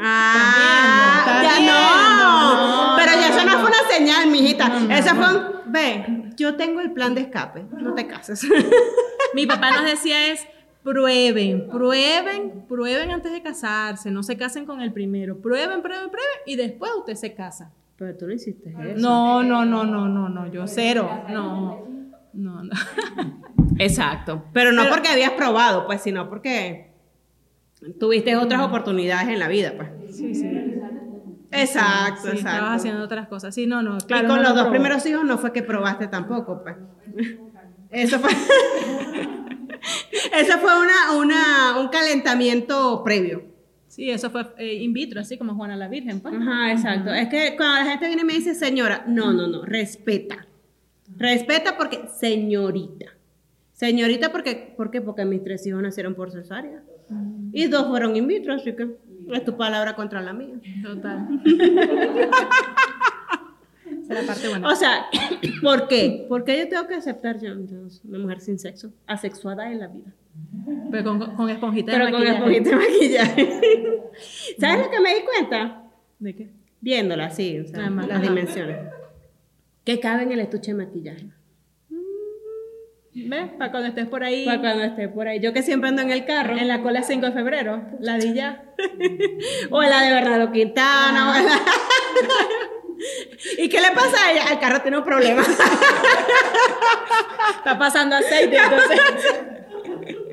Ah, 0.00 1.16
Está 1.20 1.42
ya 1.42 1.58
viendo, 1.58 1.72
no. 1.72 2.96
Esa 4.90 5.14
fue, 5.14 5.36
un- 5.36 5.72
ve, 5.72 6.32
yo 6.36 6.56
tengo 6.56 6.80
el 6.80 6.92
plan 6.92 7.14
de 7.14 7.22
escape, 7.22 7.64
no 7.78 7.94
te 7.94 8.06
cases. 8.06 8.44
Mi 9.34 9.46
papá 9.46 9.70
nos 9.72 9.84
decía 9.84 10.32
es, 10.32 10.46
prueben, 10.82 11.68
prueben, 11.68 12.64
prueben 12.68 13.10
antes 13.10 13.32
de 13.32 13.42
casarse, 13.42 14.10
no 14.10 14.22
se 14.22 14.36
casen 14.36 14.66
con 14.66 14.80
el 14.80 14.92
primero, 14.92 15.38
prueben, 15.40 15.82
prueben, 15.82 16.10
prueben 16.10 16.30
y 16.46 16.56
después 16.56 16.90
usted 16.98 17.14
se 17.14 17.34
casa. 17.34 17.72
Pero 17.96 18.16
tú 18.16 18.26
no 18.26 18.32
hiciste 18.32 18.70
eso. 18.70 19.00
No, 19.00 19.42
no, 19.42 19.64
no, 19.64 19.84
no, 19.84 20.08
no, 20.08 20.28
no, 20.28 20.46
yo 20.52 20.66
cero, 20.66 21.08
no, 21.30 21.86
no, 22.32 22.64
no. 22.64 22.70
Exacto. 23.78 24.44
Pero 24.52 24.72
no 24.72 24.82
Pero- 24.82 24.94
porque 24.94 25.08
habías 25.08 25.32
probado, 25.32 25.86
pues, 25.86 26.00
sino 26.02 26.28
porque 26.28 26.92
tuviste 27.98 28.36
otras 28.36 28.62
oportunidades 28.62 29.28
en 29.28 29.38
la 29.38 29.48
vida, 29.48 29.72
pues. 29.76 29.88
Sí, 30.16 30.34
sí. 30.34 30.46
Exacto, 31.50 32.22
Sí, 32.22 32.28
exacto. 32.30 32.48
estabas 32.48 32.76
haciendo 32.80 33.04
otras 33.04 33.28
cosas. 33.28 33.54
Sí, 33.54 33.66
no, 33.66 33.80
no, 33.80 33.98
claro. 33.98 34.24
y 34.24 34.26
con 34.28 34.36
no 34.36 34.42
los 34.42 34.50
lo 34.50 34.54
dos 34.54 34.62
probó. 34.64 34.70
primeros 34.72 35.06
hijos 35.06 35.24
no 35.24 35.38
fue 35.38 35.52
que 35.52 35.62
probaste 35.62 36.08
tampoco, 36.08 36.62
pues. 36.64 36.76
Eso 37.94 38.18
fue. 38.18 38.30
Eso 40.32 40.58
fue 40.58 40.70
una, 40.80 41.16
una, 41.16 41.78
un 41.80 41.88
calentamiento 41.88 43.02
previo. 43.04 43.44
Sí, 43.86 44.10
eso 44.10 44.28
fue 44.30 44.44
eh, 44.58 44.82
in 44.82 44.92
vitro, 44.92 45.20
así 45.20 45.38
como 45.38 45.54
Juana 45.54 45.76
la 45.76 45.86
Virgen, 45.86 46.18
pues. 46.20 46.34
Ajá, 46.34 46.72
exacto. 46.72 47.14
Es 47.14 47.28
que 47.28 47.54
cuando 47.56 47.76
la 47.76 47.90
gente 47.92 48.08
viene 48.08 48.22
y 48.22 48.24
me 48.24 48.32
dice 48.32 48.54
señora, 48.54 49.04
no, 49.06 49.32
no, 49.32 49.46
no, 49.46 49.64
respeta. 49.64 50.48
Respeta 51.16 51.76
porque 51.76 52.08
señorita. 52.18 53.06
Señorita 53.72 54.32
porque, 54.32 54.74
¿por 54.76 54.90
qué? 54.90 55.00
Porque 55.00 55.24
mis 55.24 55.44
tres 55.44 55.64
hijos 55.66 55.80
nacieron 55.80 56.16
por 56.16 56.32
cesárea. 56.32 56.82
Y 57.52 57.66
dos 57.66 57.86
fueron 57.86 58.16
in 58.16 58.26
vitro, 58.26 58.54
así 58.54 58.74
que 58.74 58.96
es 59.32 59.44
tu 59.44 59.56
palabra 59.56 59.94
contra 59.94 60.20
la 60.20 60.32
mía. 60.32 60.56
Total. 60.82 61.28
Esa 64.04 64.14
es 64.14 64.20
la 64.26 64.32
parte 64.34 64.48
buena. 64.48 64.68
O 64.68 64.74
sea, 64.76 65.06
¿por 65.62 65.88
qué? 65.88 66.26
Porque 66.28 66.58
yo 66.58 66.68
tengo 66.68 66.86
que 66.86 66.94
aceptar 66.94 67.40
yo, 67.40 67.52
una 68.04 68.18
mujer 68.18 68.40
sin 68.40 68.58
sexo, 68.58 68.92
asexuada 69.06 69.70
en 69.72 69.80
la 69.80 69.88
vida. 69.88 70.12
Pero 70.90 71.04
con, 71.04 71.36
con 71.36 71.48
esponjita 71.50 71.92
Pero 71.92 72.06
de 72.06 72.12
con 72.12 72.20
maquillaje. 72.22 72.38
esponjita 72.38 72.70
de 72.70 72.76
maquillaje. 72.76 74.02
¿Sabes 74.58 74.84
lo 74.86 74.90
que 74.90 75.00
me 75.00 75.14
di 75.14 75.20
cuenta? 75.22 75.82
¿De 76.18 76.34
qué? 76.34 76.50
Viéndola 76.80 77.26
así, 77.26 77.58
o 77.60 77.66
sea, 77.66 77.88
más, 77.90 78.06
las 78.06 78.20
dimensiones. 78.22 78.76
Que 79.84 80.00
cabe 80.00 80.24
en 80.24 80.32
el 80.32 80.40
estuche 80.40 80.72
de 80.74 80.84
maquillaje. 80.84 81.28
¿Ves? 83.16 83.50
Para 83.58 83.70
cuando 83.70 83.88
estés 83.90 84.08
por 84.08 84.24
ahí. 84.24 84.44
Para 84.44 84.60
cuando 84.60 84.82
esté 84.82 85.08
por 85.08 85.28
ahí. 85.28 85.38
Yo 85.40 85.52
que 85.52 85.62
siempre 85.62 85.88
ando 85.88 86.02
en 86.02 86.10
el 86.10 86.24
carro. 86.24 86.56
En 86.56 86.66
la 86.66 86.82
cola 86.82 87.02
5 87.04 87.26
de 87.26 87.32
febrero, 87.32 87.80
la 88.00 88.18
de 88.18 88.34
ya. 88.34 88.64
O 89.70 89.80
la 89.82 90.02
de 90.02 90.12
Bernardo 90.12 90.50
Quintana. 90.50 91.30
o 91.30 91.44
la- 91.44 91.60
¿Y 93.58 93.68
qué 93.68 93.80
le 93.80 93.90
pasa 93.92 94.16
a 94.26 94.32
ella? 94.32 94.44
El 94.52 94.58
carro 94.58 94.80
tiene 94.82 94.98
un 94.98 95.04
problema. 95.04 95.42
Está 97.58 97.78
pasando 97.78 98.16
aceite, 98.16 98.56
entonces. 98.56 99.00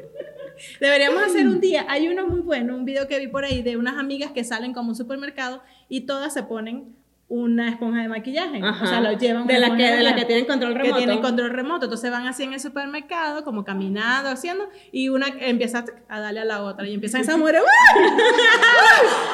Deberíamos 0.79 1.23
hacer 1.23 1.47
un 1.47 1.59
día. 1.59 1.85
Hay 1.89 2.07
uno 2.07 2.27
muy 2.27 2.41
bueno, 2.41 2.75
un 2.75 2.85
video 2.85 3.07
que 3.07 3.17
vi 3.19 3.27
por 3.27 3.43
ahí 3.45 3.61
de 3.63 3.77
unas 3.77 3.97
amigas 3.97 4.31
que 4.31 4.43
salen 4.43 4.73
como 4.73 4.89
un 4.89 4.95
supermercado 4.95 5.61
y 5.89 6.01
todas 6.01 6.33
se 6.33 6.43
ponen 6.43 6.95
una 7.27 7.69
esponja 7.69 8.01
de 8.01 8.09
maquillaje. 8.09 8.59
Ajá. 8.61 8.83
O 8.83 8.87
sea, 8.87 8.99
lo 9.01 9.13
llevan. 9.17 9.47
De 9.47 9.57
la 9.57 9.75
que- 9.77 9.83
de 9.83 10.03
la 10.03 10.13
que 10.15 10.25
tienen 10.25 10.45
control 10.45 10.73
Que 10.73 10.79
remoto. 10.79 10.97
tienen 10.97 11.21
control 11.21 11.49
remoto. 11.51 11.85
Entonces 11.85 12.11
van 12.11 12.27
así 12.27 12.43
en 12.43 12.53
el 12.53 12.59
supermercado, 12.59 13.43
como 13.45 13.63
caminando, 13.63 14.29
haciendo, 14.29 14.69
y 14.91 15.07
una 15.09 15.27
empieza 15.39 15.85
a 16.09 16.19
darle 16.19 16.41
a 16.41 16.45
la 16.45 16.61
otra. 16.63 16.85
Y 16.87 16.93
empiezan 16.93 17.21
esas 17.21 17.37
mujeres. 17.37 17.61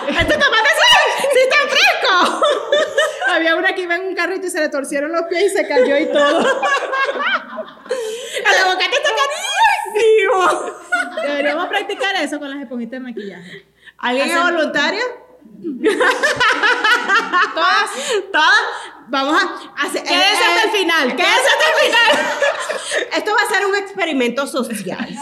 ¡Este 0.08 0.34
tomate 0.34 0.70
sí, 0.78 1.28
sí 1.34 1.40
está 1.44 1.58
fresco! 1.68 2.42
Había 3.28 3.56
una 3.56 3.74
que 3.76 3.82
iba 3.82 3.96
en 3.96 4.08
un 4.08 4.16
carrito 4.16 4.48
y 4.48 4.50
se 4.50 4.60
le 4.60 4.70
torcieron 4.70 5.12
los 5.12 5.24
pies 5.24 5.52
y 5.52 5.58
se 5.58 5.68
cayó 5.68 5.98
y 5.98 6.06
todo. 6.08 6.40
¡El 8.40 8.58
aguacate 8.62 8.96
está 8.96 9.10
carísimo! 9.94 10.76
Deberíamos 11.24 11.68
practicar 11.68 12.16
eso 12.16 12.40
con 12.40 12.50
las 12.50 12.62
esponjitas 12.62 12.92
de 12.92 13.00
maquillaje. 13.00 13.66
¿Alguien 13.98 14.30
es 14.30 14.44
voluntario? 14.44 15.04
Todas, 17.54 17.90
todas. 18.32 18.62
Vamos 19.10 19.42
a 19.42 19.84
hacer. 19.84 20.04
Quédense 20.04 20.44
hasta 20.44 20.64
el 20.64 20.70
final. 20.72 21.16
Quédense 21.16 21.50
hasta 21.54 21.66
el 21.70 21.76
final. 21.86 22.12
Esto 23.18 23.32
va 23.32 23.42
a 23.42 23.54
ser 23.54 23.66
un 23.66 23.76
experimento 23.76 24.46
social. 24.46 25.10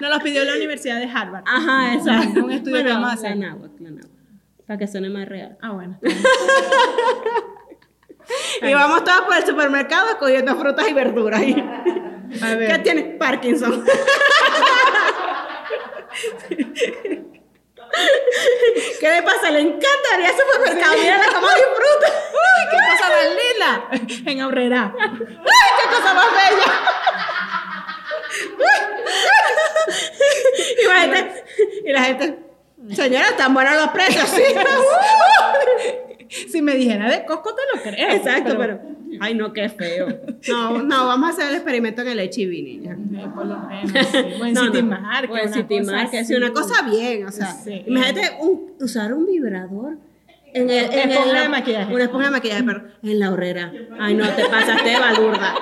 Nos 0.00 0.10
los 0.10 0.22
pidió 0.22 0.44
la 0.44 0.54
Universidad 0.54 0.98
de 0.98 1.10
Harvard. 1.10 1.44
Ajá, 1.46 1.94
exacto. 1.94 2.44
Un 2.44 2.52
estudio 2.52 2.84
que 2.84 2.90
vamos 2.90 3.10
a 3.10 3.14
hacer. 3.14 3.36
La 3.36 3.48
la 3.48 4.11
Para 4.66 4.78
que 4.78 4.86
suene 4.86 5.08
más 5.10 5.28
real. 5.28 5.58
Ah, 5.62 5.72
bueno. 5.72 5.98
Y 8.62 8.72
vamos 8.72 9.02
todas 9.04 9.22
por 9.22 9.36
el 9.36 9.44
supermercado 9.44 10.08
escogiendo 10.10 10.54
frutas 10.56 10.88
y 10.88 10.92
verduras. 10.94 11.42
Y- 11.42 11.54
A 12.42 12.54
ver. 12.54 12.72
¿Qué 12.72 12.78
tiene? 12.78 13.02
Parkinson. 13.18 13.84
¿Qué 19.00 19.08
le 19.08 19.22
pasa? 19.22 19.50
Le 19.50 19.60
encanta 19.60 20.18
ir 20.18 20.26
al 20.26 20.32
supermercado. 20.36 20.96
Mira 20.98 21.18
la 21.18 21.26
cama 21.32 21.48
de 21.54 21.62
fruta. 21.62 22.08
¡Uy, 22.32 22.68
qué 22.70 22.76
cosa 22.90 23.06
más 23.10 23.26
linda! 23.42 24.30
En 24.30 24.40
Aurrera. 24.40 24.94
¡Ay, 24.98 25.08
qué 25.80 25.86
cosa 25.94 26.14
más 26.14 26.26
bella! 26.32 26.72
Y 30.80 30.86
la 30.86 30.94
gente, 31.00 31.44
y 31.84 31.92
la 31.92 32.02
gente, 32.04 32.38
señora, 32.90 33.26
están 33.28 33.54
buenos 33.54 33.74
los 33.76 33.88
precios, 33.88 34.28
sí. 34.28 34.42
Si 36.50 36.62
me 36.62 36.74
dijera 36.74 37.10
de 37.10 37.26
Costco, 37.26 37.54
te 37.54 37.76
lo 37.76 37.82
creo. 37.82 38.08
Exacto, 38.10 38.54
pero, 38.56 38.80
ay, 39.20 39.34
no, 39.34 39.52
qué 39.52 39.68
feo. 39.68 40.08
No, 40.48 40.82
no, 40.82 41.06
vamos 41.06 41.28
a 41.28 41.32
hacer 41.34 41.48
el 41.50 41.56
experimento 41.56 42.00
en 42.00 42.08
el 42.08 42.20
HIV, 42.20 42.48
niña. 42.64 42.96
Eh, 43.22 43.28
Por 43.34 43.44
lo 43.46 43.58
menos. 43.58 43.92
sí. 44.10 44.18
Buen 44.38 44.54
No, 44.54 44.64
no. 44.64 44.72
City 44.72 44.82
Market, 44.82 45.52
City 45.52 45.78
cosa 45.80 45.92
Market, 45.92 46.24
sí, 46.24 46.34
una 46.34 46.52
cosa 46.52 46.82
bien, 46.88 47.26
o 47.26 47.30
sea, 47.30 47.48
Sí. 47.52 47.84
imagínate 47.86 48.36
un- 48.40 48.72
usar 48.80 49.12
un 49.12 49.26
vibrador. 49.26 49.98
En 50.54 50.70
el, 50.70 50.84
en 50.92 51.10
Esponja 51.10 51.40
de 51.42 51.48
maquillaje. 51.50 51.94
Una 51.94 52.04
esponja 52.04 52.26
de 52.26 52.32
maquillaje, 52.32 52.62
pero 52.62 52.82
en 53.02 53.18
la 53.20 53.30
horrera. 53.30 53.72
Ay, 54.00 54.14
no, 54.14 54.26
te 54.30 54.44
pasaste 54.46 54.98
balurda. 54.98 55.54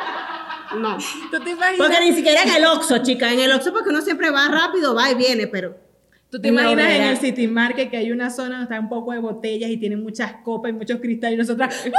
No. 0.79 0.99
¿Tú 1.33 1.41
te 1.41 1.51
imaginas? 1.51 1.79
Porque 1.79 2.01
ni 2.01 2.13
siquiera 2.13 2.43
en 2.45 2.51
el 2.51 2.65
Oxxo, 2.65 2.99
chica. 2.99 3.33
En 3.33 3.41
el 3.41 3.51
Oxxo 3.53 3.73
porque 3.73 3.89
uno 3.91 4.01
siempre 4.03 4.31
va 4.31 4.47
rápido, 4.49 4.95
va 4.95 5.11
y 5.11 5.15
viene, 5.17 5.49
pero... 5.49 5.77
¿Tú 6.31 6.41
te 6.41 6.49
imaginas 6.49 6.93
en 6.93 7.03
el 7.03 7.17
City 7.17 7.49
Market 7.49 7.91
que 7.91 7.97
hay 7.97 8.13
una 8.13 8.31
zona 8.31 8.59
donde 8.59 8.63
está 8.65 8.79
un 8.79 8.89
poco 8.89 9.13
de 9.13 9.19
botellas 9.19 9.69
y 9.69 9.77
tienen 9.79 10.01
muchas 10.01 10.33
copas 10.45 10.71
y 10.71 10.75
muchos 10.75 11.01
cristales 11.01 11.35
y 11.35 11.39
nosotras 11.39 11.85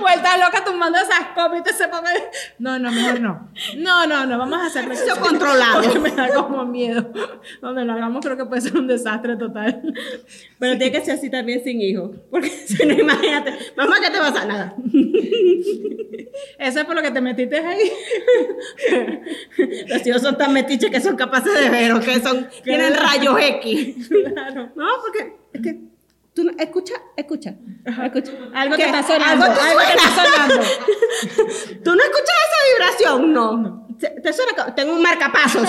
vueltas 0.00 0.38
locas 0.38 0.64
tumbando 0.64 0.98
esas 0.98 1.28
copas 1.34 1.60
y 1.60 1.62
te 1.62 1.72
se 1.72 1.88
ponga 1.88 2.10
no 2.58 2.78
no 2.78 2.90
mejor 2.92 3.20
no 3.20 3.48
no 3.76 4.06
no 4.06 4.26
no 4.26 4.38
vamos 4.38 4.58
a 4.60 4.66
hacerlo 4.66 4.92
Eso 4.92 5.20
controlado. 5.20 5.82
porque 5.82 5.98
me 6.00 6.10
da 6.10 6.32
como 6.34 6.64
miedo 6.64 7.10
donde 7.60 7.84
lo 7.84 7.92
hagamos 7.92 8.24
creo 8.24 8.36
que 8.36 8.44
puede 8.44 8.60
ser 8.60 8.76
un 8.76 8.86
desastre 8.86 9.36
total 9.36 9.82
Pero 10.58 10.76
tiene 10.78 10.92
que 10.92 11.04
ser 11.04 11.14
así 11.14 11.30
también 11.30 11.62
sin 11.62 11.80
hijos. 11.80 12.16
Porque 12.30 12.48
si 12.66 12.84
no, 12.84 12.94
imagínate. 12.94 13.56
Mamá, 13.76 13.96
¿qué 14.02 14.10
te 14.10 14.18
pasa? 14.18 14.44
Nada. 14.44 14.74
eso 16.58 16.80
es 16.80 16.84
por 16.84 16.94
lo 16.94 17.02
que 17.02 17.10
te 17.10 17.20
metiste 17.20 17.58
ahí 17.58 17.92
Los 19.88 20.06
hijos 20.06 20.22
son 20.22 20.36
tan 20.36 20.52
metiches 20.52 20.90
que 20.90 21.00
son 21.00 21.16
capaces 21.16 21.52
de 21.54 21.70
ver, 21.70 21.92
o 21.92 22.00
que 22.00 22.20
son, 22.20 22.48
tienen 22.64 22.94
rayos 22.94 23.36
X. 23.40 24.08
claro 24.34 24.70
No, 24.74 24.86
porque 25.02 25.36
es 25.52 25.62
que 25.62 25.78
tú 26.38 26.44
no- 26.44 26.52
escucha, 26.56 26.94
escucha, 27.16 27.52
escucha. 27.84 28.32
algo 28.54 28.76
¿Qué? 28.76 28.84
te 28.84 28.88
está 28.90 29.02
sonando 29.02 29.44
Algo 29.44 29.60
algo, 29.60 29.80
te 29.80 29.94
está 29.96 30.08
sonando 30.24 30.54
¿Tú 31.84 31.96
no 31.96 32.02
escuchas 32.04 32.36
esa 32.46 32.58
vibración? 32.70 33.32
No. 33.32 33.88
¿Te, 33.98 34.08
te 34.20 34.32
suena? 34.32 34.72
Tengo 34.72 34.92
un 34.92 35.02
marcapasos. 35.02 35.68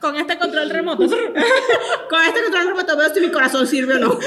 con 0.00 0.16
este 0.16 0.38
control 0.38 0.70
remoto 0.70 1.02
Con 2.08 2.22
este 2.24 2.42
control 2.42 2.68
remoto 2.68 2.96
veo 2.96 3.12
si 3.12 3.20
mi 3.20 3.30
corazón 3.30 3.66
sirve 3.66 3.96
o 3.96 3.98
no. 3.98 4.18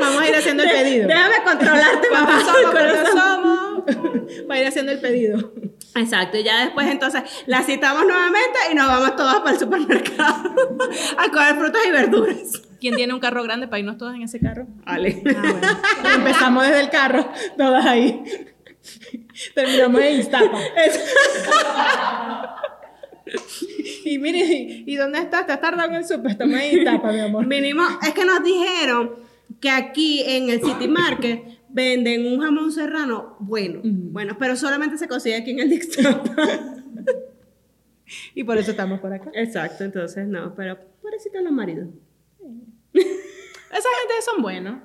Vamos 0.00 0.22
a 0.22 0.28
ir 0.28 0.34
haciendo 0.34 0.62
el 0.62 0.70
pedido 0.70 1.08
Déjame 1.08 1.34
controlarte, 1.44 2.10
mamá. 2.10 2.26
¿Cuántos 2.26 2.46
somos? 2.46 2.58
el 2.58 2.70
¿Cuántos 2.70 3.10
corazón. 3.10 3.18
somos? 3.18 4.50
Va 4.50 4.54
a 4.54 4.58
ir 4.60 4.66
haciendo 4.66 4.92
el 4.92 5.00
pedido. 5.00 5.52
Exacto, 5.94 6.36
y 6.36 6.44
ya 6.44 6.64
después 6.64 6.86
entonces 6.88 7.22
la 7.46 7.62
citamos 7.62 8.04
nuevamente 8.04 8.58
y 8.70 8.74
nos 8.74 8.86
vamos 8.86 9.16
todas 9.16 9.36
para 9.36 9.52
el 9.52 9.58
supermercado 9.58 10.34
a 11.18 11.30
coger 11.30 11.56
frutas 11.56 11.82
y 11.86 11.90
verduras. 11.90 12.62
¿Quién 12.80 12.96
tiene 12.96 13.14
un 13.14 13.20
carro 13.20 13.42
grande 13.42 13.68
para 13.68 13.80
irnos 13.80 13.96
todas 13.96 14.14
en 14.14 14.22
ese 14.22 14.38
carro? 14.38 14.66
Vale. 14.84 15.22
Ah, 15.34 15.40
bueno. 15.40 15.80
Empezamos 16.14 16.66
desde 16.66 16.80
el 16.80 16.90
carro, 16.90 17.26
todas 17.56 17.86
ahí. 17.86 18.22
Terminamos 19.54 20.00
en 20.02 20.20
Iztapa. 20.20 20.58
y 24.04 24.18
mire, 24.18 24.84
¿y, 24.86 24.96
dónde 24.96 25.18
estás? 25.18 25.46
¿Te 25.46 25.52
has 25.52 25.60
tardado 25.60 25.88
en 25.88 25.96
el 25.96 26.04
súper? 26.04 26.32
Estamos 26.32 26.60
en 26.60 26.78
Iztapa, 26.78 27.12
mi 27.12 27.20
amor. 27.20 27.46
Vinimos, 27.46 27.86
es 28.06 28.14
que 28.14 28.24
nos 28.24 28.42
dijeron 28.42 29.14
que 29.60 29.70
aquí 29.70 30.22
en 30.26 30.50
el 30.50 30.62
City 30.62 30.88
Market 30.88 31.44
venden 31.68 32.26
un 32.26 32.40
jamón 32.40 32.72
serrano 32.72 33.36
bueno, 33.40 33.80
bueno, 33.84 34.36
pero 34.38 34.56
solamente 34.56 34.96
se 34.96 35.08
consigue 35.08 35.36
aquí 35.36 35.50
en 35.50 35.60
el 35.60 35.70
Dixtapa. 35.70 36.24
y 38.34 38.44
por 38.44 38.58
eso 38.58 38.70
estamos 38.70 39.00
por 39.00 39.12
acá. 39.12 39.30
Exacto, 39.34 39.84
entonces 39.84 40.26
no, 40.26 40.54
pero 40.54 40.78
pobrecitos 41.02 41.42
los 41.42 41.52
maridos. 41.52 41.88
Esa 42.92 43.88
gente 44.00 44.14
son 44.24 44.42
buenos. 44.42 44.82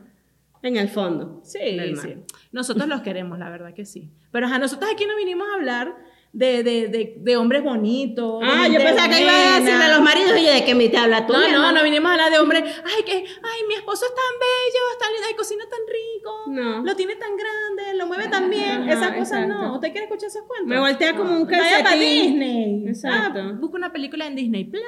En 0.63 0.77
el 0.77 0.89
fondo. 0.89 1.41
Sí, 1.43 1.79
sí. 1.95 2.17
Nosotros 2.51 2.87
los 2.87 3.01
queremos, 3.01 3.39
la 3.39 3.49
verdad 3.49 3.73
que 3.73 3.83
sí. 3.83 4.11
Pero 4.31 4.45
a 4.45 4.59
nosotros 4.59 4.91
aquí 4.93 5.07
no 5.07 5.15
vinimos 5.15 5.47
a 5.49 5.55
hablar 5.55 5.95
de, 6.33 6.63
de, 6.63 6.87
de, 6.87 7.15
de 7.17 7.37
hombres 7.37 7.61
bonitos. 7.61 8.41
Ah, 8.43 8.65
yo 8.67 8.79
pensaba 8.79 9.09
que 9.09 9.21
iba 9.21 9.31
a 9.55 9.59
decirle 9.59 9.83
a 9.83 9.89
los 9.95 10.01
maridos, 10.01 10.31
oye, 10.33 10.49
¿de 10.51 10.63
qué 10.63 10.73
me 10.75 10.87
te 10.87 10.97
habla 10.97 11.27
tú? 11.27 11.33
No, 11.33 11.49
no, 11.51 11.71
no 11.73 11.83
vinimos 11.83 12.09
a 12.09 12.13
hablar 12.13 12.31
de 12.31 12.39
hombres. 12.39 12.63
Ay, 12.85 13.03
que, 13.05 13.13
ay, 13.17 13.59
mi 13.67 13.73
esposo 13.73 14.05
es 14.05 14.11
tan 14.15 14.39
bello, 14.39 14.99
tan 14.99 15.11
lindo, 15.11 15.27
ay, 15.27 15.35
cocina 15.35 15.63
tan 15.69 15.79
rico, 15.87 16.31
No. 16.47 16.83
lo 16.85 16.95
tiene 16.95 17.15
tan 17.17 17.31
grande, 17.35 17.97
lo 17.97 18.07
mueve 18.07 18.27
tan 18.29 18.49
bien. 18.49 18.83
Ajá, 18.83 18.93
Esas 18.93 19.07
cosas 19.09 19.39
exacto. 19.43 19.53
no. 19.61 19.73
¿Usted 19.75 19.91
quiere 19.91 20.05
escuchar 20.05 20.27
esos 20.29 20.43
cuentos? 20.43 20.67
Me 20.67 20.79
voltea 20.79 21.15
como 21.17 21.33
un 21.33 21.45
Vaya 21.45 21.59
para 21.59 21.83
calcetín. 21.83 22.39
Disney. 22.39 22.87
Exacto. 22.87 23.39
Ah, 23.39 23.51
busca 23.59 23.75
una 23.77 23.91
película 23.91 24.25
en 24.27 24.35
Disney 24.35 24.63
Plus 24.63 24.83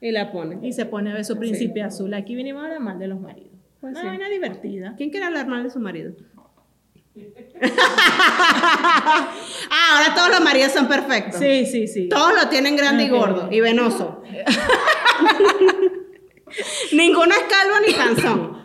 Y 0.00 0.12
la 0.12 0.32
pone. 0.32 0.66
y 0.66 0.72
se 0.72 0.86
pone 0.86 1.10
a 1.10 1.14
ver 1.14 1.24
su 1.26 1.38
príncipe 1.38 1.82
azul. 1.82 2.14
Aquí 2.14 2.34
vinimos 2.34 2.62
a 2.62 2.66
hablar 2.66 2.80
mal 2.80 2.98
de 2.98 3.08
los 3.08 3.20
maridos. 3.20 3.52
Pues 3.82 3.92
una 3.92 4.00
sí. 4.00 4.06
vaina 4.06 4.28
divertida. 4.30 4.94
¿Quién 4.96 5.10
quiere 5.10 5.26
hablar 5.26 5.46
mal 5.46 5.62
de 5.62 5.68
su 5.68 5.78
marido? 5.78 6.14
Ah, 9.70 9.96
ahora 9.96 10.14
todos 10.14 10.30
los 10.30 10.40
maridos 10.40 10.72
son 10.72 10.88
perfectos. 10.88 11.40
Sí, 11.40 11.66
sí, 11.66 11.86
sí. 11.86 12.08
Todos 12.08 12.34
lo 12.34 12.48
tienen 12.48 12.76
grande 12.76 13.04
y 13.04 13.08
gordo 13.08 13.48
y 13.50 13.60
venoso. 13.60 14.22
Ninguno 16.92 17.34
es 17.34 17.42
calvo 17.42 17.74
ni 17.86 17.94
panzón. 17.94 18.64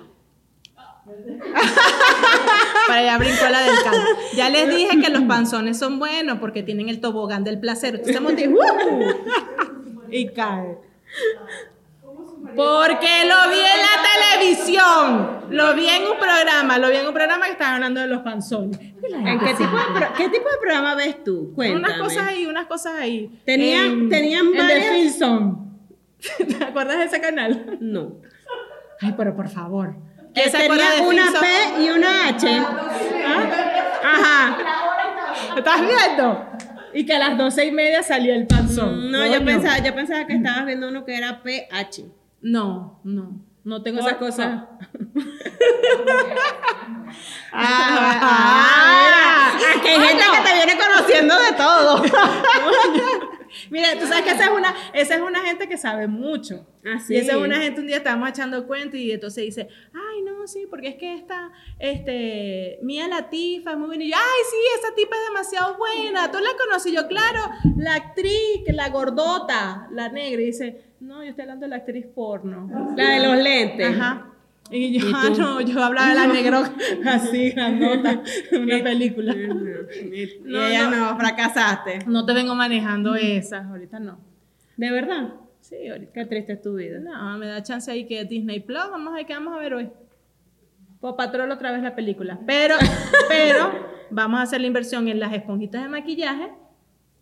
Para 2.87 2.99
allá 2.99 3.17
brincó 3.17 3.49
la 3.49 3.61
del 3.61 3.83
caldo. 3.83 4.05
Ya 4.35 4.49
les 4.49 4.75
dije 4.75 5.01
que 5.01 5.09
los 5.09 5.23
panzones 5.23 5.77
son 5.77 5.99
buenos 5.99 6.39
porque 6.39 6.63
tienen 6.63 6.89
el 6.89 7.01
tobogán 7.01 7.43
del 7.43 7.59
placer. 7.59 7.95
Usted 7.95 8.13
se 8.13 8.19
monta 8.19 8.41
y, 8.41 8.47
¡uh! 8.47 8.59
y 10.11 10.29
cae. 10.33 10.77
Porque 12.60 13.26
lo 13.26 13.49
vi 13.51 13.60
en 13.60 13.82
la 13.88 13.95
televisión. 14.38 15.39
Lo 15.49 15.74
vi 15.76 15.88
en 15.88 16.03
un 16.03 16.18
programa. 16.18 16.78
Lo 16.78 16.89
vi 16.89 16.97
en 16.97 17.07
un 17.07 17.14
programa 17.14 17.45
que 17.45 17.51
estaban 17.53 17.76
hablando 17.76 18.01
de 18.01 18.07
los 18.07 18.22
panzones. 18.22 18.80
¿En 18.80 19.39
qué 19.39 19.53
tipo, 19.53 19.78
de 19.78 19.84
pro- 19.99 20.14
qué 20.18 20.30
tipo 20.30 20.49
de 20.49 20.57
programa 20.62 20.95
ves 20.95 21.24
tú? 21.24 21.53
Cuéntame. 21.55 21.86
Unas 21.86 21.99
cosas 22.01 22.28
ahí, 22.28 22.45
unas 22.45 22.66
cosas 22.68 22.93
ahí. 22.99 23.32
Tenían- 23.45 23.86
En- 23.86 24.10
tenían 24.10 24.45
en 24.47 24.51
The 24.53 24.57
varias-. 24.62 25.20
¿Te 26.60 26.64
acuerdas 26.64 26.97
de 26.97 27.05
ese 27.05 27.22
canal? 27.22 27.78
No. 27.80 28.18
Ay, 29.01 29.14
pero 29.16 29.36
por 29.36 29.47
favor. 29.47 29.95
Que 30.36 30.41
¿Quién 30.41 30.51
se 30.51 30.57
acuerda 30.64 30.84
una? 31.07 31.24
P 31.39 31.82
y 31.84 31.89
una 31.89 32.28
H. 32.28 32.62
¿Ah? 33.26 33.49
Ajá. 34.03 34.57
¿Estás 35.57 35.82
viendo? 35.82 36.45
Y 36.93 37.05
que 37.05 37.14
a 37.14 37.20
las 37.20 37.38
doce 37.38 37.66
y 37.66 37.72
media 37.72 38.03
salió 38.03 38.34
el 38.34 38.45
panzón. 38.47 39.12
No, 39.12 39.26
yo 39.26 39.34
Coño. 39.36 39.45
pensaba, 39.45 39.80
yo 39.80 39.95
pensaba 39.95 40.28
que 40.28 40.34
estabas 40.36 40.66
viendo 40.66 40.89
uno 40.89 41.05
que 41.05 41.16
era 41.18 41.41
PH. 41.41 42.05
No, 42.41 43.01
no. 43.03 43.45
No 43.63 43.83
tengo 43.83 43.99
esas 43.99 44.15
cosas. 44.15 44.63
Ah, 47.51 48.19
ah. 48.21 49.59
Aquí 49.77 49.87
hay 49.87 49.99
gente 49.99 50.23
que 50.23 50.47
te 50.47 50.53
viene 50.53 50.77
conociendo 50.79 51.35
de 51.39 51.51
todo. 51.53 52.03
Mira, 53.71 53.99
tú 53.99 54.05
sabes 54.05 54.23
que 54.23 54.31
esa 54.31 54.45
es 54.45 54.51
una, 54.51 54.75
esa 54.93 55.15
es 55.15 55.21
una 55.21 55.41
gente 55.41 55.67
que 55.67 55.77
sabe 55.77 56.07
mucho. 56.07 56.67
Ah, 56.85 56.99
sí. 56.99 57.15
Y 57.15 57.17
esa 57.17 57.33
es 57.33 57.37
una 57.37 57.59
gente, 57.59 57.81
un 57.81 57.87
día 57.87 57.97
estábamos 57.97 58.29
echando 58.29 58.65
cuentos 58.67 58.99
y 58.99 59.11
entonces 59.11 59.43
dice, 59.43 59.67
ay, 59.93 60.21
no, 60.21 60.47
sí, 60.47 60.65
porque 60.69 60.89
es 60.89 60.95
que 60.95 61.15
esta, 61.15 61.51
este, 61.79 62.79
Mía 62.83 63.07
Latifa 63.07 63.71
es 63.71 63.77
muy 63.77 63.87
buena. 63.87 64.03
Y 64.03 64.11
yo, 64.11 64.15
ay, 64.17 64.41
sí, 64.49 64.57
esa 64.79 64.95
tipa 64.95 65.15
es 65.15 65.23
demasiado 65.29 65.77
buena. 65.77 66.31
Tú 66.31 66.37
la 66.39 66.49
conoces. 66.57 66.91
Y 66.91 66.95
yo, 66.95 67.07
claro, 67.07 67.49
la 67.77 67.95
actriz, 67.95 68.63
la 68.67 68.89
gordota, 68.89 69.87
la 69.91 70.09
negra. 70.09 70.41
Y 70.41 70.45
dice, 70.45 70.88
no, 70.99 71.23
yo 71.23 71.29
estoy 71.29 71.43
hablando 71.43 71.65
de 71.65 71.69
la 71.69 71.75
actriz 71.77 72.05
porno. 72.07 72.93
La 72.95 73.09
de 73.11 73.27
los 73.27 73.37
lentes. 73.37 73.87
Ajá. 73.97 74.25
Y 74.71 74.99
yo, 74.99 75.07
¿Y 75.07 75.11
ah, 75.15 75.29
no, 75.37 75.61
yo 75.61 75.83
hablaba 75.83 76.09
de 76.09 76.15
la 76.15 76.27
negra 76.33 76.71
así, 77.05 77.51
grandota, 77.51 78.21
una 78.51 78.83
película. 78.83 79.33
Y, 79.33 80.41
No, 80.43 80.67
ella 80.67 80.89
no. 80.89 81.11
no. 81.11 81.17
fracasaste. 81.17 81.99
No 82.05 82.25
te 82.25 82.33
vengo 82.33 82.53
manejando 82.55 83.15
esas, 83.15 83.65
ahorita 83.65 83.99
no. 83.99 84.19
¿De 84.77 84.91
verdad? 84.91 85.33
Sí, 85.61 85.87
ahorita. 85.87 86.13
Qué 86.13 86.25
triste 86.25 86.53
es 86.53 86.61
tu 86.61 86.75
vida. 86.75 86.99
No, 86.99 87.37
me 87.37 87.47
da 87.47 87.63
chance 87.63 87.91
ahí 87.91 88.05
que 88.05 88.23
Disney 88.25 88.59
Plus, 88.59 88.89
vamos 88.91 89.13
a 89.13 89.17
ver 89.17 89.25
qué 89.25 89.33
vamos 89.33 89.55
a 89.55 89.59
ver 89.59 89.73
hoy. 89.73 89.89
Paw 91.01 91.15
Patrol 91.15 91.49
otra 91.51 91.71
vez 91.71 91.81
la 91.81 91.95
película. 91.95 92.39
Pero, 92.45 92.75
pero, 93.29 93.71
vamos 94.09 94.39
a 94.39 94.43
hacer 94.43 94.59
la 94.61 94.67
inversión 94.67 95.07
en 95.07 95.19
las 95.19 95.33
esponjitas 95.33 95.81
de 95.81 95.89
maquillaje 95.89 96.49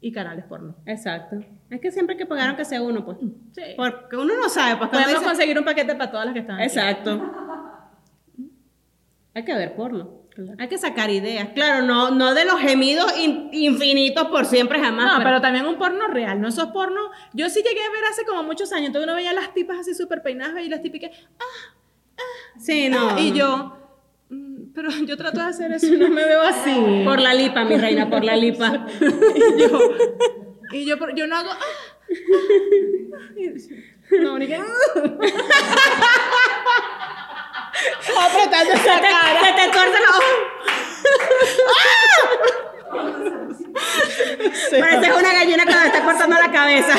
y 0.01 0.11
canales 0.11 0.45
porno. 0.45 0.75
Exacto. 0.85 1.37
Es 1.69 1.81
que 1.81 1.91
siempre 1.91 2.13
hay 2.13 2.17
que 2.19 2.25
pagar 2.25 2.49
aunque 2.49 2.65
sea 2.65 2.81
uno, 2.81 3.03
pues. 3.03 3.17
Sí. 3.53 3.63
Porque 3.75 4.15
uno 4.17 4.33
no 4.35 4.47
sabe, 4.49 4.77
pues 4.77 4.89
Podemos 4.89 5.11
dice- 5.13 5.23
conseguir 5.25 5.57
un 5.57 5.65
paquete 5.65 5.95
para 5.95 6.11
todas 6.11 6.25
las 6.27 6.33
que 6.33 6.39
están 6.41 6.55
aquí. 6.57 6.65
Exacto. 6.65 7.31
Hay 9.33 9.45
que 9.45 9.53
ver 9.53 9.75
porno. 9.75 10.17
Hay 10.59 10.67
que 10.67 10.77
sacar 10.77 11.09
ideas. 11.09 11.49
Claro, 11.55 11.83
no, 11.85 12.11
no 12.11 12.35
de 12.35 12.45
los 12.45 12.59
gemidos 12.59 13.11
in- 13.19 13.49
infinitos 13.51 14.27
por 14.27 14.45
siempre 14.45 14.79
jamás. 14.79 15.17
No, 15.17 15.23
pero 15.23 15.41
también 15.41 15.65
un 15.65 15.77
porno 15.79 16.07
real, 16.07 16.39
no 16.39 16.47
esos 16.47 16.67
porno. 16.67 17.01
Yo 17.33 17.49
sí 17.49 17.63
llegué 17.63 17.81
a 17.83 17.89
ver 17.91 18.03
hace 18.11 18.23
como 18.23 18.43
muchos 18.43 18.71
años, 18.71 18.87
entonces 18.87 19.07
uno 19.07 19.15
veía 19.15 19.33
las 19.33 19.53
tipas 19.55 19.79
así 19.79 19.95
súper 19.95 20.21
peinadas 20.21 20.63
y 20.63 20.69
las 20.69 20.81
típicas, 20.83 21.09
Sí, 22.59 22.87
no. 22.89 23.17
y 23.19 23.31
yo, 23.31 23.77
pero 24.77 24.91
yo 24.91 25.17
trato 25.17 25.39
de 25.41 25.47
hacer 25.47 25.71
eso 25.71 25.87
y 25.87 25.97
no 25.97 26.07
me 26.09 26.23
veo 26.23 26.41
así. 26.43 27.01
Por 27.03 27.19
la 27.19 27.33
lipa, 27.33 27.63
mi 27.63 27.77
reina, 27.77 28.07
por 28.07 28.23
la 28.23 28.35
lipa. 28.35 28.85
y 29.01 29.59
yo, 29.59 29.79
y 30.71 30.85
yo, 30.85 30.99
por- 30.99 31.15
yo 31.15 31.25
no 31.25 31.35
hago. 31.35 31.49
ah, 31.49 31.57
ah. 31.59 31.65
No, 34.21 34.37
ni 34.37 34.45
que. 34.45 34.55
Apretando 38.19 38.73
esa 38.73 39.01
cara. 39.01 39.39
Se 39.43 39.51
te 39.53 39.65
corta 39.71 39.99
los 39.99 40.23
Sí. 44.69 44.77
Pareces 44.79 45.09
una 45.17 45.33
gallina 45.33 45.63
cuando 45.65 45.85
está 45.85 46.03
cortando 46.03 46.35
la 46.39 46.51
cabeza. 46.51 46.93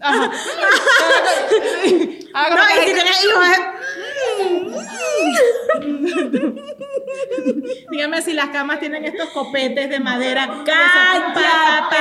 Ajá. 0.00 0.30
Hago 2.34 2.54
No, 2.54 2.62
lo 2.62 2.66
que 2.68 2.72
y 2.74 2.76
si 2.76 2.80
hay- 2.80 2.94
tienes 2.94 3.24
hijos, 3.24 3.44
Dígame 7.90 8.22
si 8.22 8.32
las 8.32 8.48
camas 8.50 8.78
tienen 8.80 9.04
estos 9.04 9.28
copetes 9.30 9.90
de 9.90 10.00
madera. 10.00 10.62
¡Cállate! 10.64 11.96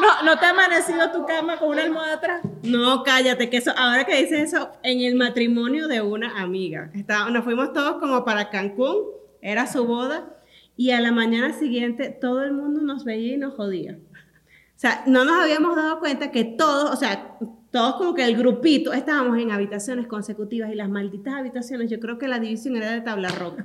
No, 0.00 0.22
¿No 0.24 0.38
te 0.38 0.46
ha 0.46 0.50
amanecido 0.50 1.10
tu 1.12 1.24
cama 1.26 1.58
con 1.58 1.70
una 1.70 1.82
almohada 1.82 2.14
atrás? 2.14 2.42
No, 2.62 3.02
cállate, 3.02 3.50
que 3.50 3.56
eso, 3.58 3.72
ahora 3.76 4.04
que 4.04 4.22
dices 4.22 4.52
eso, 4.52 4.70
en 4.82 5.00
el 5.00 5.14
matrimonio 5.16 5.88
de 5.88 6.00
una 6.00 6.40
amiga. 6.42 6.90
Estaba- 6.94 7.30
nos 7.30 7.44
fuimos 7.44 7.72
todos 7.72 7.98
como 7.98 8.24
para 8.24 8.50
Cancún, 8.50 8.98
era 9.40 9.66
su 9.66 9.84
boda, 9.86 10.36
y 10.76 10.90
a 10.90 11.00
la 11.00 11.12
mañana 11.12 11.52
siguiente 11.58 12.08
todo 12.10 12.42
el 12.44 12.52
mundo 12.52 12.80
nos 12.82 13.04
veía 13.04 13.34
y 13.34 13.38
nos 13.38 13.54
jodía. 13.54 13.98
O 14.76 14.80
sea, 14.82 15.02
no 15.06 15.24
nos 15.24 15.40
habíamos 15.40 15.76
dado 15.76 16.00
cuenta 16.00 16.30
que 16.32 16.44
todos, 16.44 16.90
o 16.90 16.96
sea, 16.96 17.36
todos 17.72 17.96
como 17.96 18.14
que 18.14 18.24
el 18.24 18.36
grupito, 18.36 18.92
estábamos 18.92 19.38
en 19.38 19.50
habitaciones 19.50 20.06
consecutivas 20.06 20.70
y 20.70 20.74
las 20.76 20.88
malditas 20.88 21.34
habitaciones, 21.34 21.90
yo 21.90 21.98
creo 21.98 22.18
que 22.18 22.28
la 22.28 22.38
división 22.38 22.76
era 22.76 22.92
de 22.92 23.00
tabla 23.00 23.28
roca. 23.30 23.64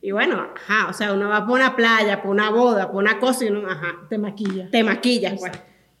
Y 0.00 0.10
bueno, 0.12 0.48
ajá, 0.56 0.88
o 0.88 0.92
sea, 0.94 1.12
uno 1.12 1.28
va 1.28 1.46
por 1.46 1.60
una 1.60 1.76
playa, 1.76 2.22
por 2.22 2.30
una 2.30 2.48
boda, 2.50 2.90
por 2.90 3.02
una 3.02 3.18
cosa 3.20 3.44
y 3.44 3.48
uno, 3.48 3.68
ajá, 3.68 3.98
Te 4.08 4.16
maquilla. 4.18 4.70
te 4.70 4.82
maquillas, 4.82 5.38
pues. 5.38 5.52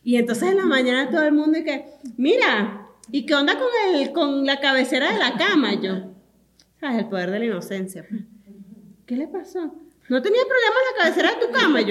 Y 0.02 0.16
entonces 0.16 0.48
en 0.50 0.56
la 0.56 0.64
mañana 0.64 1.10
todo 1.10 1.22
el 1.22 1.32
mundo 1.32 1.58
y 1.58 1.64
que, 1.64 1.84
mira, 2.16 2.88
¿y 3.10 3.26
qué 3.26 3.34
onda 3.34 3.54
con, 3.58 3.68
el, 3.94 4.10
con 4.12 4.46
la 4.46 4.58
cabecera 4.58 5.12
de 5.12 5.18
la 5.18 5.36
cama? 5.36 5.74
Yo, 5.74 6.14
¿sabes? 6.80 6.98
El 7.00 7.08
poder 7.10 7.30
de 7.30 7.38
la 7.40 7.44
inocencia. 7.44 8.04
pues. 8.08 8.22
¿Qué 9.06 9.16
le 9.16 9.28
pasó? 9.28 9.60
¿No 10.08 10.22
tenía 10.22 10.40
problema 10.42 10.74
en 10.80 10.96
la 10.96 11.04
cabecera 11.04 11.30
de 11.38 11.46
tu 11.46 11.52
cama? 11.52 11.80
Y 11.82 11.84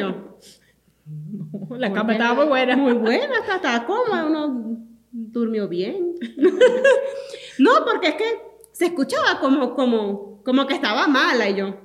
La 1.78 1.92
cama 1.92 2.14
estaba 2.14 2.34
muy 2.34 2.46
buena. 2.46 2.76
muy 2.78 2.94
buena, 2.94 3.40
hasta 3.40 3.56
estaba 3.56 3.86
cómoda, 3.86 4.26
uno 4.26 4.78
durmió 5.12 5.68
bien. 5.68 6.14
no, 7.60 7.72
porque 7.86 8.10
es 8.10 8.16
que 8.16 8.42
se 8.72 8.86
escuchaba 8.86 9.40
como, 9.40 9.74
como, 9.76 10.42
como 10.44 10.66
que 10.68 10.74
estaba 10.76 11.08
mala 11.08 11.50
y 11.50 11.56
yo, 11.56 11.76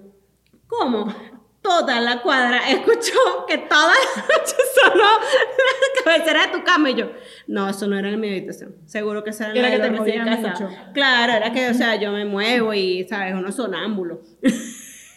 ¿cómo? 0.66 1.12
Toda 1.60 2.00
la 2.00 2.22
cuadra 2.22 2.70
escuchó 2.70 3.18
que 3.48 3.58
toda 3.58 3.88
la 3.88 4.22
noche 4.22 4.56
sonó 4.80 5.04
la 5.04 6.04
cabecera 6.04 6.46
de 6.46 6.52
tu 6.58 6.64
cama 6.64 6.90
y 6.90 6.94
yo, 6.94 7.10
no, 7.48 7.68
eso 7.68 7.88
no 7.88 7.98
era 7.98 8.08
en 8.10 8.20
mi 8.20 8.28
habitación, 8.28 8.76
seguro 8.86 9.24
que 9.24 9.30
eso 9.30 9.42
era 9.44 9.52
en 9.52 9.58
Era 9.58 9.68
la 9.70 9.76
que 9.76 9.82
te 9.82 9.90
movían 9.90 10.28
casados. 10.28 10.60
mucho. 10.60 10.76
Claro, 10.94 11.32
era 11.32 11.52
que, 11.52 11.68
o 11.68 11.74
sea, 11.74 11.96
yo 11.96 12.12
me 12.12 12.24
muevo 12.24 12.72
y, 12.72 13.06
¿sabes? 13.08 13.34
Uno 13.34 13.50
sonámbulo. 13.50 14.20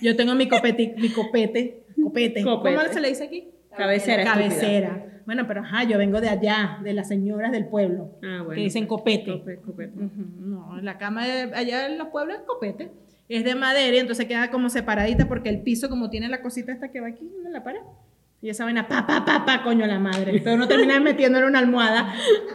Yo 0.01 0.15
tengo 0.15 0.33
mi 0.33 0.47
copete, 0.49 0.95
mi 0.97 1.09
copete, 1.09 1.83
copete. 2.01 2.43
Copete. 2.43 2.75
¿Cómo 2.75 2.93
se 2.93 2.99
le 2.99 3.09
dice 3.09 3.25
aquí? 3.25 3.49
Cabecera, 3.75 4.23
Cabecera. 4.23 5.05
Bueno, 5.25 5.45
pero 5.47 5.61
ajá, 5.61 5.83
yo 5.83 5.97
vengo 5.99 6.21
de 6.21 6.29
allá, 6.29 6.79
de 6.83 6.91
las 6.93 7.07
señoras 7.07 7.51
del 7.51 7.67
pueblo, 7.67 8.17
Ah, 8.23 8.37
bueno. 8.43 8.49
que 8.55 8.61
dicen 8.61 8.87
copete. 8.87 9.31
Copete, 9.39 9.61
copete. 9.61 9.93
No, 10.39 10.81
la 10.81 10.97
cama 10.97 11.27
de- 11.27 11.53
allá 11.55 11.85
en 11.87 11.97
los 11.99 12.07
pueblos 12.07 12.37
es 12.37 12.43
copete. 12.43 12.91
Es 13.27 13.43
de 13.43 13.53
madera 13.53 13.95
y 13.95 13.99
entonces 13.99 14.25
queda 14.25 14.49
como 14.49 14.69
separadita 14.71 15.27
porque 15.27 15.49
el 15.49 15.61
piso 15.61 15.87
como 15.87 16.09
tiene 16.09 16.29
la 16.29 16.41
cosita 16.41 16.71
esta 16.71 16.89
que 16.91 16.99
va 16.99 17.07
aquí 17.09 17.29
en 17.45 17.53
la 17.53 17.63
pared. 17.63 17.81
Y 18.41 18.49
esa 18.49 18.63
vaina, 18.63 18.87
pa, 18.87 19.05
pa, 19.05 19.25
pa, 19.25 19.43
pa, 19.45 19.63
coño 19.63 19.85
la 19.85 19.99
madre. 19.99 20.39
Pero 20.41 20.55
uno 20.55 20.65
termina 20.69 20.97
metiendo 21.01 21.39
en 21.39 21.43
una 21.43 21.59
almohada. 21.59 22.13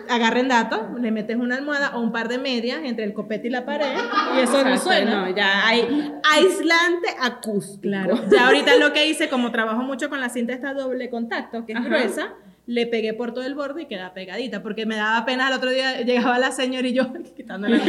Agarren 0.09 0.48
datos, 0.48 0.81
le 0.98 1.11
metes 1.11 1.36
una 1.36 1.56
almohada 1.56 1.94
o 1.97 2.01
un 2.01 2.11
par 2.11 2.28
de 2.28 2.39
medias 2.39 2.81
entre 2.85 3.05
el 3.05 3.12
copete 3.12 3.48
y 3.48 3.51
la 3.51 3.66
pared. 3.66 3.86
Y 4.35 4.40
eso 4.40 4.65
no 4.65 4.78
suena. 4.78 5.27
no, 5.27 5.36
ya 5.36 5.66
hay 5.66 6.15
aislante 6.32 7.09
acústico. 7.20 7.82
Claro. 7.82 8.19
Ya 8.31 8.47
ahorita 8.47 8.77
lo 8.77 8.94
que 8.94 9.06
hice, 9.06 9.28
como 9.28 9.51
trabajo 9.51 9.82
mucho 9.82 10.09
con 10.09 10.20
la 10.20 10.31
cinta 10.31 10.55
esta 10.55 10.73
doble 10.73 11.11
contacto, 11.11 11.66
que 11.66 11.73
es 11.73 11.78
Ajá. 11.78 11.86
gruesa, 11.89 12.35
le 12.66 12.86
pegué 12.86 13.12
por 13.12 13.35
todo 13.35 13.45
el 13.45 13.55
borde 13.55 13.82
y 13.82 13.86
queda 13.86 14.15
pegadita. 14.15 14.62
Porque 14.62 14.86
me 14.86 14.97
daba 14.97 15.24
pena 15.24 15.49
el 15.49 15.55
otro 15.55 15.70
día, 15.70 16.01
llegaba 16.01 16.39
la 16.39 16.51
señora 16.51 16.86
y 16.86 16.95
yo 16.95 17.12
quitando 17.36 17.69
la. 17.69 17.78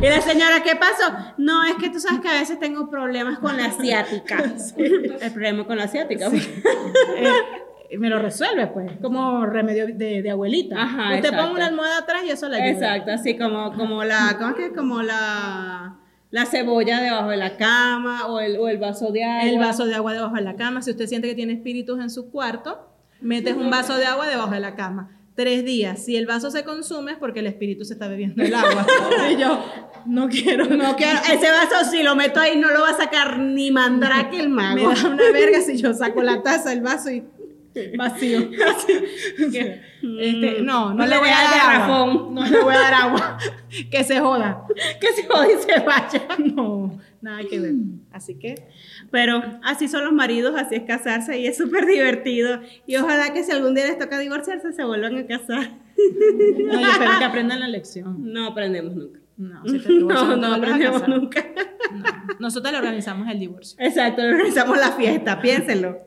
Y 0.00 0.06
la 0.06 0.20
señora, 0.20 0.62
¿qué 0.62 0.76
pasó? 0.76 1.34
No, 1.38 1.64
es 1.64 1.74
que 1.74 1.90
tú 1.90 2.00
sabes 2.00 2.20
que 2.20 2.28
a 2.28 2.40
veces 2.40 2.58
tengo 2.58 2.88
problemas 2.88 3.38
con 3.38 3.56
la 3.56 3.66
asiática. 3.66 4.38
El 4.76 5.32
problema 5.32 5.66
con 5.66 5.76
la 5.76 5.84
asiática. 5.84 6.30
Eh, 7.90 7.98
me 7.98 8.08
lo 8.08 8.18
resuelve, 8.18 8.66
pues. 8.68 8.92
Como 9.02 9.44
remedio 9.46 9.86
de, 9.86 10.22
de 10.22 10.30
abuelita. 10.30 10.82
Ajá, 10.82 11.14
Usted 11.14 11.30
exacto. 11.30 11.36
pone 11.38 11.54
una 11.54 11.66
almohada 11.66 11.98
atrás 11.98 12.22
y 12.24 12.30
eso 12.30 12.48
la 12.48 12.58
ayuda. 12.58 12.70
Exacto, 12.96 13.12
así 13.12 13.36
como, 13.36 13.72
como 13.72 14.04
la, 14.04 14.36
¿cómo 14.38 14.50
es 14.50 14.56
que? 14.56 14.72
Como 14.72 15.02
la, 15.02 15.98
la 16.30 16.46
cebolla 16.46 17.00
debajo 17.00 17.30
de 17.30 17.38
la 17.38 17.56
cama 17.56 18.26
o 18.26 18.40
el, 18.40 18.56
o 18.58 18.68
el 18.68 18.78
vaso 18.78 19.10
de 19.10 19.24
agua. 19.24 19.48
El 19.48 19.58
vaso 19.58 19.86
de 19.86 19.94
agua 19.94 20.12
debajo 20.12 20.34
de 20.36 20.42
la 20.42 20.54
cama. 20.54 20.82
Si 20.82 20.90
usted 20.90 21.06
siente 21.06 21.28
que 21.28 21.34
tiene 21.34 21.54
espíritus 21.54 21.98
en 21.98 22.10
su 22.10 22.30
cuarto, 22.30 22.87
metes 23.20 23.56
un 23.56 23.70
vaso 23.70 23.96
de 23.96 24.06
agua 24.06 24.26
debajo 24.28 24.50
de 24.52 24.60
la 24.60 24.74
cama. 24.74 25.10
Tres 25.34 25.64
días. 25.64 26.04
Si 26.04 26.16
el 26.16 26.26
vaso 26.26 26.50
se 26.50 26.64
consume 26.64 27.12
es 27.12 27.18
porque 27.18 27.40
el 27.40 27.46
espíritu 27.46 27.84
se 27.84 27.92
está 27.92 28.08
bebiendo 28.08 28.42
el 28.42 28.52
agua. 28.52 28.84
y 29.32 29.36
yo, 29.36 29.64
no 30.06 30.28
quiero. 30.28 30.64
No 30.64 30.96
quiero, 30.96 31.20
ese 31.32 31.50
vaso 31.50 31.88
si 31.90 32.02
lo 32.02 32.16
meto 32.16 32.40
ahí 32.40 32.58
no 32.58 32.70
lo 32.72 32.80
va 32.80 32.90
a 32.90 32.96
sacar 32.96 33.38
ni 33.38 33.70
Mandrake 33.70 34.40
el 34.40 34.48
Me 34.48 34.56
mago. 34.74 34.92
da 34.92 35.08
una 35.08 35.30
verga 35.32 35.60
si 35.60 35.76
yo 35.76 35.94
saco 35.94 36.22
la 36.22 36.42
taza, 36.42 36.72
el 36.72 36.80
vaso 36.80 37.10
y 37.10 37.24
vacío. 37.96 38.50
Este, 40.00 40.62
no, 40.62 40.90
no, 40.90 40.94
No 40.94 41.06
le 41.06 41.18
voy 41.18 41.28
a 41.28 41.32
voy 41.32 41.40
a 41.50 41.50
dar 41.50 41.82
agua. 41.82 42.28
No 42.30 42.46
le 42.46 42.60
voy 42.60 42.74
a 42.74 42.78
dar 42.78 42.94
agua. 42.94 43.38
que 43.90 44.04
se 44.04 44.20
joda. 44.20 44.64
que 45.00 45.08
se 45.08 45.26
jode 45.26 45.54
y 45.54 45.62
se 45.62 45.80
vaya. 45.80 46.28
No, 46.38 46.98
nada 47.20 47.40
que 47.48 47.58
ver. 47.58 47.74
Así 48.12 48.36
que 48.36 48.68
Pero 49.10 49.42
así 49.62 49.88
son 49.88 50.04
los 50.04 50.12
maridos, 50.12 50.54
así 50.56 50.74
es 50.74 50.82
casarse 50.82 51.38
y 51.38 51.46
es 51.46 51.56
súper 51.56 51.86
divertido. 51.86 52.60
Y 52.86 52.96
ojalá 52.96 53.32
que 53.32 53.42
si 53.42 53.52
algún 53.52 53.74
día 53.74 53.86
les 53.86 53.98
toca 53.98 54.18
divorciarse, 54.18 54.72
se 54.72 54.84
vuelvan 54.84 55.16
a 55.16 55.26
casar. 55.26 55.78
no, 55.96 56.80
yo 56.80 56.90
espero 56.90 57.18
que 57.18 57.24
aprendan 57.24 57.60
la 57.60 57.68
lección. 57.68 58.32
No 58.32 58.46
aprendemos 58.48 58.94
nunca. 58.94 59.20
No, 59.36 59.62
si 59.66 59.78
te 59.78 59.92
divorcias, 59.92 60.26
No, 60.28 60.36
no 60.36 60.54
aprendemos 60.54 61.08
nunca. 61.08 61.46
No. 61.92 62.04
Nosotros 62.38 62.72
le 62.72 62.78
organizamos 62.78 63.28
el 63.30 63.38
divorcio. 63.38 63.76
Exacto, 63.80 64.22
organizamos 64.22 64.76
la 64.78 64.92
fiesta, 64.92 65.40
piénsenlo. 65.40 65.98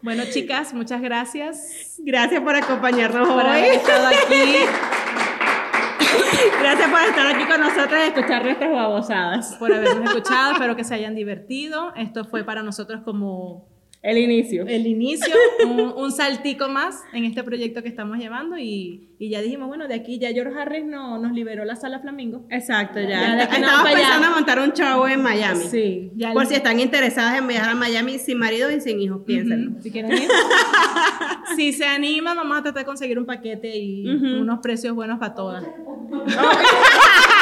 Bueno, 0.00 0.24
chicas, 0.30 0.74
muchas 0.74 1.00
gracias 1.00 1.96
Gracias 1.98 2.42
por 2.42 2.54
acompañarnos 2.54 3.26
por 3.26 3.40
haber 3.40 3.70
hoy. 3.70 3.76
estado 3.76 4.06
aquí. 4.08 4.14
Gracias 6.60 6.90
por 6.90 7.00
estar 7.00 7.26
aquí 7.26 7.44
con 7.46 7.60
nosotros 7.60 8.00
y 8.00 8.08
escuchar 8.08 8.44
nuestras 8.44 8.72
babosadas. 8.72 9.56
por 9.58 9.72
habernos 9.72 10.04
escuchado. 10.10 10.52
Espero 10.52 10.76
que 10.76 10.84
se 10.84 10.94
hayan 10.94 11.14
divertido. 11.14 11.92
Esto 11.96 12.24
fue 12.24 12.44
para 12.44 12.62
nosotros 12.62 13.02
como 13.04 13.73
El 14.04 14.18
inicio. 14.18 14.66
el 14.68 14.86
inicio, 14.86 15.34
un, 15.64 15.80
un 15.80 16.12
saltico 16.12 16.68
más 16.68 17.02
en 17.14 17.24
este 17.24 17.42
proyecto 17.42 17.82
que 17.82 17.88
estamos 17.88 18.18
llevando. 18.18 18.58
Y, 18.58 19.08
y 19.18 19.30
ya 19.30 19.40
dijimos, 19.40 19.66
bueno, 19.66 19.88
de 19.88 19.94
aquí 19.94 20.18
ya 20.18 20.28
George 20.30 20.60
Harris 20.60 20.84
no, 20.84 21.16
nos 21.16 21.32
liberó 21.32 21.64
la 21.64 21.74
sala 21.74 22.00
Flamingo. 22.00 22.44
Exacto, 22.50 23.00
ya. 23.00 23.08
Ya 23.08 23.36
de 23.36 23.42
aquí 23.44 23.60
no, 23.62 23.82
pensando 23.82 24.26
en 24.26 24.32
montar 24.34 24.60
un 24.60 24.72
show 24.74 25.06
en 25.06 25.22
Miami. 25.22 25.64
Sí, 25.64 26.12
ya 26.16 26.34
Por 26.34 26.44
si 26.44 26.54
están 26.54 26.80
interesadas 26.80 27.38
en 27.38 27.48
viajar 27.48 27.70
a 27.70 27.74
Miami 27.74 28.18
sin 28.18 28.38
marido 28.38 28.70
y 28.70 28.82
sin 28.82 29.00
hijos, 29.00 29.22
piénsenlo. 29.26 29.80
Si 29.80 29.90
quieren 29.90 30.12
ir. 30.12 30.28
si 31.56 31.72
se 31.72 31.86
animan, 31.86 32.36
vamos 32.36 32.58
a 32.58 32.62
tratar 32.62 32.82
de 32.82 32.86
conseguir 32.86 33.18
un 33.18 33.24
paquete 33.24 33.74
y 33.74 34.06
unos 34.06 34.58
precios 34.60 34.94
buenos 34.94 35.18
para 35.18 35.34
todas. 35.34 35.64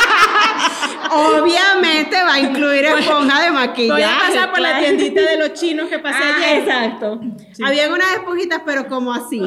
Obviamente 1.11 2.23
va 2.23 2.35
a 2.35 2.41
incluir 2.41 2.85
esponja 2.87 3.43
de 3.43 3.51
maquillaje. 3.51 3.93
Voy 3.93 4.03
a 4.03 4.19
pasar 4.19 4.51
por 4.51 4.61
la 4.61 4.69
claro. 4.79 4.85
tiendita 4.85 5.21
de 5.23 5.37
los 5.39 5.53
chinos 5.55 5.89
que 5.89 5.99
pasé 5.99 6.23
Ah, 6.23 6.35
ayer. 6.37 6.59
exacto. 6.63 7.21
Sí. 7.53 7.63
Habían 7.65 7.93
unas 7.93 8.13
esponjitas, 8.13 8.63
pero 8.65 8.87
como 8.89 9.13
así. 9.13 9.43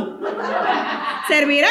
¿Servirá? 1.28 1.70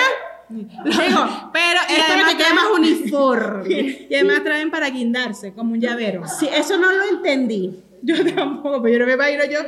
Digo, 0.48 1.50
pero 1.52 1.80
es 1.88 2.04
para 2.04 2.28
que 2.28 2.36
quede 2.36 2.54
más 2.54 2.66
uniforme. 2.76 3.64
Y 4.10 4.14
además 4.14 4.42
traen 4.44 4.70
para 4.70 4.88
guindarse, 4.90 5.52
como 5.54 5.72
un 5.72 5.80
llavero. 5.80 6.26
Sí, 6.28 6.48
eso 6.52 6.76
no 6.76 6.92
lo 6.92 7.04
entendí. 7.04 7.82
Yo 8.02 8.16
tampoco, 8.34 8.82
pero 8.82 8.94
yo 8.94 8.98
no 9.00 9.06
me 9.06 9.12
imagino 9.14 9.44
yo. 9.44 9.60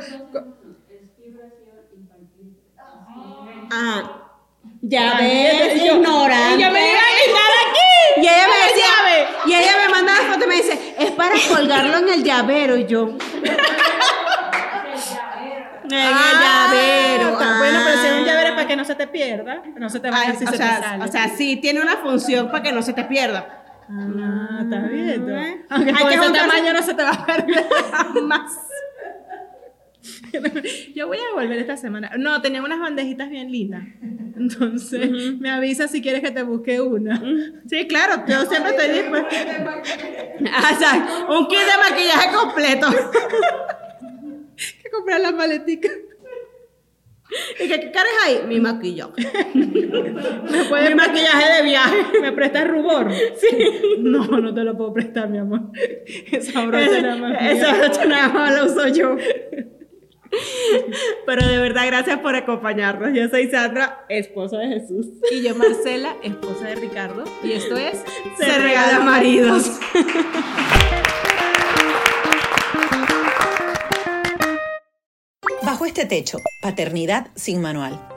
Ah. 3.71 4.13
Ya 4.81 5.15
ves, 5.19 5.75
ignorante. 5.83 6.57
y 6.57 6.61
yo 6.63 6.71
me 6.71 6.91
iba 6.91 6.99
a 6.99 7.13
quitar 7.25 7.51
aquí. 7.67 8.21
Y 8.21 8.21
ella 8.21 8.47
me 8.47 8.67
decía. 8.67 8.85
Y 9.47 9.53
ella 9.53 9.71
me 9.85 9.89
manda 9.91 10.13
la 10.13 10.33
foto 10.33 10.45
y 10.45 10.47
me 10.47 10.55
dice, 10.55 10.95
es 10.99 11.11
para 11.11 11.35
colgarlo 11.49 11.97
en 11.97 12.09
el 12.09 12.23
llavero. 12.23 12.75
Y 12.77 12.85
yo. 12.85 13.09
En 15.89 15.93
el 15.93 16.13
Ah, 16.13 16.67
llavero. 16.69 17.31
está 17.39 17.57
Bueno, 17.59 17.79
pero 17.85 18.01
si 18.01 18.07
es 18.07 18.13
un 18.13 18.19
ah. 18.19 18.25
llavero 18.25 18.47
es 18.49 18.55
para 18.55 18.67
que 18.67 18.75
no 18.75 18.83
se 18.83 18.95
te 18.95 19.07
pierda. 19.07 19.61
No 19.77 19.89
se 19.89 19.99
te 20.01 20.09
vaya 20.11 20.31
Ay, 20.31 20.35
si 20.37 20.43
o, 20.43 20.47
se 20.47 20.51
te 20.51 20.57
sea, 20.57 20.79
sale. 20.81 21.03
o 21.03 21.07
sea, 21.07 21.29
sí 21.29 21.55
tiene 21.57 21.81
una 21.81 21.95
función 21.97 22.47
para 22.51 22.61
que 22.61 22.73
no 22.73 22.81
se 22.81 22.91
te 22.91 23.05
pierda. 23.05 23.63
Ah, 23.89 24.59
está 24.63 24.79
bien. 24.87 25.29
¿Eh? 25.29 25.65
Aunque 25.69 25.91
Hay 25.91 25.95
con 26.03 26.09
que 26.09 26.15
ese 26.17 26.29
tamaño 26.33 26.73
no 26.73 26.83
se 26.83 26.93
te 26.93 27.03
va 27.03 27.11
a 27.11 27.25
perder 27.25 27.65
jamás. 28.13 28.51
Yo 30.95 31.07
voy 31.07 31.17
a 31.17 31.35
volver 31.35 31.57
esta 31.57 31.77
semana. 31.77 32.11
No, 32.17 32.41
tenía 32.41 32.61
unas 32.61 32.79
bandejitas 32.79 33.29
bien 33.29 33.51
lindas. 33.51 33.83
Entonces, 34.37 35.09
me 35.39 35.49
avisa 35.49 35.87
si 35.87 36.01
quieres 36.01 36.21
que 36.21 36.31
te 36.31 36.43
busque 36.43 36.79
una. 36.79 37.21
Sí, 37.67 37.87
claro, 37.87 38.23
yo 38.27 38.45
siempre 38.45 38.71
estoy 38.71 39.01
dispuesta. 39.01 39.83
Ah, 40.53 40.71
o 40.73 40.79
sea, 40.79 41.27
un 41.29 41.47
kit 41.47 41.57
de 41.57 41.89
maquillaje 41.89 42.35
completo. 42.35 42.87
que 44.83 44.89
comprar 44.91 45.21
las 45.21 45.33
maleticas. 45.33 45.91
¿Y 47.59 47.67
qué, 47.67 47.79
qué 47.79 47.91
cara 47.91 48.07
es 48.07 48.27
ahí? 48.27 48.47
Mi 48.47 48.59
maquillaje. 48.59 49.11
¿Me 49.53 50.63
puedes 50.69 50.89
Mi 50.89 50.95
maquillaje 50.95 51.57
de 51.57 51.63
viaje. 51.63 52.19
¿Me 52.21 52.31
prestas 52.31 52.67
rubor? 52.67 53.11
Sí. 53.11 53.57
No, 53.99 54.25
no 54.25 54.53
te 54.53 54.63
lo 54.63 54.77
puedo 54.77 54.93
prestar, 54.93 55.29
mi 55.29 55.37
amor. 55.37 55.71
Esa 56.31 56.65
brocha 56.65 57.01
nada 57.01 57.17
más. 57.17 57.37
Esa 57.41 57.73
brocha 57.73 58.05
nada 58.05 58.29
más 58.29 58.53
la 58.53 58.63
uso 58.63 58.87
yo. 58.87 59.17
Pero 61.25 61.47
de 61.47 61.57
verdad, 61.57 61.85
gracias 61.87 62.19
por 62.19 62.35
acompañarnos. 62.35 63.13
Yo 63.13 63.27
soy 63.29 63.49
Sandra, 63.49 64.05
esposa 64.09 64.57
de 64.57 64.67
Jesús. 64.79 65.07
Y 65.31 65.43
yo, 65.43 65.55
Marcela, 65.55 66.15
esposa 66.23 66.67
de 66.67 66.75
Ricardo. 66.75 67.23
Y 67.43 67.53
esto 67.53 67.77
es 67.77 68.03
Se 68.37 68.57
regala 68.57 68.99
maridos. 68.99 69.79
Bajo 75.63 75.85
este 75.85 76.05
techo, 76.05 76.39
Paternidad 76.61 77.27
sin 77.35 77.61
Manual. 77.61 78.16